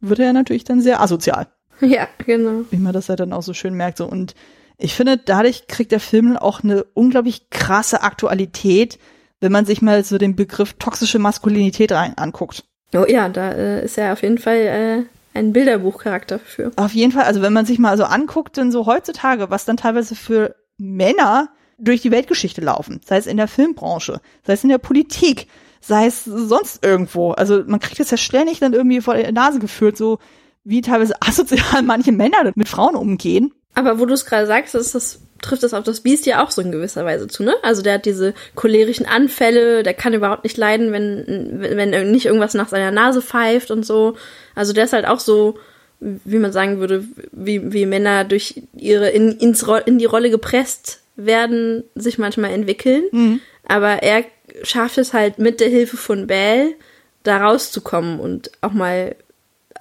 wird 0.00 0.20
er 0.20 0.32
natürlich 0.32 0.64
dann 0.64 0.80
sehr 0.80 1.00
asozial. 1.00 1.48
Ja, 1.80 2.06
genau. 2.24 2.64
Wie 2.70 2.76
man 2.76 2.92
das 2.92 3.08
halt 3.08 3.18
dann 3.18 3.32
auch 3.32 3.42
so 3.42 3.52
schön 3.52 3.74
merkt. 3.74 3.98
So. 3.98 4.06
Und 4.06 4.36
ich 4.78 4.94
finde, 4.94 5.18
dadurch 5.18 5.66
kriegt 5.66 5.90
der 5.90 5.98
Film 5.98 6.28
dann 6.28 6.36
auch 6.36 6.62
eine 6.62 6.84
unglaublich 6.94 7.50
krasse 7.50 8.02
Aktualität, 8.02 9.00
wenn 9.40 9.50
man 9.50 9.66
sich 9.66 9.82
mal 9.82 10.04
so 10.04 10.16
den 10.16 10.36
Begriff 10.36 10.74
toxische 10.74 11.18
Maskulinität 11.18 11.90
rein 11.90 12.16
anguckt. 12.16 12.64
Oh 12.94 13.04
ja, 13.08 13.28
da 13.28 13.50
äh, 13.50 13.84
ist 13.84 13.96
ja 13.96 14.12
auf 14.12 14.22
jeden 14.22 14.38
Fall 14.38 14.56
äh, 14.56 15.02
ein 15.36 15.52
Bilderbuchcharakter 15.52 16.38
für. 16.38 16.70
Auf 16.76 16.92
jeden 16.92 17.10
Fall, 17.10 17.24
also 17.24 17.42
wenn 17.42 17.52
man 17.52 17.66
sich 17.66 17.80
mal 17.80 17.96
so 17.98 18.04
anguckt, 18.04 18.56
denn 18.56 18.70
so 18.70 18.86
heutzutage, 18.86 19.50
was 19.50 19.64
dann 19.64 19.76
teilweise 19.76 20.14
für 20.14 20.54
Männer 20.78 21.48
durch 21.78 22.02
die 22.02 22.10
Weltgeschichte 22.10 22.60
laufen, 22.60 23.00
sei 23.04 23.16
es 23.16 23.26
in 23.26 23.36
der 23.36 23.48
Filmbranche, 23.48 24.20
sei 24.46 24.52
es 24.52 24.62
in 24.62 24.70
der 24.70 24.78
Politik, 24.78 25.46
sei 25.80 26.06
es 26.06 26.24
sonst 26.24 26.84
irgendwo. 26.84 27.32
Also 27.32 27.62
man 27.66 27.80
kriegt 27.80 28.00
es 28.00 28.10
ja 28.10 28.16
ständig 28.16 28.60
dann 28.60 28.72
irgendwie 28.72 29.00
vor 29.00 29.14
der 29.14 29.32
Nase 29.32 29.58
geführt, 29.58 29.96
so 29.96 30.18
wie 30.64 30.80
teilweise 30.80 31.14
asozial 31.20 31.82
manche 31.84 32.12
Männer 32.12 32.52
mit 32.54 32.68
Frauen 32.68 32.96
umgehen. 32.96 33.52
Aber 33.74 33.98
wo 33.98 34.06
du 34.06 34.14
es 34.14 34.24
gerade 34.24 34.46
sagst, 34.46 34.74
ist 34.74 34.94
das, 34.94 35.20
trifft 35.42 35.62
das 35.62 35.74
auf 35.74 35.84
das 35.84 36.00
Biest 36.00 36.26
ja 36.26 36.42
auch 36.42 36.50
so 36.50 36.62
in 36.62 36.70
gewisser 36.70 37.04
Weise 37.04 37.26
zu, 37.26 37.42
ne? 37.42 37.54
Also 37.62 37.82
der 37.82 37.94
hat 37.94 38.06
diese 38.06 38.32
cholerischen 38.54 39.04
Anfälle, 39.04 39.82
der 39.82 39.94
kann 39.94 40.14
überhaupt 40.14 40.44
nicht 40.44 40.56
leiden, 40.56 40.92
wenn, 40.92 41.60
wenn 41.60 42.10
nicht 42.12 42.26
irgendwas 42.26 42.54
nach 42.54 42.68
seiner 42.68 42.92
Nase 42.92 43.20
pfeift 43.20 43.70
und 43.70 43.84
so. 43.84 44.14
Also 44.54 44.72
der 44.72 44.84
ist 44.84 44.92
halt 44.92 45.06
auch 45.06 45.18
so, 45.18 45.58
wie 46.00 46.38
man 46.38 46.52
sagen 46.52 46.78
würde, 46.78 47.04
wie, 47.32 47.72
wie 47.72 47.84
Männer 47.84 48.24
durch 48.24 48.62
ihre 48.74 49.10
in, 49.10 49.32
ins, 49.32 49.66
in 49.86 49.98
die 49.98 50.04
Rolle 50.04 50.30
gepresst 50.30 51.03
werden 51.16 51.84
sich 51.94 52.18
manchmal 52.18 52.50
entwickeln, 52.52 53.04
mhm. 53.12 53.40
aber 53.66 54.02
er 54.02 54.24
schafft 54.62 54.98
es 54.98 55.12
halt 55.12 55.38
mit 55.38 55.60
der 55.60 55.68
Hilfe 55.68 55.96
von 55.96 56.26
Bell 56.26 56.74
da 57.22 57.38
rauszukommen 57.38 58.20
und 58.20 58.50
auch 58.60 58.72
mal 58.72 59.16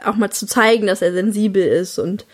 auch 0.03 0.15
mal 0.15 0.31
zu 0.31 0.47
zeigen, 0.47 0.87
dass 0.87 1.01
er 1.01 1.13
sensibel 1.13 1.63
ist 1.63 1.99
und 1.99 2.25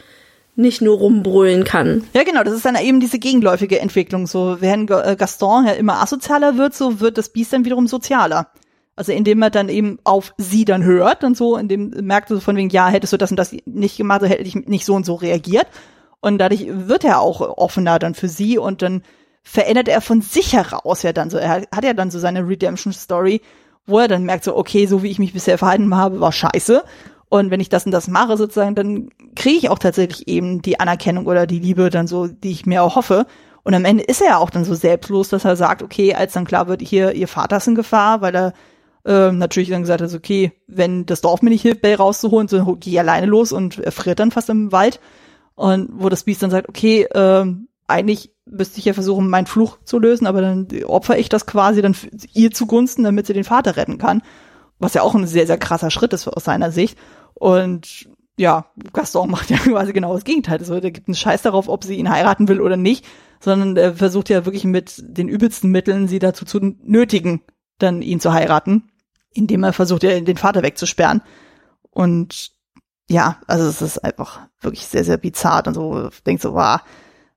nicht 0.55 0.81
nur 0.81 0.97
rumbrüllen 0.97 1.63
kann. 1.63 2.03
Ja, 2.13 2.23
genau, 2.23 2.43
das 2.43 2.53
ist 2.53 2.65
dann 2.65 2.75
eben 2.75 2.99
diese 2.99 3.19
gegenläufige 3.19 3.79
Entwicklung. 3.79 4.27
So, 4.27 4.57
während 4.59 4.91
äh, 4.91 5.15
Gaston 5.17 5.65
ja 5.65 5.73
immer 5.73 6.01
asozialer 6.01 6.57
wird, 6.57 6.73
so 6.73 6.99
wird 6.99 7.17
das 7.17 7.29
Biest 7.29 7.53
dann 7.53 7.65
wiederum 7.65 7.87
sozialer. 7.87 8.51
Also 8.95 9.13
indem 9.13 9.41
er 9.41 9.49
dann 9.49 9.69
eben 9.69 9.99
auf 10.03 10.33
sie 10.37 10.65
dann 10.65 10.83
hört 10.83 11.23
und 11.23 11.37
so, 11.37 11.55
indem 11.55 11.91
merkt 12.01 12.29
er 12.29 12.35
so 12.35 12.41
von 12.41 12.57
wegen, 12.57 12.69
ja, 12.69 12.89
hättest 12.89 13.13
du 13.13 13.17
das 13.17 13.31
und 13.31 13.37
das 13.37 13.55
nicht 13.65 13.95
gemacht, 13.95 14.21
so 14.21 14.27
hätte 14.27 14.43
ich 14.43 14.55
nicht 14.55 14.83
so 14.83 14.93
und 14.95 15.05
so 15.05 15.15
reagiert. 15.15 15.67
Und 16.21 16.37
dadurch 16.37 16.67
wird 16.69 17.03
er 17.03 17.19
auch 17.19 17.41
offener 17.41 17.99
dann 17.99 18.13
für 18.13 18.27
sie 18.27 18.57
und 18.57 18.81
dann 18.81 19.03
verändert 19.43 19.87
er 19.87 20.01
von 20.01 20.21
sich 20.21 20.53
heraus 20.53 21.03
ja 21.03 21.13
dann 21.13 21.29
so. 21.29 21.37
Er 21.37 21.61
hat 21.71 21.83
ja 21.83 21.93
dann 21.93 22.11
so 22.11 22.19
seine 22.19 22.47
Redemption 22.47 22.93
Story, 22.93 23.41
wo 23.85 23.99
er 23.99 24.07
dann 24.07 24.23
merkt 24.23 24.43
so, 24.43 24.55
okay, 24.55 24.85
so 24.85 25.01
wie 25.01 25.09
ich 25.09 25.19
mich 25.19 25.33
bisher 25.33 25.57
verhalten 25.57 25.95
habe, 25.95 26.19
war 26.19 26.31
scheiße. 26.31 26.83
Und 27.29 27.51
wenn 27.51 27.59
ich 27.59 27.69
das 27.69 27.85
und 27.85 27.91
das 27.91 28.07
mache 28.07 28.37
sozusagen, 28.37 28.75
dann 28.75 29.09
kriege 29.35 29.57
ich 29.57 29.69
auch 29.69 29.79
tatsächlich 29.79 30.27
eben 30.27 30.61
die 30.61 30.79
Anerkennung 30.79 31.27
oder 31.27 31.47
die 31.47 31.59
Liebe 31.59 31.89
dann 31.89 32.07
so, 32.07 32.27
die 32.27 32.51
ich 32.51 32.65
mir 32.65 32.83
auch 32.83 32.95
hoffe. 32.95 33.25
Und 33.63 33.73
am 33.75 33.85
Ende 33.85 34.03
ist 34.03 34.21
er 34.21 34.27
ja 34.29 34.37
auch 34.37 34.49
dann 34.49 34.65
so 34.65 34.73
selbstlos, 34.73 35.29
dass 35.29 35.45
er 35.45 35.55
sagt, 35.55 35.83
okay, 35.83 36.15
als 36.15 36.33
dann 36.33 36.45
klar 36.45 36.67
wird, 36.67 36.81
hier, 36.81 37.13
ihr 37.13 37.27
Vater 37.27 37.57
ist 37.57 37.67
in 37.67 37.75
Gefahr, 37.75 38.21
weil 38.21 38.35
er 38.35 38.53
ähm, 39.05 39.37
natürlich 39.37 39.69
dann 39.69 39.81
gesagt 39.81 40.01
hat, 40.01 40.13
okay, 40.13 40.51
wenn 40.67 41.05
das 41.05 41.21
Dorf 41.21 41.41
mir 41.41 41.49
nicht 41.51 41.61
hilft, 41.61 41.81
Bell 41.81 41.95
rauszuholen, 41.95 42.47
so 42.47 42.77
geh 42.79 42.99
alleine 42.99 43.27
los 43.27 43.51
und 43.51 43.77
er 43.77 43.91
friert 43.91 44.19
dann 44.19 44.31
fast 44.31 44.49
im 44.49 44.71
Wald. 44.71 44.99
Und 45.59 45.89
wo 45.91 46.07
das 46.07 46.23
Biest 46.23 46.41
dann 46.41 46.51
sagt, 46.51 46.69
okay, 46.69 47.05
ähm, 47.13 47.67
eigentlich 47.85 48.31
müsste 48.45 48.79
ich 48.79 48.85
ja 48.85 48.93
versuchen, 48.93 49.29
meinen 49.29 49.45
Fluch 49.45 49.77
zu 49.83 49.99
lösen, 49.99 50.25
aber 50.25 50.39
dann 50.39 50.69
opfer 50.85 51.17
ich 51.17 51.27
das 51.27 51.45
quasi 51.45 51.81
dann 51.81 51.97
ihr 52.31 52.51
zugunsten, 52.51 53.03
damit 53.03 53.27
sie 53.27 53.33
den 53.33 53.43
Vater 53.43 53.75
retten 53.75 53.97
kann. 53.97 54.21
Was 54.77 54.93
ja 54.93 55.01
auch 55.01 55.15
ein 55.15 55.27
sehr, 55.27 55.47
sehr 55.47 55.57
krasser 55.57 55.91
Schritt 55.91 56.13
ist 56.13 56.29
aus 56.29 56.45
seiner 56.45 56.71
Sicht. 56.71 56.97
Und 57.33 58.07
ja, 58.37 58.67
Gaston 58.93 59.29
macht 59.31 59.49
ja 59.49 59.57
quasi 59.57 59.91
genau 59.91 60.13
das 60.13 60.23
Gegenteil. 60.23 60.59
Also, 60.59 60.79
der 60.79 60.91
gibt 60.91 61.09
einen 61.09 61.15
Scheiß 61.15 61.41
darauf, 61.41 61.67
ob 61.67 61.83
sie 61.83 61.95
ihn 61.95 62.09
heiraten 62.09 62.47
will 62.47 62.61
oder 62.61 62.77
nicht, 62.77 63.05
sondern 63.41 63.75
er 63.75 63.95
versucht 63.95 64.29
ja 64.29 64.45
wirklich 64.45 64.63
mit 64.63 65.03
den 65.05 65.27
übelsten 65.27 65.71
Mitteln, 65.71 66.07
sie 66.07 66.19
dazu 66.19 66.45
zu 66.45 66.59
nötigen, 66.85 67.41
dann 67.79 68.01
ihn 68.01 68.21
zu 68.21 68.31
heiraten, 68.31 68.89
indem 69.33 69.65
er 69.65 69.73
versucht, 69.73 70.03
ja, 70.03 70.21
den 70.21 70.37
Vater 70.37 70.63
wegzusperren. 70.63 71.21
Und 71.91 72.53
ja, 73.09 73.37
also 73.47 73.67
es 73.67 73.81
ist 73.81 73.97
einfach 74.03 74.39
wirklich 74.61 74.85
sehr, 74.85 75.03
sehr 75.03 75.17
bizarr 75.17 75.65
und 75.67 75.73
so, 75.73 76.09
denkt 76.25 76.41
so, 76.41 76.53
wow, 76.53 76.79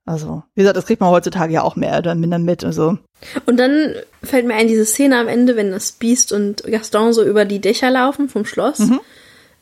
also, 0.04 0.42
wie 0.54 0.62
gesagt, 0.62 0.76
das 0.76 0.86
kriegt 0.86 1.00
man 1.00 1.10
heutzutage 1.10 1.52
ja 1.52 1.62
auch 1.62 1.76
mehr 1.76 1.98
oder 1.98 2.14
minder 2.14 2.38
mit. 2.38 2.64
Also. 2.64 2.98
Und 3.46 3.56
dann 3.56 3.94
fällt 4.22 4.46
mir 4.46 4.54
ein, 4.54 4.66
diese 4.66 4.84
Szene 4.84 5.18
am 5.18 5.28
Ende, 5.28 5.54
wenn 5.54 5.70
das 5.70 5.92
Biest 5.92 6.32
und 6.32 6.64
Gaston 6.64 7.12
so 7.12 7.22
über 7.24 7.44
die 7.44 7.60
Dächer 7.60 7.90
laufen 7.90 8.28
vom 8.28 8.44
Schloss. 8.44 8.80
Mhm. 8.80 9.00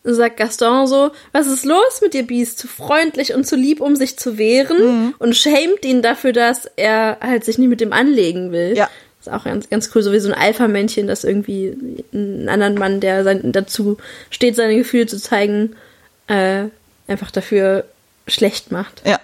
Sagt 0.02 0.38
Gaston 0.38 0.86
so, 0.86 1.11
was 1.32 1.46
ist 1.46 1.66
los 1.66 2.00
mit 2.00 2.14
dir, 2.14 2.22
Biest? 2.22 2.58
Zu 2.58 2.68
freundlich 2.68 3.34
und 3.34 3.46
zu 3.46 3.54
lieb, 3.54 3.82
um 3.82 3.96
sich 3.96 4.18
zu 4.18 4.38
wehren. 4.38 4.78
Mhm. 4.78 5.14
Und 5.18 5.36
schämt 5.36 5.84
ihn 5.84 6.00
dafür, 6.00 6.32
dass 6.32 6.64
er 6.76 7.18
halt 7.20 7.44
sich 7.44 7.58
nicht 7.58 7.68
mit 7.68 7.82
dem 7.82 7.92
anlegen 7.92 8.50
will. 8.50 8.74
Ja. 8.74 8.88
Das 9.18 9.26
ist 9.26 9.32
auch 9.38 9.44
ganz, 9.44 9.68
ganz 9.68 9.90
cool, 9.94 10.02
so 10.02 10.12
wie 10.12 10.20
so 10.20 10.32
ein 10.32 10.38
Alpha-Männchen, 10.38 11.06
das 11.06 11.24
irgendwie 11.24 12.02
einen 12.14 12.48
anderen 12.48 12.76
Mann, 12.76 13.00
der 13.00 13.24
sein, 13.24 13.52
dazu 13.52 13.98
steht, 14.30 14.56
seine 14.56 14.74
Gefühle 14.74 15.04
zu 15.04 15.18
zeigen, 15.18 15.76
äh, 16.30 16.68
einfach 17.08 17.30
dafür 17.30 17.84
schlecht 18.26 18.72
macht. 18.72 19.02
Ja. 19.04 19.18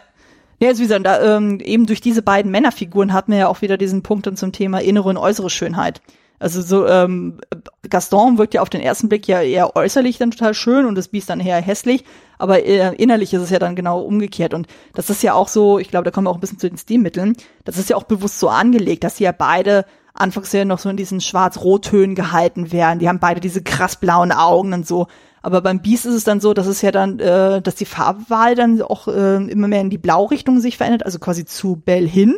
Ja, 0.59 0.69
also 0.69 0.81
wie 0.81 0.85
gesagt, 0.85 1.05
da, 1.05 1.37
ähm, 1.37 1.61
eben 1.61 1.85
durch 1.85 2.01
diese 2.01 2.23
beiden 2.23 2.51
Männerfiguren 2.51 3.13
hat 3.13 3.29
man 3.29 3.39
ja 3.39 3.49
auch 3.49 3.61
wieder 3.61 3.77
diesen 3.77 4.03
Punkt 4.03 4.27
dann 4.27 4.39
zum 4.39 4.53
Thema 4.53 4.81
innere 4.81 5.11
und 5.11 5.19
äußere 5.19 5.51
Schönheit. 5.51 6.01
Also 6.39 6.63
so, 6.63 6.87
ähm, 6.87 7.41
Gaston 7.89 8.39
wirkt 8.39 8.55
ja 8.55 8.63
auf 8.63 8.71
den 8.71 8.81
ersten 8.81 9.11
Blick 9.11 9.29
ja 9.29 9.43
eher 9.43 9.77
äußerlich 9.77 10.17
dann 10.17 10.31
total 10.31 10.55
schön 10.55 10.87
und 10.87 10.95
das 10.95 11.09
Biest 11.09 11.29
dann 11.29 11.41
eher 11.41 11.61
hässlich, 11.61 12.05
aber 12.39 12.63
innerlich 12.65 13.35
ist 13.35 13.43
es 13.43 13.51
ja 13.51 13.59
dann 13.59 13.77
genau 13.77 14.01
umgekehrt. 14.01 14.55
Und 14.55 14.67
das 14.95 15.11
ist 15.11 15.23
ja 15.23 15.35
auch 15.35 15.49
so, 15.49 15.79
ich 15.79 15.91
glaube, 15.91 16.05
da 16.05 16.11
kommen 16.11 16.27
wir 16.27 16.31
auch 16.31 16.37
ein 16.37 16.41
bisschen 16.41 16.59
zu 16.59 16.69
den 16.69 16.79
Stilmitteln, 16.79 17.37
das 17.65 17.77
ist 17.77 17.91
ja 17.91 17.97
auch 17.97 18.05
bewusst 18.05 18.39
so 18.39 18.49
angelegt, 18.49 19.05
dass 19.05 19.19
sie 19.19 19.25
ja 19.25 19.33
beide 19.33 19.85
anfangs 20.15 20.53
ja 20.53 20.65
noch 20.65 20.79
so 20.79 20.89
in 20.89 20.97
diesen 20.97 21.21
Schwarz-Rot-Tönen 21.21 22.15
gehalten 22.15 22.73
werden. 22.73 22.99
Die 22.99 23.09
haben 23.09 23.19
beide 23.19 23.41
diese 23.41 23.63
krass 23.63 23.97
blauen 23.97 24.33
Augen 24.33 24.73
und 24.73 24.87
so. 24.87 25.09
Aber 25.47 25.61
beim 25.61 25.81
Biest 25.81 26.07
ist 26.07 26.15
es 26.15 26.25
dann 26.25 26.41
so, 26.41 26.55
dass 26.55 26.67
es 26.67 26.83
ja 26.83 26.91
dann, 26.91 27.21
äh, 27.21 27.63
dass 27.63 27.77
die 27.77 27.85
Farbwahl 27.85 28.57
dann 28.57 28.83
auch 28.83 29.07
äh, 29.07 29.37
immer 29.37 29.69
mehr 29.69 29.81
in 29.81 29.91
die 29.91 29.97
Blaurichtung 29.97 30.59
sich 30.59 30.77
verändert, 30.77 31.07
also 31.07 31.21
quasi 31.21 31.45
zu 31.45 31.77
Belle 31.77 32.09
hin. 32.09 32.35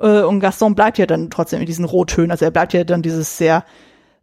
Äh, 0.00 0.22
und 0.22 0.40
Gaston 0.40 0.74
bleibt 0.74 0.98
ja 0.98 1.06
dann 1.06 1.30
trotzdem 1.30 1.60
in 1.60 1.66
diesen 1.66 1.84
Rottönen. 1.84 2.32
Also 2.32 2.44
er 2.44 2.50
bleibt 2.50 2.72
ja 2.72 2.82
dann 2.82 3.00
dieses 3.00 3.38
sehr 3.38 3.64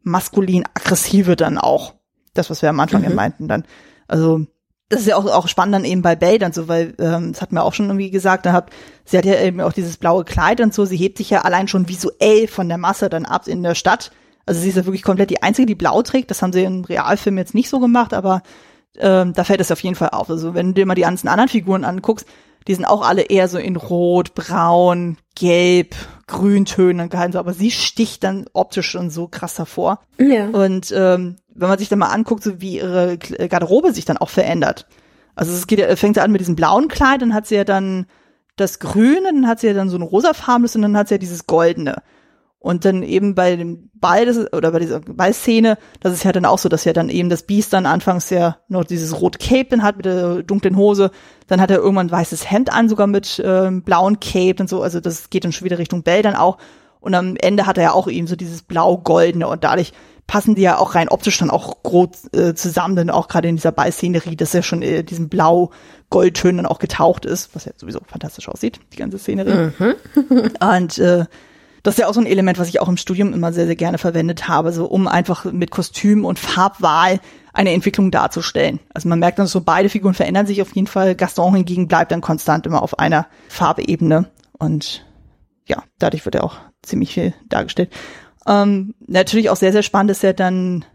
maskulin 0.03 0.65
aggressive 0.74 1.38
dann 1.38 1.57
auch. 1.57 1.93
Das, 2.34 2.49
was 2.49 2.61
wir 2.61 2.67
am 2.67 2.82
Anfang 2.82 3.03
mhm. 3.03 3.09
ja 3.09 3.15
meinten 3.15 3.47
dann. 3.47 3.63
Also 4.09 4.41
das 4.89 4.99
ist 4.99 5.07
ja 5.07 5.15
auch, 5.15 5.26
auch 5.26 5.47
spannend 5.47 5.76
dann 5.76 5.86
eben 5.86 6.01
bei 6.01 6.17
Belle 6.17 6.39
dann 6.39 6.51
so, 6.51 6.67
weil 6.67 6.95
ähm, 6.99 7.32
das 7.32 7.41
hat 7.41 7.53
mir 7.53 7.63
auch 7.63 7.74
schon 7.74 7.86
irgendwie 7.86 8.11
gesagt, 8.11 8.45
da 8.45 8.51
hat, 8.51 8.72
sie 9.05 9.17
hat 9.17 9.24
ja 9.24 9.39
eben 9.39 9.61
auch 9.61 9.72
dieses 9.72 9.95
blaue 9.95 10.26
Kleid 10.26 10.59
und 10.59 10.74
so, 10.74 10.84
sie 10.84 10.97
hebt 10.97 11.20
sich 11.20 11.30
ja 11.30 11.43
allein 11.43 11.70
schon 11.70 11.88
visuell 11.88 12.49
von 12.49 12.67
der 12.67 12.80
Masse 12.80 13.09
dann 13.09 13.26
ab 13.26 13.47
in 13.47 13.63
der 13.63 13.76
Stadt. 13.76 14.11
Also 14.50 14.62
sie 14.62 14.70
ist 14.70 14.78
ja 14.78 14.86
wirklich 14.86 15.04
komplett 15.04 15.30
die 15.30 15.43
Einzige, 15.43 15.68
die 15.68 15.76
blau 15.76 16.02
trägt. 16.02 16.32
Das 16.32 16.41
haben 16.41 16.52
sie 16.52 16.64
im 16.64 16.84
Realfilm 16.84 17.38
jetzt 17.38 17.54
nicht 17.54 17.70
so 17.70 17.80
gemacht, 17.80 18.16
aber 18.16 18.41
ähm, 18.97 19.34
da 19.34 19.43
fällt 19.43 19.62
es 19.62 19.72
auf 19.72 19.80
jeden 19.82 19.95
Fall 19.95 20.10
auf. 20.10 20.28
Also 20.28 20.56
wenn 20.56 20.70
du 20.70 20.74
dir 20.74 20.88
mal 20.88 20.95
die 20.95 21.04
ganzen 21.04 21.28
anderen 21.28 21.50
Figuren 21.50 21.84
anguckst, 21.84 22.26
die 22.68 22.74
sind 22.74 22.86
auch 22.86 23.08
alle 23.08 23.22
eher 23.22 23.47
so 23.47 23.60
in 23.60 23.76
Rot, 23.76 24.34
Braun, 24.34 25.18
Gelb, 25.36 25.95
Grüntönen 26.26 27.10
gehalten, 27.10 27.34
so, 27.34 27.39
aber 27.39 27.54
sie 27.54 27.70
sticht 27.70 28.24
dann 28.24 28.47
optisch 28.54 28.89
schon 28.89 29.12
so 29.12 29.28
krass 29.28 29.60
hervor. 29.60 30.00
Ja. 30.18 30.47
Und 30.47 30.91
ähm, 30.97 31.36
wenn 31.54 31.70
man 31.70 31.78
sich 31.78 31.89
dann 31.89 32.00
mal 32.00 32.08
anguckt, 32.08 32.41
so 32.41 32.60
wie 32.60 32.78
ihre 32.78 33.20
Garderobe 33.20 33.93
sich 33.93 34.06
dann 34.06 34.18
auch 34.18 34.30
verändert. 34.30 34.88
Also 35.36 35.54
es 35.54 35.68
geht 35.68 35.80
fängt 36.00 36.18
ja 36.18 36.24
an 36.24 36.32
mit 36.32 36.41
diesem 36.41 36.56
blauen 36.56 36.88
Kleid, 36.88 37.22
dann 37.22 37.36
hat 37.36 37.45
sie 37.45 37.56
ja 37.56 37.66
dann 37.66 38.08
das 38.56 38.80
Grüne, 38.80 39.32
dann 39.32 39.47
hat 39.47 39.60
sie 39.60 39.68
ja 39.68 39.74
dann 39.74 39.89
so 39.89 39.97
ein 39.97 40.02
rosafarbenes 40.02 40.76
und 40.76 40.82
dann 40.82 40.97
hat 40.97 41.08
sie 41.08 41.14
ja 41.14 41.20
dieses 41.20 41.45
Goldene. 41.45 42.02
Und 42.62 42.84
dann 42.84 43.03
eben 43.03 43.36
bei 43.36 43.55
dem 43.55 43.89
Ball, 43.93 44.26
das, 44.26 44.51
oder 44.51 44.72
bei 44.72 44.80
dieser 44.80 44.99
Ballszene, 44.99 45.78
das 46.01 46.12
ist 46.12 46.26
ja 46.26 46.34
dann 46.34 46.43
auch 46.43 46.60
so, 46.60 46.68
dass 46.68 46.84
ja 46.84 46.91
dann 46.91 47.07
eben 47.07 47.30
das 47.30 47.43
Biest 47.43 47.72
dann 47.72 47.86
anfangs 47.86 48.30
ja 48.30 48.57
noch 48.68 48.84
dieses 48.84 49.22
rot 49.22 49.39
Cape 49.39 49.70
dann 49.70 49.82
hat 49.82 49.95
mit 49.95 50.05
der 50.05 50.43
dunklen 50.43 50.76
Hose. 50.76 51.12
Dann 51.47 51.62
hat 51.62 51.72
er 51.72 51.78
irgendwann 51.78 52.07
ein 52.07 52.12
weißes 52.12 52.51
Hemd 52.51 52.72
an, 52.74 52.89
sogar 52.89 53.07
mit 53.07 53.41
ähm, 53.43 53.84
blauen 53.84 54.20
Cape 54.20 54.57
und 54.60 54.68
so. 54.68 54.82
Also 54.82 54.99
das 54.99 55.30
geht 55.30 55.45
dann 55.45 55.53
schon 55.53 55.66
wieder 55.66 55.78
Richtung 55.78 56.03
Bell 56.03 56.22
dann 56.22 56.36
auch. 56.36 56.57
Und 56.99 57.16
am 57.16 57.38
Ende 57.38 57.66
hat 57.66 57.78
er 57.78 57.84
ja 57.86 57.91
auch 57.93 58.10
eben 58.10 58.28
so 58.28 58.36
dieses 58.36 58.62
blau-goldene 58.62 59.47
und 59.47 59.64
dadurch 59.64 59.93
passen 60.28 60.53
die 60.53 60.62
ja 60.62 60.78
auch 60.78 60.95
rein 60.95 61.10
optisch 61.10 61.39
dann 61.39 61.49
auch 61.49 61.82
groß 61.82 62.34
äh, 62.34 62.53
zusammen, 62.53 62.95
denn 62.95 63.10
auch 63.10 63.30
gerade 63.30 63.47
in 63.47 63.55
dieser 63.55 63.72
Ballszenerie, 63.72 64.36
dass 64.36 64.53
er 64.53 64.62
schon 64.62 64.84
äh, 64.84 65.03
diesen 65.03 65.28
blau-goldtönen 65.28 66.57
dann 66.57 66.66
auch 66.68 66.78
getaucht 66.78 67.26
ist, 67.26 67.55
was 67.55 67.66
ja 67.66 67.72
sowieso 67.76 67.99
fantastisch 68.05 68.47
aussieht, 68.47 68.80
die 68.93 68.97
ganze 68.97 69.18
Szenerie. 69.18 69.72
Mhm. 69.80 69.95
und 70.60 70.97
äh, 70.99 71.26
das 71.84 71.95
ist 71.95 71.99
ja 71.99 72.07
auch 72.07 72.13
so 72.13 72.19
ein 72.19 72.25
Element, 72.25 72.59
was 72.59 72.69
ich 72.69 72.80
auch 72.80 72.89
im 72.89 72.97
Studium 72.97 73.34
immer 73.34 73.53
sehr, 73.53 73.65
sehr 73.65 73.75
gerne 73.75 73.97
verwendet 73.97 74.47
habe, 74.47 74.71
so 74.71 74.86
um 74.86 75.07
einfach 75.07 75.45
mit 75.45 75.71
Kostüm 75.71 76.25
und 76.25 76.39
Farbwahl 76.39 77.19
eine 77.53 77.71
Entwicklung 77.71 78.11
darzustellen. 78.11 78.80
Also 78.93 79.09
man 79.09 79.19
merkt 79.19 79.39
dann 79.39 79.47
so, 79.47 79.61
beide 79.61 79.89
Figuren 79.89 80.13
verändern 80.13 80.45
sich 80.45 80.61
auf 80.61 80.75
jeden 80.75 80.88
Fall. 80.88 81.15
Gaston 81.15 81.55
hingegen 81.55 81.88
bleibt 81.88 82.11
dann 82.11 82.21
konstant 82.21 82.65
immer 82.65 82.82
auf 82.82 82.99
einer 82.99 83.27
Farbebene. 83.47 84.30
Und 84.57 85.05
ja, 85.65 85.84
dadurch 85.97 86.25
wird 86.25 86.36
er 86.36 86.43
auch 86.43 86.57
ziemlich 86.82 87.13
viel 87.13 87.34
dargestellt. 87.47 87.91
Ähm, 88.47 88.93
natürlich 89.07 89.49
auch 89.49 89.55
sehr, 89.55 89.71
sehr 89.71 89.84
spannend 89.84 90.11
ist 90.11 90.23
ja 90.23 90.34
dann 90.34 90.86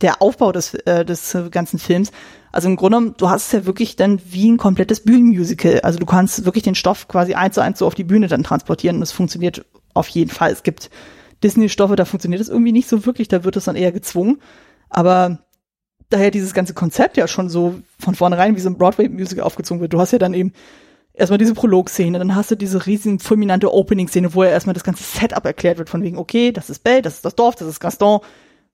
der 0.00 0.22
Aufbau 0.22 0.52
des, 0.52 0.74
äh, 0.74 1.04
des 1.04 1.36
ganzen 1.50 1.78
Films. 1.78 2.10
Also 2.52 2.68
im 2.68 2.76
Grunde 2.76 2.98
genommen, 2.98 3.14
du 3.18 3.28
hast 3.28 3.46
es 3.46 3.52
ja 3.52 3.66
wirklich 3.66 3.96
dann 3.96 4.20
wie 4.24 4.50
ein 4.50 4.56
komplettes 4.56 5.00
Bühnenmusical. 5.00 5.80
Also 5.80 5.98
du 5.98 6.06
kannst 6.06 6.44
wirklich 6.44 6.64
den 6.64 6.74
Stoff 6.74 7.06
quasi 7.06 7.34
eins 7.34 7.54
zu 7.54 7.60
eins 7.60 7.78
so 7.78 7.86
auf 7.86 7.94
die 7.94 8.04
Bühne 8.04 8.28
dann 8.28 8.42
transportieren 8.42 8.96
und 8.96 9.02
es 9.02 9.12
funktioniert 9.12 9.64
auf 9.94 10.08
jeden 10.08 10.30
Fall. 10.30 10.52
Es 10.52 10.62
gibt 10.62 10.90
Disney-Stoffe, 11.42 11.96
da 11.96 12.04
funktioniert 12.04 12.40
es 12.40 12.48
irgendwie 12.48 12.72
nicht 12.72 12.88
so 12.88 13.06
wirklich, 13.06 13.28
da 13.28 13.44
wird 13.44 13.56
es 13.56 13.64
dann 13.64 13.76
eher 13.76 13.92
gezwungen. 13.92 14.40
Aber 14.88 15.38
daher 16.10 16.30
dieses 16.30 16.54
ganze 16.54 16.74
Konzept 16.74 17.16
ja 17.16 17.28
schon 17.28 17.48
so 17.48 17.80
von 17.98 18.14
vornherein 18.14 18.56
wie 18.56 18.60
so 18.60 18.68
ein 18.68 18.78
Broadway-Musical 18.78 19.44
aufgezogen 19.44 19.80
wird. 19.80 19.92
Du 19.92 20.00
hast 20.00 20.12
ja 20.12 20.18
dann 20.18 20.34
eben 20.34 20.52
erstmal 21.12 21.38
diese 21.38 21.54
Prolog-Szene, 21.54 22.18
dann 22.18 22.34
hast 22.34 22.50
du 22.50 22.56
diese 22.56 22.86
riesen 22.86 23.18
fulminante 23.18 23.72
Opening-Szene, 23.72 24.34
wo 24.34 24.44
ja 24.44 24.50
erstmal 24.50 24.74
das 24.74 24.84
ganze 24.84 25.04
Setup 25.04 25.44
erklärt 25.44 25.78
wird, 25.78 25.90
von 25.90 26.02
wegen, 26.02 26.18
okay, 26.18 26.52
das 26.52 26.70
ist 26.70 26.82
Belle, 26.82 27.02
das 27.02 27.14
ist 27.14 27.24
das 27.24 27.34
Dorf, 27.34 27.54
das 27.56 27.68
ist 27.68 27.80
Gaston, 27.80 28.20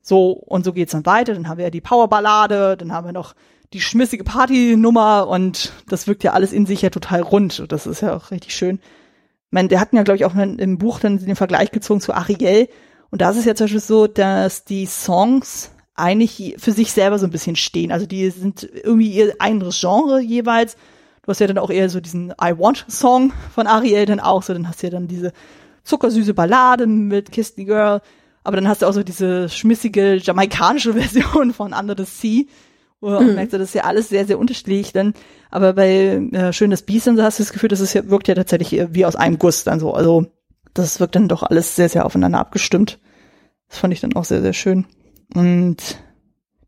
so, 0.00 0.30
und 0.30 0.64
so 0.64 0.72
geht's 0.72 0.92
dann 0.92 1.06
weiter, 1.06 1.34
dann 1.34 1.48
haben 1.48 1.58
wir 1.58 1.64
ja 1.64 1.70
die 1.70 1.80
Powerballade, 1.80 2.76
dann 2.76 2.92
haben 2.92 3.06
wir 3.06 3.12
noch 3.12 3.34
die 3.72 3.80
schmissige 3.80 4.22
Partynummer 4.22 5.26
und 5.26 5.72
das 5.88 6.06
wirkt 6.06 6.22
ja 6.22 6.32
alles 6.32 6.52
in 6.52 6.66
sich 6.66 6.82
ja 6.82 6.90
total 6.90 7.22
rund. 7.22 7.58
Und 7.58 7.72
das 7.72 7.86
ist 7.86 8.00
ja 8.00 8.16
auch 8.16 8.30
richtig 8.30 8.54
schön 8.54 8.78
meine, 9.50 9.68
der 9.68 9.80
hatten 9.80 9.96
ja, 9.96 10.02
glaube 10.02 10.16
ich, 10.16 10.24
auch 10.24 10.34
im 10.34 10.78
Buch 10.78 11.00
dann 11.00 11.18
den 11.18 11.36
Vergleich 11.36 11.70
gezogen 11.70 12.00
zu 12.00 12.12
Ariel. 12.12 12.68
Und 13.10 13.22
da 13.22 13.30
ist 13.30 13.38
es 13.38 13.44
ja 13.44 13.54
zum 13.54 13.64
Beispiel 13.64 13.80
so, 13.80 14.06
dass 14.06 14.64
die 14.64 14.86
Songs 14.86 15.70
eigentlich 15.94 16.56
für 16.58 16.72
sich 16.72 16.92
selber 16.92 17.18
so 17.18 17.26
ein 17.26 17.30
bisschen 17.30 17.56
stehen. 17.56 17.90
Also 17.92 18.06
die 18.06 18.28
sind 18.30 18.62
irgendwie 18.64 19.10
ihr 19.10 19.34
eigenes 19.38 19.80
Genre 19.80 20.20
jeweils. 20.20 20.76
Du 21.22 21.28
hast 21.28 21.40
ja 21.40 21.46
dann 21.46 21.58
auch 21.58 21.70
eher 21.70 21.88
so 21.88 22.00
diesen 22.00 22.30
I 22.32 22.52
Want 22.56 22.84
Song 22.88 23.32
von 23.54 23.66
Ariel 23.66 24.06
dann 24.06 24.20
auch 24.20 24.42
so. 24.42 24.52
Dann 24.52 24.68
hast 24.68 24.82
du 24.82 24.88
ja 24.88 24.90
dann 24.90 25.08
diese 25.08 25.32
zuckersüße 25.84 26.34
Ballade 26.34 26.86
mit 26.86 27.32
Kiss 27.32 27.54
the 27.56 27.64
Girl. 27.64 28.00
Aber 28.44 28.56
dann 28.56 28.68
hast 28.68 28.82
du 28.82 28.86
auch 28.86 28.92
so 28.92 29.02
diese 29.02 29.48
schmissige 29.48 30.16
jamaikanische 30.16 30.92
Version 31.00 31.52
von 31.52 31.72
Under 31.72 31.96
the 31.96 32.04
Sea. 32.04 32.44
Wo 33.00 33.20
mhm. 33.20 33.34
merkst 33.34 33.52
du, 33.52 33.58
das 33.58 33.68
ist 33.68 33.74
ja 33.74 33.84
alles 33.84 34.08
sehr, 34.08 34.26
sehr 34.26 34.38
unterschiedlich 34.38 34.92
dann. 34.92 35.14
Aber 35.50 35.74
bei 35.74 36.16
äh, 36.32 36.52
Schönes 36.52 36.82
Biest 36.82 37.06
dann 37.06 37.16
so 37.16 37.22
hast 37.22 37.38
du 37.38 37.42
das 37.42 37.52
Gefühl, 37.52 37.68
dass 37.68 37.80
es 37.80 37.92
ja, 37.92 38.08
wirkt 38.08 38.28
ja 38.28 38.34
tatsächlich 38.34 38.86
wie 38.90 39.04
aus 39.04 39.16
einem 39.16 39.38
Guss 39.38 39.64
dann 39.64 39.80
so. 39.80 39.92
Also 39.92 40.26
das 40.74 41.00
wirkt 41.00 41.16
dann 41.16 41.28
doch 41.28 41.42
alles 41.42 41.76
sehr, 41.76 41.88
sehr 41.88 42.06
aufeinander 42.06 42.38
abgestimmt. 42.38 42.98
Das 43.68 43.78
fand 43.78 43.92
ich 43.92 44.00
dann 44.00 44.14
auch 44.14 44.24
sehr, 44.24 44.42
sehr 44.42 44.52
schön. 44.52 44.86
Und 45.34 45.98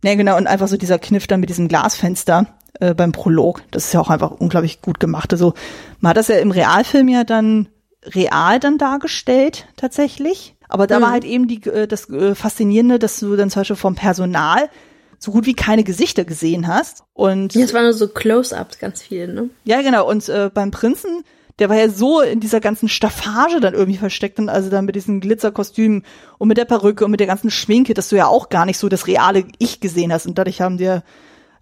ne, 0.03 0.17
genau, 0.17 0.37
und 0.37 0.47
einfach 0.47 0.69
so 0.69 0.77
dieser 0.77 0.99
Kniff 0.99 1.27
dann 1.27 1.41
mit 1.41 1.49
diesem 1.49 1.69
Glasfenster 1.69 2.47
äh, 2.81 2.95
beim 2.95 3.13
Prolog, 3.13 3.63
das 3.71 3.87
ist 3.87 3.95
ja 3.95 4.01
auch 4.01 4.11
einfach 4.11 4.33
unglaublich 4.33 4.83
gut 4.83 5.01
gemacht. 5.01 5.33
Also 5.33 5.55
man 6.01 6.11
hat 6.11 6.17
das 6.17 6.29
ja 6.29 6.37
im 6.37 6.51
Realfilm 6.51 7.09
ja 7.09 7.25
dann 7.25 7.69
real 8.05 8.61
dann 8.61 8.79
dargestellt, 8.79 9.67
tatsächlich. 9.77 10.57
Aber 10.69 10.87
da 10.87 10.99
mhm. 10.99 11.03
war 11.03 11.11
halt 11.13 11.25
eben 11.25 11.49
die, 11.49 11.63
äh, 11.65 11.87
das 11.87 12.09
äh, 12.11 12.35
Faszinierende, 12.35 12.99
dass 12.99 13.21
du 13.21 13.37
dann 13.37 13.51
zum 13.51 13.61
Beispiel 13.61 13.77
vom 13.77 13.95
Personal 13.95 14.69
so 15.19 15.33
gut 15.33 15.47
wie 15.47 15.55
keine 15.55 15.85
Gesichter 15.85 16.25
gesehen 16.25 16.67
hast. 16.67 17.05
Und 17.13 17.55
ja, 17.55 17.65
es 17.65 17.75
waren 17.75 17.85
nur 17.85 17.93
so 17.93 18.09
Close-ups, 18.09 18.79
ganz 18.79 19.03
viele, 19.03 19.33
ne? 19.33 19.51
Ja, 19.65 19.83
genau. 19.83 20.09
Und 20.09 20.29
äh, 20.29 20.51
beim 20.53 20.71
Prinzen, 20.71 21.25
der 21.59 21.69
war 21.69 21.77
ja 21.77 21.89
so 21.89 22.21
in 22.21 22.41
dieser 22.41 22.61
ganzen 22.61 22.89
Staffage 22.89 23.61
dann 23.61 23.75
irgendwie 23.75 23.99
versteckt 23.99 24.39
und 24.39 24.49
also 24.49 24.71
dann 24.71 24.85
mit 24.85 24.95
diesen 24.95 25.21
Glitzerkostümen 25.21 26.05
und 26.39 26.49
mit 26.49 26.57
der 26.57 26.65
Perücke 26.65 27.05
und 27.05 27.11
mit 27.11 27.21
der 27.21 27.27
ganzen 27.27 27.51
Schminke, 27.51 27.95
dass 27.95 28.09
du 28.09 28.17
ja 28.17 28.27
auch 28.27 28.49
gar 28.49 28.65
nicht 28.65 28.79
so 28.79 28.89
das 28.89 29.07
reale 29.07 29.45
Ich 29.59 29.81
gesehen 29.81 30.13
hast. 30.13 30.27
Und 30.27 30.39
dadurch 30.39 30.61
haben 30.61 30.79
dir 30.79 31.03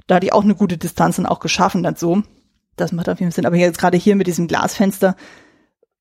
da 0.07 0.21
die 0.21 0.33
auch 0.33 0.45
eine 0.45 0.55
gute 0.55 0.77
Distanz 0.77 1.17
dann 1.17 1.27
auch 1.27 1.41
geschaffen 1.41 1.83
dann 1.83 1.97
so. 1.97 2.23
Das 2.77 2.93
macht 2.93 3.09
auf 3.09 3.21
jeden 3.21 3.33
Fall 3.33 3.37
Sinn. 3.37 3.47
Aber 3.47 3.57
jetzt 3.57 3.79
gerade 3.79 3.97
hier 3.97 4.17
mit 4.17 4.27
diesem 4.27 4.49
Glasfenster, 4.49 5.17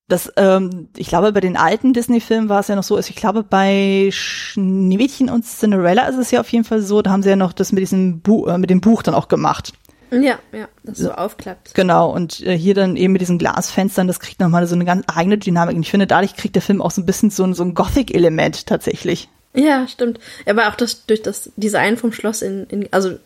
das, 0.08 0.32
ähm, 0.38 0.90
ich 0.96 1.08
glaube, 1.08 1.32
bei 1.32 1.40
den 1.40 1.58
alten 1.58 1.94
Disney-Filmen 1.94 2.48
war 2.48 2.60
es 2.60 2.68
ja 2.68 2.76
noch 2.76 2.84
so, 2.84 2.96
also 2.96 3.10
ich 3.10 3.16
glaube, 3.16 3.44
bei 3.44 4.10
Schneewittchen 4.12 5.30
und 5.30 5.46
Cinderella 5.46 6.08
ist 6.08 6.18
es 6.18 6.32
ja 6.32 6.42
auf 6.42 6.50
jeden 6.50 6.64
Fall 6.64 6.82
so, 6.82 7.02
da 7.02 7.12
haben 7.12 7.24
sie 7.24 7.30
ja 7.30 7.36
noch 7.36 7.54
das 7.54 7.72
mit 7.72 7.82
diesem 7.82 8.20
Buch, 8.20 8.48
äh, 8.48 8.58
mit 8.58 8.70
dem 8.70 8.82
Buch 8.82 9.02
dann 9.02 9.16
auch 9.16 9.28
gemacht. 9.28 9.74
Ja, 10.12 10.38
ja, 10.52 10.68
das 10.84 11.00
so 11.00 11.12
aufklappt. 11.12 11.74
Genau, 11.74 12.14
und 12.14 12.42
äh, 12.42 12.56
hier 12.56 12.76
dann 12.76 12.96
eben 12.96 13.14
mit 13.14 13.22
diesen 13.22 13.40
Glasfenstern, 13.40 14.08
das 14.08 14.20
kriegt 14.20 14.40
nochmal 14.40 14.68
so 14.68 14.76
eine 14.76 14.86
ganz 14.86 15.04
eigene 15.14 15.40
Dynamik. 15.40 15.76
Und 15.76 15.82
ich 15.82 15.90
finde, 15.90 16.06
dadurch 16.06 16.36
kriegt 16.36 16.56
der 16.56 16.62
Film 16.62 16.82
auch 16.82 16.92
so 16.92 17.02
ein 17.02 17.08
bisschen 17.08 17.32
so 17.32 17.44
ein, 17.44 17.56
so 17.56 17.64
ein 17.64 17.74
Gothic-Element 17.74 18.68
tatsächlich. 18.68 19.30
Ja, 19.56 19.88
stimmt. 19.88 20.20
Aber 20.46 20.70
auch 20.70 20.76
das 20.76 21.06
durch 21.08 21.24
das 21.24 21.50
Design 21.56 21.98
vom 21.98 22.12
Schloss 22.12 22.44
in, 22.44 22.66
in 22.66 22.88
also 22.92 23.18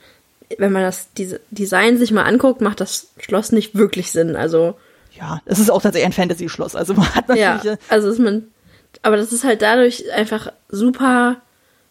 wenn 0.57 0.71
man 0.71 0.83
das 0.83 1.09
diese 1.13 1.41
Design 1.51 1.97
sich 1.97 2.11
mal 2.11 2.23
anguckt, 2.23 2.61
macht 2.61 2.79
das 2.79 3.09
Schloss 3.19 3.51
nicht 3.51 3.75
wirklich 3.75 4.11
Sinn. 4.11 4.35
Also 4.35 4.75
ja, 5.19 5.41
es 5.45 5.59
ist 5.59 5.69
auch 5.69 5.81
tatsächlich 5.81 6.07
ein 6.07 6.13
Fantasy-Schloss. 6.13 6.75
Also 6.75 6.93
man 6.93 7.13
hat 7.13 7.27
natürlich. 7.27 7.63
Ja, 7.63 7.75
also 7.89 8.09
ist 8.09 8.19
man. 8.19 8.45
Aber 9.01 9.17
das 9.17 9.31
ist 9.31 9.43
halt 9.43 9.61
dadurch 9.61 10.11
einfach 10.13 10.51
super, 10.69 11.37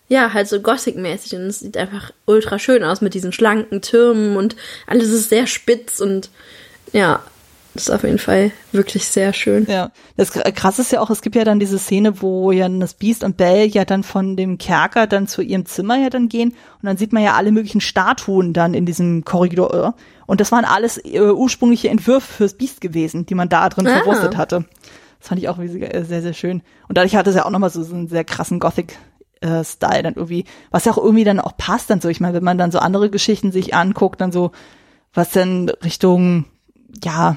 ja, 0.09 0.33
halt 0.33 0.49
so 0.49 0.61
Gothic-mäßig 0.61 1.37
und 1.37 1.43
es 1.43 1.61
sieht 1.61 1.77
einfach 1.77 2.13
ultra 2.27 2.59
schön 2.59 2.83
aus 2.83 3.01
mit 3.01 3.15
diesen 3.15 3.33
schlanken 3.33 3.83
Türmen 3.83 4.37
und 4.37 4.57
alles 4.87 5.11
ist 5.11 5.29
sehr 5.29 5.47
spitz 5.47 6.01
und 6.01 6.31
ja, 6.93 7.23
das 7.79 7.89
ist 7.89 7.95
auf 7.95 8.03
jeden 8.03 8.19
Fall 8.19 8.51
wirklich 8.73 9.07
sehr 9.07 9.33
schön. 9.33 9.67
Ja, 9.69 9.91
das 10.17 10.33
krasse 10.33 10.83
ist 10.83 10.91
ja 10.91 11.01
auch, 11.01 11.11
es 11.11 11.23
gibt 11.23 11.37
ja 11.37 11.45
dann 11.45 11.61
diese 11.61 11.79
Szene, 11.79 12.21
wo 12.21 12.51
ja 12.51 12.69
das 12.69 12.95
Beast 12.95 13.23
und 13.23 13.37
Belle 13.37 13.67
ja 13.67 13.85
dann 13.85 14.03
von 14.03 14.37
dem 14.37 14.59
Kerker 14.59 15.07
dann 15.07 15.29
zu 15.29 15.43
ihrem 15.43 15.65
Zimmer 15.65 15.97
ja 15.97 16.11
dann 16.11 16.29
gehen 16.29 16.51
und 16.51 16.87
dann 16.87 16.97
sieht 16.97 17.13
man 17.13 17.23
ja 17.23 17.35
alle 17.35 17.53
möglichen 17.53 17.81
Statuen 17.81 18.53
dann 18.53 18.75
in 18.75 18.85
diesem 18.85 19.25
Korridor 19.25 19.95
und 20.27 20.41
das 20.41 20.51
waren 20.51 20.65
alles 20.65 20.99
äh, 21.05 21.21
ursprüngliche 21.21 21.89
Entwürfe 21.89 22.33
fürs 22.33 22.55
Biest 22.55 22.81
gewesen, 22.81 23.27
die 23.27 23.37
man 23.37 23.49
da 23.49 23.69
drin 23.69 23.87
ah. 23.87 23.99
verwurstet 23.99 24.37
hatte. 24.37 24.65
Das 25.21 25.29
fand 25.29 25.41
ich 25.41 25.49
auch 25.49 25.59
sehr, 25.59 26.23
sehr 26.23 26.35
schön. 26.35 26.63
Und 26.89 26.99
dadurch 26.99 27.15
hatte 27.15 27.31
es 27.31 27.37
ja 27.37 27.45
auch 27.45 27.51
nochmal 27.51 27.71
so, 27.71 27.83
so 27.85 27.95
einen 27.95 28.09
sehr 28.09 28.25
krassen 28.25 28.59
Gothic 28.59 28.99
äh, 29.41 29.63
Style 29.65 30.03
dann 30.03 30.15
irgendwie, 30.15 30.45
was 30.71 30.85
ja 30.85 30.93
auch 30.93 30.99
irgendwie 30.99 31.25
dann 31.25 31.41
auch 31.41 31.57
passt 31.57 31.91
dann 31.91 32.01
so. 32.01 32.09
Ich 32.09 32.21
meine, 32.21 32.35
wenn 32.35 32.45
man 32.45 32.59
dann 32.59 32.73
so 32.73 32.79
andere 32.81 33.09
Geschichten 33.09 33.53
sich 33.53 33.75
anguckt, 33.75 34.21
dann 34.21 34.33
so, 34.33 34.51
was 35.15 35.31
dann 35.31 35.69
Richtung, 35.83 36.45
ja, 37.05 37.37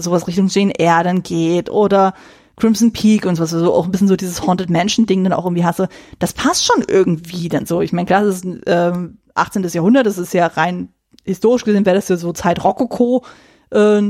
sowas 0.00 0.26
Richtung 0.26 0.48
Jane 0.48 0.78
Eyre 0.78 1.04
dann 1.04 1.22
geht 1.22 1.70
oder 1.70 2.14
Crimson 2.56 2.92
Peak 2.92 3.26
und 3.26 3.36
so, 3.36 3.42
also 3.42 3.74
auch 3.74 3.84
ein 3.84 3.90
bisschen 3.90 4.08
so 4.08 4.16
dieses 4.16 4.46
Haunted 4.46 4.70
Mansion 4.70 5.06
Ding 5.06 5.24
dann 5.24 5.32
auch 5.32 5.44
irgendwie 5.44 5.64
hasse, 5.64 5.88
das 6.18 6.32
passt 6.32 6.64
schon 6.64 6.84
irgendwie 6.86 7.48
dann 7.48 7.66
so. 7.66 7.80
Ich 7.80 7.92
meine, 7.92 8.06
klar, 8.06 8.24
das 8.24 8.36
ist 8.36 8.46
ähm, 8.66 9.18
18. 9.34 9.64
Jahrhundert, 9.64 10.06
das 10.06 10.18
ist 10.18 10.34
ja 10.34 10.46
rein 10.46 10.90
historisch 11.24 11.64
gesehen, 11.64 11.86
wäre 11.86 11.96
das 11.96 12.08
ja 12.08 12.16
so 12.16 12.32
Zeit 12.32 12.62
Rokoko, 12.62 13.24
äh, 13.70 14.02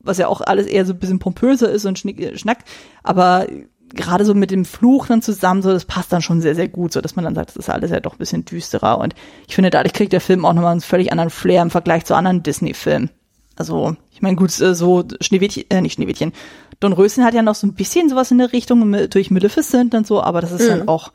was 0.00 0.18
ja 0.18 0.28
auch 0.28 0.40
alles 0.40 0.66
eher 0.66 0.84
so 0.86 0.92
ein 0.92 0.98
bisschen 0.98 1.18
pompöser 1.18 1.70
ist 1.70 1.86
und 1.86 1.98
Schnick, 1.98 2.38
Schnack, 2.38 2.58
aber 3.02 3.46
gerade 3.94 4.24
so 4.24 4.34
mit 4.34 4.50
dem 4.50 4.64
Fluch 4.64 5.06
dann 5.06 5.22
zusammen, 5.22 5.62
so 5.62 5.72
das 5.72 5.86
passt 5.86 6.12
dann 6.12 6.22
schon 6.22 6.40
sehr, 6.40 6.54
sehr 6.54 6.68
gut, 6.68 6.92
so 6.92 7.00
dass 7.00 7.16
man 7.16 7.24
dann 7.24 7.34
sagt, 7.34 7.50
das 7.50 7.56
ist 7.56 7.70
alles 7.70 7.90
ja 7.90 8.00
doch 8.00 8.14
ein 8.14 8.18
bisschen 8.18 8.44
düsterer 8.44 8.98
und 8.98 9.14
ich 9.48 9.54
finde, 9.54 9.70
dadurch 9.70 9.94
kriegt 9.94 10.12
der 10.12 10.20
Film 10.20 10.44
auch 10.44 10.52
nochmal 10.52 10.72
einen 10.72 10.82
völlig 10.82 11.10
anderen 11.10 11.30
Flair 11.30 11.62
im 11.62 11.70
Vergleich 11.70 12.04
zu 12.04 12.14
anderen 12.14 12.42
Disney-Filmen. 12.42 13.10
Also, 13.58 13.96
ich 14.12 14.22
meine, 14.22 14.36
gut, 14.36 14.58
äh, 14.60 14.74
so 14.74 15.04
Schneewittchen, 15.20 15.64
äh, 15.70 15.80
nicht 15.80 15.94
Schneewittchen, 15.94 16.32
Don 16.80 16.92
Röschen 16.92 17.24
hat 17.24 17.34
ja 17.34 17.42
noch 17.42 17.54
so 17.54 17.66
ein 17.66 17.74
bisschen 17.74 18.08
sowas 18.08 18.30
in 18.30 18.38
der 18.38 18.52
Richtung 18.52 18.92
durch 19.10 19.30
Maleficent 19.30 19.94
und 19.94 20.06
so, 20.06 20.22
aber 20.22 20.40
das 20.40 20.52
ist 20.52 20.62
mhm. 20.62 20.68
dann 20.68 20.88
auch 20.88 21.12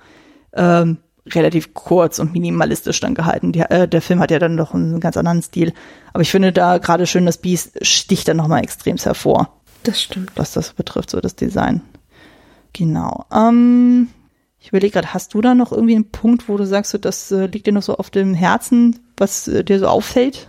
ähm, 0.54 0.98
relativ 1.28 1.74
kurz 1.74 2.20
und 2.20 2.34
minimalistisch 2.34 3.00
dann 3.00 3.16
gehalten. 3.16 3.54
Die, 3.54 3.62
äh, 3.62 3.88
der 3.88 4.02
Film 4.02 4.20
hat 4.20 4.32
ja 4.32 4.40
dann 4.40 4.56
noch 4.56 4.74
einen 4.74 5.00
ganz 5.00 5.16
anderen 5.16 5.42
Stil. 5.42 5.74
Aber 6.12 6.22
ich 6.22 6.32
finde 6.32 6.52
da 6.52 6.80
gerade 6.80 7.08
schön, 7.08 7.26
das 7.26 7.38
Biest 7.38 7.86
sticht 7.86 8.28
dann 8.28 8.38
nochmal 8.38 8.64
extrem 8.64 8.98
hervor. 8.98 9.62
Das 9.84 10.02
stimmt. 10.02 10.32
Was 10.36 10.54
das 10.54 10.74
betrifft, 10.74 11.10
so 11.10 11.22
das 11.22 11.36
Design. 11.36 11.82
Genau. 12.74 13.26
Ähm, 13.32 14.10
ich 14.60 14.70
überlege 14.70 14.94
gerade, 14.94 15.14
hast 15.14 15.34
du 15.34 15.42
da 15.42 15.56
noch 15.56 15.72
irgendwie 15.72 15.96
einen 15.96 16.12
Punkt, 16.12 16.50
wo 16.50 16.58
du 16.58 16.66
sagst, 16.66 16.92
so, 16.92 16.98
das 16.98 17.32
äh, 17.32 17.46
liegt 17.46 17.68
dir 17.68 17.74
noch 17.74 17.84
so 17.84 17.96
auf 17.98 18.10
dem 18.10 18.34
Herzen, 18.34 19.00
was 19.18 19.48
äh, 19.48 19.64
dir 19.64 19.80
so 19.80 19.88
auffällt? 19.88 20.48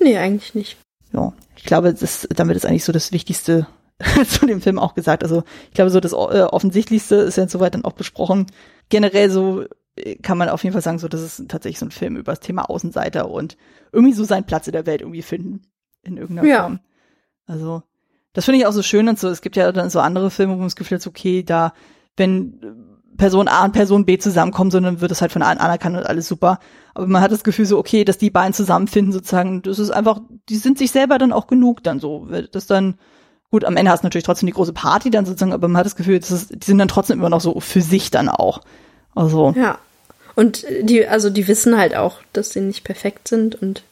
Nee, 0.00 0.18
eigentlich 0.18 0.54
nicht. 0.54 0.76
Ja, 1.12 1.32
ich 1.56 1.64
glaube, 1.64 1.92
das, 1.92 2.26
damit 2.34 2.56
ist 2.56 2.66
eigentlich 2.66 2.84
so 2.84 2.92
das 2.92 3.12
Wichtigste 3.12 3.66
zu 4.28 4.46
dem 4.46 4.60
Film 4.60 4.78
auch 4.78 4.94
gesagt. 4.94 5.22
Also 5.22 5.42
ich 5.68 5.74
glaube, 5.74 5.90
so 5.90 6.00
das 6.00 6.12
äh, 6.12 6.16
Offensichtlichste 6.16 7.16
ist 7.16 7.36
ja 7.36 7.48
soweit 7.48 7.74
dann 7.74 7.84
auch 7.84 7.92
besprochen. 7.92 8.46
Generell 8.88 9.30
so 9.30 9.64
äh, 9.96 10.16
kann 10.16 10.38
man 10.38 10.48
auf 10.48 10.62
jeden 10.62 10.72
Fall 10.72 10.82
sagen, 10.82 10.98
so 10.98 11.08
das 11.08 11.22
ist 11.22 11.48
tatsächlich 11.48 11.78
so 11.78 11.86
ein 11.86 11.90
Film 11.90 12.16
über 12.16 12.32
das 12.32 12.40
Thema 12.40 12.68
Außenseiter 12.70 13.30
und 13.30 13.56
irgendwie 13.92 14.14
so 14.14 14.24
seinen 14.24 14.44
Platz 14.44 14.66
in 14.66 14.72
der 14.72 14.86
Welt 14.86 15.02
irgendwie 15.02 15.22
finden 15.22 15.62
in 16.02 16.16
irgendeiner 16.16 16.48
ja. 16.48 16.62
Form. 16.62 16.80
Also 17.46 17.82
das 18.32 18.44
finde 18.44 18.60
ich 18.60 18.66
auch 18.66 18.72
so 18.72 18.82
schön 18.82 19.08
und 19.08 19.18
so. 19.18 19.28
Es 19.28 19.42
gibt 19.42 19.56
ja 19.56 19.72
dann 19.72 19.90
so 19.90 20.00
andere 20.00 20.30
Filme, 20.30 20.54
wo 20.54 20.58
man 20.58 20.66
das 20.66 20.76
Gefühl 20.76 20.98
hat, 20.98 21.06
okay, 21.06 21.42
da 21.42 21.72
wenn 22.16 22.89
Person 23.20 23.48
A 23.48 23.64
und 23.64 23.72
Person 23.72 24.06
B 24.06 24.18
zusammenkommen, 24.18 24.70
sondern 24.70 25.00
wird 25.00 25.12
es 25.12 25.20
halt 25.20 25.30
von 25.30 25.42
allen 25.42 25.58
anerkannt 25.58 25.96
und 25.96 26.06
alles 26.06 26.26
super. 26.26 26.58
Aber 26.94 27.06
man 27.06 27.22
hat 27.22 27.30
das 27.30 27.44
Gefühl 27.44 27.66
so, 27.66 27.78
okay, 27.78 28.04
dass 28.04 28.18
die 28.18 28.30
beiden 28.30 28.54
zusammenfinden 28.54 29.12
sozusagen, 29.12 29.62
das 29.62 29.78
ist 29.78 29.90
einfach, 29.90 30.20
die 30.48 30.56
sind 30.56 30.78
sich 30.78 30.90
selber 30.90 31.18
dann 31.18 31.32
auch 31.32 31.46
genug 31.46 31.82
dann 31.82 32.00
so. 32.00 32.26
Das 32.50 32.66
dann 32.66 32.94
Gut, 33.50 33.64
am 33.64 33.76
Ende 33.76 33.90
hast 33.90 34.02
du 34.02 34.06
natürlich 34.06 34.24
trotzdem 34.24 34.46
die 34.46 34.52
große 34.52 34.72
Party 34.72 35.10
dann 35.10 35.26
sozusagen, 35.26 35.52
aber 35.52 35.66
man 35.66 35.78
hat 35.78 35.86
das 35.86 35.96
Gefühl, 35.96 36.20
das 36.20 36.30
ist, 36.30 36.50
die 36.50 36.64
sind 36.64 36.78
dann 36.78 36.86
trotzdem 36.86 37.18
immer 37.18 37.30
noch 37.30 37.40
so 37.40 37.58
für 37.58 37.80
sich 37.80 38.10
dann 38.12 38.28
auch. 38.28 38.60
Also. 39.14 39.52
Ja. 39.56 39.78
Und 40.36 40.64
die, 40.82 41.06
also 41.06 41.30
die 41.30 41.48
wissen 41.48 41.76
halt 41.76 41.96
auch, 41.96 42.18
dass 42.32 42.50
sie 42.50 42.60
nicht 42.60 42.84
perfekt 42.84 43.26
sind 43.26 43.60
und 43.60 43.82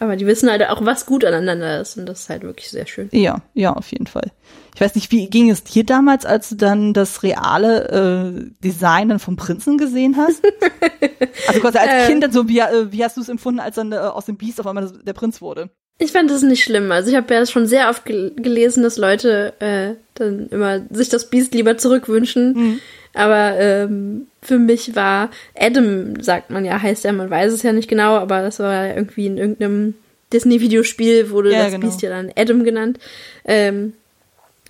aber 0.00 0.16
die 0.16 0.26
wissen 0.26 0.50
halt 0.50 0.66
auch, 0.66 0.84
was 0.84 1.04
gut 1.04 1.24
aneinander 1.24 1.80
ist 1.80 1.98
und 1.98 2.06
das 2.06 2.22
ist 2.22 2.30
halt 2.30 2.42
wirklich 2.42 2.70
sehr 2.70 2.86
schön. 2.86 3.08
Ja, 3.12 3.42
ja, 3.52 3.74
auf 3.74 3.92
jeden 3.92 4.06
Fall. 4.06 4.32
Ich 4.74 4.80
weiß 4.80 4.94
nicht, 4.94 5.12
wie 5.12 5.28
ging 5.28 5.50
es 5.50 5.62
dir 5.62 5.84
damals, 5.84 6.24
als 6.24 6.48
du 6.48 6.54
dann 6.56 6.94
das 6.94 7.22
reale 7.22 8.32
äh, 8.40 8.50
Design 8.64 9.10
dann 9.10 9.18
vom 9.18 9.36
Prinzen 9.36 9.76
gesehen 9.76 10.16
hast? 10.16 10.42
also 11.48 11.60
quasi 11.60 11.78
als 11.78 11.90
äh, 11.90 12.06
Kind 12.06 12.24
dann 12.24 12.32
so, 12.32 12.48
wie, 12.48 12.60
äh, 12.60 12.90
wie 12.90 13.04
hast 13.04 13.18
du 13.18 13.20
es 13.20 13.28
empfunden, 13.28 13.60
als 13.60 13.76
dann 13.76 13.92
äh, 13.92 13.96
aus 13.96 14.24
dem 14.24 14.36
Biest 14.36 14.58
auf 14.58 14.66
einmal 14.66 14.84
das, 14.84 14.94
der 15.04 15.12
Prinz 15.12 15.42
wurde? 15.42 15.68
Ich 15.98 16.12
fand 16.12 16.30
das 16.30 16.40
nicht 16.40 16.64
schlimm. 16.64 16.90
Also 16.90 17.10
ich 17.10 17.16
habe 17.16 17.32
ja 17.34 17.44
schon 17.44 17.66
sehr 17.66 17.90
oft 17.90 18.06
gel 18.06 18.32
gelesen, 18.34 18.82
dass 18.82 18.96
Leute 18.96 19.52
äh, 19.60 19.96
dann 20.14 20.48
immer 20.48 20.80
sich 20.90 21.10
das 21.10 21.28
Biest 21.28 21.52
lieber 21.52 21.76
zurückwünschen. 21.76 22.52
Mhm. 22.54 22.80
Aber 23.12 23.58
ähm, 23.58 24.28
für 24.42 24.58
mich 24.58 24.94
war 24.94 25.30
Adam, 25.58 26.20
sagt 26.22 26.50
man 26.50 26.64
ja, 26.64 26.80
heißt 26.80 27.04
er, 27.04 27.12
man 27.12 27.30
weiß 27.30 27.52
es 27.52 27.62
ja 27.62 27.72
nicht 27.72 27.88
genau, 27.88 28.16
aber 28.16 28.42
das 28.42 28.60
war 28.60 28.94
irgendwie 28.94 29.26
in 29.26 29.38
irgendeinem 29.38 29.94
Disney-Videospiel 30.32 31.30
wurde 31.30 31.52
ja, 31.52 31.64
das 31.64 31.72
genau. 31.72 31.86
Biest 31.86 32.02
ja 32.02 32.10
dann 32.10 32.32
Adam 32.36 32.62
genannt. 32.62 32.98
Ähm, 33.44 33.94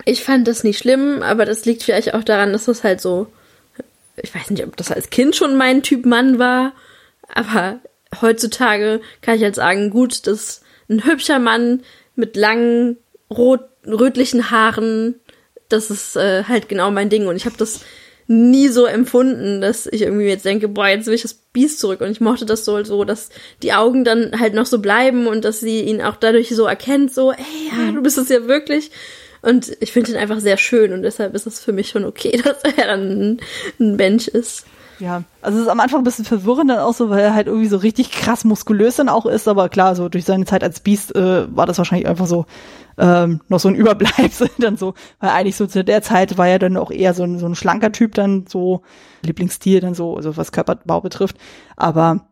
ich 0.06 0.24
fand 0.24 0.48
das 0.48 0.64
nicht 0.64 0.78
schlimm, 0.78 1.22
aber 1.22 1.44
das 1.44 1.66
liegt 1.66 1.82
vielleicht 1.82 2.14
auch 2.14 2.24
daran, 2.24 2.52
dass 2.52 2.64
das 2.64 2.82
halt 2.82 3.00
so, 3.00 3.26
ich 4.16 4.34
weiß 4.34 4.50
nicht, 4.50 4.64
ob 4.64 4.76
das 4.76 4.90
als 4.90 5.10
Kind 5.10 5.36
schon 5.36 5.56
mein 5.56 5.82
Typ 5.82 6.06
Mann 6.06 6.38
war, 6.38 6.72
aber 7.28 7.80
heutzutage 8.20 9.00
kann 9.20 9.36
ich 9.36 9.42
halt 9.42 9.54
sagen, 9.54 9.90
gut, 9.90 10.26
das 10.26 10.62
ein 10.88 11.04
hübscher 11.04 11.38
Mann 11.38 11.82
mit 12.16 12.36
langen, 12.36 12.96
rot, 13.30 13.60
rötlichen 13.86 14.50
Haaren. 14.50 15.14
Das 15.68 15.90
ist 15.90 16.16
äh, 16.16 16.44
halt 16.44 16.68
genau 16.68 16.90
mein 16.90 17.08
Ding. 17.08 17.28
Und 17.28 17.36
ich 17.36 17.46
habe 17.46 17.56
das 17.56 17.80
nie 18.30 18.68
so 18.68 18.86
empfunden, 18.86 19.60
dass 19.60 19.86
ich 19.86 20.02
irgendwie 20.02 20.26
jetzt 20.26 20.44
denke, 20.44 20.68
boah, 20.68 20.86
jetzt 20.86 21.06
will 21.06 21.14
ich 21.14 21.22
das 21.22 21.34
Biest 21.34 21.80
zurück. 21.80 22.00
Und 22.00 22.12
ich 22.12 22.20
mochte 22.20 22.46
das 22.46 22.64
so, 22.64 22.82
so, 22.84 23.02
dass 23.02 23.28
die 23.60 23.72
Augen 23.72 24.04
dann 24.04 24.38
halt 24.38 24.54
noch 24.54 24.66
so 24.66 24.78
bleiben 24.78 25.26
und 25.26 25.44
dass 25.44 25.58
sie 25.58 25.80
ihn 25.80 26.00
auch 26.00 26.14
dadurch 26.14 26.54
so 26.54 26.64
erkennt, 26.64 27.12
so, 27.12 27.32
ey, 27.32 27.38
ja, 27.76 27.90
du 27.90 28.00
bist 28.00 28.18
es 28.18 28.28
ja 28.28 28.46
wirklich. 28.46 28.92
Und 29.42 29.76
ich 29.80 29.90
finde 29.90 30.12
ihn 30.12 30.16
einfach 30.16 30.38
sehr 30.38 30.58
schön 30.58 30.92
und 30.92 31.02
deshalb 31.02 31.34
ist 31.34 31.48
es 31.48 31.58
für 31.58 31.72
mich 31.72 31.88
schon 31.88 32.04
okay, 32.04 32.40
dass 32.44 32.62
er 32.62 32.86
dann 32.86 33.10
ein, 33.10 33.40
ein 33.80 33.96
Mensch 33.96 34.28
ist. 34.28 34.64
Ja, 35.00 35.24
also 35.40 35.58
es 35.58 35.64
ist 35.64 35.70
am 35.70 35.80
Anfang 35.80 36.02
ein 36.02 36.04
bisschen 36.04 36.26
verwirrend 36.26 36.68
dann 36.68 36.78
auch 36.78 36.92
so, 36.92 37.08
weil 37.08 37.20
er 37.20 37.34
halt 37.34 37.46
irgendwie 37.46 37.68
so 37.68 37.78
richtig 37.78 38.10
krass 38.10 38.44
muskulös 38.44 38.96
dann 38.96 39.08
auch 39.08 39.24
ist, 39.24 39.48
aber 39.48 39.70
klar, 39.70 39.96
so 39.96 40.10
durch 40.10 40.26
seine 40.26 40.44
Zeit 40.44 40.62
als 40.62 40.80
Biest 40.80 41.16
äh, 41.16 41.56
war 41.56 41.64
das 41.64 41.78
wahrscheinlich 41.78 42.06
einfach 42.06 42.26
so 42.26 42.44
ähm, 42.98 43.40
noch 43.48 43.60
so 43.60 43.68
ein 43.68 43.74
Überbleibsel 43.76 44.50
dann 44.58 44.76
so, 44.76 44.92
weil 45.18 45.30
eigentlich 45.30 45.56
so 45.56 45.66
zu 45.66 45.82
der 45.82 46.02
Zeit 46.02 46.36
war 46.36 46.48
er 46.48 46.58
dann 46.58 46.76
auch 46.76 46.90
eher 46.90 47.14
so 47.14 47.22
ein, 47.22 47.38
so 47.38 47.46
ein 47.46 47.54
schlanker 47.54 47.92
Typ 47.92 48.14
dann 48.14 48.44
so, 48.46 48.82
Lieblingsstil 49.22 49.80
dann 49.80 49.94
so, 49.94 50.16
also 50.16 50.36
was 50.36 50.52
Körperbau 50.52 51.00
betrifft, 51.00 51.38
aber 51.76 52.28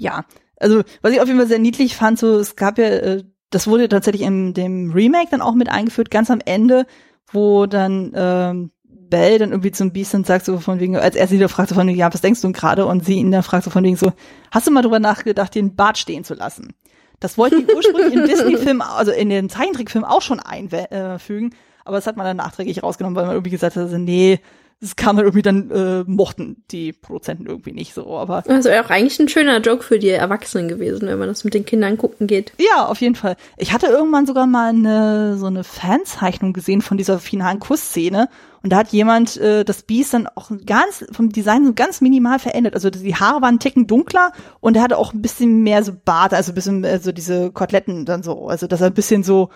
ja, 0.00 0.24
also 0.58 0.82
was 1.00 1.12
ich 1.12 1.20
auf 1.20 1.28
jeden 1.28 1.38
Fall 1.38 1.48
sehr 1.48 1.60
niedlich 1.60 1.94
fand, 1.94 2.18
so 2.18 2.38
es 2.38 2.56
gab 2.56 2.78
ja, 2.78 2.86
äh, 2.86 3.24
das 3.50 3.68
wurde 3.68 3.88
tatsächlich 3.88 4.22
in 4.22 4.52
dem 4.52 4.90
Remake 4.90 5.28
dann 5.30 5.42
auch 5.42 5.54
mit 5.54 5.68
eingeführt, 5.68 6.10
ganz 6.10 6.28
am 6.30 6.40
Ende, 6.44 6.86
wo 7.32 7.66
dann 7.66 8.12
ähm, 8.14 8.70
Bell 9.08 9.38
dann 9.38 9.50
irgendwie 9.50 9.72
zum 9.72 9.92
Beast 9.92 10.14
und 10.14 10.26
sagt 10.26 10.44
so 10.44 10.58
von 10.58 10.80
wegen, 10.80 10.96
als 10.96 11.16
er 11.16 11.26
sie 11.26 11.38
da 11.38 11.48
fragt 11.48 11.68
so 11.68 11.74
von 11.74 11.86
wegen, 11.86 11.98
ja, 11.98 12.12
was 12.12 12.20
denkst 12.20 12.40
du 12.40 12.48
denn 12.48 12.52
gerade? 12.52 12.86
Und 12.86 13.04
sie 13.04 13.14
ihn 13.14 13.30
dann 13.30 13.42
fragt 13.42 13.64
so 13.64 13.70
von 13.70 13.84
wegen 13.84 13.96
so, 13.96 14.12
hast 14.50 14.66
du 14.66 14.70
mal 14.70 14.82
drüber 14.82 15.00
nachgedacht, 15.00 15.54
den 15.54 15.74
Bart 15.74 15.98
stehen 15.98 16.24
zu 16.24 16.34
lassen? 16.34 16.74
Das 17.20 17.36
wollten 17.36 17.66
die 17.66 17.74
ursprünglich 17.74 18.14
im 18.14 18.24
Disney-Film, 18.28 18.80
also 18.80 19.12
in 19.12 19.28
den 19.28 19.48
Zeichentrickfilm 19.48 20.04
auch 20.04 20.22
schon 20.22 20.40
einfügen, 20.40 21.54
aber 21.84 21.96
das 21.96 22.06
hat 22.06 22.16
man 22.16 22.26
dann 22.26 22.36
nachträglich 22.36 22.82
rausgenommen, 22.82 23.16
weil 23.16 23.26
man 23.26 23.34
irgendwie 23.34 23.50
gesagt 23.50 23.76
hat, 23.76 23.82
also, 23.84 23.98
nee, 23.98 24.40
das 24.80 24.94
kam 24.94 25.16
dann 25.16 25.24
irgendwie 25.24 25.42
dann, 25.42 25.70
äh, 25.70 26.04
mochten 26.06 26.62
die 26.70 26.92
Produzenten 26.92 27.46
irgendwie 27.46 27.72
nicht 27.72 27.94
so, 27.94 28.16
aber. 28.16 28.44
Also 28.46 28.70
auch 28.70 28.90
eigentlich 28.90 29.18
ein 29.18 29.28
schöner 29.28 29.60
Joke 29.60 29.82
für 29.82 29.98
die 29.98 30.10
Erwachsenen 30.10 30.68
gewesen, 30.68 31.08
wenn 31.08 31.18
man 31.18 31.28
das 31.28 31.42
mit 31.42 31.54
den 31.54 31.64
Kindern 31.64 31.98
gucken 31.98 32.28
geht. 32.28 32.52
Ja, 32.58 32.86
auf 32.86 33.00
jeden 33.00 33.16
Fall. 33.16 33.36
Ich 33.56 33.72
hatte 33.72 33.86
irgendwann 33.86 34.26
sogar 34.26 34.46
mal 34.46 34.68
eine, 34.68 35.36
so 35.36 35.46
eine 35.46 35.64
Fanzeichnung 35.64 36.52
gesehen 36.52 36.80
von 36.80 36.96
dieser 36.96 37.18
finalen 37.18 37.58
Kussszene 37.58 38.28
und 38.62 38.72
da 38.72 38.76
hat 38.76 38.88
jemand 38.88 39.36
äh, 39.36 39.64
das 39.64 39.82
Biest 39.82 40.14
dann 40.14 40.26
auch 40.34 40.50
ganz 40.66 41.04
vom 41.12 41.30
Design 41.30 41.64
so 41.64 41.72
ganz 41.74 42.00
minimal 42.00 42.38
verändert. 42.38 42.74
Also 42.74 42.90
die 42.90 43.14
Haare 43.14 43.42
waren 43.42 43.50
einen 43.50 43.58
Ticken 43.60 43.86
dunkler 43.86 44.32
und 44.60 44.76
er 44.76 44.82
hatte 44.82 44.98
auch 44.98 45.12
ein 45.12 45.22
bisschen 45.22 45.62
mehr 45.62 45.82
so 45.84 45.92
Bart, 45.92 46.34
also 46.34 46.52
ein 46.52 46.54
bisschen 46.54 46.84
äh, 46.84 46.98
so 46.98 47.12
diese 47.12 47.50
Koteletten 47.50 48.04
dann 48.04 48.22
so. 48.22 48.48
Also 48.48 48.66
dass 48.66 48.80
er 48.80 48.88
ein 48.88 48.94
bisschen 48.94 49.22
so 49.22 49.50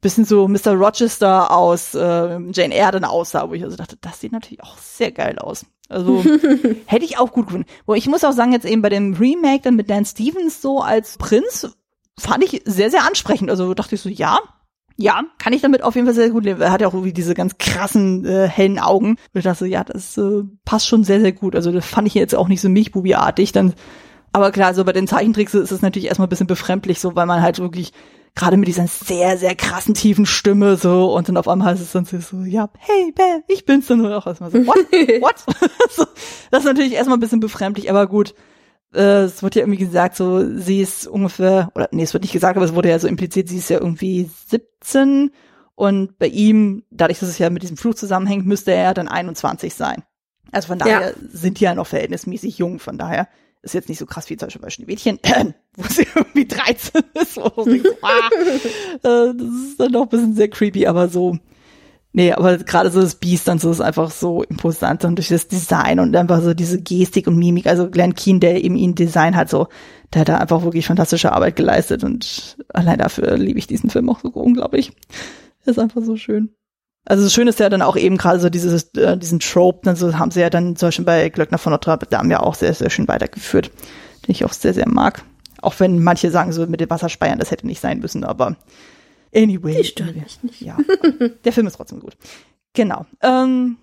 bisschen 0.00 0.24
so 0.24 0.46
Mr. 0.48 0.74
Rochester 0.74 1.50
aus 1.50 1.94
äh, 1.94 2.38
Jane 2.52 2.74
Eyre 2.74 2.92
dann 2.92 3.04
aussah, 3.04 3.48
wo 3.48 3.54
ich 3.54 3.64
also 3.64 3.76
dachte, 3.76 3.96
das 4.00 4.20
sieht 4.20 4.32
natürlich 4.32 4.62
auch 4.62 4.78
sehr 4.78 5.10
geil 5.10 5.38
aus. 5.38 5.64
Also 5.88 6.24
hätte 6.86 7.04
ich 7.04 7.18
auch 7.18 7.32
gut 7.32 7.46
gefunden. 7.46 7.68
Wo 7.86 7.94
ich 7.94 8.06
muss 8.06 8.24
auch 8.24 8.32
sagen, 8.32 8.52
jetzt 8.52 8.66
eben 8.66 8.82
bei 8.82 8.88
dem 8.88 9.14
Remake 9.14 9.62
dann 9.62 9.76
mit 9.76 9.90
Dan 9.90 10.04
Stevens 10.04 10.60
so 10.60 10.80
als 10.80 11.16
Prinz 11.18 11.76
fand 12.18 12.44
ich 12.44 12.62
sehr, 12.64 12.90
sehr 12.90 13.04
ansprechend. 13.04 13.50
Also 13.50 13.72
dachte 13.74 13.94
ich 13.94 14.00
so, 14.00 14.08
ja, 14.08 14.38
ja, 14.98 15.24
kann 15.38 15.52
ich 15.52 15.60
damit 15.60 15.82
auf 15.82 15.94
jeden 15.94 16.06
Fall 16.06 16.14
sehr 16.14 16.30
gut 16.30 16.44
leben. 16.44 16.60
Er 16.60 16.72
hat 16.72 16.80
ja 16.80 16.88
auch 16.88 16.94
irgendwie 16.94 17.12
diese 17.12 17.34
ganz 17.34 17.58
krassen, 17.58 18.24
äh, 18.24 18.48
hellen 18.48 18.78
Augen. 18.78 19.10
Und 19.10 19.18
ich 19.34 19.44
dachte, 19.44 19.66
ja, 19.66 19.84
das 19.84 20.16
äh, 20.16 20.42
passt 20.64 20.88
schon 20.88 21.04
sehr, 21.04 21.20
sehr 21.20 21.32
gut. 21.32 21.54
Also 21.54 21.70
das 21.70 21.84
fand 21.84 22.08
ich 22.08 22.14
jetzt 22.14 22.34
auch 22.34 22.48
nicht 22.48 22.62
so 22.62 22.70
Milchbubi-artig. 22.70 23.52
Dann, 23.52 23.74
aber 24.32 24.52
klar, 24.52 24.72
so 24.74 24.84
bei 24.84 24.92
den 24.92 25.06
Zeichentricks 25.06 25.52
ist 25.52 25.70
es 25.70 25.82
natürlich 25.82 26.08
erstmal 26.08 26.26
ein 26.26 26.30
bisschen 26.30 26.46
befremdlich, 26.46 26.98
so 26.98 27.14
weil 27.14 27.26
man 27.26 27.42
halt 27.42 27.58
wirklich 27.58 27.92
gerade 28.36 28.58
mit 28.58 28.68
dieser 28.68 28.86
sehr, 28.86 29.38
sehr 29.38 29.56
krassen, 29.56 29.94
tiefen 29.94 30.26
Stimme 30.26 30.76
so 30.76 31.12
und 31.14 31.28
dann 31.28 31.38
auf 31.38 31.48
einmal 31.48 31.72
heißt 31.72 31.82
es 31.82 31.92
dann 31.92 32.04
so, 32.04 32.42
ja, 32.44 32.68
hey, 32.78 33.10
Bell, 33.12 33.42
ich 33.48 33.64
bin's 33.64 33.86
dann 33.86 34.06
auch 34.12 34.26
erstmal 34.26 34.50
so, 34.50 34.64
what? 34.66 34.76
What? 35.20 35.38
so, 35.90 36.04
das 36.50 36.60
ist 36.60 36.66
natürlich 36.66 36.92
erstmal 36.92 37.16
ein 37.16 37.20
bisschen 37.20 37.40
befremdlich, 37.40 37.90
aber 37.90 38.06
gut, 38.06 38.34
äh, 38.94 39.22
es 39.22 39.42
wird 39.42 39.54
ja 39.54 39.62
irgendwie 39.62 39.84
gesagt, 39.84 40.16
so, 40.16 40.46
sie 40.58 40.82
ist 40.82 41.06
ungefähr, 41.06 41.72
oder 41.74 41.88
nee, 41.92 42.02
es 42.02 42.12
wird 42.12 42.24
nicht 42.24 42.32
gesagt, 42.32 42.56
aber 42.56 42.66
es 42.66 42.74
wurde 42.74 42.90
ja 42.90 42.98
so 42.98 43.08
impliziert, 43.08 43.48
sie 43.48 43.58
ist 43.58 43.70
ja 43.70 43.80
irgendwie 43.80 44.30
17 44.48 45.30
und 45.74 46.18
bei 46.18 46.28
ihm, 46.28 46.84
dadurch, 46.90 47.18
dass 47.18 47.30
es 47.30 47.38
ja 47.38 47.48
mit 47.48 47.62
diesem 47.62 47.78
Fluch 47.78 47.94
zusammenhängt, 47.94 48.46
müsste 48.46 48.72
er 48.72 48.92
dann 48.92 49.08
21 49.08 49.74
sein. 49.74 50.04
Also 50.52 50.68
von 50.68 50.78
daher 50.78 51.00
ja. 51.00 51.14
sind 51.30 51.58
die 51.58 51.64
ja 51.64 51.74
noch 51.74 51.86
verhältnismäßig 51.86 52.58
jung, 52.58 52.78
von 52.78 52.98
daher 52.98 53.28
ist 53.66 53.74
jetzt 53.74 53.88
nicht 53.88 53.98
so 53.98 54.06
krass 54.06 54.30
wie 54.30 54.36
zum 54.36 54.46
Beispiel 54.46 54.62
bei 54.62 54.70
Schneewittchen, 54.70 55.18
wo 55.76 55.84
sie 55.88 56.06
irgendwie 56.14 56.46
13 56.46 57.02
ist, 57.14 57.36
wo 57.36 57.64
sie 57.64 57.80
so, 57.80 57.90
ah, 58.02 58.30
äh, 58.94 59.34
das 59.34 59.68
ist 59.68 59.80
dann 59.80 59.92
doch 59.92 60.02
ein 60.02 60.08
bisschen 60.08 60.34
sehr 60.34 60.48
creepy, 60.48 60.86
aber 60.86 61.08
so, 61.08 61.38
nee, 62.12 62.32
aber 62.32 62.58
gerade 62.58 62.90
so 62.90 63.00
das 63.00 63.16
Biest 63.16 63.46
dann 63.48 63.58
so 63.58 63.70
ist 63.70 63.80
einfach 63.80 64.10
so 64.10 64.42
imposant 64.44 65.04
und 65.04 65.16
durch 65.16 65.28
das 65.28 65.48
Design 65.48 66.00
und 66.00 66.16
einfach 66.16 66.40
so 66.40 66.54
diese 66.54 66.80
Gestik 66.80 67.26
und 67.26 67.36
Mimik, 67.36 67.66
also 67.66 67.90
Glenn 67.90 68.14
Keane, 68.14 68.40
der 68.40 68.64
eben 68.64 68.76
ihn 68.76 68.94
Design 68.94 69.36
hat, 69.36 69.50
so, 69.50 69.68
der 70.14 70.20
hat 70.22 70.28
da 70.28 70.38
einfach 70.38 70.62
wirklich 70.62 70.86
fantastische 70.86 71.32
Arbeit 71.32 71.56
geleistet 71.56 72.04
und 72.04 72.56
allein 72.68 72.98
dafür 72.98 73.36
liebe 73.36 73.58
ich 73.58 73.66
diesen 73.66 73.90
Film 73.90 74.08
auch 74.08 74.20
so 74.20 74.28
unglaublich. 74.28 74.92
ist 75.64 75.78
einfach 75.78 76.02
so 76.02 76.16
schön. 76.16 76.50
Also 77.08 77.22
das 77.22 77.32
Schöne 77.32 77.50
ist 77.50 77.60
ja 77.60 77.68
dann 77.68 77.82
auch 77.82 77.96
eben 77.96 78.16
gerade 78.16 78.40
so 78.40 78.50
dieses, 78.50 78.94
äh, 78.94 79.16
diesen 79.16 79.38
Trope, 79.38 79.80
dann 79.84 79.94
so 79.94 80.18
haben 80.18 80.32
sie 80.32 80.40
ja 80.40 80.50
dann 80.50 80.74
zum 80.74 80.88
Beispiel 80.88 81.04
bei 81.04 81.28
Glöckner 81.28 81.58
von 81.58 81.72
Notre 81.72 81.98
Dame 82.10 82.32
ja 82.32 82.40
auch 82.40 82.56
sehr, 82.56 82.74
sehr 82.74 82.90
schön 82.90 83.06
weitergeführt, 83.06 83.70
den 84.26 84.32
ich 84.32 84.44
auch 84.44 84.52
sehr, 84.52 84.74
sehr 84.74 84.88
mag. 84.88 85.22
Auch 85.62 85.78
wenn 85.78 86.02
manche 86.02 86.30
sagen 86.30 86.52
so 86.52 86.66
mit 86.66 86.80
den 86.80 86.90
Wasserspeiern, 86.90 87.38
das 87.38 87.52
hätte 87.52 87.66
nicht 87.66 87.80
sein 87.80 88.00
müssen, 88.00 88.24
aber 88.24 88.56
anyway. 89.34 89.76
Die 89.76 89.84
stören 89.84 90.16
mich 90.16 90.42
nicht. 90.42 90.60
Ja, 90.60 90.76
der 91.44 91.52
Film 91.52 91.68
ist 91.68 91.76
trotzdem 91.76 92.00
gut. 92.00 92.16
Genau. 92.74 93.06
Ähm, 93.22 93.76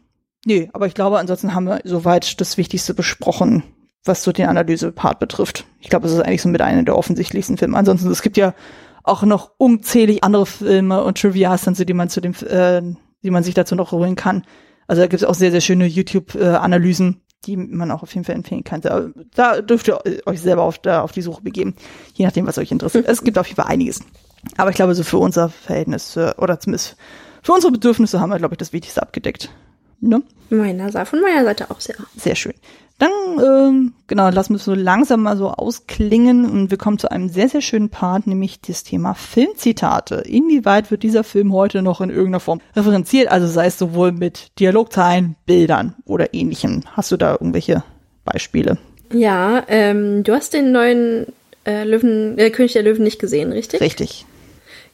nee, 0.45 0.69
aber 0.73 0.87
ich 0.87 0.93
glaube, 0.93 1.17
ansonsten 1.17 1.55
haben 1.55 1.65
wir 1.65 1.79
soweit 1.85 2.41
das 2.41 2.57
Wichtigste 2.57 2.93
besprochen, 2.93 3.63
was 4.03 4.23
so 4.23 4.33
den 4.33 4.47
Analysepart 4.47 5.19
betrifft. 5.19 5.65
Ich 5.79 5.89
glaube, 5.89 6.07
es 6.07 6.13
ist 6.13 6.19
eigentlich 6.19 6.41
so 6.41 6.49
mit 6.49 6.61
einer 6.61 6.83
der 6.83 6.97
offensichtlichsten 6.97 7.57
Filme. 7.57 7.77
Ansonsten, 7.77 8.11
es 8.11 8.21
gibt 8.21 8.35
ja 8.35 8.53
auch 9.03 9.23
noch 9.23 9.51
unzählig 9.57 10.23
andere 10.23 10.45
Filme 10.45 11.03
und 11.03 11.19
Trivias, 11.19 11.63
dann 11.63 11.75
so, 11.75 11.85
die 11.85 11.93
man 11.93 12.09
zu 12.09 12.21
dem 12.21 12.33
äh, 12.47 12.81
die 13.23 13.31
man 13.31 13.43
sich 13.43 13.53
dazu 13.53 13.75
noch 13.75 13.91
holen 13.91 14.15
kann. 14.15 14.43
Also 14.87 15.01
da 15.01 15.07
gibt 15.07 15.21
es 15.21 15.27
auch 15.27 15.33
sehr, 15.33 15.51
sehr 15.51 15.61
schöne 15.61 15.85
YouTube-Analysen, 15.85 17.21
die 17.45 17.57
man 17.57 17.91
auch 17.91 18.03
auf 18.03 18.13
jeden 18.13 18.25
Fall 18.25 18.35
empfehlen 18.35 18.63
kann. 18.63 18.81
Da, 18.81 19.07
da 19.33 19.61
dürft 19.61 19.87
ihr 19.87 20.01
euch 20.25 20.41
selber 20.41 20.63
auf, 20.63 20.77
da, 20.79 21.01
auf 21.01 21.11
die 21.11 21.21
Suche 21.21 21.41
begeben, 21.41 21.75
je 22.13 22.25
nachdem, 22.25 22.45
was 22.47 22.57
euch 22.57 22.71
interessiert. 22.71 23.07
es 23.07 23.23
gibt 23.23 23.37
auf 23.37 23.47
jeden 23.47 23.61
Fall 23.61 23.71
einiges. 23.71 24.01
Aber 24.57 24.69
ich 24.69 24.75
glaube, 24.75 24.93
so 24.93 25.03
für 25.03 25.17
unser 25.17 25.49
Verhältnis, 25.49 26.17
äh, 26.17 26.33
oder 26.37 26.59
zumindest 26.59 26.97
für 27.41 27.53
unsere 27.53 27.71
Bedürfnisse 27.71 28.19
haben 28.19 28.29
wir, 28.29 28.37
glaube 28.37 28.53
ich, 28.53 28.57
das 28.57 28.73
Wichtigste 28.73 29.01
abgedeckt. 29.01 29.49
Ne? 29.99 30.21
Meiner, 30.49 31.05
von 31.05 31.21
meiner 31.21 31.43
Seite 31.43 31.71
auch 31.71 31.79
sehr. 31.79 31.95
Sehr 32.17 32.35
schön. 32.35 32.53
Dann, 32.99 33.11
ähm, 33.43 33.93
genau, 34.07 34.29
lassen 34.29 34.53
wir 34.53 34.57
es 34.57 34.65
so 34.65 34.73
langsam 34.73 35.23
mal 35.23 35.35
so 35.35 35.49
ausklingen 35.49 36.49
und 36.49 36.71
wir 36.71 36.77
kommen 36.77 36.99
zu 36.99 37.11
einem 37.11 37.27
sehr, 37.27 37.49
sehr 37.49 37.61
schönen 37.61 37.89
Part, 37.89 38.27
nämlich 38.27 38.61
das 38.61 38.83
Thema 38.83 39.13
Filmzitate. 39.13 40.23
Inwieweit 40.25 40.91
wird 40.91 41.03
dieser 41.03 41.23
Film 41.23 41.53
heute 41.53 41.81
noch 41.81 42.01
in 42.01 42.09
irgendeiner 42.09 42.39
Form 42.39 42.61
referenziert, 42.75 43.29
also 43.29 43.47
sei 43.47 43.65
es 43.65 43.79
sowohl 43.79 44.11
mit 44.11 44.51
Dialogzeilen, 44.59 45.35
Bildern 45.45 45.95
oder 46.05 46.33
ähnlichem. 46.33 46.83
Hast 46.93 47.11
du 47.11 47.17
da 47.17 47.31
irgendwelche 47.31 47.83
Beispiele? 48.25 48.77
Ja, 49.11 49.63
ähm, 49.67 50.23
du 50.23 50.33
hast 50.33 50.53
den 50.53 50.71
neuen 50.71 51.27
äh, 51.65 51.83
Löwen, 51.83 52.37
äh, 52.37 52.49
König 52.51 52.73
der 52.73 52.83
Löwen 52.83 53.03
nicht 53.03 53.19
gesehen, 53.19 53.51
richtig? 53.51 53.81
Richtig. 53.81 54.25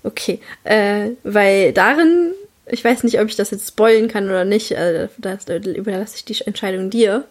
Okay, 0.03 0.39
äh, 0.63 1.09
weil 1.23 1.73
darin, 1.73 2.31
ich 2.67 2.83
weiß 2.83 3.03
nicht, 3.03 3.19
ob 3.19 3.27
ich 3.27 3.35
das 3.35 3.51
jetzt 3.51 3.67
spoilen 3.67 4.07
kann 4.07 4.29
oder 4.29 4.45
nicht, 4.45 4.71
äh, 4.71 5.09
das, 5.17 5.45
überlasse 5.47 6.15
ich 6.15 6.25
die 6.25 6.45
Entscheidung 6.45 6.89
dir. 6.89 7.25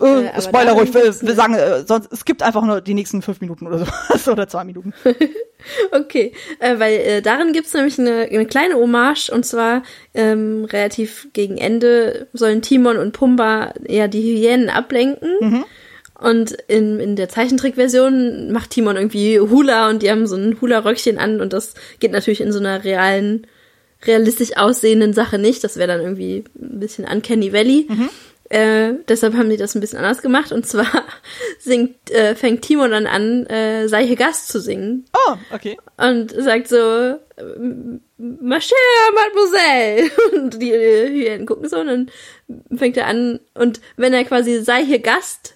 Äh, 0.00 0.26
äh, 0.26 0.42
Spoiler 0.42 0.72
ruhig, 0.72 0.92
wir, 0.92 1.04
wir 1.04 1.34
sagen, 1.34 1.54
äh, 1.54 1.84
sonst, 1.86 2.12
es 2.12 2.24
gibt 2.24 2.42
einfach 2.42 2.62
nur 2.62 2.80
die 2.80 2.94
nächsten 2.94 3.22
fünf 3.22 3.40
Minuten 3.40 3.66
oder 3.66 3.86
so, 4.18 4.32
oder 4.32 4.48
zwei 4.48 4.64
Minuten. 4.64 4.92
okay, 5.92 6.32
äh, 6.58 6.78
weil 6.78 6.94
äh, 7.00 7.22
darin 7.22 7.52
gibt's 7.52 7.72
nämlich 7.72 7.98
eine, 7.98 8.28
eine 8.30 8.46
kleine 8.46 8.74
Hommage 8.74 9.30
und 9.30 9.46
zwar 9.46 9.82
ähm, 10.14 10.64
relativ 10.66 11.28
gegen 11.32 11.56
Ende 11.56 12.28
sollen 12.32 12.62
Timon 12.62 12.98
und 12.98 13.12
Pumba 13.12 13.72
eher 13.84 14.08
die 14.08 14.22
Hyänen 14.22 14.68
ablenken. 14.68 15.30
Mhm. 15.40 15.64
Und 16.18 16.52
in, 16.66 16.98
in 16.98 17.16
der 17.16 17.28
Zeichentrickversion 17.28 18.50
macht 18.50 18.70
Timon 18.70 18.96
irgendwie 18.96 19.38
Hula 19.38 19.90
und 19.90 20.02
die 20.02 20.10
haben 20.10 20.26
so 20.26 20.36
ein 20.36 20.58
Hula-Röckchen 20.60 21.18
an 21.18 21.42
und 21.42 21.52
das 21.52 21.74
geht 22.00 22.12
natürlich 22.12 22.40
in 22.40 22.52
so 22.52 22.58
einer 22.58 22.84
realen, 22.84 23.46
realistisch 24.06 24.56
aussehenden 24.56 25.12
Sache 25.12 25.38
nicht. 25.38 25.62
Das 25.62 25.76
wäre 25.76 25.88
dann 25.88 26.00
irgendwie 26.00 26.44
ein 26.58 26.80
bisschen 26.80 27.04
Uncanny 27.04 27.52
Valley. 27.52 27.86
Mhm. 27.88 28.08
Äh, 28.48 28.94
deshalb 29.08 29.34
haben 29.34 29.50
die 29.50 29.56
das 29.56 29.74
ein 29.74 29.80
bisschen 29.80 29.98
anders 29.98 30.22
gemacht. 30.22 30.52
Und 30.52 30.66
zwar 30.66 30.86
singt, 31.58 32.10
äh, 32.10 32.34
fängt 32.34 32.62
Timo 32.62 32.86
dann 32.88 33.06
an, 33.06 33.46
äh, 33.46 33.88
sei 33.88 34.06
hier 34.06 34.16
Gast 34.16 34.48
zu 34.48 34.60
singen. 34.60 35.04
Oh, 35.14 35.34
okay. 35.52 35.76
Und 35.96 36.30
sagt 36.30 36.68
so, 36.68 36.76
Ma 36.76 38.60
chère 38.60 39.12
Mademoiselle. 39.14 40.10
Und 40.32 40.62
die 40.62 40.72
Hyänen 40.72 41.46
gucken 41.46 41.68
so 41.68 41.78
und 41.78 41.86
dann 41.86 42.10
fängt 42.74 42.96
er 42.96 43.06
an. 43.08 43.40
Und 43.54 43.80
wenn 43.96 44.14
er 44.14 44.24
quasi 44.24 44.62
sei 44.62 44.84
hier 44.84 45.00
Gast 45.00 45.55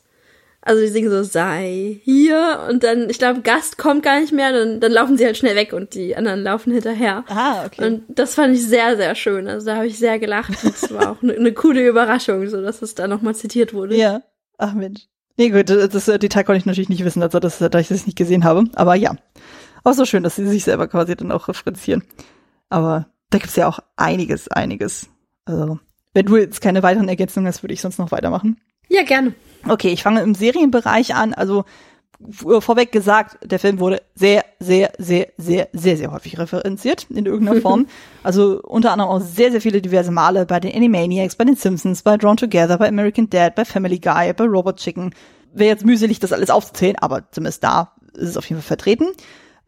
also 0.63 0.83
die 0.83 0.89
singen 0.89 1.11
so, 1.11 1.23
sei 1.23 2.01
hier 2.05 2.67
und 2.69 2.85
dann, 2.85 3.09
ich 3.09 3.19
glaube, 3.19 3.41
Gast 3.41 3.79
kommt 3.79 4.03
gar 4.03 4.21
nicht 4.21 4.33
mehr, 4.33 4.53
dann, 4.53 4.81
dann 4.81 4.93
laufen 4.93 5.17
sie 5.17 5.25
halt 5.25 5.39
schnell 5.39 5.57
weg 5.57 5.73
und 5.73 5.95
die 5.95 6.15
anderen 6.17 6.43
laufen 6.43 6.73
hinterher. 6.73 7.25
Ah, 7.29 7.65
okay. 7.65 7.87
Und 7.87 8.03
das 8.09 8.35
fand 8.35 8.55
ich 8.55 8.67
sehr, 8.67 8.97
sehr 8.97 9.15
schön. 9.15 9.49
Also 9.49 9.67
da 9.67 9.77
habe 9.77 9.87
ich 9.87 9.99
sehr 9.99 10.19
gelacht. 10.19 10.53
Das 10.63 10.93
war 10.93 11.13
auch 11.13 11.23
eine, 11.23 11.35
eine 11.35 11.53
coole 11.53 11.87
Überraschung, 11.87 12.47
so 12.49 12.61
dass 12.61 12.83
es 12.83 12.95
da 12.95 13.09
nochmal 13.09 13.35
zitiert 13.35 13.73
wurde. 13.73 13.97
Ja. 13.97 14.23
Ach 14.59 14.75
Mensch. 14.75 15.07
Nee, 15.39 15.49
gut, 15.49 15.71
das, 15.71 15.89
das 15.89 16.05
Detail 16.19 16.45
konnte 16.45 16.59
ich 16.59 16.67
natürlich 16.67 16.91
nicht 16.91 17.05
wissen, 17.05 17.23
also 17.23 17.41
das, 17.41 17.59
da 17.59 17.79
ich 17.79 17.89
das 17.89 18.05
nicht 18.05 18.19
gesehen 18.19 18.45
habe. 18.45 18.65
Aber 18.75 18.95
ja. 18.95 19.17
Auch 19.85 19.95
so 19.95 20.05
schön, 20.05 20.23
dass 20.23 20.37
sie 20.37 20.47
sich 20.47 20.65
selber 20.65 20.89
quasi 20.89 21.17
dann 21.17 21.33
auch 21.33 21.49
referenzieren. 21.49 22.05
Aber 22.69 23.07
da 23.31 23.39
gibt's 23.39 23.57
ja 23.57 23.67
auch 23.67 23.79
einiges, 23.97 24.49
einiges. 24.49 25.09
Also, 25.47 25.79
wenn 26.13 26.27
du 26.27 26.37
jetzt 26.37 26.61
keine 26.61 26.83
weiteren 26.83 27.09
Ergänzungen 27.09 27.49
hast, 27.49 27.63
würde 27.63 27.73
ich 27.73 27.81
sonst 27.81 27.99
noch 27.99 28.13
weitermachen. 28.13 28.61
Ja, 28.91 29.05
gerne. 29.05 29.35
Okay, 29.67 29.89
ich 29.89 30.03
fange 30.03 30.21
im 30.21 30.35
Serienbereich 30.35 31.15
an. 31.15 31.33
Also 31.33 31.65
vorweg 32.33 32.93
gesagt, 32.93 33.39
der 33.43 33.59
Film 33.59 33.79
wurde 33.79 34.03
sehr, 34.15 34.45
sehr, 34.59 34.93
sehr, 34.99 35.29
sehr, 35.39 35.69
sehr, 35.73 35.97
sehr 35.97 36.13
häufig 36.13 36.39
referenziert 36.39 37.07
in 37.09 37.25
irgendeiner 37.25 37.61
Form. 37.63 37.87
Also 38.23 38.61
unter 38.63 38.93
anderem 38.93 39.11
auch 39.11 39.21
sehr, 39.21 39.51
sehr 39.53 39.61
viele 39.61 39.81
diverse 39.81 40.11
Male 40.11 40.45
bei 40.45 40.61
den 40.61 40.75
Animaniacs, 40.75 41.37
bei 41.37 41.45
den 41.45 41.57
Simpsons, 41.57 42.03
bei 42.03 42.17
Drawn 42.19 42.37
Together, 42.37 42.77
bei 42.77 42.89
American 42.89 43.31
Dad, 43.31 43.55
bei 43.55 43.65
Family 43.65 44.01
Guy, 44.01 44.33
bei 44.35 44.45
Robot 44.45 44.77
Chicken. 44.77 45.15
Wäre 45.55 45.71
jetzt 45.71 45.87
mühselig, 45.87 46.19
das 46.19 46.33
alles 46.33 46.51
aufzuzählen, 46.51 46.97
aber 46.97 47.31
zumindest 47.31 47.65
da 47.65 47.93
ist 48.15 48.31
es 48.31 48.37
auf 48.37 48.49
jeden 48.49 48.61
Fall 48.61 48.77
vertreten. 48.77 49.07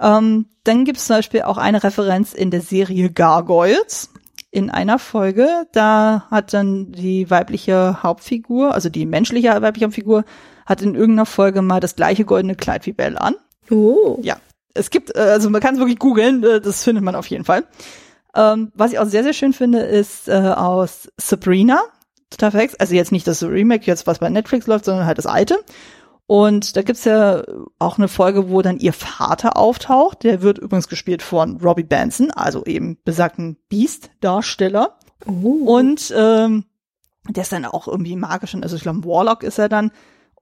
Ähm, 0.01 0.47
dann 0.65 0.85
gibt 0.85 0.99
es 0.99 1.07
zum 1.07 1.17
Beispiel 1.17 1.43
auch 1.43 1.59
eine 1.59 1.83
Referenz 1.83 2.35
in 2.35 2.51
der 2.51 2.61
Serie 2.61 3.11
Gargoyles 3.11 4.12
in 4.53 4.69
einer 4.71 4.99
Folge, 4.99 5.67
da 5.73 6.27
hat 6.31 6.53
dann 6.53 6.93
die 6.93 7.31
weibliche 7.31 8.03
Hauptfigur, 8.03 8.75
also 8.75 8.91
die 8.91 9.07
menschliche 9.07 9.49
weibliche 9.49 9.87
Hauptfigur, 9.87 10.25
hat 10.67 10.83
in 10.83 10.95
irgendeiner 10.95 11.27
Folge 11.27 11.63
mal 11.63 11.81
das 11.81 11.97
gleiche 11.97 12.27
goldene 12.27 12.55
Kleid 12.55 12.85
wie 12.87 12.93
Belle 12.93 13.21
an. 13.21 13.35
Oh. 13.71 14.19
Ja. 14.23 14.37
Es 14.75 14.91
gibt, 14.91 15.17
äh, 15.17 15.21
also 15.21 15.49
man 15.49 15.63
kann 15.63 15.75
es 15.75 15.81
wirklich 15.81 15.99
googeln, 15.99 16.45
äh, 16.45 16.61
das 16.61 16.85
findet 16.85 17.03
man 17.03 17.15
auf 17.15 17.27
jeden 17.27 17.45
Fall. 17.45 17.65
Ähm, 18.37 18.73
was 18.75 18.93
ich 18.93 18.99
auch 18.99 19.07
sehr, 19.07 19.25
sehr 19.25 19.33
schön 19.33 19.55
finde, 19.55 19.81
ist 19.81 20.29
äh, 20.29 20.33
aus 20.33 21.11
Sabrina, 21.17 21.81
total 22.29 22.51
verhext, 22.51 22.79
also 22.79 22.95
jetzt 22.95 23.11
nicht 23.11 23.27
das 23.27 23.43
Remake, 23.43 23.87
jetzt 23.87 24.07
was 24.07 24.19
bei 24.19 24.29
Netflix 24.29 24.67
läuft, 24.67 24.85
sondern 24.85 25.07
halt 25.07 25.17
das 25.19 25.27
alte. 25.27 25.59
Und 26.27 26.77
da 26.77 26.83
gibt's 26.83 27.05
ja 27.05 27.43
auch 27.79 27.99
eine 27.99 28.09
Folge, 28.09 28.49
wo 28.49 28.63
dann 28.63 28.79
ihr 28.79 28.93
Vater 28.93 29.57
auftaucht. 29.57 30.23
Der 30.23 30.43
wird 30.43 30.59
übrigens 30.59 30.89
gespielt 30.89 31.23
von 31.23 31.61
Robbie 31.61 31.83
Benson, 31.83 32.31
also 32.31 32.65
eben 32.65 32.99
besagten 33.05 33.59
Beast-Darsteller. 33.69 34.99
Uh. 35.27 35.67
Und 35.67 36.13
ähm, 36.17 36.65
der 37.29 37.43
ist 37.43 37.53
dann 37.53 37.65
auch 37.65 37.87
irgendwie 37.87 38.17
magisch, 38.17 38.55
also 38.55 38.77
ich 38.77 38.83
glaube, 38.83 39.05
Warlock 39.05 39.43
ist 39.43 39.59
er 39.59 39.69
dann. 39.69 39.91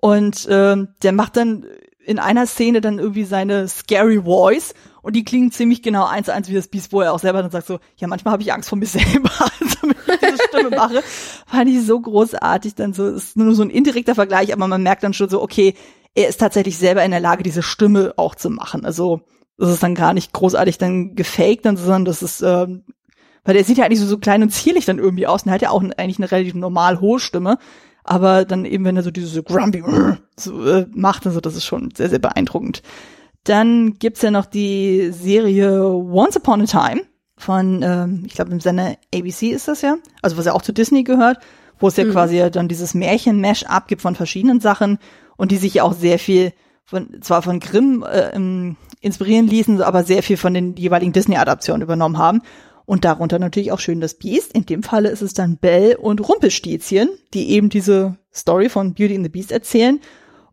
Und 0.01 0.47
ähm, 0.51 0.95
der 1.03 1.13
macht 1.13 1.37
dann 1.37 1.67
in 2.05 2.19
einer 2.19 2.47
Szene 2.47 2.81
dann 2.81 2.99
irgendwie 2.99 3.25
seine 3.25 3.69
scary 3.69 4.23
Voice 4.23 4.75
und 5.03 5.17
die 5.17 5.25
klingen 5.25 5.51
ziemlich 5.51 5.83
genau 5.83 6.07
eins 6.07 6.27
zu 6.27 6.35
eins 6.35 6.49
wie 6.49 6.55
das 6.55 6.69
Beast, 6.69 6.93
wo 6.93 7.01
er 7.01 7.13
auch 7.13 7.19
selber 7.19 7.43
dann 7.43 7.51
sagt 7.51 7.67
so, 7.67 7.79
ja, 7.97 8.09
manchmal 8.09 8.33
habe 8.33 8.43
ich 8.43 8.53
Angst 8.53 8.69
vor 8.69 8.79
mir 8.79 8.87
selber, 8.87 9.31
also 9.41 9.77
wenn 9.83 10.15
ich 10.15 10.21
diese 10.21 10.49
Stimme 10.49 10.71
mache, 10.71 11.03
fand 11.47 11.71
ich 11.71 11.85
so 11.85 12.01
großartig, 12.01 12.75
dann 12.75 12.93
so, 12.93 13.07
ist 13.07 13.37
nur 13.37 13.55
so 13.55 13.63
ein 13.63 13.71
indirekter 13.71 14.15
Vergleich, 14.15 14.53
aber 14.53 14.67
man 14.67 14.83
merkt 14.83 15.03
dann 15.03 15.15
schon 15.15 15.29
so, 15.29 15.43
okay, 15.43 15.75
er 16.15 16.29
ist 16.29 16.41
tatsächlich 16.41 16.77
selber 16.77 17.05
in 17.05 17.13
der 17.13 17.21
Lage, 17.21 17.43
diese 17.43 17.63
Stimme 17.63 18.15
auch 18.17 18.35
zu 18.35 18.51
machen, 18.51 18.85
also 18.85 19.21
das 19.59 19.71
ist 19.71 19.83
dann 19.83 19.95
gar 19.95 20.15
nicht 20.15 20.33
großartig 20.33 20.79
dann 20.79 21.15
gefaked, 21.15 21.65
sondern 21.65 22.07
das 22.07 22.23
ist, 22.23 22.41
ähm, 22.41 22.85
weil 23.45 23.55
der 23.55 23.65
sieht 23.65 23.77
ja 23.77 23.85
eigentlich 23.85 24.01
so, 24.01 24.07
so 24.07 24.19
klein 24.19 24.43
und 24.43 24.51
zierlich 24.51 24.87
dann 24.87 24.99
irgendwie 24.99 25.27
aus 25.27 25.43
und 25.43 25.49
er 25.49 25.55
hat 25.55 25.63
ja 25.63 25.71
auch 25.71 25.83
eigentlich 25.83 26.19
eine 26.19 26.31
relativ 26.31 26.55
normal 26.55 27.01
hohe 27.01 27.21
Stimme, 27.21 27.59
aber 28.11 28.45
dann 28.45 28.65
eben, 28.65 28.85
wenn 28.85 28.97
er 28.97 29.05
so 29.05 29.13
diese 29.13 29.29
so 29.29 29.45
grumpy 29.45 29.85
so, 30.37 30.67
äh, 30.67 30.87
macht, 30.93 31.29
also 31.29 31.41
das 31.41 31.55
ist 31.55 31.65
schon 31.65 31.91
sehr, 31.97 32.11
sehr 32.11 32.19
beeindruckend. 32.19 32.83
Dann 33.45 34.01
gibt's 34.01 34.21
ja 34.23 34.33
noch 34.33 34.47
die 34.47 35.13
Serie 35.13 35.85
Once 35.85 36.37
Upon 36.37 36.63
a 36.63 36.65
Time 36.65 37.03
von, 37.37 37.83
ähm, 37.85 38.25
ich 38.27 38.35
glaube, 38.35 38.51
im 38.51 38.59
Sender 38.59 38.97
ABC 39.15 39.51
ist 39.51 39.69
das 39.69 39.83
ja, 39.83 39.95
also 40.23 40.37
was 40.37 40.47
ja 40.47 40.55
auch 40.55 40.63
zu 40.63 40.73
Disney 40.73 41.05
gehört, 41.05 41.39
wo 41.79 41.87
es 41.87 41.97
ja 41.97 42.05
mhm. 42.05 42.11
quasi 42.11 42.37
ja 42.37 42.51
dann 42.51 42.67
dieses 42.67 42.95
Märchen-Mash-up 42.95 43.87
gibt 43.87 44.03
von 44.03 44.17
verschiedenen 44.17 44.59
Sachen 44.59 44.99
und 45.37 45.53
die 45.53 45.57
sich 45.57 45.75
ja 45.75 45.85
auch 45.85 45.95
sehr 45.95 46.19
viel 46.19 46.53
von, 46.85 47.23
zwar 47.23 47.43
von 47.43 47.61
Grimm 47.61 48.03
äh, 48.03 48.37
inspirieren 49.01 49.47
ließen, 49.47 49.83
aber 49.83 50.03
sehr 50.03 50.25
viel 50.25 50.37
von 50.37 50.53
den 50.53 50.75
jeweiligen 50.75 51.13
Disney-Adaptionen 51.13 51.83
übernommen 51.83 52.19
haben. 52.19 52.43
Und 52.91 53.05
darunter 53.05 53.39
natürlich 53.39 53.71
auch 53.71 53.79
schön 53.79 54.01
das 54.01 54.15
Biest. 54.15 54.53
In 54.53 54.67
dem 54.67 54.83
Falle 54.83 55.11
ist 55.11 55.23
es 55.23 55.33
dann 55.33 55.59
Belle 55.59 55.97
und 55.99 56.29
Rumpelstilzchen, 56.29 57.09
die 57.33 57.51
eben 57.51 57.69
diese 57.69 58.17
Story 58.35 58.69
von 58.69 58.95
Beauty 58.95 59.15
and 59.15 59.25
the 59.25 59.31
Beast 59.31 59.53
erzählen. 59.53 60.01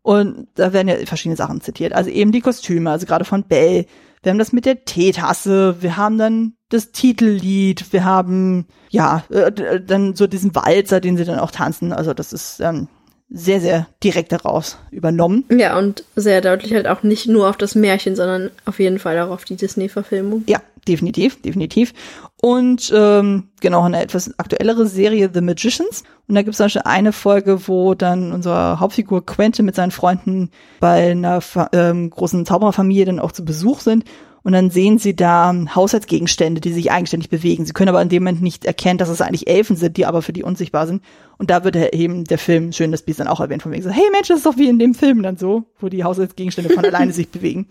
Und 0.03 0.47
da 0.53 0.71
werden 0.71 0.87
ja 0.87 0.97
verschiedene 1.07 1.35
Sachen 1.35 1.61
zitiert. 1.61 1.93
Also 1.93 2.11
eben 2.11 2.31
die 2.31 2.41
Kostüme, 2.41 2.91
also 2.91 3.07
gerade 3.07 3.25
von 3.25 3.45
Belle. 3.45 3.87
Wir 4.21 4.29
haben 4.29 4.37
das 4.37 4.53
mit 4.53 4.67
der 4.67 4.85
Teetasse. 4.85 5.77
Wir 5.79 5.97
haben 5.97 6.19
dann 6.19 6.53
das 6.69 6.91
Titellied. 6.91 7.91
Wir 7.91 8.05
haben, 8.05 8.67
ja, 8.91 9.23
äh, 9.29 9.81
dann 9.81 10.13
so 10.13 10.27
diesen 10.27 10.53
Walzer, 10.53 10.99
den 10.99 11.17
sie 11.17 11.25
dann 11.25 11.39
auch 11.39 11.49
tanzen. 11.49 11.91
Also 11.91 12.13
das 12.13 12.33
ist 12.33 12.59
ähm, 12.59 12.87
sehr, 13.29 13.59
sehr 13.59 13.87
direkt 14.03 14.31
daraus 14.31 14.77
übernommen. 14.91 15.43
Ja, 15.49 15.77
und 15.77 16.03
sehr 16.15 16.41
deutlich 16.41 16.73
halt 16.73 16.87
auch 16.87 17.01
nicht 17.01 17.27
nur 17.27 17.49
auf 17.49 17.57
das 17.57 17.73
Märchen, 17.73 18.15
sondern 18.15 18.51
auf 18.65 18.79
jeden 18.79 18.99
Fall 18.99 19.19
auch 19.19 19.31
auf 19.31 19.43
die 19.43 19.55
Disney-Verfilmung. 19.55 20.43
Ja, 20.47 20.61
definitiv, 20.87 21.41
definitiv. 21.41 21.93
Und 22.41 22.93
ähm, 22.95 23.49
genau, 23.61 23.83
eine 23.83 24.01
etwas 24.01 24.37
aktuellere 24.37 24.85
Serie 24.85 25.29
The 25.33 25.41
Magicians. 25.41 26.03
Und 26.27 26.35
da 26.35 26.41
gibt 26.41 26.51
es 26.51 26.57
zum 26.57 26.65
Beispiel 26.65 26.83
eine 26.85 27.11
Folge, 27.11 27.67
wo 27.67 27.95
dann 27.95 28.31
unsere 28.31 28.79
Hauptfigur 28.79 29.25
Quentin 29.25 29.65
mit 29.65 29.75
seinen 29.75 29.91
Freunden 29.91 30.51
bei 30.79 31.11
einer 31.11 31.39
ähm, 31.71 32.09
großen 32.09 32.45
Zaubererfamilie 32.45 33.05
dann 33.05 33.19
auch 33.19 33.31
zu 33.31 33.43
Besuch 33.43 33.79
sind. 33.79 34.05
Und 34.43 34.53
dann 34.53 34.69
sehen 34.69 34.97
sie 34.97 35.15
da 35.15 35.53
Haushaltsgegenstände, 35.75 36.61
die 36.61 36.71
sich 36.71 36.91
eigenständig 36.91 37.29
bewegen. 37.29 37.65
Sie 37.65 37.73
können 37.73 37.89
aber 37.89 38.01
in 38.01 38.07
dem 38.07 38.23
Moment 38.23 38.41
nicht 38.41 38.65
erkennen, 38.65 38.97
dass 38.97 39.09
es 39.09 39.19
eigentlich 39.19 39.49
Elfen 39.49 39.75
sind, 39.75 39.97
die 39.97 40.05
aber 40.05 40.21
für 40.21 40.31
die 40.31 40.43
unsichtbar 40.43 40.87
sind. 40.87 41.03
Und 41.37 41.49
da 41.49 41.63
wird 41.63 41.75
eben 41.93 42.23
der 42.23 42.37
Film 42.37 42.71
Schön 42.71 42.91
das 42.91 43.01
Biest 43.01 43.19
dann 43.19 43.27
auch 43.27 43.41
erwähnt, 43.41 43.63
von 43.63 43.73
wegen 43.73 43.83
so, 43.83 43.89
hey 43.89 44.05
Mensch, 44.11 44.29
das 44.29 44.37
ist 44.37 44.45
doch 44.45 44.57
wie 44.57 44.69
in 44.69 44.79
dem 44.79 44.93
Film 44.93 45.21
dann 45.21 45.37
so, 45.37 45.63
wo 45.79 45.89
die 45.89 46.03
Haushaltsgegenstände 46.03 46.73
von 46.73 46.85
alleine 46.85 47.11
sich 47.13 47.29
bewegen. 47.29 47.67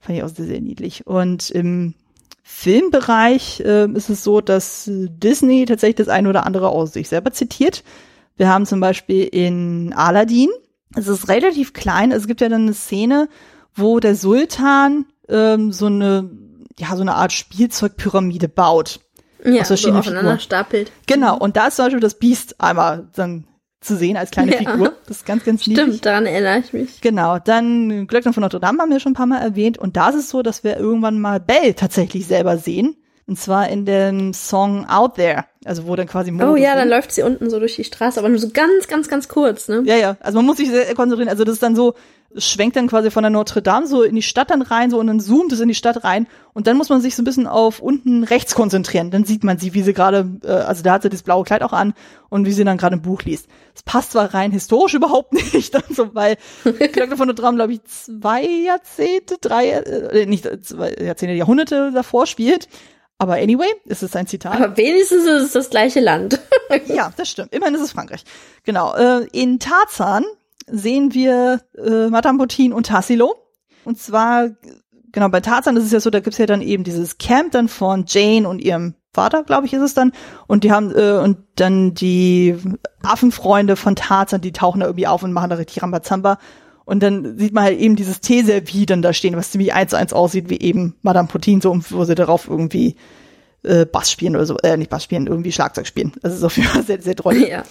Fand 0.00 0.18
ich 0.18 0.22
auch 0.22 0.28
sehr, 0.28 0.46
sehr 0.46 0.60
niedlich. 0.60 1.06
Und 1.06 1.50
im 1.50 1.94
Filmbereich 2.54 3.60
äh, 3.60 3.90
ist 3.92 4.08
es 4.08 4.22
so, 4.22 4.40
dass 4.40 4.84
Disney 4.86 5.64
tatsächlich 5.64 5.96
das 5.96 6.08
eine 6.08 6.28
oder 6.28 6.46
andere 6.46 6.68
aus 6.68 6.92
sich 6.92 7.08
selber 7.08 7.32
zitiert. 7.32 7.82
Wir 8.36 8.48
haben 8.48 8.66
zum 8.66 8.78
Beispiel 8.78 9.24
in 9.24 9.92
Aladdin, 9.96 10.50
es 10.94 11.08
ist 11.08 11.28
relativ 11.28 11.72
klein, 11.72 12.12
es 12.12 12.28
gibt 12.28 12.40
ja 12.40 12.48
dann 12.48 12.62
eine 12.62 12.74
Szene, 12.74 13.28
wo 13.74 13.98
der 13.98 14.14
Sultan 14.14 15.06
ähm, 15.28 15.72
so 15.72 15.86
eine, 15.86 16.30
ja, 16.78 16.94
so 16.94 17.02
eine 17.02 17.14
Art 17.14 17.32
Spielzeugpyramide 17.32 18.48
baut. 18.48 19.00
Ja, 19.44 19.64
so 19.64 19.74
aufeinander 19.92 20.38
stapelt. 20.38 20.92
Genau, 21.06 21.36
und 21.36 21.56
da 21.56 21.66
ist 21.66 21.76
zum 21.76 21.86
Beispiel 21.86 22.00
das 22.00 22.18
Biest 22.18 22.60
einmal 22.60 23.08
dann 23.14 23.44
zu 23.82 23.96
sehen 23.96 24.16
als 24.16 24.30
kleine 24.30 24.52
ja. 24.52 24.58
Figur. 24.58 24.92
Das 25.06 25.18
ist 25.18 25.26
ganz, 25.26 25.44
ganz 25.44 25.66
niedlich. 25.66 25.84
Stimmt, 25.86 26.06
daran 26.06 26.26
erinnere 26.26 26.58
ich 26.58 26.72
mich. 26.72 27.00
Genau, 27.00 27.38
dann 27.38 28.06
Glöckner 28.06 28.32
von 28.32 28.42
Notre 28.42 28.60
Dame 28.60 28.80
haben 28.80 28.90
wir 28.90 29.00
schon 29.00 29.12
ein 29.12 29.16
paar 29.16 29.26
Mal 29.26 29.42
erwähnt. 29.42 29.78
Und 29.78 29.96
da 29.96 30.10
ist 30.10 30.16
es 30.16 30.30
so, 30.30 30.42
dass 30.42 30.64
wir 30.64 30.76
irgendwann 30.76 31.20
mal 31.20 31.40
Belle 31.40 31.74
tatsächlich 31.74 32.26
selber 32.26 32.56
sehen. 32.58 32.96
Und 33.26 33.38
zwar 33.38 33.68
in 33.68 33.84
dem 33.84 34.32
Song 34.34 34.86
Out 34.88 35.14
There. 35.14 35.44
Also 35.64 35.86
wo 35.86 35.94
dann 35.94 36.08
quasi 36.08 36.32
Mode 36.32 36.50
Oh 36.50 36.56
ja, 36.56 36.74
dann 36.74 36.88
läuft 36.88 37.12
sie 37.12 37.22
unten 37.22 37.48
so 37.48 37.60
durch 37.60 37.76
die 37.76 37.84
Straße, 37.84 38.18
aber 38.18 38.28
nur 38.28 38.38
so 38.38 38.48
ganz, 38.50 38.88
ganz, 38.88 39.08
ganz 39.08 39.28
kurz, 39.28 39.68
ne? 39.68 39.82
Ja, 39.84 39.96
ja. 39.96 40.16
Also 40.20 40.38
man 40.38 40.46
muss 40.46 40.56
sich 40.56 40.70
sehr 40.70 40.92
konzentrieren. 40.94 41.28
Also 41.28 41.44
das 41.44 41.54
ist 41.54 41.62
dann 41.62 41.76
so, 41.76 41.94
schwenkt 42.36 42.76
dann 42.76 42.88
quasi 42.88 43.10
von 43.10 43.22
der 43.22 43.30
Notre 43.30 43.62
Dame 43.62 43.86
so 43.86 44.02
in 44.02 44.14
die 44.14 44.22
Stadt 44.22 44.50
dann 44.50 44.62
rein, 44.62 44.90
so 44.90 44.98
und 44.98 45.06
dann 45.06 45.20
zoomt 45.20 45.52
es 45.52 45.60
in 45.60 45.68
die 45.68 45.74
Stadt 45.74 46.04
rein 46.04 46.26
und 46.52 46.66
dann 46.66 46.76
muss 46.76 46.88
man 46.88 47.00
sich 47.00 47.14
so 47.14 47.22
ein 47.22 47.24
bisschen 47.24 47.46
auf 47.46 47.80
unten 47.80 48.24
rechts 48.24 48.54
konzentrieren. 48.54 49.10
Dann 49.10 49.24
sieht 49.24 49.44
man 49.44 49.58
sie, 49.58 49.74
wie 49.74 49.82
sie 49.82 49.92
gerade, 49.92 50.28
äh, 50.44 50.50
also 50.50 50.82
da 50.82 50.94
hat 50.94 51.02
sie 51.02 51.08
das 51.08 51.22
blaue 51.22 51.44
Kleid 51.44 51.62
auch 51.62 51.72
an 51.72 51.94
und 52.28 52.46
wie 52.46 52.52
sie 52.52 52.64
dann 52.64 52.78
gerade 52.78 52.96
ein 52.96 53.02
Buch 53.02 53.22
liest. 53.22 53.48
Es 53.74 53.82
passt 53.82 54.12
zwar 54.12 54.32
rein 54.34 54.52
historisch 54.52 54.94
überhaupt 54.94 55.32
nicht, 55.32 55.74
dann 55.74 55.82
so, 55.90 56.14
weil 56.14 56.36
Glöckner 56.64 57.16
von 57.16 57.28
Notre 57.28 57.42
Dame, 57.42 57.56
glaube 57.56 57.72
ich, 57.74 57.84
zwei 57.84 58.44
Jahrzehnte, 58.44 59.36
drei, 59.40 59.70
äh, 59.70 60.26
nicht 60.26 60.48
zwei 60.64 60.94
Jahrzehnte, 60.94 61.34
Jahrhunderte 61.34 61.92
davor 61.92 62.26
spielt. 62.26 62.68
Aber 63.22 63.34
anyway, 63.34 63.72
es 63.86 64.02
ist 64.02 64.16
ein 64.16 64.26
Zitat. 64.26 64.56
Aber 64.60 64.76
wenigstens 64.76 65.22
ist 65.22 65.42
es 65.42 65.52
das 65.52 65.70
gleiche 65.70 66.00
Land. 66.00 66.40
ja, 66.86 67.12
das 67.16 67.30
stimmt. 67.30 67.54
Immerhin 67.54 67.76
ist 67.76 67.82
es 67.82 67.92
Frankreich. 67.92 68.24
Genau. 68.64 68.96
Äh, 68.96 69.28
in 69.30 69.60
Tarzan 69.60 70.24
sehen 70.66 71.14
wir 71.14 71.60
äh, 71.78 72.08
Madame 72.08 72.38
Botin 72.38 72.72
und 72.72 72.86
Tassilo. 72.88 73.36
Und 73.84 74.00
zwar, 74.00 74.50
genau, 75.12 75.28
bei 75.28 75.40
Tarzan 75.40 75.76
ist 75.76 75.84
es 75.84 75.92
ja 75.92 76.00
so, 76.00 76.10
da 76.10 76.18
gibt's 76.18 76.38
ja 76.38 76.46
dann 76.46 76.62
eben 76.62 76.82
dieses 76.82 77.18
Camp 77.18 77.52
dann 77.52 77.68
von 77.68 78.06
Jane 78.08 78.48
und 78.48 78.58
ihrem 78.58 78.96
Vater, 79.14 79.44
glaube 79.44 79.66
ich, 79.66 79.72
ist 79.72 79.82
es 79.82 79.94
dann. 79.94 80.10
Und 80.48 80.64
die 80.64 80.72
haben, 80.72 80.92
äh, 80.92 81.12
und 81.22 81.38
dann 81.54 81.94
die 81.94 82.56
Affenfreunde 83.04 83.76
von 83.76 83.94
Tarzan, 83.94 84.40
die 84.40 84.52
tauchen 84.52 84.80
da 84.80 84.86
irgendwie 84.86 85.06
auf 85.06 85.22
und 85.22 85.32
machen 85.32 85.50
da 85.50 85.54
richtig 85.54 85.80
Rambazamba. 85.80 86.38
Und 86.84 87.02
dann 87.02 87.38
sieht 87.38 87.52
man 87.52 87.64
halt 87.64 87.78
eben 87.78 87.96
dieses 87.96 88.20
Teeservie 88.20 88.86
dann 88.86 89.02
da 89.02 89.12
stehen, 89.12 89.36
was 89.36 89.50
ziemlich 89.50 89.72
eins 89.72 89.90
zu 89.90 89.96
eins 89.96 90.12
aussieht, 90.12 90.50
wie 90.50 90.60
eben 90.60 90.96
Madame 91.02 91.28
Potin, 91.28 91.60
so, 91.60 91.78
wo 91.90 92.04
sie 92.04 92.14
darauf 92.14 92.48
irgendwie 92.48 92.96
äh, 93.62 93.86
Bass 93.86 94.10
spielen 94.10 94.34
oder 94.34 94.46
so, 94.46 94.56
äh, 94.58 94.76
nicht 94.76 94.90
Bass 94.90 95.04
spielen, 95.04 95.26
irgendwie 95.26 95.52
Schlagzeug 95.52 95.86
spielen. 95.86 96.12
Das 96.22 96.34
ist 96.34 96.42
auf 96.42 96.56
jeden 96.56 96.68
Fall 96.68 96.82
sehr, 96.82 97.00
sehr 97.00 97.14
drollig. 97.14 97.48
Ja. 97.48 97.62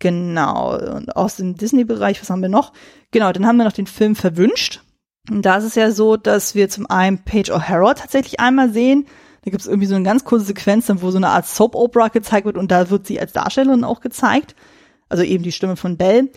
Genau. 0.00 0.76
Und 0.76 1.14
aus 1.14 1.36
dem 1.36 1.56
Disney-Bereich, 1.56 2.20
was 2.20 2.30
haben 2.30 2.42
wir 2.42 2.48
noch? 2.48 2.72
Genau, 3.12 3.32
dann 3.32 3.46
haben 3.46 3.58
wir 3.58 3.64
noch 3.64 3.72
den 3.72 3.86
Film 3.86 4.16
Verwünscht. 4.16 4.82
Und 5.30 5.42
da 5.42 5.58
ist 5.58 5.64
es 5.64 5.74
ja 5.74 5.90
so, 5.90 6.16
dass 6.16 6.54
wir 6.54 6.68
zum 6.68 6.86
einen 6.86 7.22
Paige 7.22 7.54
O'Hara 7.54 7.94
tatsächlich 7.94 8.40
einmal 8.40 8.72
sehen. 8.72 9.06
Da 9.44 9.50
gibt 9.50 9.60
es 9.60 9.68
irgendwie 9.68 9.86
so 9.86 9.94
eine 9.94 10.04
ganz 10.04 10.24
kurze 10.24 10.46
Sequenz, 10.46 10.90
wo 10.92 11.10
so 11.10 11.18
eine 11.18 11.28
Art 11.28 11.46
Soap-Opera 11.46 12.08
gezeigt 12.08 12.46
wird 12.46 12.58
und 12.58 12.70
da 12.70 12.90
wird 12.90 13.06
sie 13.06 13.20
als 13.20 13.32
Darstellerin 13.32 13.84
auch 13.84 14.00
gezeigt. 14.00 14.54
Also 15.08 15.22
eben 15.22 15.44
die 15.44 15.52
Stimme 15.52 15.76
von 15.76 15.96
Belle. 15.96 16.28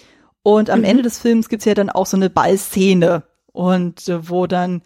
Und 0.43 0.69
am 0.69 0.79
mhm. 0.79 0.85
Ende 0.85 1.03
des 1.03 1.19
Films 1.19 1.49
gibt's 1.49 1.65
ja 1.65 1.73
dann 1.73 1.89
auch 1.89 2.05
so 2.05 2.17
eine 2.17 2.29
Ballszene. 2.29 3.23
Und 3.51 4.07
äh, 4.07 4.29
wo 4.29 4.45
dann 4.47 4.81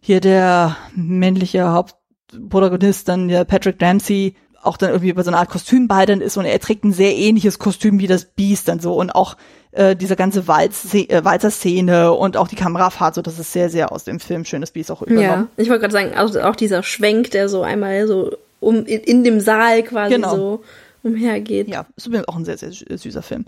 hier 0.00 0.20
der 0.20 0.76
männliche 0.94 1.72
Hauptprotagonist, 1.72 3.08
dann 3.08 3.28
der 3.28 3.44
Patrick 3.44 3.78
Dempsey, 3.78 4.34
auch 4.62 4.76
dann 4.76 4.90
irgendwie 4.90 5.12
bei 5.12 5.22
so 5.22 5.30
einer 5.30 5.38
Art 5.38 5.50
Kostümball 5.50 6.06
dann 6.06 6.20
ist 6.20 6.36
und 6.36 6.44
er 6.44 6.58
trägt 6.58 6.84
ein 6.84 6.92
sehr 6.92 7.16
ähnliches 7.16 7.58
Kostüm 7.58 8.00
wie 8.00 8.06
das 8.06 8.24
Beast 8.24 8.68
dann 8.68 8.80
so 8.80 8.94
und 8.94 9.10
auch 9.14 9.36
äh, 9.72 9.94
diese 9.94 10.16
ganze 10.16 10.48
Walz 10.48 10.92
äh, 10.94 11.24
Walzer-Szene 11.24 12.12
und 12.12 12.36
auch 12.36 12.48
die 12.48 12.56
Kamerafahrt, 12.56 13.14
so 13.14 13.22
das 13.22 13.38
ist 13.38 13.52
sehr, 13.52 13.70
sehr 13.70 13.92
aus 13.92 14.04
dem 14.04 14.18
Film 14.18 14.44
Schönes 14.44 14.70
Biest 14.70 14.90
auch 14.90 15.02
übernommen. 15.02 15.48
Ja, 15.56 15.62
ich 15.62 15.68
wollte 15.68 15.82
gerade 15.82 15.92
sagen, 15.92 16.14
also 16.14 16.40
auch 16.40 16.56
dieser 16.56 16.82
Schwenk, 16.82 17.30
der 17.30 17.48
so 17.48 17.62
einmal 17.62 18.06
so 18.06 18.36
um 18.60 18.84
in, 18.84 19.00
in 19.00 19.24
dem 19.24 19.40
Saal 19.40 19.82
quasi 19.82 20.14
genau. 20.14 20.34
so 20.34 20.64
umhergeht. 21.02 21.68
Ja, 21.68 21.86
ist 21.96 22.06
übrigens 22.06 22.28
auch 22.28 22.36
ein 22.36 22.44
sehr, 22.44 22.58
sehr 22.58 22.72
süßer 22.72 23.22
Film. 23.22 23.44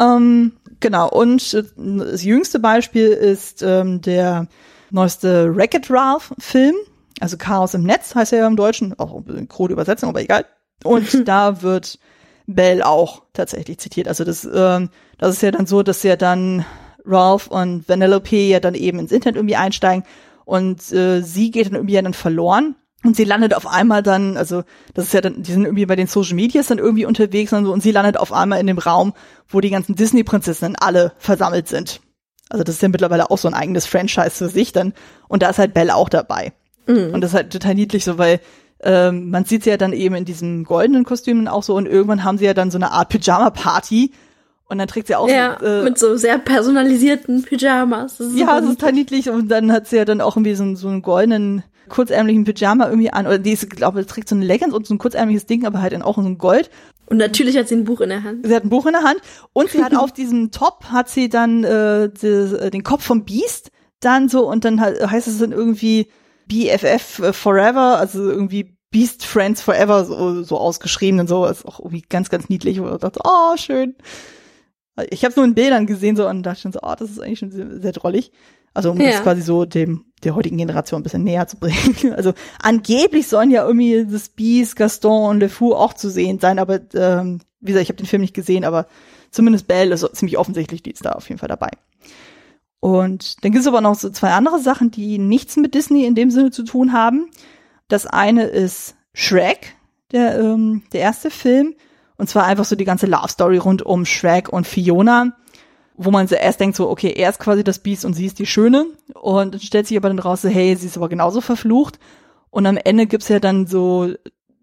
Ähm, 0.00 0.52
genau, 0.80 1.08
und 1.08 1.54
äh, 1.54 1.64
das 1.76 2.24
jüngste 2.24 2.58
Beispiel 2.58 3.08
ist 3.08 3.62
ähm, 3.62 4.00
der 4.00 4.48
neueste 4.90 5.54
Wreck-It 5.54 5.90
Ralph-Film 5.90 6.74
also 7.20 7.36
Chaos 7.36 7.74
im 7.74 7.82
Netz 7.82 8.14
heißt 8.14 8.32
er 8.32 8.40
ja 8.40 8.46
im 8.46 8.56
Deutschen, 8.56 8.98
auch 8.98 9.22
eine 9.28 9.46
krude 9.46 9.72
Übersetzung, 9.72 10.08
aber 10.08 10.20
egal. 10.20 10.46
Und 10.84 11.28
da 11.28 11.62
wird 11.62 11.98
Bell 12.46 12.82
auch 12.82 13.22
tatsächlich 13.32 13.78
zitiert. 13.78 14.08
Also 14.08 14.24
das, 14.24 14.48
ähm, 14.52 14.90
das 15.18 15.34
ist 15.34 15.42
ja 15.42 15.50
dann 15.50 15.66
so, 15.66 15.82
dass 15.82 16.02
ja 16.02 16.16
dann 16.16 16.64
Ralph 17.04 17.48
und 17.48 17.88
Vanellope 17.88 18.36
ja 18.36 18.60
dann 18.60 18.74
eben 18.74 18.98
ins 18.98 19.12
Internet 19.12 19.36
irgendwie 19.36 19.56
einsteigen 19.56 20.04
und 20.44 20.92
äh, 20.92 21.22
sie 21.22 21.50
geht 21.50 21.66
dann 21.66 21.74
irgendwie 21.74 21.94
ja 21.94 22.02
dann 22.02 22.14
verloren 22.14 22.76
und 23.08 23.16
sie 23.16 23.24
landet 23.24 23.54
auf 23.54 23.66
einmal 23.66 24.02
dann, 24.02 24.36
also 24.36 24.64
das 24.92 25.06
ist 25.06 25.14
ja 25.14 25.22
dann, 25.22 25.42
die 25.42 25.50
sind 25.50 25.64
irgendwie 25.64 25.86
bei 25.86 25.96
den 25.96 26.06
Social 26.06 26.34
Medias 26.34 26.66
dann 26.66 26.76
irgendwie 26.76 27.06
unterwegs 27.06 27.54
und 27.54 27.64
so 27.64 27.72
und 27.72 27.82
sie 27.82 27.90
landet 27.90 28.18
auf 28.18 28.34
einmal 28.34 28.60
in 28.60 28.66
dem 28.66 28.76
Raum, 28.76 29.14
wo 29.48 29.62
die 29.62 29.70
ganzen 29.70 29.94
Disney-Prinzessinnen 29.94 30.76
alle 30.78 31.12
versammelt 31.16 31.68
sind. 31.68 32.02
Also 32.50 32.64
das 32.64 32.74
ist 32.74 32.82
ja 32.82 32.90
mittlerweile 32.90 33.30
auch 33.30 33.38
so 33.38 33.48
ein 33.48 33.54
eigenes 33.54 33.86
Franchise 33.86 34.32
für 34.32 34.50
sich 34.50 34.72
dann 34.72 34.92
und 35.26 35.42
da 35.42 35.48
ist 35.48 35.58
halt 35.58 35.72
Belle 35.72 35.94
auch 35.94 36.10
dabei. 36.10 36.52
Mhm. 36.86 37.14
Und 37.14 37.22
das 37.22 37.30
ist 37.30 37.36
halt 37.36 37.50
total 37.50 37.76
niedlich 37.76 38.04
so, 38.04 38.18
weil 38.18 38.40
ähm, 38.80 39.30
man 39.30 39.46
sieht 39.46 39.64
sie 39.64 39.70
ja 39.70 39.78
dann 39.78 39.94
eben 39.94 40.14
in 40.14 40.26
diesem 40.26 40.64
goldenen 40.64 41.04
Kostüm 41.04 41.48
auch 41.48 41.62
so 41.62 41.74
und 41.76 41.86
irgendwann 41.86 42.24
haben 42.24 42.36
sie 42.36 42.44
ja 42.44 42.52
dann 42.52 42.70
so 42.70 42.76
eine 42.76 42.90
Art 42.92 43.08
Pyjama-Party 43.08 44.12
und 44.68 44.76
dann 44.76 44.86
trägt 44.86 45.06
sie 45.06 45.16
auch 45.16 45.30
ja, 45.30 45.56
so, 45.58 45.66
äh, 45.66 45.82
mit 45.82 45.98
so 45.98 46.14
sehr 46.18 46.36
personalisierten 46.36 47.42
Pyjamas. 47.42 48.22
Ja, 48.34 48.60
das 48.60 48.68
ist 48.68 48.80
total 48.80 48.92
niedlich 48.92 49.30
und 49.30 49.48
dann 49.48 49.72
hat 49.72 49.86
sie 49.86 49.96
ja 49.96 50.04
dann 50.04 50.20
auch 50.20 50.36
irgendwie 50.36 50.54
so, 50.54 50.74
so 50.74 50.88
einen 50.88 51.00
goldenen 51.00 51.62
kurzärmlichen 51.88 52.44
Pyjama 52.44 52.88
irgendwie 52.88 53.12
an 53.12 53.26
oder 53.26 53.38
die 53.38 53.52
ist, 53.52 53.68
glaube 53.70 54.00
ich, 54.00 54.06
trägt 54.06 54.28
so 54.28 54.36
ein 54.36 54.42
Leggings 54.42 54.74
und 54.74 54.86
so 54.86 54.94
ein 54.94 54.98
kurzärmliches 54.98 55.46
Ding, 55.46 55.66
aber 55.66 55.82
halt 55.82 55.92
in 55.92 56.02
auch 56.02 56.18
in 56.18 56.24
so 56.24 56.30
ein 56.30 56.38
Gold. 56.38 56.70
Und 57.06 57.16
natürlich 57.16 57.56
hat 57.56 57.68
sie 57.68 57.76
ein 57.76 57.84
Buch 57.84 58.00
in 58.00 58.10
der 58.10 58.22
Hand. 58.22 58.46
Sie 58.46 58.54
hat 58.54 58.64
ein 58.64 58.68
Buch 58.68 58.86
in 58.86 58.92
der 58.92 59.02
Hand 59.02 59.20
und 59.52 59.70
sie 59.70 59.82
hat 59.82 59.94
auf 59.96 60.12
diesem 60.12 60.50
Top 60.50 60.84
hat 60.86 61.08
sie 61.08 61.28
dann 61.28 61.64
äh, 61.64 62.10
die, 62.10 62.26
äh, 62.26 62.70
den 62.70 62.82
Kopf 62.82 63.04
vom 63.04 63.24
Biest 63.24 63.70
dann 64.00 64.28
so 64.28 64.48
und 64.48 64.64
dann 64.64 64.80
heißt 64.80 65.26
es 65.26 65.38
dann 65.38 65.52
irgendwie 65.52 66.08
BFF 66.46 67.18
äh, 67.20 67.32
Forever, 67.32 67.98
also 67.98 68.30
irgendwie 68.30 68.78
Beast 68.90 69.24
Friends 69.24 69.60
Forever 69.60 70.04
so, 70.04 70.42
so 70.42 70.58
ausgeschrieben 70.58 71.20
und 71.20 71.28
so. 71.28 71.46
ist 71.46 71.66
auch 71.66 71.78
irgendwie 71.80 72.02
ganz, 72.08 72.30
ganz 72.30 72.48
niedlich. 72.48 72.80
Und 72.80 72.92
ich 72.92 73.00
dachte, 73.00 73.20
oh, 73.24 73.56
schön. 73.56 73.96
Ich 75.10 75.24
habe 75.24 75.30
es 75.30 75.36
nur 75.36 75.44
in 75.44 75.54
Bildern 75.54 75.86
gesehen 75.86 76.16
so 76.16 76.26
und 76.26 76.42
dachte 76.42 76.60
schon 76.60 76.72
so, 76.72 76.80
oh, 76.82 76.94
das 76.98 77.10
ist 77.10 77.20
eigentlich 77.20 77.38
schon 77.38 77.50
sehr, 77.50 77.80
sehr 77.80 77.92
drollig. 77.92 78.32
Also 78.74 78.90
um 78.90 79.00
ja. 79.00 79.10
das 79.10 79.22
quasi 79.22 79.42
so 79.42 79.64
dem 79.64 80.07
der 80.24 80.34
heutigen 80.34 80.56
Generation 80.56 81.00
ein 81.00 81.02
bisschen 81.02 81.24
näher 81.24 81.46
zu 81.46 81.56
bringen. 81.56 81.96
Also 82.16 82.32
angeblich 82.60 83.28
sollen 83.28 83.50
ja 83.50 83.66
irgendwie 83.66 84.06
das 84.10 84.28
Beast, 84.28 84.76
Gaston 84.76 85.30
und 85.30 85.40
Le 85.40 85.48
Fou 85.48 85.74
auch 85.74 85.92
zu 85.92 86.10
sehen 86.10 86.38
sein, 86.38 86.58
aber 86.58 86.80
ähm, 86.94 87.40
wie 87.60 87.72
gesagt, 87.72 87.82
ich 87.84 87.88
habe 87.88 87.98
den 87.98 88.06
Film 88.06 88.22
nicht 88.22 88.34
gesehen, 88.34 88.64
aber 88.64 88.86
zumindest 89.30 89.68
Belle 89.68 89.94
ist 89.94 90.16
ziemlich 90.16 90.38
offensichtlich, 90.38 90.82
die 90.82 90.90
ist 90.90 91.04
da 91.04 91.12
auf 91.12 91.28
jeden 91.28 91.38
Fall 91.38 91.48
dabei. 91.48 91.70
Und 92.80 93.42
dann 93.44 93.52
gibt 93.52 93.62
es 93.62 93.68
aber 93.68 93.80
noch 93.80 93.96
so 93.96 94.10
zwei 94.10 94.30
andere 94.30 94.60
Sachen, 94.60 94.90
die 94.90 95.18
nichts 95.18 95.56
mit 95.56 95.74
Disney 95.74 96.04
in 96.04 96.14
dem 96.14 96.30
Sinne 96.30 96.50
zu 96.50 96.62
tun 96.62 96.92
haben. 96.92 97.28
Das 97.88 98.06
eine 98.06 98.44
ist 98.44 98.94
Shrek, 99.14 99.74
der, 100.12 100.38
ähm, 100.38 100.82
der 100.92 101.00
erste 101.00 101.30
Film. 101.30 101.74
Und 102.16 102.28
zwar 102.28 102.44
einfach 102.44 102.64
so 102.64 102.76
die 102.76 102.84
ganze 102.84 103.06
Love 103.06 103.28
Story 103.28 103.58
rund 103.58 103.82
um 103.82 104.04
Shrek 104.04 104.48
und 104.48 104.66
Fiona, 104.66 105.36
wo 105.98 106.12
man 106.12 106.28
so 106.28 106.36
erst 106.36 106.60
denkt 106.60 106.76
so, 106.76 106.88
okay, 106.88 107.12
er 107.14 107.28
ist 107.28 107.40
quasi 107.40 107.64
das 107.64 107.80
Biest 107.80 108.04
und 108.04 108.14
sie 108.14 108.26
ist 108.26 108.38
die 108.38 108.46
Schöne. 108.46 108.86
Und 109.14 109.54
dann 109.54 109.60
stellt 109.60 109.88
sich 109.88 109.96
aber 109.96 110.08
dann 110.08 110.20
raus 110.20 110.42
so, 110.42 110.48
hey, 110.48 110.74
sie 110.76 110.86
ist 110.86 110.96
aber 110.96 111.08
genauso 111.08 111.40
verflucht. 111.40 111.98
Und 112.50 112.66
am 112.66 112.76
Ende 112.76 113.06
gibt's 113.06 113.28
ja 113.28 113.40
dann 113.40 113.66
so 113.66 114.14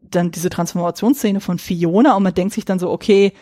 dann 0.01 0.31
diese 0.31 0.49
Transformationsszene 0.49 1.41
von 1.41 1.59
Fiona 1.59 2.15
und 2.15 2.23
man 2.23 2.33
denkt 2.33 2.53
sich 2.53 2.63
dann 2.63 2.79
so, 2.79 2.89
okay, 2.89 3.33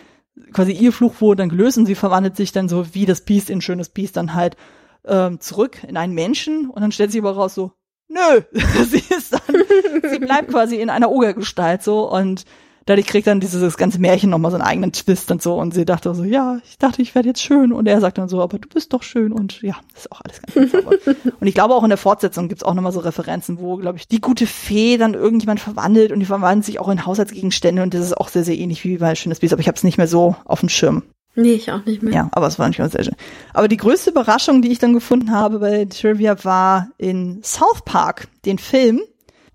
quasi 0.53 0.71
ihr 0.71 0.91
Fluch 0.91 1.21
wurde 1.21 1.43
dann 1.43 1.49
gelöst 1.49 1.77
und 1.77 1.85
sie 1.85 1.95
verwandelt 1.95 2.35
sich 2.35 2.51
dann 2.51 2.67
so 2.67 2.95
wie 2.95 3.05
das 3.05 3.21
Biest 3.21 3.49
in 3.49 3.61
schönes 3.61 3.89
Biest 3.89 4.17
dann 4.17 4.33
halt 4.33 4.57
ähm, 5.05 5.39
zurück 5.39 5.83
in 5.87 5.97
einen 5.97 6.13
Menschen 6.13 6.69
und 6.69 6.81
dann 6.81 6.91
stellt 6.91 7.11
sich 7.11 7.21
aber 7.21 7.35
raus 7.35 7.53
so, 7.53 7.73
nö, 8.07 8.41
sie 8.89 9.03
ist 9.15 9.33
dann, 9.33 9.63
sie 10.09 10.19
bleibt 10.19 10.49
quasi 10.49 10.77
in 10.77 10.89
einer 10.89 11.11
Ogergestalt 11.11 11.83
so 11.83 12.09
und 12.09 12.45
dadurch 12.85 13.07
kriegt 13.07 13.27
dann 13.27 13.39
dieses 13.39 13.77
ganze 13.77 13.99
Märchen 13.99 14.29
nochmal 14.29 14.51
so 14.51 14.57
einen 14.57 14.65
eigenen 14.65 14.91
Twist 14.91 15.31
und 15.31 15.41
so 15.41 15.55
und 15.55 15.73
sie 15.73 15.85
dachte 15.85 16.13
so, 16.13 16.23
ja, 16.23 16.59
ich 16.65 16.77
dachte, 16.77 17.01
ich 17.01 17.15
werde 17.15 17.29
jetzt 17.29 17.41
schön 17.41 17.71
und 17.71 17.87
er 17.87 18.01
sagt 18.01 18.17
dann 18.17 18.29
so, 18.29 18.41
aber 18.41 18.59
du 18.59 18.67
bist 18.67 18.93
doch 18.93 19.03
schön 19.03 19.31
und 19.31 19.61
ja, 19.61 19.75
das 19.93 20.05
ist 20.05 20.11
auch 20.11 20.21
alles 20.21 20.41
ganz 20.41 20.71
sauber. 20.71 20.91
und 21.39 21.47
ich 21.47 21.53
glaube 21.53 21.75
auch 21.75 21.83
in 21.83 21.89
der 21.89 21.97
Fortsetzung 21.97 22.49
gibt's 22.49 22.63
auch 22.63 22.73
nochmal 22.73 22.91
so 22.91 22.99
Referenzen, 22.99 23.59
wo, 23.59 23.77
glaube 23.77 23.97
ich, 23.97 24.07
die 24.07 24.21
gute 24.21 24.47
Fee 24.47 24.97
dann 24.97 25.13
irgendjemand 25.13 25.59
verwandelt 25.59 26.11
und 26.11 26.19
die 26.19 26.25
verwandeln 26.25 26.63
sich 26.63 26.79
auch 26.79 26.89
in 26.89 27.05
Haushaltsgegenstände 27.05 27.83
und 27.83 27.93
das 27.93 28.05
ist 28.05 28.17
auch 28.17 28.27
sehr, 28.27 28.43
sehr 28.43 28.57
ähnlich 28.57 28.83
wie 28.83 28.97
bei 28.97 29.15
Schönes 29.15 29.39
Biest, 29.39 29.53
aber 29.53 29.61
ich 29.61 29.67
habe 29.67 29.77
es 29.77 29.83
nicht 29.83 29.97
mehr 29.97 30.07
so 30.07 30.35
auf 30.45 30.59
dem 30.59 30.69
Schirm. 30.69 31.03
Nee, 31.35 31.53
ich 31.53 31.71
auch 31.71 31.83
nicht 31.85 32.03
mehr. 32.03 32.13
Ja, 32.13 32.29
aber 32.31 32.47
es 32.47 32.59
war 32.59 32.67
nicht 32.67 32.79
mal 32.79 32.89
sehr 32.89 33.03
schön. 33.03 33.15
Aber 33.53 33.67
die 33.67 33.77
größte 33.77 34.11
Überraschung, 34.11 34.61
die 34.61 34.71
ich 34.71 34.77
dann 34.77 34.93
gefunden 34.93 35.31
habe 35.31 35.59
bei 35.59 35.85
Trivia, 35.85 36.43
war 36.43 36.89
in 36.97 37.41
South 37.43 37.81
Park, 37.85 38.27
den 38.45 38.59
Film. 38.59 39.01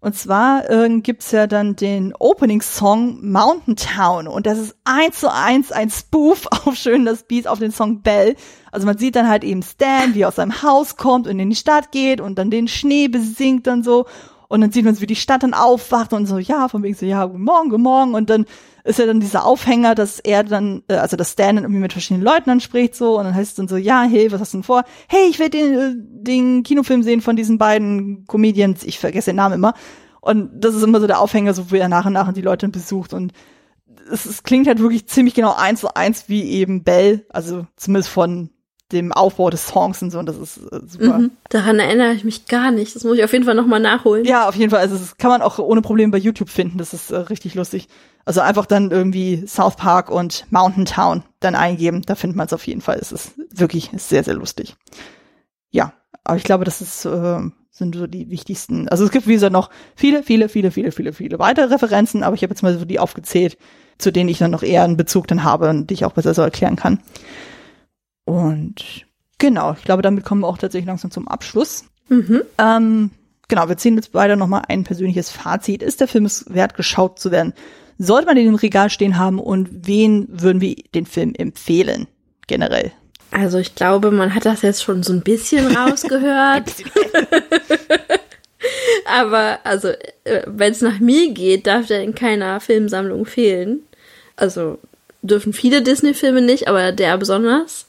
Und 0.01 0.15
zwar 0.15 0.71
äh, 0.71 1.01
gibt's 1.01 1.33
ja 1.33 1.47
dann 1.47 1.75
den 1.75 2.15
Opening-Song 2.15 3.19
Mountain 3.31 3.77
Town. 3.77 4.29
Und 4.29 4.47
das 4.47 4.59
ist 4.59 4.77
eins 4.85 5.21
zu 5.21 5.33
eins 5.33 5.73
ein 5.73 5.91
Spoof 5.91 6.47
auf 6.51 6.77
Schön 6.77 7.05
das 7.05 7.25
Biest 7.25 7.49
auf 7.49 7.59
den 7.59 7.73
Song 7.73 8.03
Bell. 8.03 8.37
Also 8.71 8.87
man 8.87 8.99
sieht 8.99 9.17
dann 9.17 9.29
halt 9.29 9.43
eben 9.43 9.63
Stan, 9.63 10.15
wie 10.15 10.23
er 10.23 10.29
aus 10.29 10.37
seinem 10.37 10.63
Haus 10.63 10.97
kommt 10.97 11.27
und 11.27 11.39
in 11.39 11.51
die 11.51 11.57
Stadt 11.57 11.91
geht 11.91 12.21
und 12.21 12.39
dann 12.39 12.51
den 12.51 12.69
Schnee 12.69 13.09
besingt 13.09 13.67
und 13.67 13.85
so. 13.85 14.07
Und 14.49 14.63
dann 14.63 14.73
sieht 14.73 14.85
man, 14.85 14.99
wie 15.01 15.07
die 15.07 15.15
Stadt 15.15 15.43
dann 15.43 15.53
aufwacht 15.53 16.15
und 16.15 16.27
so, 16.27 16.39
ja, 16.39 16.69
von 16.69 16.83
wegen 16.83 16.95
so, 16.95 17.05
ja, 17.05 17.27
guten 17.27 17.45
Morgen, 17.45 17.69
guten 17.69 17.83
Morgen. 17.83 18.15
Und 18.15 18.31
dann 18.31 18.47
ist 18.83 18.99
ja 18.99 19.05
dann 19.05 19.21
dieser 19.21 19.45
Aufhänger, 19.45 19.95
dass 19.95 20.19
er 20.21 20.43
dann, 20.43 20.83
äh, 20.89 20.95
also 20.95 21.17
dass 21.17 21.33
Stan 21.33 21.57
dann 21.57 21.65
irgendwie 21.65 21.83
mit 21.83 21.93
verschiedenen 21.93 22.25
Leuten 22.25 22.47
dann 22.47 22.61
spricht 22.61 22.95
so 22.95 23.19
und 23.19 23.25
dann 23.25 23.35
heißt 23.35 23.51
es 23.51 23.55
dann 23.57 23.69
so, 23.69 23.77
ja, 23.77 24.03
hey, 24.03 24.33
was 24.33 24.41
hast 24.41 24.55
du 24.55 24.59
denn 24.59 24.65
vor? 24.65 24.85
Hey, 25.07 25.29
ich 25.29 25.39
will 25.39 25.51
den, 25.51 25.75
äh, 25.75 25.93
den 25.97 26.63
Kinofilm 26.63 27.03
sehen 27.03 27.21
von 27.21 27.37
diesen 27.37 27.59
beiden 27.59 28.25
Comedians, 28.27 28.85
ich 28.85 28.99
vergesse 28.99 29.31
den 29.31 29.37
Namen 29.37 29.57
immer. 29.57 29.75
Und 30.23 30.51
das 30.55 30.75
ist 30.75 30.83
immer 30.83 31.01
so 31.01 31.07
der 31.07 31.21
Aufhänger, 31.21 31.53
so 31.53 31.71
wie 31.71 31.79
er 31.79 31.89
nach 31.89 32.07
und 32.07 32.15
nach 32.15 32.33
die 32.33 32.41
Leute 32.41 32.69
besucht 32.69 33.13
und 33.13 33.33
es, 34.11 34.25
es 34.25 34.43
klingt 34.43 34.67
halt 34.67 34.81
wirklich 34.81 35.07
ziemlich 35.07 35.35
genau 35.35 35.55
eins 35.55 35.81
zu 35.81 35.95
eins 35.95 36.29
wie 36.29 36.51
eben 36.51 36.83
Bell, 36.83 37.27
also 37.29 37.67
zumindest 37.77 38.11
von 38.11 38.51
dem 38.93 39.13
Aufbau 39.13 39.51
des 39.51 39.67
Songs 39.67 40.03
und 40.03 40.11
so, 40.11 40.19
und 40.19 40.27
das 40.27 40.39
ist 40.39 40.59
äh, 40.59 40.81
super. 40.87 41.19
Mhm. 41.19 41.31
Daran 41.51 41.79
erinnere 41.79 42.13
ich 42.13 42.25
mich 42.25 42.47
gar 42.47 42.71
nicht. 42.71 42.97
Das 42.97 43.05
muss 43.05 43.19
ich 43.19 43.25
auf 43.25 43.33
jeden 43.33 43.45
Fall 43.45 43.55
nochmal 43.55 43.81
nachholen. 43.81 44.25
Ja, 44.25 44.49
auf 44.49 44.55
jeden 44.55 44.71
Fall. 44.71 44.81
Also 44.81 44.97
das 44.97 45.19
kann 45.19 45.31
man 45.31 45.43
auch 45.43 45.59
ohne 45.59 45.83
Probleme 45.83 46.11
bei 46.11 46.19
YouTube 46.19 46.49
finden. 46.49 46.79
Das 46.79 46.95
ist 46.95 47.11
äh, 47.11 47.17
richtig 47.17 47.55
lustig. 47.55 47.89
Also 48.25 48.41
einfach 48.41 48.67
dann 48.67 48.91
irgendwie 48.91 49.47
South 49.47 49.77
Park 49.77 50.11
und 50.11 50.47
Mountain 50.51 50.87
Town 50.87 51.23
dann 51.41 51.55
eingeben. 51.55 52.03
Da 52.03 52.15
findet 52.15 52.37
man 52.37 52.47
es 52.47 52.53
auf 52.53 52.67
jeden 52.67 52.81
Fall. 52.81 52.99
Es 53.01 53.13
ist 53.13 53.33
wirklich 53.51 53.91
sehr, 53.95 54.25
sehr 54.25 54.35
lustig. 54.35 54.77
Ja, 55.71 55.93
aber 56.25 56.37
ich 56.37 56.45
glaube, 56.45 56.65
das 56.65 56.81
ist, 56.81 57.05
äh, 57.05 57.41
sind 57.71 57.95
so 57.95 58.07
die 58.07 58.31
wichtigsten. 58.31 58.89
Also 58.89 59.05
es 59.05 59.11
gibt, 59.11 59.27
wie 59.27 59.35
gesagt, 59.35 59.53
noch 59.53 59.71
viele, 59.97 60.23
viele, 60.23 60.49
viele, 60.49 60.71
viele, 60.71 60.93
viele, 60.93 61.13
viele 61.13 61.39
weitere 61.39 61.73
Referenzen, 61.73 62.23
aber 62.23 62.35
ich 62.35 62.43
habe 62.43 62.53
jetzt 62.53 62.63
mal 62.63 62.77
so 62.79 62.85
die 62.85 62.99
aufgezählt, 62.99 63.57
zu 63.99 64.11
denen 64.11 64.29
ich 64.29 64.39
dann 64.39 64.51
noch 64.51 64.63
eher 64.63 64.85
einen 64.85 64.97
Bezug 64.97 65.27
dann 65.27 65.45
habe 65.45 65.69
und 65.69 65.89
die 65.89 65.95
ich 65.95 66.05
auch 66.05 66.13
besser 66.13 66.35
so 66.35 66.43
erklären 66.43 66.77
kann. 66.77 67.01
Und 68.29 69.07
genau, 69.39 69.73
ich 69.73 69.85
glaube, 69.85 70.03
damit 70.03 70.23
kommen 70.23 70.43
wir 70.43 70.49
auch 70.49 70.59
tatsächlich 70.59 70.87
langsam 70.87 71.11
zum 71.11 71.29
Abschluss. 71.29 71.87
Mhm. 72.11 72.43
Ähm, 72.59 73.11
genau, 73.49 73.71
wir 73.71 73.79
ziehen 73.79 73.97
jetzt 73.97 74.13
beide 74.13 74.37
nochmal 74.37 74.65
ein 74.69 74.85
persönliches 74.85 75.31
Fazit. 75.31 75.83
Ist 75.83 76.03
der 76.03 76.09
Film 76.09 76.27
es 76.27 76.45
wert, 76.53 76.77
geschaut 76.77 77.19
zu 77.19 77.31
werden? 77.31 77.55
Sollte 77.97 78.27
man 78.27 78.37
den 78.37 78.49
im 78.49 78.55
Regal 78.55 78.91
stehen 78.91 79.17
haben 79.17 79.39
und 79.39 79.71
wen 79.87 80.27
würden 80.29 80.61
wir 80.61 80.77
den 80.95 81.07
Film 81.07 81.33
empfehlen, 81.35 82.07
generell? 82.47 82.93
Also 83.31 83.57
ich 83.57 83.75
glaube, 83.75 84.11
man 84.11 84.35
hat 84.35 84.45
das 84.45 84.61
jetzt 84.61 84.83
schon 84.83 85.03
so 85.03 85.15
ein 85.15 85.23
bisschen 85.23 85.67
rausgehört. 85.77 86.71
Aber 89.07 89.61
also, 89.65 89.89
äh, 90.25 90.43
wenn 90.45 90.73
es 90.73 90.83
nach 90.83 91.01
mir 91.01 91.33
geht, 91.33 91.67
darf 91.67 91.87
der 91.87 92.03
in 92.03 92.15
keiner 92.15 92.61
Filmsammlung 92.61 93.25
fehlen. 93.25 93.85
Also 94.37 94.79
dürfen 95.23 95.55
viele 95.55 95.81
Disney-Filme 95.81 96.43
nicht, 96.43 96.69
aber 96.69 96.93
der 96.93 97.17
besonders. 97.17 97.87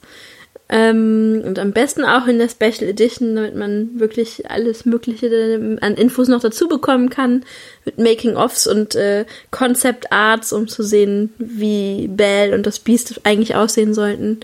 Ähm, 0.72 1.42
und 1.44 1.58
am 1.58 1.72
besten 1.72 2.04
auch 2.04 2.28
in 2.28 2.38
der 2.38 2.48
Special 2.48 2.88
Edition, 2.88 3.34
damit 3.34 3.56
man 3.56 3.98
wirklich 3.98 4.48
alles 4.48 4.84
Mögliche 4.84 5.78
an 5.80 5.94
Infos 5.94 6.28
noch 6.28 6.40
dazu 6.40 6.68
bekommen 6.68 7.10
kann. 7.10 7.44
Mit 7.84 7.98
Making-ofs 7.98 8.68
und 8.68 8.94
äh, 8.94 9.26
Concept 9.50 10.12
Arts, 10.12 10.52
um 10.52 10.68
zu 10.68 10.84
sehen, 10.84 11.34
wie 11.38 12.06
Belle 12.06 12.54
und 12.54 12.66
das 12.66 12.78
Beast 12.78 13.20
eigentlich 13.24 13.56
aussehen 13.56 13.94
sollten. 13.94 14.40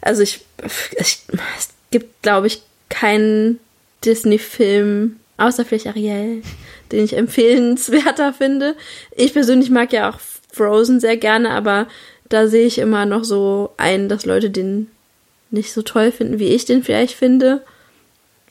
Also 0.00 0.22
ich, 0.22 0.40
ich 0.98 1.18
es 1.58 1.68
gibt, 1.90 2.22
glaube 2.22 2.46
ich, 2.46 2.62
keinen 2.88 3.58
Disney-Film, 4.04 5.16
außer 5.36 5.64
vielleicht 5.64 5.88
Ariel, 5.88 6.42
den 6.92 7.04
ich 7.04 7.16
empfehlenswerter 7.16 8.32
finde. 8.38 8.76
Ich 9.16 9.32
persönlich 9.32 9.70
mag 9.70 9.92
ja 9.92 10.10
auch 10.10 10.20
Frozen 10.52 11.00
sehr 11.00 11.16
gerne, 11.16 11.50
aber 11.50 11.88
da 12.28 12.46
sehe 12.46 12.66
ich 12.66 12.78
immer 12.78 13.04
noch 13.04 13.24
so 13.24 13.70
ein, 13.76 14.08
dass 14.08 14.26
Leute 14.26 14.50
den 14.50 14.88
nicht 15.50 15.72
so 15.72 15.82
toll 15.82 16.12
finden, 16.12 16.38
wie 16.38 16.48
ich 16.48 16.64
den 16.64 16.82
vielleicht 16.82 17.14
finde. 17.14 17.62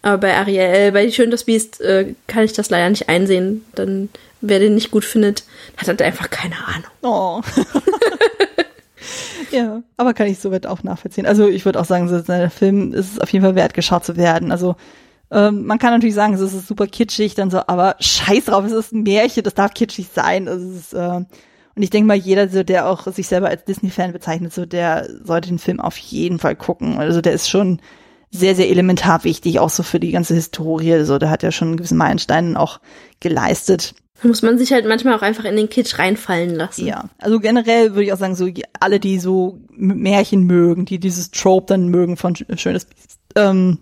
Aber 0.01 0.17
bei 0.17 0.35
Ariel, 0.35 0.91
bei 0.91 1.05
Die 1.05 1.11
Schön 1.11 1.31
das 1.31 1.43
Biest, 1.43 1.81
äh, 1.81 2.13
kann 2.27 2.43
ich 2.43 2.53
das 2.53 2.69
leider 2.69 2.89
nicht 2.89 3.09
einsehen. 3.09 3.65
Dann, 3.75 4.09
wer 4.41 4.59
den 4.59 4.75
nicht 4.75 4.91
gut 4.91 5.03
findet, 5.03 5.43
hat 5.77 5.87
halt 5.87 6.01
einfach 6.01 6.29
keine 6.29 6.55
Ahnung. 6.55 6.91
Oh. 7.01 7.41
ja, 9.51 9.81
aber 9.97 10.13
kann 10.13 10.27
ich 10.27 10.39
soweit 10.39 10.65
auch 10.65 10.83
nachvollziehen. 10.83 11.25
Also 11.25 11.47
ich 11.47 11.65
würde 11.65 11.79
auch 11.79 11.85
sagen, 11.85 12.07
so, 12.07 12.19
der 12.21 12.49
Film 12.49 12.93
ist 12.93 13.21
auf 13.21 13.31
jeden 13.31 13.43
Fall 13.43 13.55
wert, 13.55 13.73
geschaut 13.73 14.05
zu 14.05 14.15
werden. 14.15 14.51
Also 14.51 14.75
ähm, 15.31 15.65
man 15.65 15.79
kann 15.79 15.91
natürlich 15.91 16.15
sagen, 16.15 16.33
es 16.33 16.41
ist 16.41 16.67
super 16.67 16.87
kitschig, 16.87 17.35
dann 17.35 17.51
so, 17.51 17.61
aber 17.67 17.95
scheiß 17.99 18.45
drauf, 18.45 18.65
es 18.65 18.71
ist 18.71 18.93
ein 18.93 19.03
Märchen, 19.03 19.43
das 19.43 19.53
darf 19.53 19.73
kitschig 19.73 20.07
sein. 20.13 20.47
Es 20.47 20.61
ist, 20.61 20.93
äh, 20.93 21.21
und 21.79 21.83
ich 21.83 21.91
denke 21.91 22.07
mal, 22.07 22.17
jeder, 22.17 22.49
so, 22.49 22.61
der 22.61 22.89
auch 22.89 23.07
sich 23.07 23.29
selber 23.29 23.47
als 23.47 23.63
Disney-Fan 23.63 24.11
bezeichnet, 24.11 24.53
so, 24.53 24.65
der 24.65 25.07
sollte 25.23 25.47
den 25.47 25.59
Film 25.59 25.79
auf 25.79 25.95
jeden 25.95 26.37
Fall 26.37 26.57
gucken. 26.57 26.97
Also 26.97 27.21
der 27.21 27.31
ist 27.31 27.49
schon 27.49 27.79
sehr, 28.31 28.53
sehr 28.53 28.69
elementar 28.69 29.23
wichtig, 29.23 29.61
auch 29.61 29.69
so 29.69 29.81
für 29.81 29.97
die 29.97 30.11
ganze 30.11 30.33
Historie. 30.33 31.05
So, 31.05 31.19
der 31.19 31.29
hat 31.29 31.41
ja 31.41 31.53
schon 31.53 31.69
einen 31.69 31.77
gewissen 31.77 31.97
Meilenstein 31.97 32.57
auch 32.57 32.81
geleistet. 33.21 33.93
Muss 34.23 34.41
man 34.41 34.57
sich 34.57 34.73
halt 34.73 34.85
manchmal 34.85 35.13
auch 35.13 35.21
einfach 35.21 35.45
in 35.45 35.55
den 35.55 35.69
Kitsch 35.69 35.97
reinfallen 35.97 36.53
lassen. 36.53 36.85
Ja, 36.85 37.05
also 37.17 37.39
generell 37.39 37.91
würde 37.91 38.03
ich 38.03 38.11
auch 38.11 38.17
sagen, 38.17 38.35
so 38.35 38.49
alle, 38.81 38.99
die 38.99 39.17
so 39.17 39.61
Märchen 39.69 40.43
mögen, 40.43 40.83
die 40.83 40.99
dieses 40.99 41.31
Trope 41.31 41.67
dann 41.67 41.87
mögen 41.87 42.17
von 42.17 42.35
Schönes 42.35 42.87
ähm, 43.37 43.77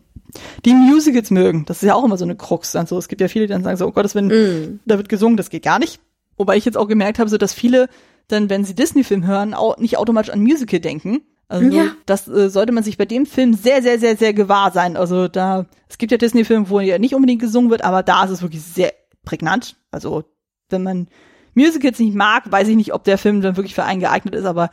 die 0.66 0.76
Musicals 0.76 1.32
mögen. 1.32 1.66
Das 1.66 1.78
ist 1.78 1.88
ja 1.88 1.96
auch 1.96 2.04
immer 2.04 2.18
so 2.18 2.26
eine 2.26 2.36
Krux. 2.36 2.76
Also 2.76 2.96
es 3.00 3.08
gibt 3.08 3.22
ja 3.22 3.28
viele, 3.28 3.48
die 3.48 3.54
dann 3.54 3.64
sagen 3.64 3.78
so, 3.78 3.88
oh 3.88 3.92
Gott, 3.92 4.14
wenn 4.14 4.28
mm. 4.28 4.82
da 4.86 4.98
wird 4.98 5.10
gesungen, 5.10 5.36
das 5.36 5.50
geht 5.50 5.64
gar 5.64 5.80
nicht. 5.80 6.00
Wobei 6.38 6.58
ich 6.58 6.66
jetzt 6.66 6.78
auch 6.78 6.88
gemerkt 6.88 7.20
habe, 7.20 7.30
so 7.30 7.38
dass 7.38 7.54
viele 7.54 7.90
dann, 8.28 8.50
wenn 8.50 8.66
sie 8.66 8.76
Disney-Film 8.76 9.26
hören, 9.26 9.54
auch 9.54 9.78
nicht 9.78 9.98
automatisch 9.98 10.32
an 10.32 10.42
Musical 10.42 10.80
denken. 10.80 11.22
Also 11.50 11.70
ja. 11.70 11.92
das 12.06 12.28
äh, 12.28 12.50
sollte 12.50 12.74
man 12.74 12.84
sich 12.84 12.98
bei 12.98 13.06
dem 13.06 13.26
Film 13.26 13.54
sehr, 13.54 13.82
sehr, 13.82 14.00
sehr, 14.00 14.18
sehr 14.18 14.34
gewahr 14.34 14.72
sein. 14.72 14.98
Also 14.98 15.28
da, 15.30 15.66
es 15.88 15.98
gibt 15.98 16.12
ja 16.12 16.18
Disney-Filme, 16.18 16.70
wo 16.70 16.80
ja 16.80 17.00
nicht 17.00 17.16
unbedingt 17.16 17.42
gesungen 17.42 17.72
wird, 17.72 17.84
aber 17.84 18.04
da 18.04 18.26
ist 18.26 18.32
es 18.32 18.42
wirklich 18.42 18.64
sehr 18.64 18.94
prägnant. 19.24 19.78
Also 19.92 20.26
wenn 20.70 20.84
man 20.84 21.08
Musicals 21.54 22.00
nicht 22.00 22.16
mag, 22.16 22.52
weiß 22.52 22.68
ich 22.68 22.76
nicht, 22.76 22.94
ob 22.94 23.06
der 23.06 23.18
Film 23.18 23.42
dann 23.42 23.56
wirklich 23.56 23.76
für 23.76 23.86
einen 23.86 24.02
geeignet 24.02 24.36
ist, 24.36 24.46
aber 24.46 24.70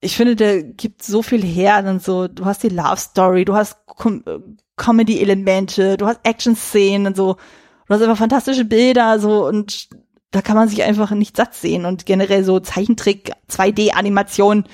ich 0.00 0.16
finde, 0.16 0.36
der 0.36 0.62
gibt 0.62 1.02
so 1.02 1.22
viel 1.22 1.42
her. 1.42 1.82
Dann 1.82 1.98
so, 1.98 2.28
du 2.28 2.44
hast 2.44 2.62
die 2.62 2.68
Love 2.68 2.98
Story, 2.98 3.44
du 3.44 3.54
hast 3.54 3.86
Com 3.86 4.22
Comedy-Elemente, 4.76 5.96
du 5.96 6.06
hast 6.06 6.20
Action-Szenen 6.24 7.06
und 7.06 7.16
so. 7.16 7.36
Du 7.86 7.94
hast 7.94 8.02
einfach 8.02 8.18
fantastische 8.18 8.64
Bilder 8.64 9.18
so 9.18 9.46
und 9.46 9.88
da 10.34 10.42
kann 10.42 10.56
man 10.56 10.68
sich 10.68 10.82
einfach 10.82 11.12
nicht 11.12 11.36
satt 11.36 11.54
sehen 11.54 11.84
und 11.84 12.06
generell 12.06 12.42
so 12.42 12.58
Zeichentrick, 12.58 13.30
2D-Animation, 13.48 14.64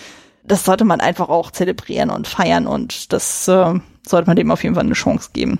das 0.43 0.65
sollte 0.65 0.87
man 0.87 1.03
einfach 1.03 1.29
auch 1.29 1.51
zelebrieren 1.51 2.09
und 2.09 2.27
feiern 2.27 2.67
und 2.67 3.13
das 3.13 3.47
äh, 3.47 3.75
sollte 4.07 4.27
man 4.27 4.37
dem 4.37 4.51
auf 4.51 4.63
jeden 4.63 4.75
Fall 4.75 4.85
eine 4.85 4.95
Chance 4.95 5.31
geben. 5.35 5.59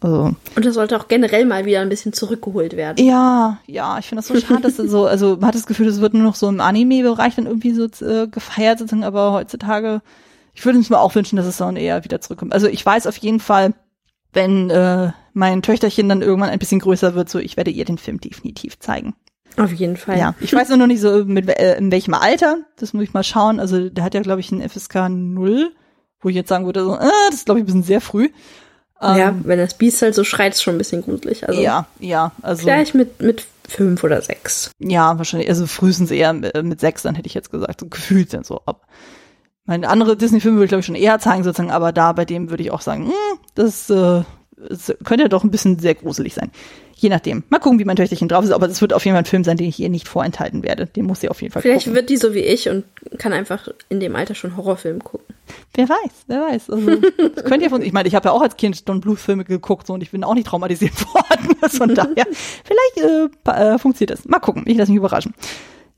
Also. 0.00 0.34
Und 0.56 0.64
das 0.64 0.72
sollte 0.72 0.98
auch 0.98 1.06
generell 1.06 1.44
mal 1.44 1.66
wieder 1.66 1.80
ein 1.80 1.90
bisschen 1.90 2.14
zurückgeholt 2.14 2.78
werden. 2.78 3.04
Ja, 3.04 3.58
ja, 3.66 3.98
ich 3.98 4.06
finde 4.06 4.22
das 4.22 4.28
so 4.28 4.40
schade, 4.40 4.62
dass 4.62 4.76
so, 4.78 5.04
also 5.04 5.36
man 5.36 5.48
hat 5.48 5.54
das 5.54 5.66
Gefühl, 5.66 5.86
es 5.86 6.00
wird 6.00 6.14
nur 6.14 6.22
noch 6.22 6.34
so 6.34 6.48
im 6.48 6.58
Anime-Bereich 6.58 7.34
dann 7.34 7.46
irgendwie 7.46 7.74
so 7.74 7.84
äh, 7.84 8.28
gefeiert 8.28 8.78
sozusagen, 8.78 9.04
aber 9.04 9.32
heutzutage, 9.32 10.00
ich 10.54 10.64
würde 10.64 10.78
uns 10.78 10.88
mal 10.88 10.98
auch 10.98 11.14
wünschen, 11.14 11.36
dass 11.36 11.44
es 11.44 11.58
dann 11.58 11.76
eher 11.76 12.04
wieder 12.04 12.22
zurückkommt. 12.22 12.54
Also 12.54 12.68
ich 12.68 12.84
weiß 12.84 13.06
auf 13.06 13.18
jeden 13.18 13.38
Fall, 13.38 13.74
wenn 14.32 14.70
äh, 14.70 15.12
mein 15.34 15.60
Töchterchen 15.60 16.08
dann 16.08 16.22
irgendwann 16.22 16.48
ein 16.48 16.58
bisschen 16.58 16.80
größer 16.80 17.14
wird, 17.14 17.28
so 17.28 17.38
ich 17.38 17.58
werde 17.58 17.70
ihr 17.70 17.84
den 17.84 17.98
Film 17.98 18.18
definitiv 18.18 18.78
zeigen. 18.78 19.14
Auf 19.56 19.72
jeden 19.72 19.96
Fall. 19.96 20.18
Ja, 20.18 20.34
ich 20.40 20.52
weiß 20.52 20.68
nur 20.68 20.78
noch 20.78 20.86
nicht 20.86 21.00
so, 21.00 21.24
mit, 21.24 21.48
äh, 21.48 21.76
in 21.76 21.90
welchem 21.90 22.14
Alter. 22.14 22.58
Das 22.76 22.92
muss 22.92 23.04
ich 23.04 23.12
mal 23.12 23.22
schauen. 23.22 23.60
Also 23.60 23.88
der 23.88 24.04
hat 24.04 24.14
ja, 24.14 24.20
glaube 24.20 24.40
ich, 24.40 24.52
einen 24.52 24.68
FSK 24.68 25.08
0, 25.08 25.72
wo 26.20 26.28
ich 26.28 26.36
jetzt 26.36 26.48
sagen 26.48 26.66
würde, 26.66 26.84
so, 26.84 26.94
äh, 26.94 27.10
das 27.28 27.36
ist, 27.36 27.44
glaube 27.46 27.60
ich, 27.60 27.64
ein 27.64 27.66
bisschen 27.66 27.82
sehr 27.82 28.00
früh. 28.00 28.30
ja, 29.00 29.28
ähm, 29.28 29.42
wenn 29.44 29.58
das 29.58 29.74
Biest 29.74 30.00
halt 30.02 30.14
so 30.14 30.24
schreit, 30.24 30.54
ist 30.54 30.62
schon 30.62 30.76
ein 30.76 30.78
bisschen 30.78 31.02
gruselig. 31.02 31.48
Also 31.48 31.60
ja, 31.60 31.86
ja. 31.98 32.32
Also, 32.42 32.62
vielleicht 32.62 32.94
mit, 32.94 33.20
mit 33.20 33.46
fünf 33.68 34.04
oder 34.04 34.22
sechs. 34.22 34.70
Ja, 34.78 35.18
wahrscheinlich. 35.18 35.48
Also 35.48 35.66
frühestens 35.66 36.10
eher 36.10 36.32
mit 36.32 36.80
sechs, 36.80 37.02
dann 37.02 37.14
hätte 37.14 37.26
ich 37.26 37.34
jetzt 37.34 37.50
gesagt. 37.50 37.80
So 37.80 37.86
gefühlt 37.88 38.32
dann 38.32 38.44
so 38.44 38.60
ab. 38.66 38.86
Meine 39.64 39.88
andere 39.88 40.16
Disney-Filme 40.16 40.56
würde 40.56 40.64
ich, 40.64 40.70
glaube 40.70 40.80
ich, 40.80 40.86
schon 40.86 40.96
eher 40.96 41.18
zeigen, 41.20 41.44
sozusagen, 41.44 41.70
aber 41.70 41.92
da 41.92 42.12
bei 42.12 42.24
dem 42.24 42.50
würde 42.50 42.64
ich 42.64 42.72
auch 42.72 42.80
sagen, 42.80 43.04
mh, 43.04 43.10
hm, 43.10 43.38
das, 43.54 43.90
äh, 43.90 44.22
das 44.68 44.94
könnte 45.04 45.22
ja 45.22 45.28
doch 45.28 45.44
ein 45.44 45.50
bisschen 45.50 45.78
sehr 45.78 45.94
gruselig 45.94 46.34
sein. 46.34 46.50
Je 47.02 47.08
nachdem. 47.08 47.42
Mal 47.48 47.58
gucken, 47.58 47.80
wie 47.80 47.84
mein 47.84 47.96
Töchterchen 47.96 48.28
drauf 48.28 48.44
ist, 48.44 48.52
aber 48.52 48.68
das 48.68 48.80
wird 48.80 48.92
auf 48.92 49.04
jeden 49.04 49.14
Fall 49.16 49.22
ein 49.22 49.26
Film 49.26 49.42
sein, 49.42 49.56
den 49.56 49.66
ich 49.68 49.80
ihr 49.80 49.88
nicht 49.88 50.06
vorenthalten 50.06 50.62
werde. 50.62 50.86
Den 50.86 51.04
muss 51.04 51.20
sie 51.20 51.28
auf 51.28 51.42
jeden 51.42 51.52
Fall 51.52 51.60
Vielleicht 51.60 51.86
gucken. 51.86 51.96
wird 51.96 52.10
die 52.10 52.16
so 52.16 52.32
wie 52.32 52.38
ich 52.44 52.68
und 52.68 52.84
kann 53.18 53.32
einfach 53.32 53.66
in 53.88 53.98
dem 53.98 54.14
Alter 54.14 54.36
schon 54.36 54.56
Horrorfilm 54.56 55.02
gucken. 55.02 55.34
Wer 55.74 55.88
weiß, 55.88 56.12
wer 56.28 56.42
weiß. 56.42 56.70
Also, 56.70 56.90
das 57.34 57.44
könnt 57.44 57.60
ihr 57.64 57.70
von, 57.70 57.82
ich 57.82 57.92
meine, 57.92 58.06
ich 58.06 58.14
habe 58.14 58.28
ja 58.28 58.32
auch 58.32 58.40
als 58.40 58.56
Kind 58.56 58.88
Don 58.88 59.00
Bluth 59.00 59.18
Filme 59.18 59.42
geguckt 59.44 59.88
so, 59.88 59.94
und 59.94 60.00
ich 60.04 60.12
bin 60.12 60.22
auch 60.22 60.34
nicht 60.34 60.46
traumatisiert 60.46 60.92
worden. 61.12 61.56
Von 61.70 61.92
daher, 61.92 62.24
vielleicht 62.62 62.98
äh, 63.48 63.50
äh, 63.50 63.78
funktioniert 63.78 64.16
das. 64.16 64.24
Mal 64.24 64.38
gucken, 64.38 64.62
ich 64.66 64.76
lasse 64.76 64.92
mich 64.92 64.98
überraschen. 64.98 65.34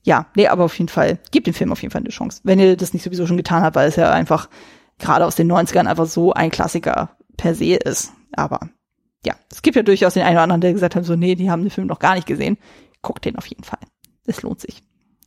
Ja, 0.05 0.29
nee, 0.37 0.49
aber 0.49 0.65
auf 0.65 0.79
jeden 0.79 0.89
Fall, 0.89 1.19
gebt 1.33 1.47
dem 1.47 1.53
Film 1.53 1.71
auf 1.71 1.83
jeden 1.83 1.93
Fall 1.93 2.01
eine 2.01 2.09
Chance. 2.09 2.41
Wenn 2.45 2.59
ihr 2.59 2.79
das 2.79 2.95
nicht 2.95 3.03
sowieso 3.03 3.27
schon 3.27 3.37
getan 3.37 3.63
habt, 3.63 3.77
weil 3.77 3.89
es 3.91 3.97
ja 3.97 4.11
einfach 4.11 4.49
gerade 4.99 5.27
aus 5.27 5.37
den 5.37 5.53
90ern 5.53 5.87
einfach 5.87 6.07
so 6.07 6.33
ein 6.33 6.51
Klassiker 6.51 7.11
per 7.37 7.55
se 7.55 7.75
ist. 7.75 8.13
Aber 8.33 8.71
ja, 9.25 9.35
es 9.51 9.63
gibt 9.63 9.77
ja 9.77 9.83
durchaus 9.83 10.15
den 10.15 10.23
einen 10.23 10.37
oder 10.37 10.43
anderen, 10.43 10.61
der 10.61 10.73
gesagt 10.73 10.97
hat, 10.97 11.05
so, 11.05 11.17
nee, 11.17 11.35
die 11.35 11.51
haben 11.51 11.63
den 11.63 11.71
Film 11.71 11.87
noch 11.87 11.99
gar 11.99 12.15
nicht 12.15 12.27
gesehen. 12.27 12.59
Guckt 13.03 13.25
den 13.25 13.37
auf 13.37 13.47
jeden 13.47 13.65
Fall. 13.65 13.81
Es 14.27 14.43
lohnt 14.43 14.61
sich. 14.61 14.83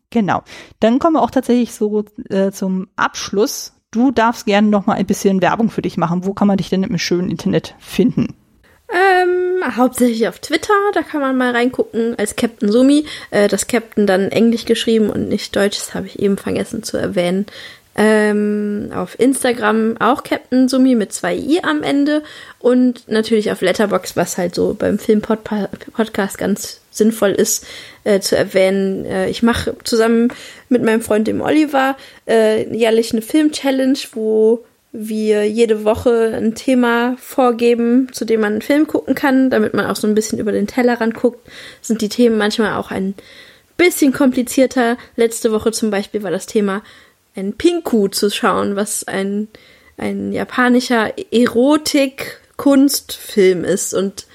Genau. 0.09 0.43
Dann 0.79 0.99
kommen 0.99 1.15
wir 1.15 1.21
auch 1.21 1.31
tatsächlich 1.31 1.73
so 1.73 2.05
äh, 2.29 2.51
zum 2.51 2.87
Abschluss. 2.95 3.73
Du 3.91 4.11
darfst 4.11 4.45
gerne 4.45 4.67
noch 4.67 4.85
mal 4.85 4.93
ein 4.93 5.05
bisschen 5.05 5.41
Werbung 5.41 5.69
für 5.69 5.81
dich 5.81 5.97
machen. 5.97 6.25
Wo 6.25 6.33
kann 6.33 6.47
man 6.47 6.57
dich 6.57 6.69
denn 6.69 6.83
im 6.83 6.97
schönen 6.97 7.29
Internet 7.29 7.75
finden? 7.79 8.35
Ähm, 8.89 9.75
hauptsächlich 9.75 10.29
auf 10.29 10.39
Twitter, 10.39 10.73
da 10.93 11.03
kann 11.03 11.19
man 11.19 11.35
mal 11.35 11.51
reingucken 11.51 12.15
als 12.17 12.37
Captain 12.37 12.71
Sumi. 12.71 13.05
Äh, 13.31 13.49
das 13.49 13.67
Captain 13.67 14.07
dann 14.07 14.29
englisch 14.29 14.63
geschrieben 14.63 15.09
und 15.09 15.27
nicht 15.27 15.53
deutsch, 15.55 15.77
das 15.77 15.93
habe 15.93 16.07
ich 16.07 16.19
eben 16.19 16.37
vergessen 16.37 16.83
zu 16.83 16.95
erwähnen. 16.95 17.47
Ähm, 17.99 18.91
auf 18.93 19.19
Instagram 19.19 19.97
auch 19.99 20.23
Captain 20.23 20.69
Sumi 20.69 20.93
mit 20.93 21.11
zwei 21.13 21.35
i 21.35 21.61
am 21.63 21.81
Ende 21.81 22.21
und 22.59 23.07
natürlich 23.07 23.51
auf 23.51 23.61
Letterbox, 23.61 24.15
was 24.15 24.37
halt 24.37 24.53
so 24.53 24.75
beim 24.77 24.99
Film-Podcast 24.99 26.37
ganz 26.37 26.81
sinnvoll 26.91 27.31
ist 27.31 27.65
äh, 28.03 28.19
zu 28.19 28.37
erwähnen. 28.37 29.05
Äh, 29.05 29.29
ich 29.29 29.41
mache 29.41 29.75
zusammen 29.83 30.31
mit 30.69 30.83
meinem 30.83 31.01
Freund 31.01 31.27
dem 31.27 31.41
Oliver 31.41 31.97
äh, 32.27 32.71
jährlich 32.71 33.13
eine 33.13 33.23
Film-Challenge, 33.23 33.97
wo 34.13 34.63
wir 34.91 35.47
jede 35.47 35.83
Woche 35.83 36.33
ein 36.35 36.55
Thema 36.55 37.15
vorgeben, 37.19 38.09
zu 38.11 38.25
dem 38.25 38.41
man 38.41 38.53
einen 38.53 38.61
Film 38.61 38.87
gucken 38.87 39.15
kann, 39.15 39.49
damit 39.49 39.73
man 39.73 39.85
auch 39.85 39.95
so 39.95 40.07
ein 40.07 40.15
bisschen 40.15 40.39
über 40.39 40.51
den 40.51 40.67
Tellerrand 40.67 41.15
guckt. 41.15 41.39
Sind 41.81 42.01
die 42.01 42.09
Themen 42.09 42.37
manchmal 42.37 42.75
auch 42.75 42.91
ein 42.91 43.13
bisschen 43.75 44.11
komplizierter. 44.11 44.97
Letzte 45.15 45.51
Woche 45.51 45.71
zum 45.71 45.91
Beispiel 45.91 46.23
war 46.23 46.31
das 46.31 46.47
Thema 46.47 46.83
ein 47.37 47.53
Pinku 47.53 48.07
zu 48.07 48.29
schauen, 48.29 48.75
was 48.75 49.05
ein, 49.05 49.47
ein 49.97 50.33
japanischer 50.33 51.13
Erotik-Kunstfilm 51.31 53.63
ist. 53.63 53.93
Und 53.93 54.25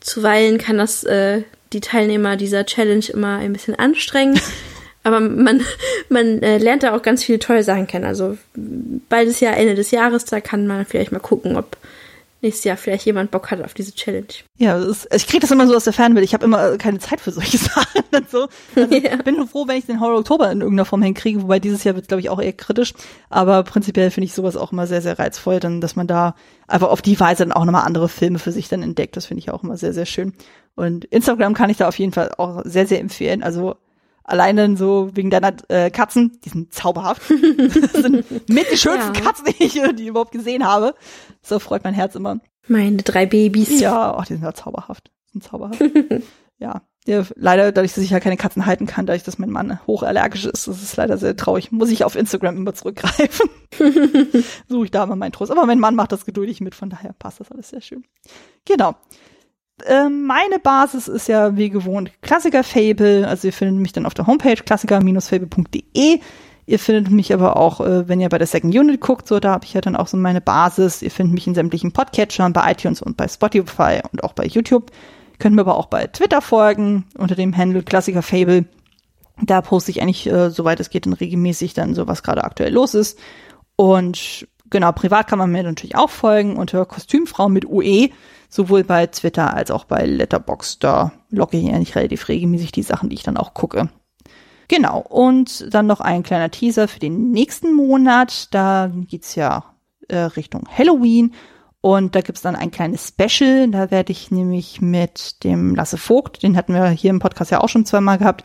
zuweilen 0.00 0.58
kann 0.58 0.78
das 0.78 1.02
äh, 1.04 1.42
die 1.72 1.80
Teilnehmer 1.80 2.36
dieser 2.36 2.64
Challenge 2.64 3.04
immer 3.12 3.38
ein 3.38 3.52
bisschen 3.52 3.74
anstrengen. 3.74 4.40
Aber 5.02 5.18
man, 5.20 5.60
man 6.08 6.42
äh, 6.42 6.56
lernt 6.56 6.82
da 6.82 6.96
auch 6.96 7.02
ganz 7.02 7.24
viele 7.24 7.38
tolle 7.38 7.62
Sachen 7.62 7.86
kennen. 7.86 8.06
Also 8.06 8.38
beides 9.10 9.40
Jahr, 9.40 9.54
Ende 9.56 9.74
des 9.74 9.90
Jahres, 9.90 10.24
da 10.24 10.40
kann 10.40 10.66
man 10.66 10.86
vielleicht 10.86 11.12
mal 11.12 11.18
gucken, 11.18 11.56
ob 11.56 11.76
nächstes 12.44 12.64
Jahr 12.64 12.76
vielleicht 12.76 13.06
jemand 13.06 13.32
Bock 13.32 13.50
hat 13.50 13.60
auf 13.62 13.74
diese 13.74 13.92
Challenge. 13.92 14.28
Ja, 14.58 14.78
ist, 14.78 15.12
ich 15.12 15.26
kriege 15.26 15.40
das 15.40 15.50
immer 15.50 15.66
so 15.66 15.74
aus 15.74 15.84
der 15.84 15.92
Fernwelt. 15.92 16.24
Ich 16.24 16.34
habe 16.34 16.44
immer 16.44 16.78
keine 16.78 17.00
Zeit 17.00 17.20
für 17.20 17.32
solche 17.32 17.58
Sachen. 17.58 18.02
Und 18.14 18.30
so. 18.30 18.46
Also 18.76 18.94
ja. 18.96 19.16
bin 19.16 19.36
nur 19.36 19.48
froh, 19.48 19.66
wenn 19.66 19.78
ich 19.78 19.86
den 19.86 20.00
Horror 20.00 20.18
Oktober 20.18 20.52
in 20.52 20.60
irgendeiner 20.60 20.84
Form 20.84 21.02
hinkriege, 21.02 21.42
wobei 21.42 21.58
dieses 21.58 21.82
Jahr 21.82 21.96
wird, 21.96 22.06
glaube 22.06 22.20
ich, 22.20 22.30
auch 22.30 22.40
eher 22.40 22.52
kritisch. 22.52 22.94
Aber 23.28 23.64
prinzipiell 23.64 24.10
finde 24.12 24.26
ich 24.26 24.34
sowas 24.34 24.56
auch 24.56 24.70
immer 24.70 24.86
sehr, 24.86 25.02
sehr 25.02 25.18
reizvoll, 25.18 25.58
dann, 25.58 25.80
dass 25.80 25.96
man 25.96 26.06
da 26.06 26.36
einfach 26.68 26.88
auf 26.88 27.02
die 27.02 27.18
Weise 27.18 27.44
dann 27.44 27.52
auch 27.52 27.64
nochmal 27.64 27.86
andere 27.86 28.08
Filme 28.08 28.38
für 28.38 28.52
sich 28.52 28.68
dann 28.68 28.82
entdeckt. 28.82 29.16
Das 29.16 29.26
finde 29.26 29.40
ich 29.40 29.50
auch 29.50 29.64
immer 29.64 29.76
sehr, 29.76 29.92
sehr 29.92 30.06
schön. 30.06 30.34
Und 30.76 31.04
Instagram 31.06 31.54
kann 31.54 31.70
ich 31.70 31.78
da 31.78 31.88
auf 31.88 31.98
jeden 31.98 32.12
Fall 32.12 32.32
auch 32.36 32.62
sehr, 32.64 32.86
sehr 32.86 33.00
empfehlen. 33.00 33.42
Also 33.42 33.76
Alleine 34.24 34.74
so 34.76 35.10
wegen 35.14 35.28
deiner 35.28 35.52
äh, 35.68 35.90
Katzen, 35.90 36.40
die 36.44 36.48
sind 36.48 36.72
zauberhaft. 36.72 37.22
das 37.92 37.92
sind 37.92 38.48
mit 38.48 38.70
die 38.72 38.78
schönsten 38.78 39.14
ja. 39.14 39.20
Katzen, 39.20 39.44
die 39.46 39.64
ich 39.64 39.80
die 39.96 40.06
überhaupt 40.06 40.32
gesehen 40.32 40.66
habe. 40.66 40.94
So 41.42 41.58
freut 41.58 41.84
mein 41.84 41.92
Herz 41.92 42.14
immer. 42.14 42.40
Meine 42.66 43.02
drei 43.02 43.26
Babys. 43.26 43.80
Ja, 43.80 44.16
oh, 44.16 44.22
die 44.22 44.34
sind 44.34 44.42
ja 44.42 44.54
zauberhaft. 44.54 45.10
Die 45.26 45.32
sind 45.32 45.44
zauberhaft. 45.44 45.78
ja. 46.58 46.80
ja. 47.04 47.24
Leider, 47.36 47.70
dadurch, 47.70 47.92
dass 47.92 48.02
ich 48.02 48.10
ja 48.10 48.20
keine 48.20 48.38
Katzen 48.38 48.64
halten 48.64 48.86
kann, 48.86 49.04
dadurch, 49.04 49.24
dass 49.24 49.38
mein 49.38 49.50
Mann 49.50 49.78
hochallergisch 49.86 50.46
ist, 50.46 50.68
das 50.68 50.82
ist 50.82 50.96
leider 50.96 51.18
sehr 51.18 51.36
traurig. 51.36 51.70
Muss 51.70 51.90
ich 51.90 52.04
auf 52.04 52.16
Instagram 52.16 52.56
immer 52.56 52.72
zurückgreifen. 52.72 53.50
Suche 54.68 54.84
ich 54.86 54.90
da 54.90 55.04
immer 55.04 55.16
meinen 55.16 55.32
Trost. 55.32 55.52
Aber 55.52 55.66
mein 55.66 55.80
Mann 55.80 55.94
macht 55.94 56.12
das 56.12 56.24
geduldig 56.24 56.62
mit, 56.62 56.74
von 56.74 56.88
daher 56.88 57.12
passt 57.12 57.40
das 57.40 57.52
alles 57.52 57.68
sehr 57.68 57.82
schön. 57.82 58.04
Genau. 58.64 58.94
Ähm, 59.86 60.24
meine 60.26 60.60
Basis 60.60 61.08
ist 61.08 61.28
ja 61.28 61.56
wie 61.56 61.68
gewohnt 61.68 62.10
Klassiker 62.22 62.62
Fable. 62.62 63.26
Also 63.26 63.48
ihr 63.48 63.52
findet 63.52 63.80
mich 63.80 63.92
dann 63.92 64.06
auf 64.06 64.14
der 64.14 64.26
Homepage 64.26 64.54
klassiker-fable.de. 64.56 66.20
Ihr 66.66 66.78
findet 66.78 67.10
mich 67.10 67.34
aber 67.34 67.56
auch, 67.56 67.80
äh, 67.80 68.08
wenn 68.08 68.20
ihr 68.20 68.28
bei 68.28 68.38
der 68.38 68.46
Second 68.46 68.74
Unit 68.74 69.00
guckt, 69.00 69.28
so 69.28 69.38
da 69.40 69.52
habe 69.52 69.64
ich 69.64 69.74
ja 69.74 69.80
dann 69.80 69.96
auch 69.96 70.06
so 70.06 70.16
meine 70.16 70.40
Basis. 70.40 71.02
Ihr 71.02 71.10
findet 71.10 71.34
mich 71.34 71.46
in 71.46 71.54
sämtlichen 71.54 71.92
Podcatchern, 71.92 72.52
bei 72.52 72.70
iTunes 72.72 73.02
und 73.02 73.16
bei 73.16 73.28
Spotify 73.28 74.00
und 74.10 74.24
auch 74.24 74.32
bei 74.32 74.46
YouTube. 74.46 74.90
Könnt 75.38 75.56
mir 75.56 75.62
aber 75.62 75.76
auch 75.76 75.86
bei 75.86 76.06
Twitter 76.06 76.40
folgen 76.40 77.04
unter 77.18 77.34
dem 77.34 77.56
Handle 77.56 77.82
Klassiker 77.82 78.22
Fable. 78.22 78.64
Da 79.42 79.60
poste 79.60 79.90
ich 79.90 80.00
eigentlich, 80.00 80.26
äh, 80.28 80.50
soweit 80.50 80.80
es 80.80 80.90
geht, 80.90 81.06
dann 81.06 81.12
regelmäßig 81.12 81.74
dann 81.74 81.94
so, 81.94 82.06
was 82.06 82.22
gerade 82.22 82.44
aktuell 82.44 82.72
los 82.72 82.94
ist. 82.94 83.18
Und 83.76 84.46
genau, 84.70 84.92
privat 84.92 85.26
kann 85.26 85.38
man 85.38 85.50
mir 85.50 85.62
natürlich 85.62 85.96
auch 85.96 86.10
folgen 86.10 86.56
unter 86.56 86.84
Kostümfrau 86.84 87.48
mit 87.48 87.64
UE 87.66 88.10
sowohl 88.48 88.84
bei 88.84 89.06
Twitter 89.06 89.52
als 89.52 89.70
auch 89.70 89.84
bei 89.84 90.06
Letterboxd. 90.06 90.82
Da 90.84 91.12
logge 91.30 91.58
ich 91.58 91.68
eigentlich 91.68 91.96
relativ 91.96 92.28
regelmäßig 92.28 92.72
die 92.72 92.82
Sachen, 92.82 93.08
die 93.08 93.16
ich 93.16 93.24
dann 93.24 93.36
auch 93.36 93.52
gucke. 93.52 93.88
Genau, 94.68 95.00
und 95.00 95.74
dann 95.74 95.86
noch 95.86 96.00
ein 96.00 96.22
kleiner 96.22 96.50
Teaser 96.50 96.88
für 96.88 97.00
den 97.00 97.32
nächsten 97.32 97.74
Monat. 97.74 98.54
Da 98.54 98.90
geht's 98.94 99.34
ja 99.34 99.64
äh, 100.08 100.18
Richtung 100.18 100.68
Halloween. 100.70 101.34
Und 101.80 102.14
da 102.14 102.22
gibt's 102.22 102.40
dann 102.40 102.56
ein 102.56 102.70
kleines 102.70 103.08
Special. 103.08 103.68
Da 103.70 103.90
werde 103.90 104.12
ich 104.12 104.30
nämlich 104.30 104.80
mit 104.80 105.44
dem 105.44 105.74
Lasse 105.74 105.98
Vogt, 105.98 106.42
den 106.42 106.56
hatten 106.56 106.72
wir 106.72 106.88
hier 106.88 107.10
im 107.10 107.18
Podcast 107.18 107.50
ja 107.50 107.60
auch 107.60 107.68
schon 107.68 107.84
zweimal 107.84 108.16
gehabt, 108.16 108.44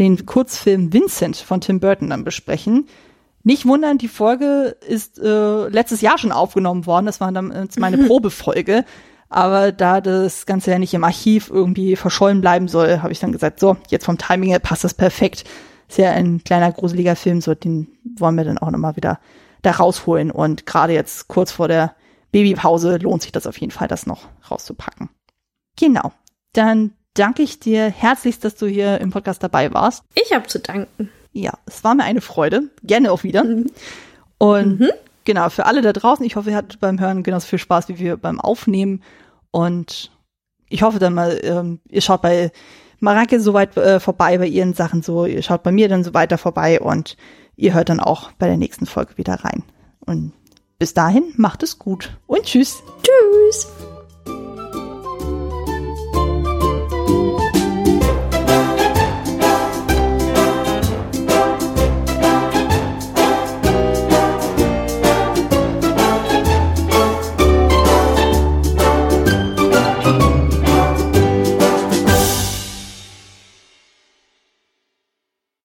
den 0.00 0.26
Kurzfilm 0.26 0.92
Vincent 0.92 1.36
von 1.36 1.60
Tim 1.60 1.78
Burton 1.78 2.10
dann 2.10 2.24
besprechen. 2.24 2.88
Nicht 3.42 3.66
wundern, 3.66 3.98
die 3.98 4.08
Folge 4.08 4.76
ist 4.86 5.18
äh, 5.18 5.68
letztes 5.68 6.00
Jahr 6.00 6.18
schon 6.18 6.32
aufgenommen 6.32 6.86
worden. 6.86 7.06
Das 7.06 7.20
war 7.20 7.32
dann 7.32 7.68
meine 7.78 7.98
Probefolge. 8.06 8.84
Aber 9.30 9.70
da 9.70 10.00
das 10.00 10.44
Ganze 10.44 10.72
ja 10.72 10.78
nicht 10.78 10.92
im 10.92 11.04
Archiv 11.04 11.50
irgendwie 11.50 11.94
verschollen 11.94 12.40
bleiben 12.40 12.66
soll, 12.66 13.00
habe 13.00 13.12
ich 13.12 13.20
dann 13.20 13.32
gesagt, 13.32 13.60
so, 13.60 13.76
jetzt 13.88 14.04
vom 14.04 14.18
Timing 14.18 14.50
her 14.50 14.58
passt 14.58 14.84
das 14.84 14.92
perfekt. 14.92 15.44
Ist 15.88 15.98
ja 15.98 16.10
ein 16.10 16.42
kleiner 16.44 16.72
gruseliger 16.72 17.16
Film, 17.16 17.40
so 17.40 17.54
den 17.54 17.88
wollen 18.18 18.34
wir 18.34 18.44
dann 18.44 18.58
auch 18.58 18.70
nochmal 18.70 18.96
wieder 18.96 19.20
da 19.62 19.70
rausholen. 19.70 20.30
Und 20.30 20.66
gerade 20.66 20.92
jetzt 20.92 21.28
kurz 21.28 21.52
vor 21.52 21.68
der 21.68 21.94
Babypause 22.32 22.98
lohnt 22.98 23.22
sich 23.22 23.32
das 23.32 23.46
auf 23.46 23.56
jeden 23.58 23.70
Fall, 23.70 23.88
das 23.88 24.06
noch 24.06 24.28
rauszupacken. 24.50 25.10
Genau. 25.78 26.12
Dann 26.52 26.92
danke 27.14 27.42
ich 27.42 27.60
dir 27.60 27.88
herzlichst, 27.88 28.44
dass 28.44 28.56
du 28.56 28.66
hier 28.66 29.00
im 29.00 29.10
Podcast 29.10 29.42
dabei 29.42 29.72
warst. 29.72 30.02
Ich 30.14 30.32
habe 30.32 30.46
zu 30.46 30.58
danken. 30.58 31.08
Ja, 31.32 31.52
es 31.66 31.84
war 31.84 31.94
mir 31.94 32.04
eine 32.04 32.20
Freude. 32.20 32.70
Gerne 32.82 33.12
auch 33.12 33.22
wieder. 33.22 33.44
Mhm. 33.44 33.66
Und 34.38 34.80
mhm. 34.80 34.90
genau, 35.24 35.48
für 35.50 35.66
alle 35.66 35.82
da 35.82 35.92
draußen, 35.92 36.24
ich 36.24 36.36
hoffe, 36.36 36.50
ihr 36.50 36.56
hattet 36.56 36.80
beim 36.80 36.98
Hören 36.98 37.22
genauso 37.22 37.46
viel 37.46 37.58
Spaß 37.58 37.88
wie 37.88 37.98
wir 37.98 38.16
beim 38.16 38.40
Aufnehmen. 38.40 39.02
Und 39.50 40.10
ich 40.68 40.82
hoffe 40.82 40.98
dann 40.98 41.14
mal, 41.14 41.38
ähm, 41.42 41.80
ihr 41.88 42.00
schaut 42.00 42.22
bei 42.22 42.52
Marake 43.00 43.40
so 43.40 43.54
weit 43.54 43.76
äh, 43.76 43.98
vorbei 43.98 44.38
bei 44.38 44.46
ihren 44.46 44.74
Sachen 44.74 45.02
so, 45.02 45.24
ihr 45.26 45.42
schaut 45.42 45.62
bei 45.62 45.72
mir 45.72 45.88
dann 45.88 46.04
so 46.04 46.14
weiter 46.14 46.38
vorbei 46.38 46.80
und 46.80 47.16
ihr 47.56 47.74
hört 47.74 47.88
dann 47.88 48.00
auch 48.00 48.32
bei 48.32 48.46
der 48.46 48.56
nächsten 48.56 48.86
Folge 48.86 49.16
wieder 49.16 49.34
rein. 49.34 49.64
Und 50.06 50.32
bis 50.78 50.94
dahin, 50.94 51.32
macht 51.36 51.62
es 51.62 51.78
gut 51.78 52.16
und 52.26 52.44
tschüss. 52.44 52.82
Tschüss. 53.02 53.68